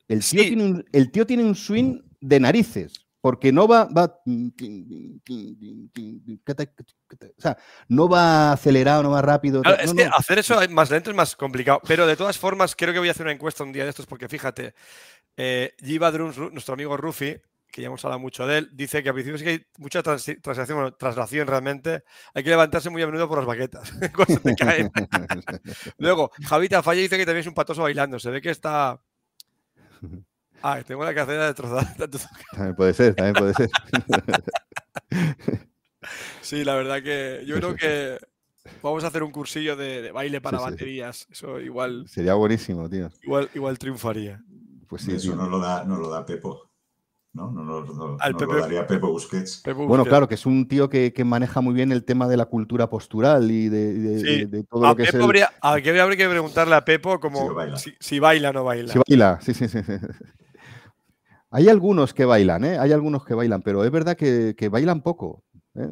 El 0.06 0.20
tío, 0.20 0.42
Sí. 0.42 0.48
tiene 0.48 0.64
un, 0.64 0.84
el 0.92 1.10
tío 1.10 1.26
tiene 1.26 1.42
un 1.42 1.54
swing 1.54 2.00
de 2.20 2.38
narices, 2.38 3.06
porque 3.20 3.50
no 3.50 3.66
va, 3.66 3.84
va 3.86 4.22
o 4.24 4.52
sea, 7.38 7.56
no 7.88 8.08
va 8.08 8.52
acelerado, 8.52 9.02
no 9.02 9.10
va 9.10 9.22
rápido. 9.22 9.62
Claro, 9.62 9.78
no, 9.78 9.82
es 9.84 9.94
que 9.94 10.04
no. 10.04 10.14
hacer 10.14 10.38
eso 10.38 10.60
más 10.68 10.90
lento 10.90 11.10
es 11.10 11.16
más 11.16 11.34
complicado. 11.34 11.80
Pero 11.86 12.06
de 12.06 12.16
todas 12.16 12.38
formas, 12.38 12.76
creo 12.76 12.92
que 12.92 12.98
voy 12.98 13.08
a 13.08 13.12
hacer 13.12 13.24
una 13.26 13.32
encuesta 13.32 13.64
un 13.64 13.72
día 13.72 13.84
de 13.84 13.90
estos, 13.90 14.06
porque 14.06 14.28
fíjate, 14.28 14.74
eh, 15.36 15.74
Giva 15.82 16.10
Drums, 16.12 16.36
nuestro 16.38 16.74
amigo 16.74 16.96
Rufi, 16.96 17.36
que 17.70 17.80
ya 17.82 17.86
hemos 17.88 18.04
hablado 18.04 18.18
mucho 18.20 18.46
de 18.46 18.58
él, 18.58 18.70
dice 18.72 19.02
que 19.02 19.08
al 19.08 19.14
principio 19.14 19.38
sí 19.38 19.44
que 19.44 19.50
hay 19.50 19.66
mucha 19.78 20.02
transi- 20.02 20.40
translación, 20.42 20.78
bueno, 20.78 20.94
traslación 20.94 21.46
realmente. 21.48 22.04
Hay 22.34 22.42
que 22.42 22.50
levantarse 22.50 22.90
muy 22.90 23.02
a 23.02 23.06
menudo 23.06 23.28
por 23.28 23.38
las 23.38 23.46
baquetas 23.46 23.90
cuando 24.14 24.34
se 24.34 24.40
te 24.40 24.54
caen. 24.56 24.90
Luego, 25.98 26.30
Javita 26.46 26.82
Falla 26.82 27.00
dice 27.00 27.16
que 27.16 27.24
también 27.26 27.40
es 27.42 27.46
un 27.46 27.54
patoso 27.54 27.82
bailando. 27.82 28.18
Se 28.18 28.30
ve 28.30 28.40
que 28.40 28.50
está. 28.50 29.00
Ah, 30.62 30.82
tengo 30.86 31.02
la 31.06 31.14
cartera 31.14 31.46
destrozada. 31.46 31.94
También 32.52 32.76
puede 32.76 32.92
ser, 32.92 33.14
también 33.14 33.32
puede 33.34 33.54
ser. 33.54 33.70
Sí, 36.42 36.64
la 36.64 36.74
verdad 36.74 37.02
que 37.02 37.42
yo 37.46 37.56
creo 37.56 37.74
que 37.74 38.18
vamos 38.82 39.04
a 39.04 39.06
hacer 39.08 39.22
un 39.22 39.30
cursillo 39.30 39.76
de, 39.76 40.02
de 40.02 40.12
baile 40.12 40.40
para 40.40 40.58
Sí, 40.58 40.64
sí. 40.64 40.70
baterías. 40.70 41.26
Eso 41.30 41.60
igual, 41.60 42.06
Sería 42.08 42.34
buenísimo, 42.34 42.88
tío. 42.88 43.10
igual, 43.22 43.48
igual 43.54 43.78
triunfaría. 43.78 44.42
Pues 44.88 45.02
sí, 45.02 45.12
Eso 45.14 45.36
no 45.36 45.48
lo 45.48 45.60
da, 45.60 45.84
no 45.84 45.96
lo 45.96 46.08
da 46.10 46.26
Pepo. 46.26 46.69
¿No? 47.32 47.50
No, 47.52 47.62
no, 47.62 47.84
no- 47.84 48.16
Al 48.18 48.32
no 48.32 48.38
Pepe- 48.38 48.52
lo 48.54 48.60
daría 48.60 48.86
Pepo 48.88 49.08
Busquets. 49.08 49.58
Pepe 49.62 49.74
Bueno, 49.74 49.88
Busquets. 49.88 50.08
claro, 50.08 50.28
que 50.28 50.34
es 50.34 50.46
un 50.46 50.66
tío 50.66 50.88
que, 50.88 51.12
que 51.12 51.24
maneja 51.24 51.60
muy 51.60 51.74
bien 51.74 51.92
el 51.92 52.02
tema 52.04 52.26
de 52.26 52.36
la 52.36 52.46
cultura 52.46 52.90
postural 52.90 53.50
y 53.52 53.68
de, 53.68 53.94
de- 53.94 54.18
Sí. 54.18 54.26
de- 54.40 54.46
de 54.46 54.64
todo 54.64 54.84
A 54.84 54.88
lo 54.90 54.96
que 54.96 55.02
es 55.04 55.08
Pepo 55.12 55.18
el... 55.18 55.24
habría, 55.24 55.50
a 55.62 55.80
que 55.80 56.00
habría 56.00 56.16
que 56.16 56.28
preguntarle 56.28 56.74
a 56.74 56.84
Pepo 56.84 57.20
como 57.20 57.48
Si 57.48 57.54
baila. 57.54 57.76
si, 57.76 57.94
si 58.00 58.18
baila 58.18 58.50
o 58.50 58.52
no 58.52 58.64
baila. 58.64 58.92
Si 58.92 58.98
baila, 59.08 59.38
sí, 59.42 59.54
sí, 59.54 59.68
sí. 59.68 59.78
sí. 59.80 59.92
Hay 61.52 61.68
algunos 61.68 62.14
que 62.14 62.24
bailan, 62.24 62.64
¿eh? 62.64 62.78
Hay 62.78 62.92
algunos 62.92 63.24
que 63.24 63.34
bailan, 63.34 63.62
pero 63.62 63.84
es 63.84 63.90
verdad 63.90 64.16
que, 64.16 64.54
que 64.56 64.68
bailan 64.68 65.00
poco. 65.02 65.42
¿eh? 65.76 65.88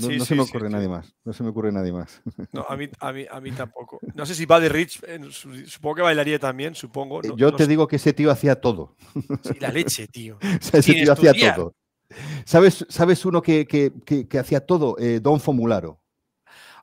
No, 0.00 0.06
Sí, 0.08 0.16
no 0.16 0.24
sí, 0.24 0.28
se 0.28 0.34
me 0.34 0.42
ocurre 0.42 0.68
sí. 0.68 0.72
nadie 0.72 0.88
más. 0.88 1.14
No 1.24 1.32
se 1.32 1.42
me 1.42 1.48
ocurre 1.50 1.70
nadie 1.72 1.92
más. 1.92 2.22
No, 2.52 2.64
a 2.68 2.76
mí, 2.76 2.88
a 3.00 3.12
mí, 3.12 3.26
a 3.30 3.40
mí 3.40 3.52
tampoco. 3.52 3.98
No 4.14 4.24
sé 4.26 4.34
si 4.34 4.46
Buddy 4.46 4.68
Rich, 4.68 5.02
eh, 5.06 5.20
su- 5.30 5.54
supongo 5.66 5.96
que 5.96 6.02
bailaría 6.02 6.38
también, 6.38 6.74
supongo. 6.74 7.20
no- 7.22 7.36
Yo 7.36 7.50
no 7.50 7.56
te 7.56 7.64
sé. 7.64 7.68
digo 7.70 7.86
que 7.86 7.96
ese 7.96 8.12
tío 8.12 8.30
hacía 8.30 8.60
todo. 8.60 8.96
Sí, 9.42 9.58
la 9.60 9.70
leche, 9.70 10.06
tío. 10.08 10.38
O 10.60 10.62
sea, 10.64 10.80
ese 10.80 10.94
tío 10.94 11.12
hacía 11.12 11.54
todo. 11.54 11.74
¿Sabes, 12.44 12.84
¿Sabes 12.88 13.24
uno 13.24 13.40
que, 13.42 13.66
que- 13.66 13.92
que- 14.04 14.26
que 14.26 14.38
hacía 14.38 14.64
todo? 14.66 14.96
Eh, 14.98 15.20
Don 15.20 15.38
Fomularo. 15.40 16.00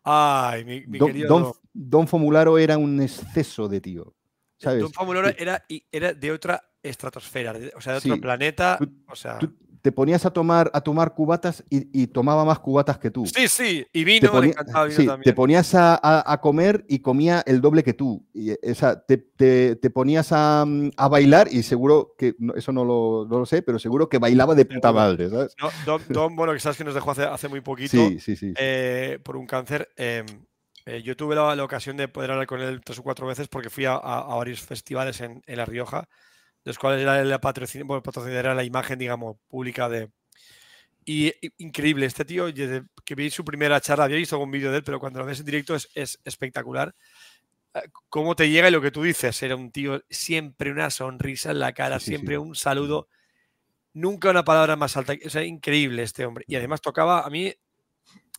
Ay, 0.03 0.63
mi, 0.63 0.86
mi 0.88 0.97
Don, 0.99 1.07
querido 1.09 1.28
Don- 1.28 1.53
Don. 1.74 2.07
Fomularo 2.07 2.57
era 2.57 2.78
un 2.78 3.01
exceso 3.01 3.68
de 3.68 3.82
tío. 3.82 4.13
¿Sabes? 4.59 4.82
Don 4.82 4.91
Famuloro 4.93 5.28
era, 5.38 5.63
era 5.91 6.13
de 6.13 6.32
otra 6.32 6.63
estratosfera, 6.82 7.53
o 7.76 7.82
sea, 7.82 7.93
de 7.95 8.01
Sí. 8.01 8.09
otro 8.09 8.22
planeta. 8.22 8.78
Tú- 8.80 8.89
o 9.07 9.15
sea, 9.15 9.38
Tú 9.38 9.53
te 9.82 9.91
ponías 9.91 10.25
a 10.25 10.32
tomar, 10.32 10.69
a 10.73 10.82
tomar 10.82 11.13
cubatas 11.13 11.63
y, 11.69 11.88
y 12.03 12.07
tomaba 12.07 12.43
más 12.45 12.59
cubatas 12.59 12.97
que 12.97 13.11
tú. 13.11 13.25
sí, 13.25 13.47
sí, 13.47 13.86
y 13.93 13.99
te, 13.99 14.05
vino, 14.05 14.28
le 14.28 14.53
ponía- 14.53 14.55
vino 14.86 14.89
sí, 14.89 14.97
te 14.97 15.05
también. 15.05 15.36
ponías 15.36 15.75
a, 15.75 15.95
a- 16.01 16.32
a 16.34 16.41
comer 16.41 16.86
y 16.88 16.99
comía 16.99 17.43
el 17.45 17.61
doble 17.61 17.84
que 17.84 17.93
tú. 17.93 18.25
Y, 18.34 18.51
esa, 18.61 19.03
te, 19.05 19.17
te- 19.17 19.75
te 19.75 19.89
ponías 19.89 20.32
a, 20.32 20.65
mm, 20.65 20.91
a 20.97 21.07
bailar 21.07 21.47
y 21.51 21.63
seguro 21.63 22.13
que, 22.17 22.36
eso 22.55 22.71
no 22.71 22.84
lo, 22.84 23.25
no 23.30 23.39
lo 23.39 23.45
sé, 23.45 23.61
pero 23.61 23.80
seguro 23.80 24.09
que 24.09 24.17
bailaba 24.17 24.55
de 24.55 24.65
puta 24.65 24.91
madre, 24.91 25.30
¿sabes? 25.30 25.55
No, 25.61 25.69
Don, 25.86 26.01
Don, 26.09 26.36
bueno, 26.36 26.53
que 26.53 26.59
sabes 26.59 26.78
que 26.78 26.84
nos 26.84 26.93
dejó 26.93 27.11
hace, 27.11 27.23
hace 27.23 27.47
muy 27.47 27.61
poquito 27.61 28.09
Sí, 28.09 28.19
sí, 28.19 28.36
sí. 28.36 28.53
eh, 28.57 29.19
por 29.23 29.38
un 29.38 29.45
cáncer. 29.47 29.88
eh, 29.97 30.23
eh, 30.86 31.01
yo 31.03 31.17
tuve 31.17 31.36
la, 31.36 31.53
la 31.53 31.65
ocasión 31.65 31.97
de 31.97 32.07
poder 32.07 32.32
hablar 32.32 32.47
con 32.47 32.61
él 32.61 32.80
tres 32.84 32.97
o 32.99 33.03
cuatro 33.03 33.28
veces 33.28 33.49
porque 33.49 33.69
fui 33.69 33.84
a, 33.86 33.97
varios 33.97 34.61
festivales 34.61 35.19
en, 35.19 35.41
en 35.45 35.57
La 35.57 35.65
Rioja, 35.65 36.07
los 36.68 36.78
cuales 36.78 37.01
era 37.01 37.24
la 37.24 37.39
patrocin 37.41 37.88
bueno, 37.88 38.03
patrocinadora, 38.03 38.53
la 38.53 38.63
imagen, 38.63 38.99
digamos, 38.99 39.38
pública 39.47 39.88
de. 39.89 40.09
Y, 41.05 41.28
y- 41.30 41.51
increíble, 41.59 42.05
este 42.05 42.26
tío, 42.26 42.51
desde 42.51 42.84
que 43.05 43.15
vi 43.15 43.30
su 43.30 43.45
primera 43.45 43.80
charla, 43.80 44.03
había 44.05 44.18
visto 44.18 44.36
algún 44.36 44.51
vídeo 44.51 44.72
de 44.72 44.78
él, 44.78 44.84
pero 44.84 44.99
cuando 44.99 45.20
lo 45.20 45.26
ves 45.26 45.39
en 45.39 45.45
directo 45.45 45.76
es, 45.76 45.89
es 45.95 46.20
espectacular. 46.26 46.93
Eh, 47.74 47.82
Cómo 48.09 48.36
te 48.36 48.49
llega 48.49 48.68
y 48.68 48.72
lo 48.72 48.82
que 48.82 48.91
tú 48.91 49.03
dices, 49.03 49.41
era 49.43 49.55
un 49.55 49.72
tío 49.72 50.01
siempre 50.09 50.72
una 50.72 50.89
sonrisa 50.89 51.51
en 51.51 51.59
la 51.59 51.74
cara, 51.74 51.99
Sí, 51.99 52.07
siempre 52.07 52.36
sí. 52.36 52.39
un 52.39 52.55
saludo, 52.55 53.07
nunca 53.93 54.30
una 54.30 54.43
palabra 54.43 54.76
más 54.76 54.97
alta. 54.97 55.13
O 55.26 55.30
sea, 55.30 55.43
increíble 55.43 56.03
este 56.03 56.26
hombre. 56.26 56.43
Y 56.47 56.55
además 56.57 56.82
tocaba, 56.82 57.22
a 57.26 57.30
mí, 57.30 57.53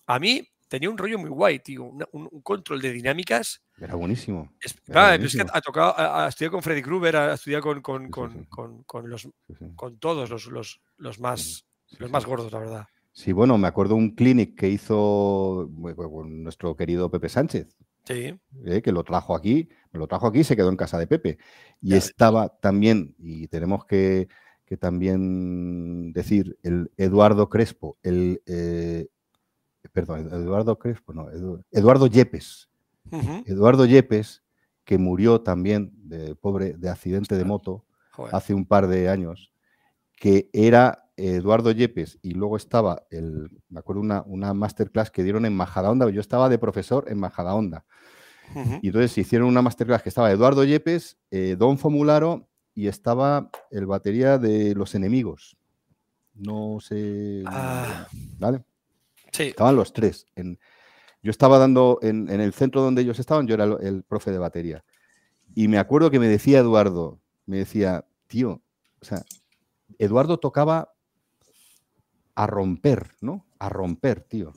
a 0.06 0.18
mí 0.18 0.46
tenía 0.68 0.90
un 0.90 0.98
rollo 0.98 1.18
muy 1.18 1.30
guay, 1.30 1.60
tío, 1.60 1.84
un, 1.84 2.06
un 2.12 2.42
control 2.42 2.80
de 2.82 2.92
dinámicas. 2.92 3.62
Era 3.80 3.94
buenísimo. 3.94 4.52
Es- 4.60 4.72
Era 4.86 4.92
claro, 4.92 5.08
pero 5.16 5.26
es 5.26 5.32
que 5.32 5.38
buenísimo. 5.38 5.50
ha 5.56 5.60
tocado, 5.60 5.98
ha, 5.98 6.24
ha 6.24 6.28
estudiado 6.28 6.52
con 6.52 6.62
Freddy 6.62 6.82
Krueger, 6.82 7.16
ha 7.16 7.34
estudiado 7.34 7.62
con, 7.62 7.80
con, 7.80 8.02
sí, 8.02 8.08
con, 8.10 8.32
sí. 8.32 8.46
con- 8.48 8.82
con 8.84 9.10
los, 9.10 9.28
con 9.76 9.98
todos 9.98 10.28
los, 10.30 10.46
los, 10.46 10.80
los 10.96 11.20
más, 11.20 11.64
los 11.98 12.10
más 12.10 12.24
gordos, 12.26 12.50
la 12.52 12.58
verdad. 12.58 12.86
Sí, 13.12 13.32
bueno, 13.32 13.58
me 13.58 13.66
acuerdo 13.68 13.94
un 13.96 14.14
clinic 14.14 14.56
que 14.56 14.68
hizo 14.68 15.66
bueno, 15.70 16.24
nuestro 16.28 16.76
querido 16.76 17.10
Pepe 17.10 17.28
Sánchez, 17.28 17.76
Sí, 18.04 18.38
eh, 18.64 18.80
que 18.82 18.90
lo 18.92 19.04
trajo 19.04 19.34
aquí, 19.36 19.68
me 19.92 19.98
lo 19.98 20.06
trajo 20.06 20.26
aquí 20.28 20.38
y 20.40 20.44
se 20.44 20.56
quedó 20.56 20.70
en 20.70 20.76
casa 20.76 20.98
de 20.98 21.06
Pepe. 21.06 21.38
Y 21.82 21.90
Ya 21.90 21.96
estaba 21.98 22.48
también, 22.48 23.14
y 23.18 23.48
tenemos 23.48 23.84
que, 23.84 24.28
que 24.64 24.76
también 24.76 26.12
decir, 26.12 26.58
el 26.62 26.90
Eduardo 26.96 27.48
Crespo, 27.48 27.98
el, 28.02 28.40
eh, 28.46 29.08
perdón, 29.92 30.28
Eduardo 30.32 30.78
Crespo, 30.78 31.12
no, 31.12 31.26
Edu- 31.30 31.62
Eduardo 31.70 32.06
Yepes. 32.06 32.68
Eduardo 33.46 33.84
Yepes, 33.86 34.42
que 34.84 34.98
murió 34.98 35.40
también 35.42 35.92
de 35.94 36.34
pobre 36.34 36.74
de 36.74 36.88
accidente 36.88 37.36
de 37.36 37.44
moto 37.44 37.84
Joder. 38.12 38.34
hace 38.34 38.54
un 38.54 38.64
par 38.66 38.86
de 38.88 39.08
años, 39.08 39.52
que 40.16 40.48
era 40.52 41.10
Eduardo 41.16 41.70
Yepes 41.72 42.18
y 42.22 42.32
luego 42.32 42.56
estaba 42.56 43.02
el, 43.10 43.50
me 43.68 43.80
acuerdo 43.80 44.00
una, 44.00 44.22
una 44.26 44.54
masterclass 44.54 45.10
que 45.10 45.22
dieron 45.24 45.44
en 45.46 45.54
Majadahonda, 45.56 46.08
yo 46.10 46.20
estaba 46.20 46.48
de 46.48 46.58
profesor 46.58 47.04
en 47.08 47.18
Majadahonda, 47.18 47.84
Ujú. 48.54 48.78
y 48.82 48.86
entonces 48.86 49.18
hicieron 49.18 49.48
una 49.48 49.60
masterclass 49.62 50.02
que 50.02 50.08
estaba 50.08 50.30
Eduardo 50.30 50.64
Yepes, 50.64 51.18
eh, 51.30 51.56
Don 51.58 51.76
Fomularo 51.78 52.48
y 52.74 52.86
estaba 52.86 53.50
el 53.70 53.86
batería 53.86 54.38
de 54.38 54.74
Los 54.74 54.94
Enemigos. 54.94 55.56
No 56.34 56.78
sé, 56.80 57.42
Ah. 57.46 58.06
¿vale? 58.38 58.64
Sí, 59.32 59.42
Estaban 59.48 59.74
los 59.76 59.92
tres. 59.92 60.24
En, 60.36 60.58
yo 61.22 61.30
estaba 61.30 61.58
dando, 61.58 61.98
en, 62.02 62.30
en 62.30 62.40
el 62.40 62.52
centro 62.52 62.82
donde 62.82 63.02
ellos 63.02 63.18
estaban, 63.18 63.46
yo 63.46 63.54
era 63.54 63.64
el, 63.64 63.76
el 63.80 64.02
profe 64.02 64.30
de 64.30 64.38
batería. 64.38 64.84
Y 65.54 65.68
me 65.68 65.78
acuerdo 65.78 66.10
que 66.10 66.20
me 66.20 66.28
decía 66.28 66.58
Eduardo, 66.60 67.20
me 67.46 67.58
decía, 67.58 68.04
tío, 68.26 68.62
o 69.00 69.04
sea, 69.04 69.24
Eduardo 69.98 70.38
tocaba 70.38 70.92
a 72.34 72.46
romper, 72.46 73.16
¿no? 73.20 73.46
A 73.58 73.68
romper, 73.68 74.20
tío. 74.22 74.52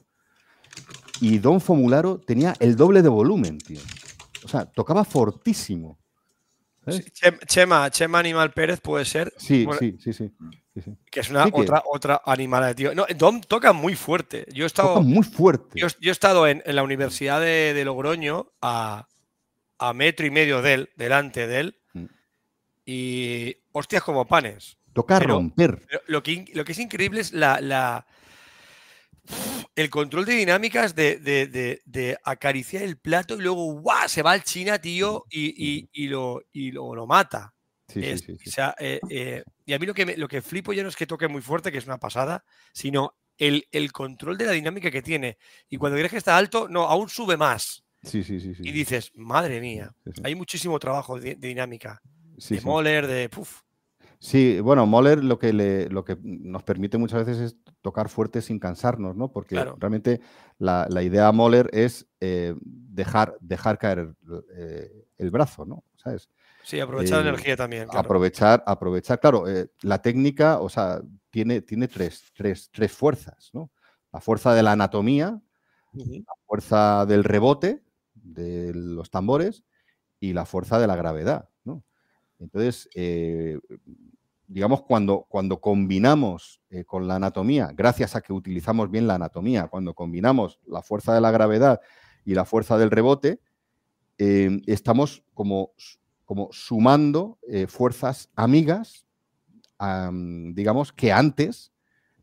Y 1.20 1.40
Don 1.40 1.62
Fomularo 1.62 2.20
tenía 2.20 2.54
el 2.60 2.76
doble 2.76 3.02
de 3.02 3.10
volumen, 3.10 3.58
tío. 3.58 3.80
O 4.44 4.48
sea, 4.48 4.66
tocaba 4.66 5.04
fortísimo. 5.04 6.00
Chema, 7.48 7.90
Chema 7.92 8.20
Animal 8.20 8.54
Pérez 8.54 8.82
puede 8.82 9.06
ser, 9.06 9.32
Sí, 9.38 9.66
Bueno, 9.66 9.80
sí, 9.80 9.98
sí, 10.00 10.14
sí, 10.14 10.32
sí, 10.74 10.82
sí. 10.82 10.98
que 11.12 11.20
es 11.20 11.30
una 11.30 11.46
Sí 11.46 11.52
que- 11.52 11.62
otra, 11.62 11.84
otra 11.86 12.22
animal 12.26 12.66
de 12.66 12.76
tío. 12.76 12.96
No, 12.96 13.06
Dom 13.16 13.42
toca 13.42 13.74
muy 13.74 13.96
fuerte. 13.96 14.46
Yo 14.54 14.64
he 14.64 14.68
estado, 14.68 14.90
Toca 14.96 15.02
muy 15.02 15.24
fuerte. 15.24 15.80
yo, 15.80 15.88
yo 16.00 16.10
he 16.10 16.12
estado 16.12 16.48
en, 16.48 16.62
en 16.66 16.76
la 16.76 16.84
Universidad 16.84 17.40
de, 17.42 17.74
de 17.74 17.86
Logroño 17.86 18.52
a, 18.62 19.08
a 19.80 19.94
metro 19.94 20.26
y 20.26 20.32
medio 20.32 20.62
de 20.62 20.74
él, 20.74 20.90
delante 20.96 21.48
de 21.48 21.60
él, 21.60 21.78
Mm. 21.94 22.06
y 22.86 23.58
hostias 23.74 24.04
como 24.04 24.26
panes. 24.26 24.78
Toca 24.94 25.20
pero- 25.20 25.36
romper. 25.36 25.82
Pero 25.88 26.02
lo, 26.08 26.22
que, 26.24 26.46
lo 26.54 26.64
que 26.66 26.72
es 26.74 26.80
increíble 26.80 27.22
es 27.22 27.32
la, 27.34 27.62
la- 27.62 28.06
el 29.76 29.90
control 29.90 30.26
de 30.26 30.34
dinámicas 30.34 30.96
de, 30.96 31.18
de- 31.18 31.48
de- 31.48 31.82
de 31.86 32.18
acariciar 32.24 32.84
el 32.84 32.98
plato 32.98 33.36
y 33.36 33.42
luego 33.42 33.74
¡guau! 33.80 34.10
se 34.10 34.22
va 34.22 34.32
al 34.32 34.44
China, 34.44 34.80
tío, 34.80 35.26
y, 35.30 35.54
y- 35.58 35.90
y 35.94 36.08
lo, 36.08 36.42
y 36.52 36.72
lo, 36.72 36.94
lo 36.96 37.08
mata. 37.08 37.54
Sí, 37.88 38.02
sí, 38.02 38.10
Es- 38.10 38.22
sí, 38.22 38.38
sí. 38.38 38.50
o 38.50 38.52
sea, 38.52 38.76
eh, 38.80 39.00
eh, 39.10 39.44
y 39.72 39.74
a 39.74 39.80
mí 39.80 39.86
lo 39.86 39.94
que, 39.94 40.06
me- 40.06 40.18
lo 40.18 40.28
que 40.28 40.42
flipo 40.42 40.74
ya 40.74 40.84
no 40.84 40.90
es 40.90 40.98
que 40.98 41.08
toque 41.08 41.30
muy 41.30 41.42
fuerte, 41.42 41.72
que 41.72 41.78
es 41.78 41.86
una 41.86 41.98
pasada, 41.98 42.44
sino 42.74 43.16
el, 43.38 43.66
el 43.72 43.94
control 43.94 44.38
de 44.38 44.46
la 44.46 44.52
dinámica 44.52 44.92
que 44.92 45.02
tiene. 45.02 45.38
Y 45.70 45.78
cuando 45.78 45.98
crees 45.98 46.12
que 46.12 46.18
está 46.18 46.36
alto, 46.36 46.68
no, 46.68 46.82
aún 46.82 47.08
sube 47.08 47.38
más. 47.38 47.86
Sí, 48.04 48.22
sí, 48.22 48.42
sí, 48.42 48.54
sí, 48.54 48.64
Y 48.68 48.74
dices, 48.74 49.12
madre 49.16 49.62
mía, 49.62 49.96
hay 50.24 50.36
muchísimo 50.36 50.78
trabajo 50.78 51.18
de, 51.18 51.36
de 51.36 51.48
dinámica. 51.48 52.02
Sí, 52.38 52.56
de 52.56 52.60
sí. 52.62 52.68
Moller, 52.68 53.08
de... 53.08 53.30
puf. 53.30 53.62
Sí, 54.20 54.60
bueno, 54.60 54.86
Moller 54.86 55.24
lo 55.24 55.40
que, 55.40 55.54
le, 55.54 55.88
lo 55.90 56.04
que 56.04 56.18
nos 56.22 56.64
permite 56.64 56.98
muchas 56.98 57.26
veces 57.26 57.42
es 57.42 57.58
tocar 57.82 58.10
fuerte 58.10 58.42
sin 58.42 58.60
cansarnos, 58.60 59.16
¿no? 59.16 59.32
Porque 59.32 59.56
Claro. 59.56 59.78
realmente 59.80 60.20
la, 60.60 60.86
la 60.90 61.02
idea 61.02 61.32
Moller 61.32 61.70
es 61.74 62.08
eh, 62.20 62.54
dejar, 62.62 63.38
dejar 63.40 63.78
caer 63.80 64.14
eh, 64.56 65.06
el 65.18 65.32
brazo, 65.32 65.66
¿no? 65.66 65.84
¿Sabes? 65.96 66.30
Sí, 66.64 66.80
aprovechar 66.80 67.20
la 67.20 67.26
Eh, 67.26 67.30
energía 67.30 67.56
también. 67.58 67.86
claro. 67.86 68.00
Aprovechar, 68.00 68.64
aprovechar, 68.66 69.20
claro, 69.20 69.48
eh, 69.48 69.68
la 69.82 70.02
técnica, 70.02 70.60
o 70.60 70.70
sea, 70.70 71.02
tiene, 71.30 71.62
tiene 71.62 71.88
tres, 71.88 72.24
tres, 72.36 72.70
tres 72.72 72.92
fuerzas, 72.92 73.50
¿no? 73.54 73.72
La 74.12 74.20
fuerza 74.20 74.54
de 74.54 74.64
la 74.64 74.74
anatomía, 74.74 75.42
la 75.94 76.34
fuerza 76.46 77.06
del 77.06 77.24
rebote 77.24 77.84
de 78.14 78.74
los 78.74 79.10
tambores 79.10 79.64
y 80.20 80.34
la 80.34 80.46
fuerza 80.46 80.80
de 80.80 80.88
la 80.88 80.96
gravedad. 80.96 81.50
¿no? 81.64 81.84
Entonces, 82.40 82.90
eh, 82.96 83.60
digamos, 84.48 84.84
cuando, 84.84 85.26
cuando 85.30 85.62
combinamos 85.62 86.62
con 86.86 87.08
la 87.08 87.16
anatomía, 87.16 87.72
gracias 87.74 88.16
a 88.16 88.22
que 88.22 88.34
utilizamos 88.34 88.92
bien 88.92 89.08
la 89.08 89.16
anatomía, 89.16 89.68
cuando 89.68 89.94
combinamos 89.94 90.60
la 90.66 90.82
fuerza 90.82 91.14
de 91.14 91.22
la 91.22 91.32
gravedad 91.32 91.80
y 92.26 92.36
la 92.36 92.46
fuerza 92.46 92.78
del 92.78 92.92
rebote, 92.92 93.40
estamos 94.18 95.24
como, 95.34 95.74
como 96.32 96.48
sumando 96.54 97.40
eh, 97.46 97.68
fuerzas 97.68 98.30
amigas 98.38 99.06
am, 99.78 100.54
digamos, 100.54 100.94
que 100.94 101.12
antes 101.12 101.74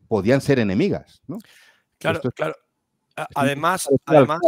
podían 0.08 0.40
ser 0.40 0.58
enemigas, 0.58 1.20
¿no? 1.26 1.36
Claro, 1.98 2.20
es- 2.24 2.30
claro. 2.34 2.54
Además, 3.34 3.86
además. 4.06 4.40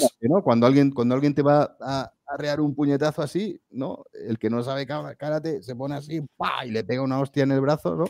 Cuando 0.42 0.66
alguien, 0.66 0.90
cuando 0.92 1.14
alguien 1.14 1.34
te 1.34 1.42
va 1.42 1.76
a 1.78 2.10
arrear 2.26 2.62
un 2.62 2.74
puñetazo 2.74 3.20
así, 3.20 3.60
¿no? 3.70 4.04
El 4.14 4.38
que 4.38 4.48
no 4.48 4.62
sabe 4.62 4.86
ka- 4.86 5.14
karate 5.16 5.62
se 5.62 5.76
pone 5.76 5.94
así, 5.96 6.22
y 6.64 6.70
le 6.70 6.82
pega 6.82 7.02
una 7.02 7.20
hostia 7.20 7.42
en 7.42 7.52
el 7.52 7.60
brazo, 7.60 7.96
¿no? 7.96 8.06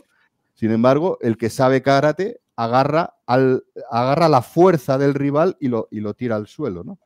Sin 0.53 0.71
embargo, 0.71 1.17
el 1.19 1.37
que 1.37 1.49
sabe 1.49 1.81
karate 1.81 2.39
agarra, 2.55 3.17
al, 3.25 3.65
agarra 3.89 4.29
la 4.29 4.41
fuerza 4.41 4.97
del 4.97 5.15
rival 5.15 5.57
y 5.59 5.67
lo, 5.67 5.89
y 5.91 5.99
lo 5.99 6.13
tira 6.13 6.37
al 6.37 6.47
suelo, 6.47 6.85
¿no? 6.85 6.97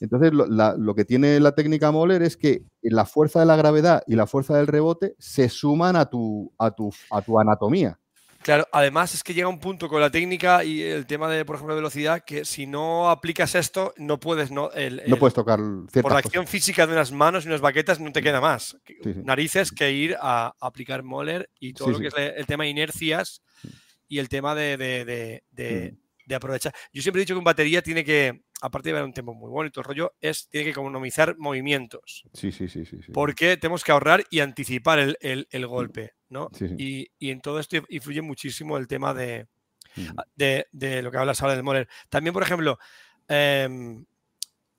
Entonces, 0.00 0.32
lo, 0.32 0.46
la- 0.46 0.74
lo 0.76 0.94
que 0.94 1.04
tiene 1.04 1.38
la 1.40 1.54
técnica 1.54 1.90
Moller 1.90 2.22
es 2.22 2.36
que 2.36 2.62
la 2.82 3.04
fuerza 3.04 3.40
de 3.40 3.46
la 3.46 3.56
gravedad 3.56 4.02
y 4.06 4.16
la 4.16 4.26
fuerza 4.26 4.56
del 4.56 4.66
rebote 4.66 5.14
se 5.18 5.48
suman 5.48 5.96
a 5.96 6.06
tu, 6.06 6.52
a 6.58 6.70
tu, 6.70 6.92
a 7.10 7.22
tu 7.22 7.38
anatomía. 7.38 7.98
claro, 8.42 8.66
además 8.72 9.14
es 9.14 9.22
que 9.22 9.34
llega 9.34 9.46
un 9.46 9.60
punto 9.60 9.88
con 9.88 10.00
la 10.00 10.10
técnica 10.10 10.64
y 10.64 10.82
el 10.82 11.06
tema 11.06 11.30
de, 11.30 11.44
por 11.44 11.54
ejemplo, 11.54 11.76
velocidad, 11.76 12.24
que 12.26 12.44
si 12.44 12.66
no 12.66 13.08
aplicas 13.08 13.54
esto, 13.54 13.94
no 13.98 14.18
puedes, 14.18 14.50
no, 14.50 14.72
el- 14.72 14.96
No 15.06 15.14
el- 15.14 15.18
puedes 15.18 15.34
tocar 15.34 15.60
por 15.60 15.86
la 15.94 16.02
cosas. 16.02 16.26
acción 16.26 16.46
física 16.48 16.84
de 16.86 16.92
unas 16.92 17.12
manos 17.12 17.44
y 17.44 17.48
unas 17.48 17.60
baquetas 17.60 18.00
no 18.00 18.10
te 18.10 18.20
queda 18.20 18.40
más. 18.40 18.76
que- 18.84 18.94
Sí, 19.04 19.14
sí. 19.14 19.20
Narices 19.22 19.70
que 19.70 19.92
ir 19.92 20.16
a 20.20 20.54
aplicar 20.60 21.04
Moller 21.04 21.48
y 21.60 21.72
todo 21.72 21.88
Sí, 21.88 21.92
lo 21.94 22.00
que 22.00 22.06
es 22.08 22.14
el 22.36 22.46
tema 22.46 22.64
de 22.64 22.70
inercias 22.70 23.42
y 24.08 24.18
el 24.18 24.28
tema 24.28 24.56
de, 24.56 24.76
de- 24.76 25.04
de- 25.04 25.44
de- 25.52 25.94
de 26.26 26.34
aprovechar. 26.34 26.74
Yo 26.92 27.00
siempre 27.00 27.20
he 27.20 27.24
dicho 27.24 27.34
que 27.34 27.38
un 27.38 27.44
batería 27.44 27.80
tiene 27.80 28.04
que, 28.04 28.42
aparte 28.64 28.88
de 28.88 28.92
ver 28.94 29.02
un 29.02 29.12
tiempo 29.12 29.34
muy 29.34 29.50
bueno 29.50 29.66
y 29.66 29.70
todo 29.70 29.82
el 29.82 29.88
rollo, 29.88 30.14
es, 30.20 30.48
tiene 30.48 30.64
que 30.66 30.70
economizar 30.70 31.36
movimientos. 31.36 32.22
Sí, 32.32 32.52
sí, 32.52 32.68
sí, 32.68 32.86
sí. 32.86 33.02
sí. 33.02 33.12
Porque 33.12 33.56
tenemos 33.56 33.82
que 33.84 33.92
ahorrar 33.92 34.24
y 34.30 34.40
anticipar 34.40 34.98
el, 35.00 35.18
el- 35.20 35.48
el 35.50 35.66
golpe, 35.66 36.14
¿no? 36.30 36.48
Sí, 36.54 36.68
sí. 36.68 36.74
Y, 36.78 37.10
y 37.18 37.30
en 37.30 37.40
todo 37.40 37.58
esto 37.58 37.76
influye 37.88 38.22
muchísimo 38.22 38.78
el 38.78 38.86
tema 38.86 39.12
de, 39.14 39.48
de, 40.36 40.66
de 40.72 41.02
lo 41.02 41.10
que 41.10 41.18
hablas 41.18 41.42
ahora 41.42 41.54
del 41.54 41.64
Moller. 41.64 41.88
También, 42.08 42.32
por 42.32 42.42
ejemplo, 42.44 42.78
em, 43.28 44.04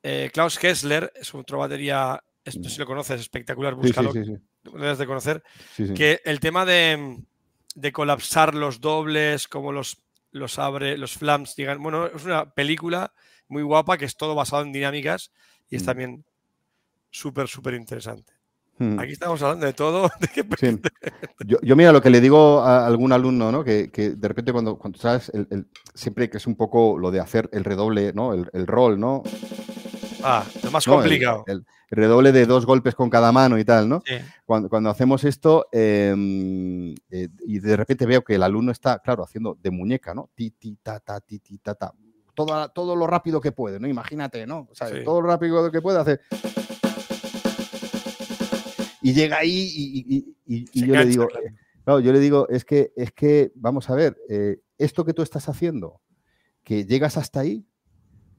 eh, 0.02 0.30
Klaus 0.34 0.58
Kessler 0.58 1.12
es 1.16 1.34
otro 1.36 1.58
batería, 1.60 2.22
esto 2.44 2.70
si 2.70 2.80
lo 2.80 2.86
conoces, 2.86 3.20
espectacular, 3.22 3.76
búscalo, 3.76 4.12
sí, 4.12 4.24
sí. 4.26 4.34
lo 4.64 4.72
debes 4.80 4.98
de 4.98 5.06
conocer, 5.06 5.44
que 5.94 6.22
el 6.26 6.40
tema 6.40 6.66
de, 6.66 7.18
de 7.76 7.92
colapsar 7.92 8.54
los 8.56 8.82
dobles, 8.82 9.48
como 9.48 9.72
los, 9.72 9.98
los 10.32 10.58
abre, 10.60 10.98
los 10.98 11.14
flams, 11.18 11.56
digan, 11.56 11.82
bueno, 11.82 12.08
es 12.08 12.26
una 12.26 12.54
película 12.54 13.14
muy 13.48 13.64
guapa 13.64 13.98
que 13.98 14.06
es 14.06 14.16
todo 14.16 14.36
basado 14.36 14.64
en 14.64 14.72
dinámicas 14.72 15.32
y 15.70 15.76
es 15.76 15.84
Mm. 15.84 15.86
también 15.86 16.26
súper, 17.12 17.48
súper 17.48 17.74
interesante. 17.76 18.34
Mm. 18.80 18.98
Aquí 19.00 19.12
estamos 19.12 19.42
hablando 19.44 19.66
de 19.68 19.74
todo. 19.74 20.10
de 20.20 20.28
que- 20.30 20.44
Sí. 20.58 20.80
Yo, 21.46 21.58
yo, 21.62 21.76
mira, 21.76 21.92
lo 21.92 22.02
que 22.02 22.10
le 22.10 22.20
digo 22.22 22.62
a 22.62 22.88
algún 22.88 23.12
alumno, 23.14 23.52
¿no? 23.52 23.64
Que, 23.64 23.92
que 23.92 24.12
de 24.12 24.28
repente 24.28 24.52
cuando, 24.52 24.78
cuando 24.80 24.98
sabes, 25.00 25.30
el- 25.34 25.48
el- 25.52 25.68
siempre 25.94 26.30
que 26.30 26.38
es 26.38 26.48
un 26.48 26.56
poco 26.56 26.98
lo 26.98 27.12
de 27.12 27.20
hacer 27.20 27.50
el 27.54 27.64
redoble, 27.64 28.14
¿no? 28.14 28.34
El, 28.34 28.50
el 28.54 28.66
rol, 28.66 29.00
¿no? 29.00 29.22
Ah, 30.24 30.44
lo 30.64 30.72
más 30.72 30.86
complicado. 30.86 31.44
El, 31.48 31.66
redoble 31.90 32.32
de 32.32 32.48
dos 32.48 32.66
golpes 32.66 32.96
con 32.96 33.08
cada 33.12 33.32
mano 33.32 33.60
y 33.60 33.66
tal, 33.66 33.88
¿no? 33.88 34.02
Sí. 34.04 34.16
Cuando, 34.46 34.68
cuando 34.68 34.90
hacemos 34.90 35.24
esto 35.26 35.68
em, 35.72 36.96
eh, 37.12 37.28
y 37.46 37.60
de 37.60 37.78
repente 37.78 38.08
veo 38.08 38.24
que 38.24 38.34
el 38.34 38.42
alumno 38.42 38.72
está, 38.72 38.98
claro, 38.98 39.24
haciendo 39.24 39.56
de 39.62 39.70
muñeca, 39.70 40.16
¿no? 40.16 40.30
Ti, 40.34 40.50
ti, 40.52 40.76
ta, 40.82 41.00
ta, 41.00 41.20
ti, 41.22 41.38
ti, 41.38 41.60
ta, 41.60 41.76
ta. 41.76 41.94
Todo, 42.36 42.70
todo 42.70 42.96
lo 42.96 43.06
rápido 43.08 43.40
que 43.42 43.52
puede, 43.52 43.80
¿no? 43.80 43.88
Imagínate, 43.88 44.46
¿no? 44.48 44.68
O 44.72 44.76
sea, 44.76 44.88
Sí. 44.88 45.04
todo 45.04 45.22
lo 45.22 45.28
rápido 45.28 45.72
que 45.72 45.82
puede 45.82 46.00
hacer. 46.00 46.22
Y 49.02 49.14
llega 49.14 49.38
ahí 49.40 49.52
y, 49.76 49.84
y- 50.00 50.18
y- 50.18 50.56
y- 50.56 50.66
y 50.72 50.80
Se 50.80 50.88
yo 50.88 50.96
le 50.96 51.06
digo, 51.06 51.28
claro. 51.28 51.46
eh, 51.46 51.54
claro, 51.84 52.00
yo 52.00 52.14
le 52.14 52.20
digo, 52.20 52.48
es 52.50 52.64
que, 52.64 52.94
es 52.96 53.12
que, 53.12 53.52
vamos 53.56 53.90
a 53.90 53.96
ver, 53.96 54.18
eh, 54.30 54.62
esto 54.78 55.04
que 55.04 55.14
tú 55.14 55.22
estás 55.22 55.50
haciendo, 55.50 56.02
que 56.64 56.86
llegas 56.86 57.18
hasta 57.18 57.42
ahí, 57.42 57.68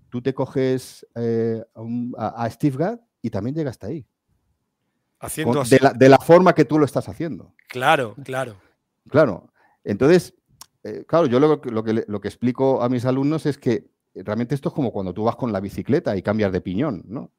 tú 0.08 0.22
te 0.22 0.32
coges 0.32 1.06
eh, 1.16 1.62
a, 1.74 1.80
un- 1.82 2.14
a- 2.16 2.44
a 2.44 2.50
Steve 2.50 2.76
Gadd 2.78 2.98
y 3.20 3.30
también 3.30 3.54
llega 3.54 3.70
hasta 3.70 3.88
ahí. 3.88 4.06
Haciendo 5.20 5.52
Con- 5.54 5.62
así. 5.62 5.76
de, 5.76 5.80
la, 5.82 5.92
de 5.92 6.08
la 6.08 6.18
forma 6.18 6.54
que 6.54 6.64
tú 6.64 6.78
lo 6.78 6.84
estás 6.86 7.08
haciendo. 7.08 7.54
Claro, 7.68 8.14
claro. 8.24 8.56
Claro. 9.10 9.50
Entonces, 9.84 10.34
eh, 10.85 11.05
claro, 11.06 11.27
yo 11.27 11.40
lo, 11.40 11.61
que- 11.61 11.70
lo, 11.70 11.82
que, 11.82 11.93
le- 11.94 12.05
lo 12.09 12.20
que 12.20 12.28
explico 12.28 12.82
a 12.82 12.89
mis 12.89 13.05
alumnos 13.05 13.47
es 13.47 13.59
que 13.59 13.86
realmente 14.15 14.55
esto 14.55 14.69
es 14.69 14.74
como 14.74 14.93
cuando 14.93 15.12
tú 15.12 15.24
vas 15.24 15.35
con 15.36 15.52
la 15.52 15.61
bicicleta 15.61 16.16
y 16.16 16.23
cambias 16.23 16.52
de 16.52 16.61
piñón, 16.61 17.02
¿no? 17.06 17.31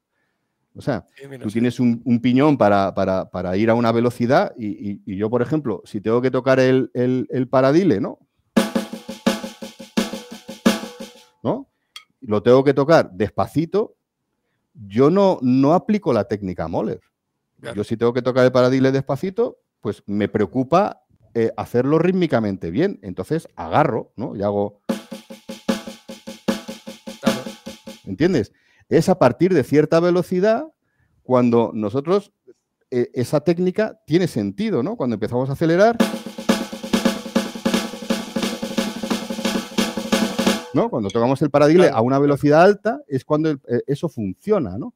O 0.78 0.82
sea, 0.82 1.06
Sí, 1.16 1.24
mira, 1.30 1.42
tú 1.44 1.50
sí. 1.50 1.54
tienes 1.54 1.80
un, 1.80 2.02
un 2.04 2.20
piñón 2.20 2.58
para, 2.58 2.94
para- 2.94 3.30
para 3.30 3.56
ir 3.56 3.70
a 3.70 3.76
una 3.76 3.92
velocidad 3.94 4.54
y, 4.58 4.68
y- 4.92 5.02
y 5.06 5.16
yo, 5.16 5.30
por 5.30 5.42
ejemplo, 5.42 5.82
si 5.86 6.02
tengo 6.02 6.22
que 6.22 6.32
tocar 6.32 6.60
el, 6.60 6.92
el- 6.94 7.28
el 7.30 7.48
paradile, 7.48 8.02
¿no? 8.02 8.20
¿No? 11.44 11.68
Lo 12.22 12.42
tengo 12.42 12.64
que 12.64 12.74
tocar 12.74 13.12
despacito. 13.12 13.96
Yo 14.74 15.10
no, 15.10 15.38
no 15.42 15.74
aplico 15.74 16.12
la 16.12 16.26
técnica 16.26 16.68
Moller. 16.68 17.00
Claro. 17.62 17.76
Yo 17.78 17.84
si 17.84 17.96
tengo 17.96 18.14
que 18.14 18.22
tocar 18.22 18.44
el 18.46 18.52
paradile 18.52 18.92
despacito, 18.92 19.60
pues 19.80 20.04
me 20.08 20.28
preocupa 20.28 21.04
eh, 21.36 21.52
hacerlo 21.58 22.00
rítmicamente 22.00 22.72
bien. 22.72 22.98
Entonces 23.04 23.48
agarro, 23.56 24.12
¿no? 24.16 24.36
Y 24.36 24.42
hago. 24.42 24.82
¿entiendes? 28.06 28.54
Es 28.90 29.10
a 29.10 29.20
partir 29.20 29.54
de 29.54 29.64
cierta 29.64 30.00
velocidad 30.00 30.64
cuando 31.24 31.72
nosotros, 31.74 32.32
eh, 32.92 33.10
esa 33.14 33.42
técnica 33.42 34.00
tiene 34.06 34.28
sentido, 34.28 34.82
¿no? 34.84 34.96
Cuando 34.96 35.16
empezamos 35.16 35.50
a 35.50 35.54
acelerar. 35.54 35.98
¿no? 40.74 40.90
Cuando 40.90 41.10
tocamos 41.10 41.42
el 41.42 41.50
paradile 41.50 41.90
a 41.90 42.02
una 42.02 42.20
velocidad 42.20 42.62
alta 42.62 43.02
es 43.08 43.24
cuando 43.24 43.50
el- 43.50 43.62
eh, 43.70 43.82
eso 43.88 44.10
funciona, 44.10 44.78
¿no? 44.78 44.94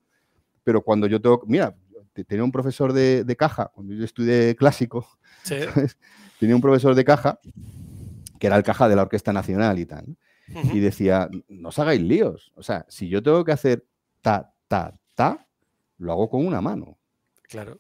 Pero 0.64 0.82
cuando 0.84 1.08
yo 1.08 1.22
tengo, 1.22 1.42
mira, 1.48 1.74
te- 2.14 2.26
tenía 2.26 2.44
un 2.44 2.52
profesor 2.52 2.92
de, 2.92 3.24
de 3.24 3.36
caja, 3.38 3.72
cuando 3.74 3.94
yo 3.94 4.04
estudié 4.04 4.56
clásico, 4.58 5.08
Sí. 5.44 5.56
¿sabes? 5.74 5.98
Tenía 6.40 6.56
un 6.56 6.62
profesor 6.62 6.96
de 6.96 7.06
caja 7.06 7.40
que 8.40 8.48
era 8.48 8.56
el 8.56 8.64
caja 8.64 8.88
de 8.88 8.96
la 8.96 9.04
Orquesta 9.04 9.34
Nacional 9.34 9.78
y 9.78 9.86
tal. 9.86 10.18
y 10.48 10.80
decía, 10.80 11.30
no 11.50 11.70
os 11.70 11.78
hagáis 11.78 12.02
líos. 12.02 12.52
O 12.56 12.64
sea, 12.64 12.86
si 12.90 13.08
yo 13.08 13.22
tengo 13.22 13.44
que 13.44 13.52
hacer 13.52 13.86
ta, 14.22 14.52
ta, 14.68 14.98
ta, 15.14 15.46
lo 15.98 16.14
hago 16.14 16.30
con 16.30 16.48
una 16.48 16.62
mano. 16.62 16.98
Claro. 17.44 17.78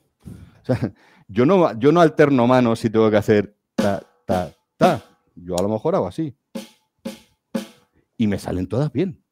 O 0.61 0.65
sea, 0.65 0.93
yo 1.27 1.45
no, 1.45 1.77
yo 1.79 1.91
no 1.91 2.01
alterno 2.01 2.45
manos 2.45 2.79
si 2.79 2.89
tengo 2.89 3.09
que 3.09 3.17
hacer 3.17 3.55
ta, 3.75 4.03
ta, 4.25 4.51
ta. 4.77 5.01
Yo 5.33 5.57
a 5.57 5.61
lo 5.61 5.69
mejor 5.69 5.95
hago 5.95 6.07
así. 6.07 6.35
Y 8.17 8.27
me 8.27 8.37
salen 8.37 8.67
todas 8.67 8.91
bien. 8.91 9.23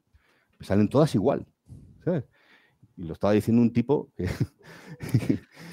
Me 0.57 0.65
salen 0.65 0.87
todas 0.87 1.13
igual. 1.13 1.45
¿sabes? 2.03 2.23
Y 2.95 3.03
lo 3.03 3.13
estaba 3.13 3.33
diciendo 3.33 3.61
un 3.61 3.73
tipo 3.73 4.11
que... 4.15 4.27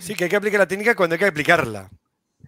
Sí, 0.00 0.14
que 0.14 0.24
hay 0.24 0.30
que 0.30 0.36
aplicar 0.36 0.60
la 0.60 0.68
técnica 0.68 0.94
cuando 0.94 1.14
hay 1.14 1.18
que 1.18 1.26
aplicarla. 1.26 1.90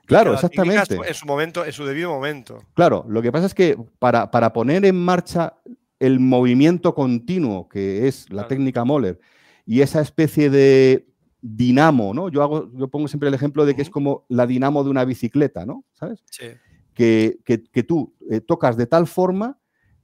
Claro, 0.06 0.34
exactamente. 0.34 0.94
En 0.94 1.00
su- 1.02 1.04
en 1.04 1.14
su 1.14 1.26
momento, 1.26 1.64
en 1.64 1.72
su 1.72 1.84
debido 1.84 2.10
momento. 2.10 2.62
Claro, 2.74 3.04
lo 3.08 3.20
que 3.22 3.30
pasa 3.32 3.46
es 3.46 3.54
que 3.54 3.76
para, 3.98 4.30
para 4.30 4.52
poner 4.52 4.84
en 4.84 4.96
marcha 4.96 5.54
el 5.98 6.20
movimiento 6.20 6.94
continuo, 6.94 7.68
que 7.68 8.06
es 8.08 8.24
la 8.30 8.34
Claro. 8.42 8.48
técnica 8.48 8.84
Moller, 8.84 9.18
y 9.64 9.80
esa 9.80 10.00
especie 10.00 10.50
de 10.50 11.06
dinamo, 11.40 12.12
¿no? 12.14 12.28
Yo, 12.28 12.42
hago, 12.42 12.70
yo 12.74 12.88
pongo 12.88 13.08
siempre 13.08 13.28
el 13.28 13.34
ejemplo 13.34 13.64
de 13.66 13.74
que 13.76 13.82
es 13.82 13.90
como 13.90 14.24
la 14.28 14.46
dinamo 14.46 14.82
de 14.84 14.90
una 14.90 15.04
bicicleta, 15.04 15.64
¿no? 15.66 15.84
¿Sabes? 15.92 16.22
Sí. 16.30 16.46
Que, 16.94 17.38
que- 17.44 17.62
que 17.64 17.82
tú 17.82 18.14
eh, 18.30 18.40
tocas 18.40 18.76
de 18.76 18.86
tal 18.86 19.06
forma 19.06 19.58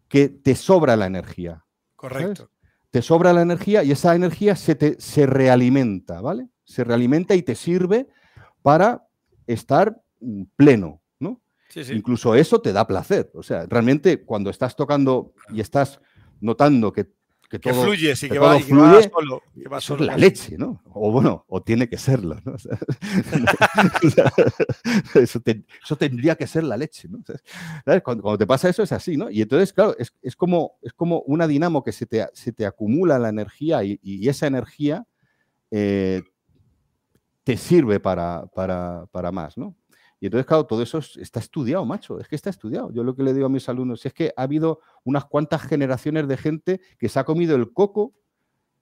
que 0.09 0.29
te 0.29 0.55
sobra 0.55 0.95
la 0.97 1.07
energía. 1.07 1.65
Correcto. 1.97 2.51
Te 2.91 3.01
sobra 3.01 3.33
la 3.33 3.41
energía 3.43 3.83
y 3.83 3.93
esa 3.93 4.15
energía 4.15 4.55
se, 4.57 4.75
te, 4.75 5.01
se 5.01 5.25
realimenta, 5.27 6.21
¿vale? 6.21 6.49
Se 6.65 6.85
realimenta 6.85 7.35
y 7.35 7.43
te 7.43 7.55
sirve 7.55 8.07
para 8.61 9.07
estar 9.47 10.01
mm, 10.21 10.43
pleno, 10.57 11.03
¿no? 11.21 11.41
Sí, 11.69 11.85
sí. 11.85 11.93
Incluso 11.95 12.35
eso 12.35 12.61
te 12.61 12.73
da 12.73 12.87
placer. 12.87 13.31
O 13.35 13.43
sea, 13.43 13.67
realmente 13.67 14.23
cuando 14.25 14.51
estás 14.51 14.77
tocando 14.77 15.35
y 15.51 15.61
estás 15.61 16.01
notando 16.41 16.93
que, 16.93 17.05
que 17.49 17.61
Que 17.61 17.71
todo 17.71 17.83
fluye, 17.85 18.17
sí, 18.17 18.29
que 18.29 18.35
que 18.35 18.39
va, 18.39 18.53
todo 18.53 18.61
y 18.61 18.65
que 18.65 18.75
va 18.75 18.91
fluye, 18.91 19.11
solo. 19.11 19.43
que 19.55 19.69
va 19.69 19.79
eso 19.79 19.95
es 19.95 19.99
solo 19.99 20.05
la 20.07 20.17
leche, 20.17 20.57
¿no? 20.59 20.83
O 20.87 21.13
bueno, 21.13 21.45
o 21.49 21.63
tiene 21.63 21.89
que 21.89 21.99
serlo, 21.99 22.37
¿no? 22.45 22.53
O 22.55 22.59
sea, 22.59 22.79
o 24.03 24.11
sea, 24.11 24.33
eso, 25.23 25.41
te- 25.41 25.65
eso 25.85 25.97
tendría 25.97 26.35
que 26.37 26.47
ser 26.47 26.65
la 26.65 26.77
leche, 26.77 27.09
¿no? 27.09 27.19
O 27.19 27.25
sea, 27.25 27.37
¿sabes? 27.85 28.03
Cuando, 28.03 28.23
cuando 28.23 28.39
te 28.39 28.47
pasa 28.47 28.69
eso 28.69 28.83
es 28.83 28.93
así, 28.93 29.17
¿no? 29.17 29.31
Y 29.31 29.43
entonces, 29.43 29.73
claro, 29.73 29.95
es, 29.99 30.13
es 30.23 30.35
como, 30.37 30.79
es 30.83 30.93
como 30.95 31.21
una 31.27 31.47
dinamo 31.47 31.83
que 31.85 31.93
se 31.93 32.07
te, 32.07 32.27
se 32.33 32.53
te 32.53 32.65
acumula 32.67 33.19
la 33.19 33.29
energía 33.29 33.85
y, 33.85 33.99
y 34.03 34.29
esa 34.29 34.47
energía 34.47 35.07
eh, 35.71 36.23
te 37.45 37.57
sirve 37.57 38.01
para, 38.01 38.47
para, 38.55 39.07
para 39.11 39.33
más, 39.33 39.57
¿no? 39.59 39.77
Y 40.21 40.27
entonces, 40.27 40.47
claro, 40.47 40.65
todo 40.67 40.83
eso 40.83 40.99
es- 40.99 41.17
está 41.17 41.41
estudiado, 41.41 41.85
macho. 41.85 42.21
Es 42.21 42.29
que 42.29 42.37
está 42.37 42.49
estudiado. 42.51 42.93
Yo 42.93 43.03
lo 43.03 43.17
que 43.17 43.25
le 43.25 43.35
digo 43.35 43.47
a 43.47 43.49
mis 43.49 43.69
alumnos 43.69 44.07
es 44.07 44.13
que 44.15 44.33
ha 44.37 44.43
habido 44.43 44.79
unas 45.03 45.25
cuantas 45.25 45.63
generaciones 45.63 46.29
de 46.29 46.37
gente 46.37 46.81
que 46.99 47.09
se 47.09 47.19
ha 47.19 47.25
comido 47.25 47.57
el 47.57 47.73
coco 47.73 48.15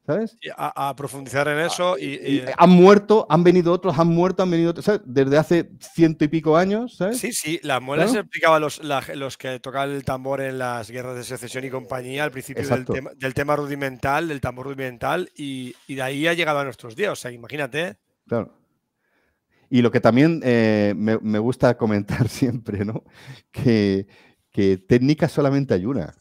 ¿sabes? 0.06 0.36
A, 0.56 0.88
a 0.88 0.96
profundizar 0.96 1.46
en 1.46 1.58
eso 1.60 1.96
y, 1.96 2.04
Y 2.14 2.36
y- 2.38 2.44
han 2.56 2.70
muerto, 2.70 3.26
han 3.28 3.44
venido 3.44 3.70
otros, 3.72 3.96
han 3.98 4.08
muerto, 4.08 4.42
han 4.42 4.50
venido 4.50 4.70
otros, 4.70 4.84
¿sabes? 4.86 5.02
Desde 5.04 5.36
hace 5.38 5.70
ciento 5.78 6.24
y 6.24 6.28
pico 6.28 6.56
años, 6.56 6.96
¿sabes? 6.96 7.18
Sí, 7.18 7.32
sí, 7.32 7.60
las 7.62 7.80
muelas 7.80 8.06
Claro. 8.06 8.14
se 8.14 8.20
explicaba 8.26 8.56
a 8.56 8.60
los, 8.60 8.82
la- 8.82 9.04
los 9.14 9.36
que 9.36 9.60
tocaban 9.60 9.90
el 9.90 10.04
tambor 10.04 10.40
en 10.40 10.58
las 10.58 10.90
guerras 10.90 11.14
de 11.16 11.22
secesión 11.22 11.64
y 11.64 11.70
compañía 11.70 12.24
al 12.24 12.32
principio 12.32 12.66
del 12.66 12.84
tema, 12.86 13.10
del 13.14 13.34
tema 13.34 13.54
rudimental, 13.56 14.26
del 14.26 14.40
tambor 14.40 14.66
rudimental, 14.66 15.30
y, 15.36 15.76
y 15.86 15.94
de 15.94 16.02
ahí 16.02 16.26
ha 16.26 16.34
llegado 16.34 16.58
a 16.58 16.64
nuestros 16.64 16.96
días. 16.96 17.12
O 17.12 17.16
sea, 17.16 17.30
imagínate. 17.30 17.96
Claro. 18.31 18.55
Y 19.69 19.82
lo 19.82 19.90
que 19.90 19.98
también 19.98 20.40
eh, 20.44 20.94
me, 20.97 21.19
me 21.19 21.40
gusta 21.40 21.77
comentar 21.77 22.28
siempre, 22.28 22.85
¿no? 22.85 23.02
Que, 23.51 24.07
que 24.52 24.78
técnica 24.78 25.28
solamente 25.28 25.74
hay 25.74 25.85
una, 25.85 26.15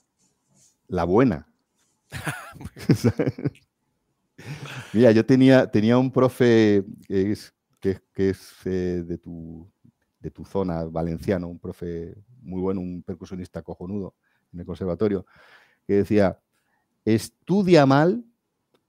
la 0.87 1.03
buena. 1.03 1.47
Mira, 4.93 5.11
yo 5.11 5.23
tenía, 5.23 5.67
tenía 5.69 5.99
un 5.99 6.11
profe 6.11 6.83
que 7.07 7.31
es, 7.31 7.53
que 7.79 7.91
es, 7.91 8.01
que 8.11 8.29
es, 8.31 8.53
eh, 8.65 9.03
de, 9.05 9.19
tu, 9.19 9.71
de 10.19 10.31
tu 10.31 10.45
zona, 10.45 10.85
valenciano, 10.85 11.47
un 11.47 11.59
profe 11.59 12.15
muy 12.41 12.59
bueno, 12.59 12.81
un 12.81 13.03
percusionista 13.03 13.61
cojonudo 13.61 14.15
en 14.51 14.61
el 14.61 14.65
conservatorio, 14.65 15.27
que 15.85 15.93
decía, 15.93 16.39
estudia 17.05 17.85
mal, 17.85 18.25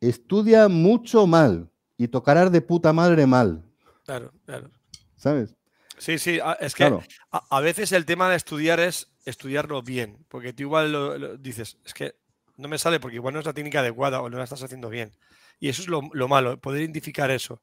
estudia 0.01 0.69
mucho 0.69 1.27
mal 1.27 1.70
y 2.03 2.09
tocarás 2.09 2.51
de 2.51 2.63
puta 2.63 2.93
madre 2.95 3.27
mal, 3.27 3.63
Claro, 4.07 4.33
claro. 4.47 4.71
¿sabes? 5.17 5.55
Sí, 5.99 6.19
sí, 6.19 6.41
a- 6.43 6.55
es 6.55 6.75
que 6.75 6.85
Claro, 6.85 7.03
a, 7.31 7.43
a 7.59 7.61
veces 7.61 7.93
el 7.93 8.07
tema 8.07 8.31
de 8.31 8.37
estudiar 8.37 8.81
es 8.81 9.13
estudiarlo 9.27 9.83
bien, 9.83 10.25
porque 10.29 10.55
tú 10.55 10.63
igual 10.63 10.91
lo, 10.93 11.19
lo 11.19 11.37
dices, 11.37 11.77
es 11.85 11.93
que 11.93 12.15
no 12.57 12.69
me 12.69 12.79
sale 12.79 13.01
porque 13.01 13.17
igual 13.17 13.35
no 13.35 13.41
es 13.41 13.47
la 13.47 13.53
técnica 13.53 13.81
adecuada 13.81 14.23
o 14.23 14.31
no 14.31 14.39
la 14.39 14.45
estás 14.45 14.63
haciendo 14.63 14.89
bien. 14.89 15.13
Y 15.59 15.69
eso 15.69 15.83
es 15.83 15.89
lo, 15.89 16.01
lo 16.15 16.27
malo, 16.27 16.59
poder 16.59 16.81
identificar 16.81 17.31
eso. 17.31 17.61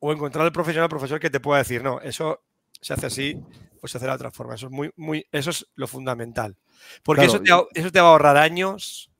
O 0.00 0.12
encontrar 0.12 0.44
el 0.44 0.52
profesional 0.52 0.86
o 0.86 0.88
profesor 0.88 1.20
que 1.20 1.30
te 1.30 1.38
pueda 1.40 1.58
decir, 1.58 1.82
no, 1.84 2.00
eso 2.00 2.42
se 2.80 2.94
hace 2.94 3.06
así 3.06 3.40
o 3.80 3.86
se 3.86 3.96
hace 3.98 4.06
de 4.06 4.08
la 4.10 4.14
otra 4.16 4.30
forma. 4.32 4.56
Eso 4.56 4.66
es, 4.66 4.72
muy, 4.72 4.90
muy, 4.96 5.24
eso 5.30 5.50
es 5.50 5.64
lo 5.76 5.86
fundamental. 5.86 6.56
Porque 7.04 7.26
Claro, 7.28 7.44
eso, 7.44 7.68
te, 7.72 7.80
eso 7.80 7.92
te 7.92 8.00
va 8.00 8.08
a 8.08 8.10
ahorrar 8.10 8.36
años 8.38 9.10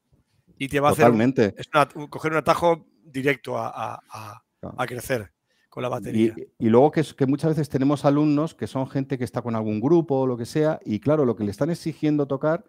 y 0.58 0.68
te 0.68 0.80
va 0.80 0.88
a 0.88 0.92
hacer 0.92 1.04
un- 1.04 1.12
totalmente. 1.12 1.54
es 1.56 1.68
una- 1.72 1.88
un- 1.94 2.08
coger 2.08 2.32
un 2.32 2.38
atajo 2.38 2.86
directo 3.04 3.56
a, 3.56 3.68
a- 3.68 3.94
a- 4.10 4.30
Claro. 4.32 4.42
A 4.62 4.86
crecer 4.86 5.30
con 5.68 5.82
la 5.82 5.88
batería. 5.88 6.34
Y, 6.58 6.66
y 6.66 6.68
luego 6.68 6.90
que, 6.90 7.00
es- 7.00 7.14
que 7.14 7.26
muchas 7.26 7.50
veces 7.50 7.68
tenemos 7.68 8.04
alumnos 8.04 8.54
que 8.54 8.66
son 8.66 8.88
gente 8.88 9.18
que 9.18 9.24
está 9.24 9.42
con 9.42 9.54
algún 9.54 9.80
grupo 9.80 10.20
o 10.20 10.26
lo 10.26 10.36
que 10.36 10.46
sea, 10.46 10.80
y 10.84 11.00
claro, 11.00 11.24
lo 11.24 11.36
que 11.36 11.44
le 11.44 11.50
están 11.50 11.70
exigiendo 11.70 12.26
tocar 12.26 12.64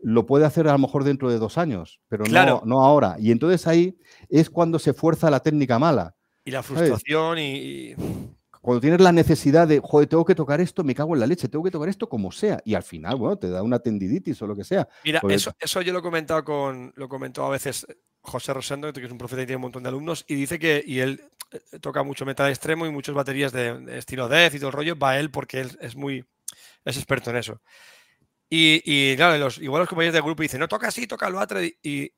lo 0.00 0.26
puede 0.26 0.44
hacer 0.46 0.68
a 0.68 0.72
lo 0.72 0.78
mejor 0.78 1.02
dentro 1.02 1.28
de 1.28 1.38
dos 1.38 1.58
años, 1.58 2.00
pero 2.08 2.24
no- 2.24 2.30
Claro. 2.30 2.62
no, 2.64 2.84
ahora. 2.84 3.16
Y 3.18 3.32
entonces 3.32 3.66
ahí 3.66 3.98
es 4.28 4.48
cuando 4.48 4.78
se 4.78 4.92
fuerza 4.94 5.28
la 5.30 5.40
técnica 5.40 5.78
mala. 5.78 6.14
Y 6.44 6.50
la 6.52 6.62
frustración 6.62 7.38
y 7.38 7.94
Cuando 8.68 8.82
tienes 8.82 9.00
la 9.00 9.12
necesidad 9.12 9.66
de, 9.66 9.80
joder, 9.82 10.10
tengo 10.10 10.26
que 10.26 10.34
tocar 10.34 10.60
esto, 10.60 10.84
me 10.84 10.94
cago 10.94 11.14
en 11.14 11.20
la 11.20 11.26
leche, 11.26 11.48
tengo 11.48 11.64
que 11.64 11.70
tocar 11.70 11.88
esto 11.88 12.06
como 12.06 12.30
sea. 12.30 12.60
Y 12.66 12.74
al 12.74 12.82
final, 12.82 13.16
bueno, 13.16 13.38
te 13.38 13.48
da 13.48 13.62
una 13.62 13.78
tendiditis 13.78 14.42
o 14.42 14.46
lo 14.46 14.54
que 14.54 14.62
sea. 14.62 14.86
Mira, 15.04 15.22
Porque- 15.22 15.36
eso, 15.36 15.54
eso 15.58 15.80
yo 15.80 15.90
lo 15.94 16.00
he 16.00 16.02
comentado 16.02 16.44
con, 16.44 16.92
lo 16.94 17.08
comentó 17.08 17.46
a 17.46 17.48
veces 17.48 17.86
José 18.20 18.52
Rosendo, 18.52 18.92
que 18.92 19.06
es 19.06 19.10
un 19.10 19.16
profeta 19.16 19.40
y 19.40 19.46
tiene 19.46 19.56
un 19.56 19.62
montón 19.62 19.84
de 19.84 19.88
alumnos, 19.88 20.22
y 20.28 20.34
dice 20.34 20.58
que, 20.58 20.84
y 20.86 20.98
él 20.98 21.18
eh, 21.50 21.78
toca 21.80 22.02
mucho 22.02 22.26
metal 22.26 22.50
extremo 22.50 22.84
y 22.84 22.90
muchas 22.90 23.14
baterías 23.14 23.52
de, 23.52 23.80
de 23.80 23.96
estilo 23.96 24.28
death 24.28 24.52
y 24.52 24.58
todo 24.58 24.68
el 24.68 24.74
rollo, 24.74 24.98
va 24.98 25.18
él 25.18 25.30
porque 25.30 25.60
él 25.62 25.78
es 25.80 25.96
muy, 25.96 26.22
es 26.84 26.96
experto 26.98 27.30
en 27.30 27.36
eso. 27.36 27.62
Y, 28.50 28.82
y 28.84 29.16
claro, 29.16 29.38
los, 29.38 29.56
igual 29.56 29.80
los 29.80 29.88
compañeros 29.88 30.12
del 30.12 30.24
grupo 30.24 30.42
dicen, 30.42 30.60
no, 30.60 30.68
toca 30.68 30.88
así, 30.88 31.06
toca 31.06 31.30
lo 31.30 31.40
otro, 31.40 31.64
y, 31.64 31.74
y, 31.82 32.12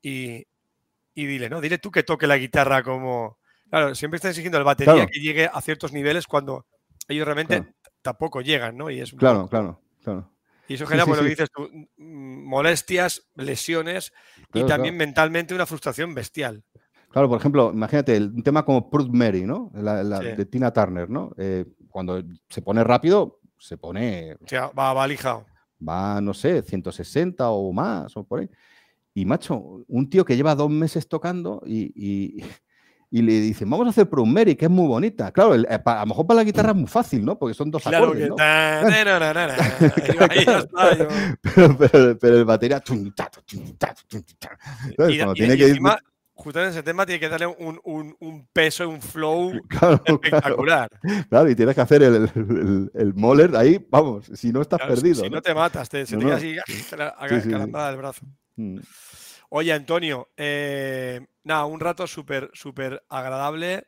y 1.15 1.25
dile, 1.25 1.49
no, 1.49 1.61
dile 1.61 1.77
tú 1.77 1.91
que 1.91 2.03
toque 2.03 2.27
la 2.27 2.35
guitarra 2.35 2.83
como... 2.83 3.39
Claro, 3.71 3.95
siempre 3.95 4.17
están 4.17 4.29
exigiendo 4.31 4.57
al 4.57 4.63
batería 4.65 4.93
Claro. 4.93 5.09
que 5.11 5.19
llegue 5.19 5.49
a 5.51 5.61
ciertos 5.61 5.93
niveles 5.93 6.27
cuando 6.27 6.65
ellos 7.07 7.25
realmente 7.25 7.55
Claro. 7.61 7.73
tampoco 8.03 8.41
llegan, 8.41 8.77
¿no? 8.77 8.89
Y 8.91 8.99
es 8.99 9.13
Claro, 9.13 9.47
claro, 9.47 9.81
claro. 10.03 10.29
y 10.67 10.73
eso 10.75 10.85
Sí, 10.85 10.89
genera, 10.89 11.05
sí, 11.05 11.09
por 11.09 11.17
lo 11.17 11.23
que 11.23 11.29
sí. 11.29 11.35
dices 11.35 11.49
tú, 11.51 11.69
mm, 11.97 12.43
molestias, 12.47 13.29
lesiones 13.35 14.11
Claro, 14.51 14.67
y 14.67 14.69
también 14.69 14.97
mentalmente 14.97 15.55
una 15.55 15.65
frustración 15.65 16.13
bestial. 16.13 16.63
Claro, 17.09 17.27
por 17.29 17.39
ejemplo, 17.39 17.71
imagínate 17.73 18.15
el- 18.15 18.29
un 18.29 18.43
tema 18.43 18.63
como 18.65 18.89
Proud 18.89 19.09
Mary, 19.09 19.43
¿no? 19.45 19.71
La- 19.73 20.03
la- 20.03 20.19
Sí. 20.19 20.25
de 20.35 20.45
Tina 20.45 20.71
Turner, 20.71 21.09
¿no? 21.09 21.31
Eh, 21.37 21.65
cuando 21.89 22.21
se 22.49 22.61
pone 22.61 22.83
rápido, 22.83 23.39
se 23.57 23.77
pone 23.77 24.33
O 24.35 24.47
sea, 24.47 24.67
va, 24.67 24.93
va 24.93 25.07
lijado. 25.07 25.45
va, 25.87 26.19
no 26.21 26.33
sé, 26.33 26.61
160 26.61 27.49
o 27.49 27.71
más, 27.73 28.15
o 28.17 28.23
por 28.25 28.41
ahí. 28.41 28.49
Y 29.13 29.25
macho, 29.25 29.83
un 29.87 30.09
tío 30.09 30.23
que 30.25 30.35
lleva 30.37 30.55
dos 30.55 30.69
meses 30.69 31.07
tocando 31.07 31.61
y, 31.65 31.91
y- 31.95 32.43
y 33.13 33.21
le 33.21 33.41
dicen, 33.41 33.69
vamos 33.69 33.87
a 33.87 33.89
hacer 33.89 34.09
Proud 34.09 34.25
Mary, 34.25 34.55
que 34.55 34.65
es 34.65 34.71
muy 34.71 34.87
bonita. 34.87 35.33
Claro, 35.33 35.53
el- 35.53 35.67
eh, 35.69 35.81
a 35.83 35.99
lo 35.99 36.05
mejor 36.05 36.25
para 36.25 36.37
la 36.37 36.43
guitarra 36.45 36.69
es 36.69 36.77
muy 36.77 36.87
fácil, 36.87 37.25
¿no? 37.25 37.37
Porque 37.37 37.53
son 37.53 37.69
dos 37.69 37.83
Claro 37.83 38.05
acordes. 38.05 38.29
¿no? 38.29 38.35
y 38.35 38.35
Pero, 42.21 42.37
el 42.37 42.45
batería... 42.45 42.79
tum, 42.79 43.11
ta, 43.13 43.29
tum, 43.29 43.73
ta, 43.77 43.93
tum, 44.07 44.21
ta. 44.39 44.57
¿Sabes? 44.97 45.15
Y, 45.15 45.17
Cuando 45.17 45.33
y- 45.33 45.35
tiene 45.35 45.53
y 45.55 45.57
que 45.57 45.63
ir- 45.65 45.69
encima, 45.69 45.97
justo 46.33 46.61
en 46.63 46.69
ese 46.69 46.83
tema, 46.83 47.05
tiene 47.05 47.19
que 47.19 47.29
darle 47.29 47.47
un, 47.47 47.79
un- 47.83 48.15
un 48.19 48.47
peso, 48.53 48.87
un 48.89 49.01
flow 49.01 49.51
Claro, 49.69 50.01
espectacular. 50.05 50.89
claro, 51.29 51.49
y 51.49 51.55
tienes 51.55 51.75
que 51.75 51.81
hacer 51.81 52.03
el, 52.03 52.15
el, 52.33 52.91
el 52.93 53.13
moller 53.13 53.55
ahí, 53.55 53.85
vamos, 53.89 54.29
si 54.33 54.51
no 54.51 54.61
estás 54.61 54.79
Claro, 54.79 54.95
perdido. 54.95 55.23
Si 55.23 55.29
¿no? 55.29 55.41
te 55.41 55.53
matas, 55.53 55.89
te, 55.89 56.05
se 56.05 56.15
No, 56.15 56.21
te 56.21 56.25
queda 56.27 56.35
así 56.37 56.55
Sí, 56.67 56.73
sí, 56.73 57.41
sí. 57.43 57.49
calambada 57.49 57.89
del 57.89 57.97
brazo. 57.97 58.21
Mm. 58.55 58.79
Oye, 59.53 59.73
Antonio, 59.73 60.29
eh, 60.37 61.19
nada, 61.43 61.65
un 61.65 61.81
rato 61.81 62.07
súper, 62.07 62.49
súper 62.53 63.03
agradable, 63.09 63.85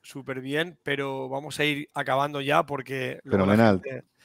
súper 0.00 0.40
bien, 0.40 0.78
pero 0.82 1.28
vamos 1.28 1.60
a 1.60 1.64
ir 1.66 1.90
acabando 1.92 2.40
ya 2.40 2.64
porque 2.64 3.20
Fenomenal. 3.22 3.82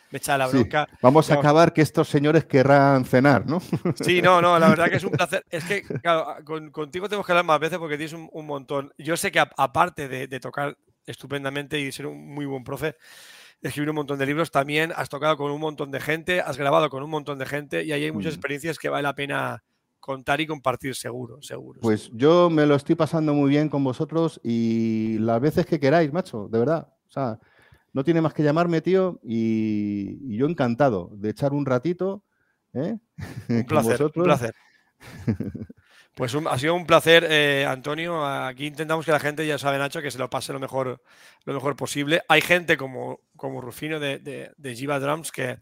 me 0.10 0.18
echa 0.18 0.38
la 0.38 0.48
Sí. 0.48 0.60
bronca. 0.60 0.88
Vamos 1.02 1.30
a 1.30 1.34
acabar 1.34 1.74
que 1.74 1.82
estos 1.82 2.07
señores 2.07 2.45
querrán 2.45 3.03
cenar, 3.03 3.45
¿no? 3.45 3.60
Sí, 4.10 4.22
no, 4.22 4.41
no, 4.41 4.57
la 4.57 4.69
verdad 4.69 4.90
que 4.90 4.95
es 4.95 5.03
un 5.03 5.11
placer. 5.11 5.44
Es 5.49 5.65
que, 5.65 5.82
claro, 5.82 6.38
con- 6.45 6.72
contigo 6.72 7.10
tenemos 7.10 7.26
que 7.26 7.34
hablar 7.34 7.44
más 7.44 7.60
veces 7.60 7.78
porque 7.78 7.98
tienes 7.98 8.14
un, 8.14 8.30
un 8.32 8.45
montón. 8.45 8.94
Yo 8.98 9.18
sé 9.18 9.34
que 9.34 9.40
a- 9.41 9.52
aparte 9.57 10.07
de, 10.07 10.28
de 10.28 10.40
tocar 10.40 10.78
estupendamente 11.06 11.78
y 11.78 11.91
ser 11.91 12.06
un 12.06 12.26
muy 12.34 12.45
buen 12.45 12.64
profe, 12.64 12.95
escribir 13.61 13.90
un 13.90 13.98
montón 13.98 14.18
de 14.18 14.26
libros, 14.26 14.49
también 14.49 14.94
has 14.95 15.10
tocado 15.10 15.36
con 15.36 15.52
un 15.52 15.60
montón 15.60 15.91
de 15.91 15.99
gente, 15.99 16.40
has 16.40 16.56
grabado 16.57 16.90
con 16.90 17.03
un 17.03 17.10
montón 17.10 17.38
de 17.38 17.45
gente 17.45 17.84
y 17.84 17.91
ahí 17.91 18.06
hay 18.06 18.11
muchas 18.14 18.34
experiencias 18.34 18.80
que 18.80 18.88
vale 18.88 19.03
la 19.03 19.14
pena 19.14 19.61
contar 20.07 20.39
y 20.39 20.47
compartir, 20.47 20.95
seguro, 20.95 21.41
seguro. 21.41 21.81
Pues 21.81 22.03
seguro. 22.03 22.17
yo 22.17 22.49
me 22.49 22.65
lo 22.65 22.75
estoy 22.75 22.95
pasando 22.95 23.34
muy 23.34 23.49
bien 23.49 23.67
con 23.67 23.84
vosotros 23.84 24.39
y 24.41 25.17
las 25.19 25.41
veces 25.41 25.65
que 25.65 25.79
queráis, 25.81 26.11
macho, 26.13 26.47
de 26.49 26.59
verdad. 26.59 26.88
O 27.07 27.11
sea, 27.11 27.38
no 27.91 28.03
tiene 28.05 28.21
más 28.21 28.34
que 28.34 28.41
llamarme, 28.41 28.79
tío, 28.81 29.19
y, 29.21 30.17
y 30.34 30.38
yo 30.38 30.47
encantado 30.47 31.09
de 31.13 31.29
echar 31.31 31.51
un 31.51 31.65
ratito. 31.65 32.23
¿eh? 32.73 32.97
Un 33.49 33.63
placer, 33.67 34.01
un 34.03 34.23
placer. 34.23 34.55
Pues 36.15 36.34
un- 36.34 36.47
ha 36.47 36.57
sido 36.57 36.73
un 36.73 36.88
placer, 36.88 37.27
eh, 37.29 37.63
Antonio. 37.67 38.25
Aquí 38.25 38.65
intentamos 38.65 39.05
que 39.05 39.11
la 39.11 39.19
gente, 39.19 39.45
ya 39.45 39.59
sabe, 39.59 39.77
Nacho, 39.77 40.01
que 40.01 40.09
se 40.09 40.17
lo 40.17 40.31
pase 40.31 40.51
lo 40.51 40.59
mejor, 40.59 40.99
lo 41.45 41.53
mejor 41.53 41.75
posible. 41.75 42.23
Hay 42.27 42.41
gente 42.41 42.75
como, 42.75 43.19
como 43.35 43.61
Rufino 43.61 43.99
de, 43.99 44.17
de, 44.17 44.51
de 44.57 44.75
Jiva 44.75 44.99
Drums 44.99 45.31
que, 45.31 45.59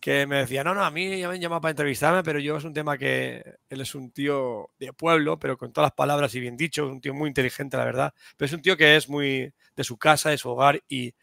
que 0.00 0.26
me 0.26 0.36
decía, 0.38 0.62
no, 0.62 0.74
no, 0.74 0.84
a 0.84 0.90
mí 0.90 1.18
ya 1.18 1.28
me 1.28 1.34
han 1.34 1.40
llamado 1.40 1.60
para 1.60 1.70
entrevistarme, 1.70 2.22
pero 2.22 2.38
yo 2.38 2.56
es 2.56 2.64
un 2.64 2.72
tema 2.72 2.96
que 2.96 3.42
él 3.68 3.80
es 3.80 3.94
un 3.94 4.10
tío 4.12 4.70
de 4.78 4.92
pueblo, 4.92 5.38
pero 5.38 5.58
con 5.58 5.72
todas 5.72 5.86
las 5.88 5.94
palabras 5.96 6.34
y 6.34 6.40
bien 6.40 6.56
dicho, 6.56 6.86
un 6.86 7.00
tío 7.00 7.14
muy 7.14 7.28
inteligente, 7.28 7.76
la 7.76 7.84
verdad. 7.84 8.14
Pero 8.36 8.46
es 8.46 8.52
un 8.52 8.62
tío 8.62 8.76
que 8.76 8.96
es 8.96 9.08
muy 9.08 9.52
de 9.76 9.84
su 9.84 9.96
casa, 9.98 10.30
de 10.30 10.38
su 10.38 10.48
hogar 10.50 10.80
y, 10.88 11.14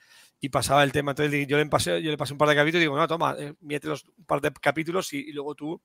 y 0.42 0.50
pasaba 0.50 0.84
el 0.84 0.92
tema. 0.92 1.12
Entonces 1.12 1.48
yo 1.48 1.58
le 1.58 1.66
pasé, 1.68 2.02
yo 2.02 2.12
le 2.12 2.18
pasé 2.18 2.34
un 2.34 2.38
par 2.40 2.50
de 2.50 2.56
capítulos 2.56 2.82
y 2.82 2.86
digo, 2.86 2.98
no, 2.98 3.08
toma, 3.08 3.36
eh, 3.40 3.54
mete 3.62 3.88
los 3.88 4.04
un 4.18 4.26
par 4.26 4.42
de 4.42 4.52
capítulos 4.52 5.14
y, 5.14 5.20
y 5.30 5.32
luego 5.32 5.56
tú 5.56 5.82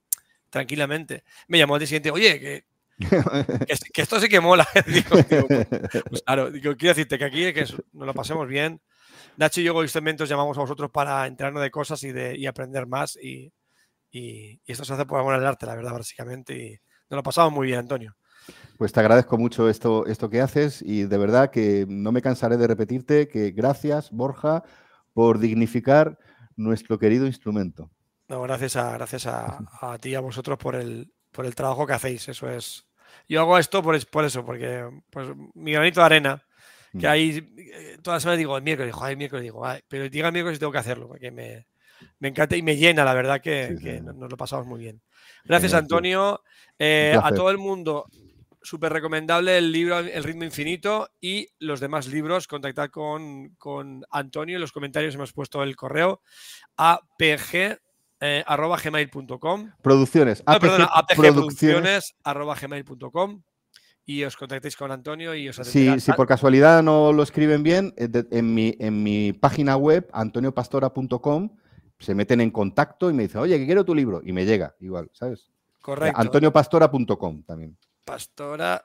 tranquilamente. 0.49 1.23
Me 1.47 1.57
llamó 1.57 1.75
al 1.75 1.79
día 1.79 1.87
siguiente, 1.87 2.11
oye, 2.11 2.39
que, 2.39 2.65
que, 3.67 3.75
que 3.93 4.01
esto 4.01 4.19
sí 4.19 4.27
que 4.27 4.39
mola. 4.41 4.67
digo, 4.87 5.15
digo, 5.29 5.47
pues, 5.47 6.03
pues 6.09 6.21
claro, 6.23 6.51
digo, 6.51 6.75
quiero 6.75 6.93
decirte 6.93 7.17
que 7.17 7.25
aquí 7.25 7.53
que 7.53 7.61
es- 7.61 7.75
nos 7.93 8.05
lo 8.05 8.13
pasemos 8.13 8.47
bien. 8.47 8.81
Nacho 9.37 9.61
y 9.61 9.63
yo 9.65 9.71
egoístamente 9.71 10.23
os 10.23 10.29
llamamos 10.29 10.57
a 10.57 10.61
vosotros 10.61 10.91
para 10.91 11.27
enterarnos 11.27 11.61
de 11.63 11.71
cosas 11.71 12.03
y, 12.03 12.11
de, 12.11 12.37
y 12.37 12.45
aprender 12.45 12.87
más. 12.87 13.17
Y, 13.21 13.53
y- 14.11 14.61
y 14.65 14.71
esto 14.71 14.85
se 14.85 14.93
hace 14.93 15.05
por 15.05 15.19
amor 15.19 15.33
al 15.35 15.45
arte, 15.45 15.65
la 15.65 15.75
verdad, 15.75 15.93
básicamente. 15.93 16.55
Y 16.57 16.69
nos 17.09 17.17
lo 17.17 17.23
pasamos 17.23 17.53
muy 17.53 17.67
bien, 17.67 17.79
Antonio. 17.79 18.15
Pues 18.77 18.91
te 18.91 18.99
agradezco 18.99 19.37
mucho 19.37 19.69
esto, 19.69 20.05
esto 20.07 20.29
que 20.29 20.41
haces 20.41 20.81
y 20.81 21.03
de 21.03 21.17
verdad 21.17 21.51
que 21.51 21.85
no 21.87 22.11
me 22.11 22.21
cansaré 22.21 22.57
de 22.57 22.67
repetirte 22.67 23.27
que 23.27 23.51
gracias, 23.51 24.11
Borja, 24.11 24.63
por 25.13 25.39
dignificar 25.39 26.17
nuestro 26.55 26.97
querido 26.97 27.27
instrumento. 27.27 27.91
No, 28.27 28.41
gracias 28.41 28.75
a, 28.77 28.93
gracias 28.93 29.27
a, 29.27 29.59
a 29.81 29.97
ti 29.99 30.09
y 30.09 30.15
a 30.15 30.21
vosotros 30.21 30.57
por 30.57 30.75
el, 30.75 31.11
por 31.31 31.45
el 31.45 31.53
trabajo 31.53 31.85
que 31.85 31.93
hacéis. 31.93 32.27
Eso 32.29 32.49
es. 32.49 32.87
Yo 33.27 33.41
hago 33.41 33.57
esto 33.57 33.83
por, 33.83 34.03
por 34.07 34.25
eso, 34.25 34.45
porque 34.45 34.89
pues, 35.09 35.27
mi 35.53 35.73
granito 35.73 35.99
de 35.99 36.05
arena, 36.05 36.43
que 36.91 37.07
Mm. 37.07 37.09
ahí 37.09 37.53
eh, 37.57 37.97
todas 38.01 38.17
las 38.17 38.23
semanas 38.23 38.37
digo 38.39 38.57
el 38.57 38.63
miércoles, 38.63 38.93
joder, 38.93 39.11
el 39.11 39.17
miércoles 39.17 39.43
digo, 39.43 39.65
"Ay", 39.65 39.81
pero 39.87 40.05
llega 40.07 40.27
el 40.27 40.33
miércoles 40.33 40.57
y 40.57 40.59
tengo 40.59 40.71
que 40.71 40.77
hacerlo, 40.79 41.07
porque 41.07 41.31
me, 41.31 41.67
me 42.19 42.27
encanta 42.29 42.55
y 42.57 42.61
me 42.61 42.75
llena, 42.75 43.05
la 43.05 43.13
verdad, 43.13 43.39
que, 43.41 43.67
Sí, 43.69 43.77
sí, 43.77 43.83
que 43.83 43.97
sí. 43.99 44.03
nos 44.03 44.29
lo 44.29 44.37
pasamos 44.37 44.65
muy 44.67 44.79
bien. 44.79 45.01
Gracias. 45.45 45.73
Antonio. 45.73 46.41
Eh, 46.79 47.15
a 47.21 47.31
todo 47.31 47.49
el 47.51 47.57
mundo, 47.59 48.07
súper 48.63 48.91
recomendable 48.93 49.57
el 49.57 49.71
libro 49.71 49.99
El 49.99 50.23
ritmo 50.23 50.43
infinito 50.43 51.09
y 51.19 51.47
los 51.59 51.79
demás 51.79 52.07
libros. 52.07 52.47
Contactad 52.47 52.89
con, 52.89 53.49
con 53.57 54.03
Antonio. 54.11 54.55
En 54.57 54.61
los 54.61 54.71
comentarios 54.71 55.13
hemos 55.15 55.31
puesto 55.33 55.61
el 55.63 55.75
correo 55.75 56.21
apg 56.77 57.79
eh, 58.23 58.43
arroba 58.45 58.77
gmail.com. 58.77 59.71
Producciones. 59.81 60.43
No, 60.45 60.53
APG 60.53 60.61
perdona, 60.61 60.87
Producciones. 60.87 61.07
apgproducciones 61.31 62.15
arroba 62.23 62.55
gmail.com 62.55 63.41
y 64.05 64.23
os 64.23 64.35
contactéis 64.35 64.75
con 64.75 64.91
Antonio 64.91 65.35
y 65.35 65.49
os 65.49 65.59
atenderá. 65.59 65.99
si 65.99 66.11
por 66.13 66.27
casualidad 66.27 66.83
no 66.83 67.13
lo 67.13 67.23
escriben 67.23 67.63
bien, 67.63 67.93
eh, 67.97 68.09
en 68.31 68.53
mi, 68.53 68.75
en 68.79 69.03
mi 69.03 69.33
página 69.33 69.77
web, 69.77 70.09
antoniopastora.com, 70.11 71.49
se 71.99 72.15
meten 72.15 72.41
en 72.41 72.51
contacto 72.51 73.09
y 73.09 73.13
me 73.13 73.23
dicen, 73.23 73.41
oye, 73.41 73.59
que 73.59 73.65
quiero 73.65 73.85
tu 73.85 73.93
libro. 73.93 74.21
Y 74.23 74.33
me 74.33 74.45
llega, 74.45 74.75
igual, 74.79 75.09
¿sabes? 75.13 75.51
Correcto. 75.81 76.19
Antoniopastora.com 76.19 77.43
también. 77.43 77.77
Pastora. 78.05 78.83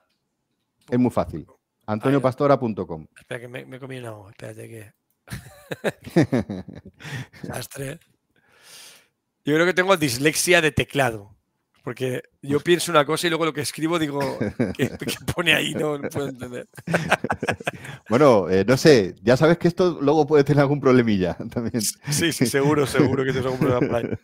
Es 0.89 0.99
muy 0.99 1.11
fácil. 1.11 1.47
antoniopastora.com. 1.87 3.07
Espera 3.17 3.41
que 3.41 3.49
me, 3.49 3.65
me 3.65 3.81
comí 3.81 3.99
una 3.99 4.13
O, 4.13 4.29
Espérate 4.29 4.69
que. 4.69 4.93
Desastre. 7.43 8.01
Yo 9.45 9.55
creo 9.55 9.67
que 9.67 9.75
tengo 9.75 9.97
dislexia 9.97 10.61
de 10.61 10.73
teclado. 10.73 11.36
Porque 11.87 12.21
yo 12.43 12.59
pienso 12.59 12.91
una 12.91 13.07
cosa 13.07 13.29
y 13.29 13.31
luego 13.31 13.45
lo 13.45 13.53
que 13.53 13.61
escribo 13.61 13.97
digo, 13.97 14.19
¿qué, 14.77 14.89
qué 14.99 15.15
pone 15.33 15.55
ahí? 15.55 15.73
No, 15.73 15.97
no 15.97 16.09
puedo 16.09 16.29
entender. 16.29 16.69
Bueno, 18.09 18.51
eh, 18.51 18.65
no 18.67 18.77
sé, 18.77 19.15
ya 19.23 19.37
sabes 19.37 19.59
que 19.59 19.69
esto 19.69 19.99
luego 20.01 20.27
puede 20.27 20.43
tener 20.43 20.63
algún 20.63 20.81
problemilla 20.81 21.35
también. 21.55 21.81
Sí, 21.81 22.33
sí, 22.33 22.47
seguro, 22.47 22.87
seguro 22.87 23.25
que 23.25 23.31
tienes 23.31 23.45
algún 23.45 23.61
problema 23.61 23.87
por 23.87 23.97
ahí. 23.97 24.19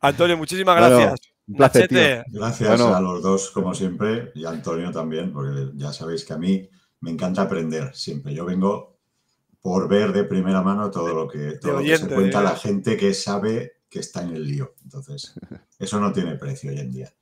Antonio, 0.00 0.38
muchísimas 0.38 0.78
Bueno, 0.78 0.96
gracias. 0.96 1.20
Un 1.46 1.56
placer, 1.56 1.88
tío. 1.88 1.98
Gracias 2.28 2.68
Bueno. 2.68 2.94
a 2.94 3.00
los 3.00 3.22
dos, 3.22 3.50
como 3.50 3.74
siempre, 3.74 4.32
y 4.34 4.46
a 4.46 4.50
Antonio 4.50 4.90
también, 4.90 5.34
porque 5.34 5.70
ya 5.74 5.92
sabéis 5.92 6.24
que 6.24 6.32
a 6.32 6.38
mí 6.38 6.66
me 7.00 7.10
encanta 7.10 7.42
aprender 7.42 7.94
siempre. 7.94 8.32
Yo 8.32 8.46
vengo 8.46 8.98
por 9.60 9.86
ver 9.86 10.14
de 10.14 10.24
primera 10.24 10.62
mano 10.62 10.90
todo 10.90 11.14
lo 11.14 11.28
que, 11.28 11.58
todo 11.60 11.72
lo 11.74 11.82
que 11.82 11.94
se 11.94 12.08
cuenta 12.08 12.42
la 12.42 12.56
gente 12.56 12.96
que 12.96 13.12
sabe 13.12 13.81
que 13.92 13.98
está 14.00 14.22
en 14.22 14.34
el 14.34 14.46
lío. 14.48 14.74
Entonces, 14.82 15.34
eso 15.78 16.00
no 16.00 16.12
tiene 16.12 16.36
precio 16.36 16.70
hoy 16.70 16.78
en 16.80 16.90
día. 16.92 17.12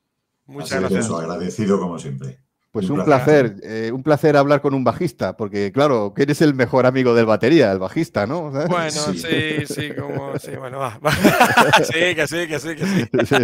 muchas 0.47 0.71
Así 0.73 0.75
que 0.77 0.81
gracias. 0.81 1.05
eso, 1.07 1.19
agradecido 1.19 1.79
como 1.81 1.99
siempre. 1.99 2.39
Pues 2.73 2.89
Un 2.89 3.01
un 3.01 3.05
placer, 3.05 3.57
eh, 3.65 3.91
un 3.93 4.05
placer 4.05 4.37
hablar 4.37 4.61
con 4.61 4.75
un 4.75 4.85
bajista, 4.85 5.37
porque 5.37 5.73
claro, 5.73 6.13
¿quién 6.15 6.31
es 6.31 6.41
el 6.41 6.55
mejor 6.55 6.87
amigo 6.87 7.15
del 7.15 7.27
batería? 7.27 7.73
El 7.73 7.81
bajista, 7.81 8.29
¿no? 8.29 8.53
¿Sabes? 8.53 8.69
Bueno, 8.69 8.91
Sí. 8.93 9.19
sí, 9.19 9.67
sí, 9.67 9.91
como. 9.99 10.39
Sí, 10.39 10.53
bueno, 10.57 10.79
va. 10.79 10.97
va. 11.05 11.11
Sí, 11.85 12.15
que 12.15 12.29
sí, 12.29 12.47
que 12.47 12.61
sí, 12.61 12.77
que 12.77 12.87
sí. 13.27 13.35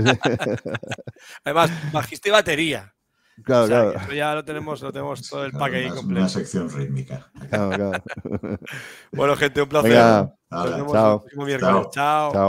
Además, 1.44 1.70
bajista 1.92 2.28
y 2.28 2.32
batería. 2.32 2.94
claro, 3.42 3.64
O 3.64 3.66
sea, 3.66 3.76
que 3.82 3.90
claro, 3.90 4.04
eso 4.06 4.12
ya 4.14 4.34
lo 4.36 4.44
tenemos, 4.44 4.80
lo 4.82 4.92
tenemos 4.92 5.28
todo 5.28 5.44
el 5.44 5.50
Claro, 5.50 5.64
pack 5.64 5.74
ahí 5.74 5.82
una- 5.86 5.90
Una 5.92 6.00
completo. 6.02 6.28
sección 6.28 6.70
rítmica. 6.70 7.28
claro, 7.50 7.70
claro. 7.70 8.58
Bueno, 9.10 9.34
gente, 9.36 9.60
un 9.62 9.68
placer. 9.68 9.90
Venga, 9.90 10.34
Nos 10.50 10.70
vemos 10.76 10.92
chao. 10.92 11.14
el 11.14 11.20
próximo 11.22 11.44
miércoles. 11.46 11.74
Chao. 11.74 11.90
Chao. 11.90 12.32
Chao. 12.32 12.44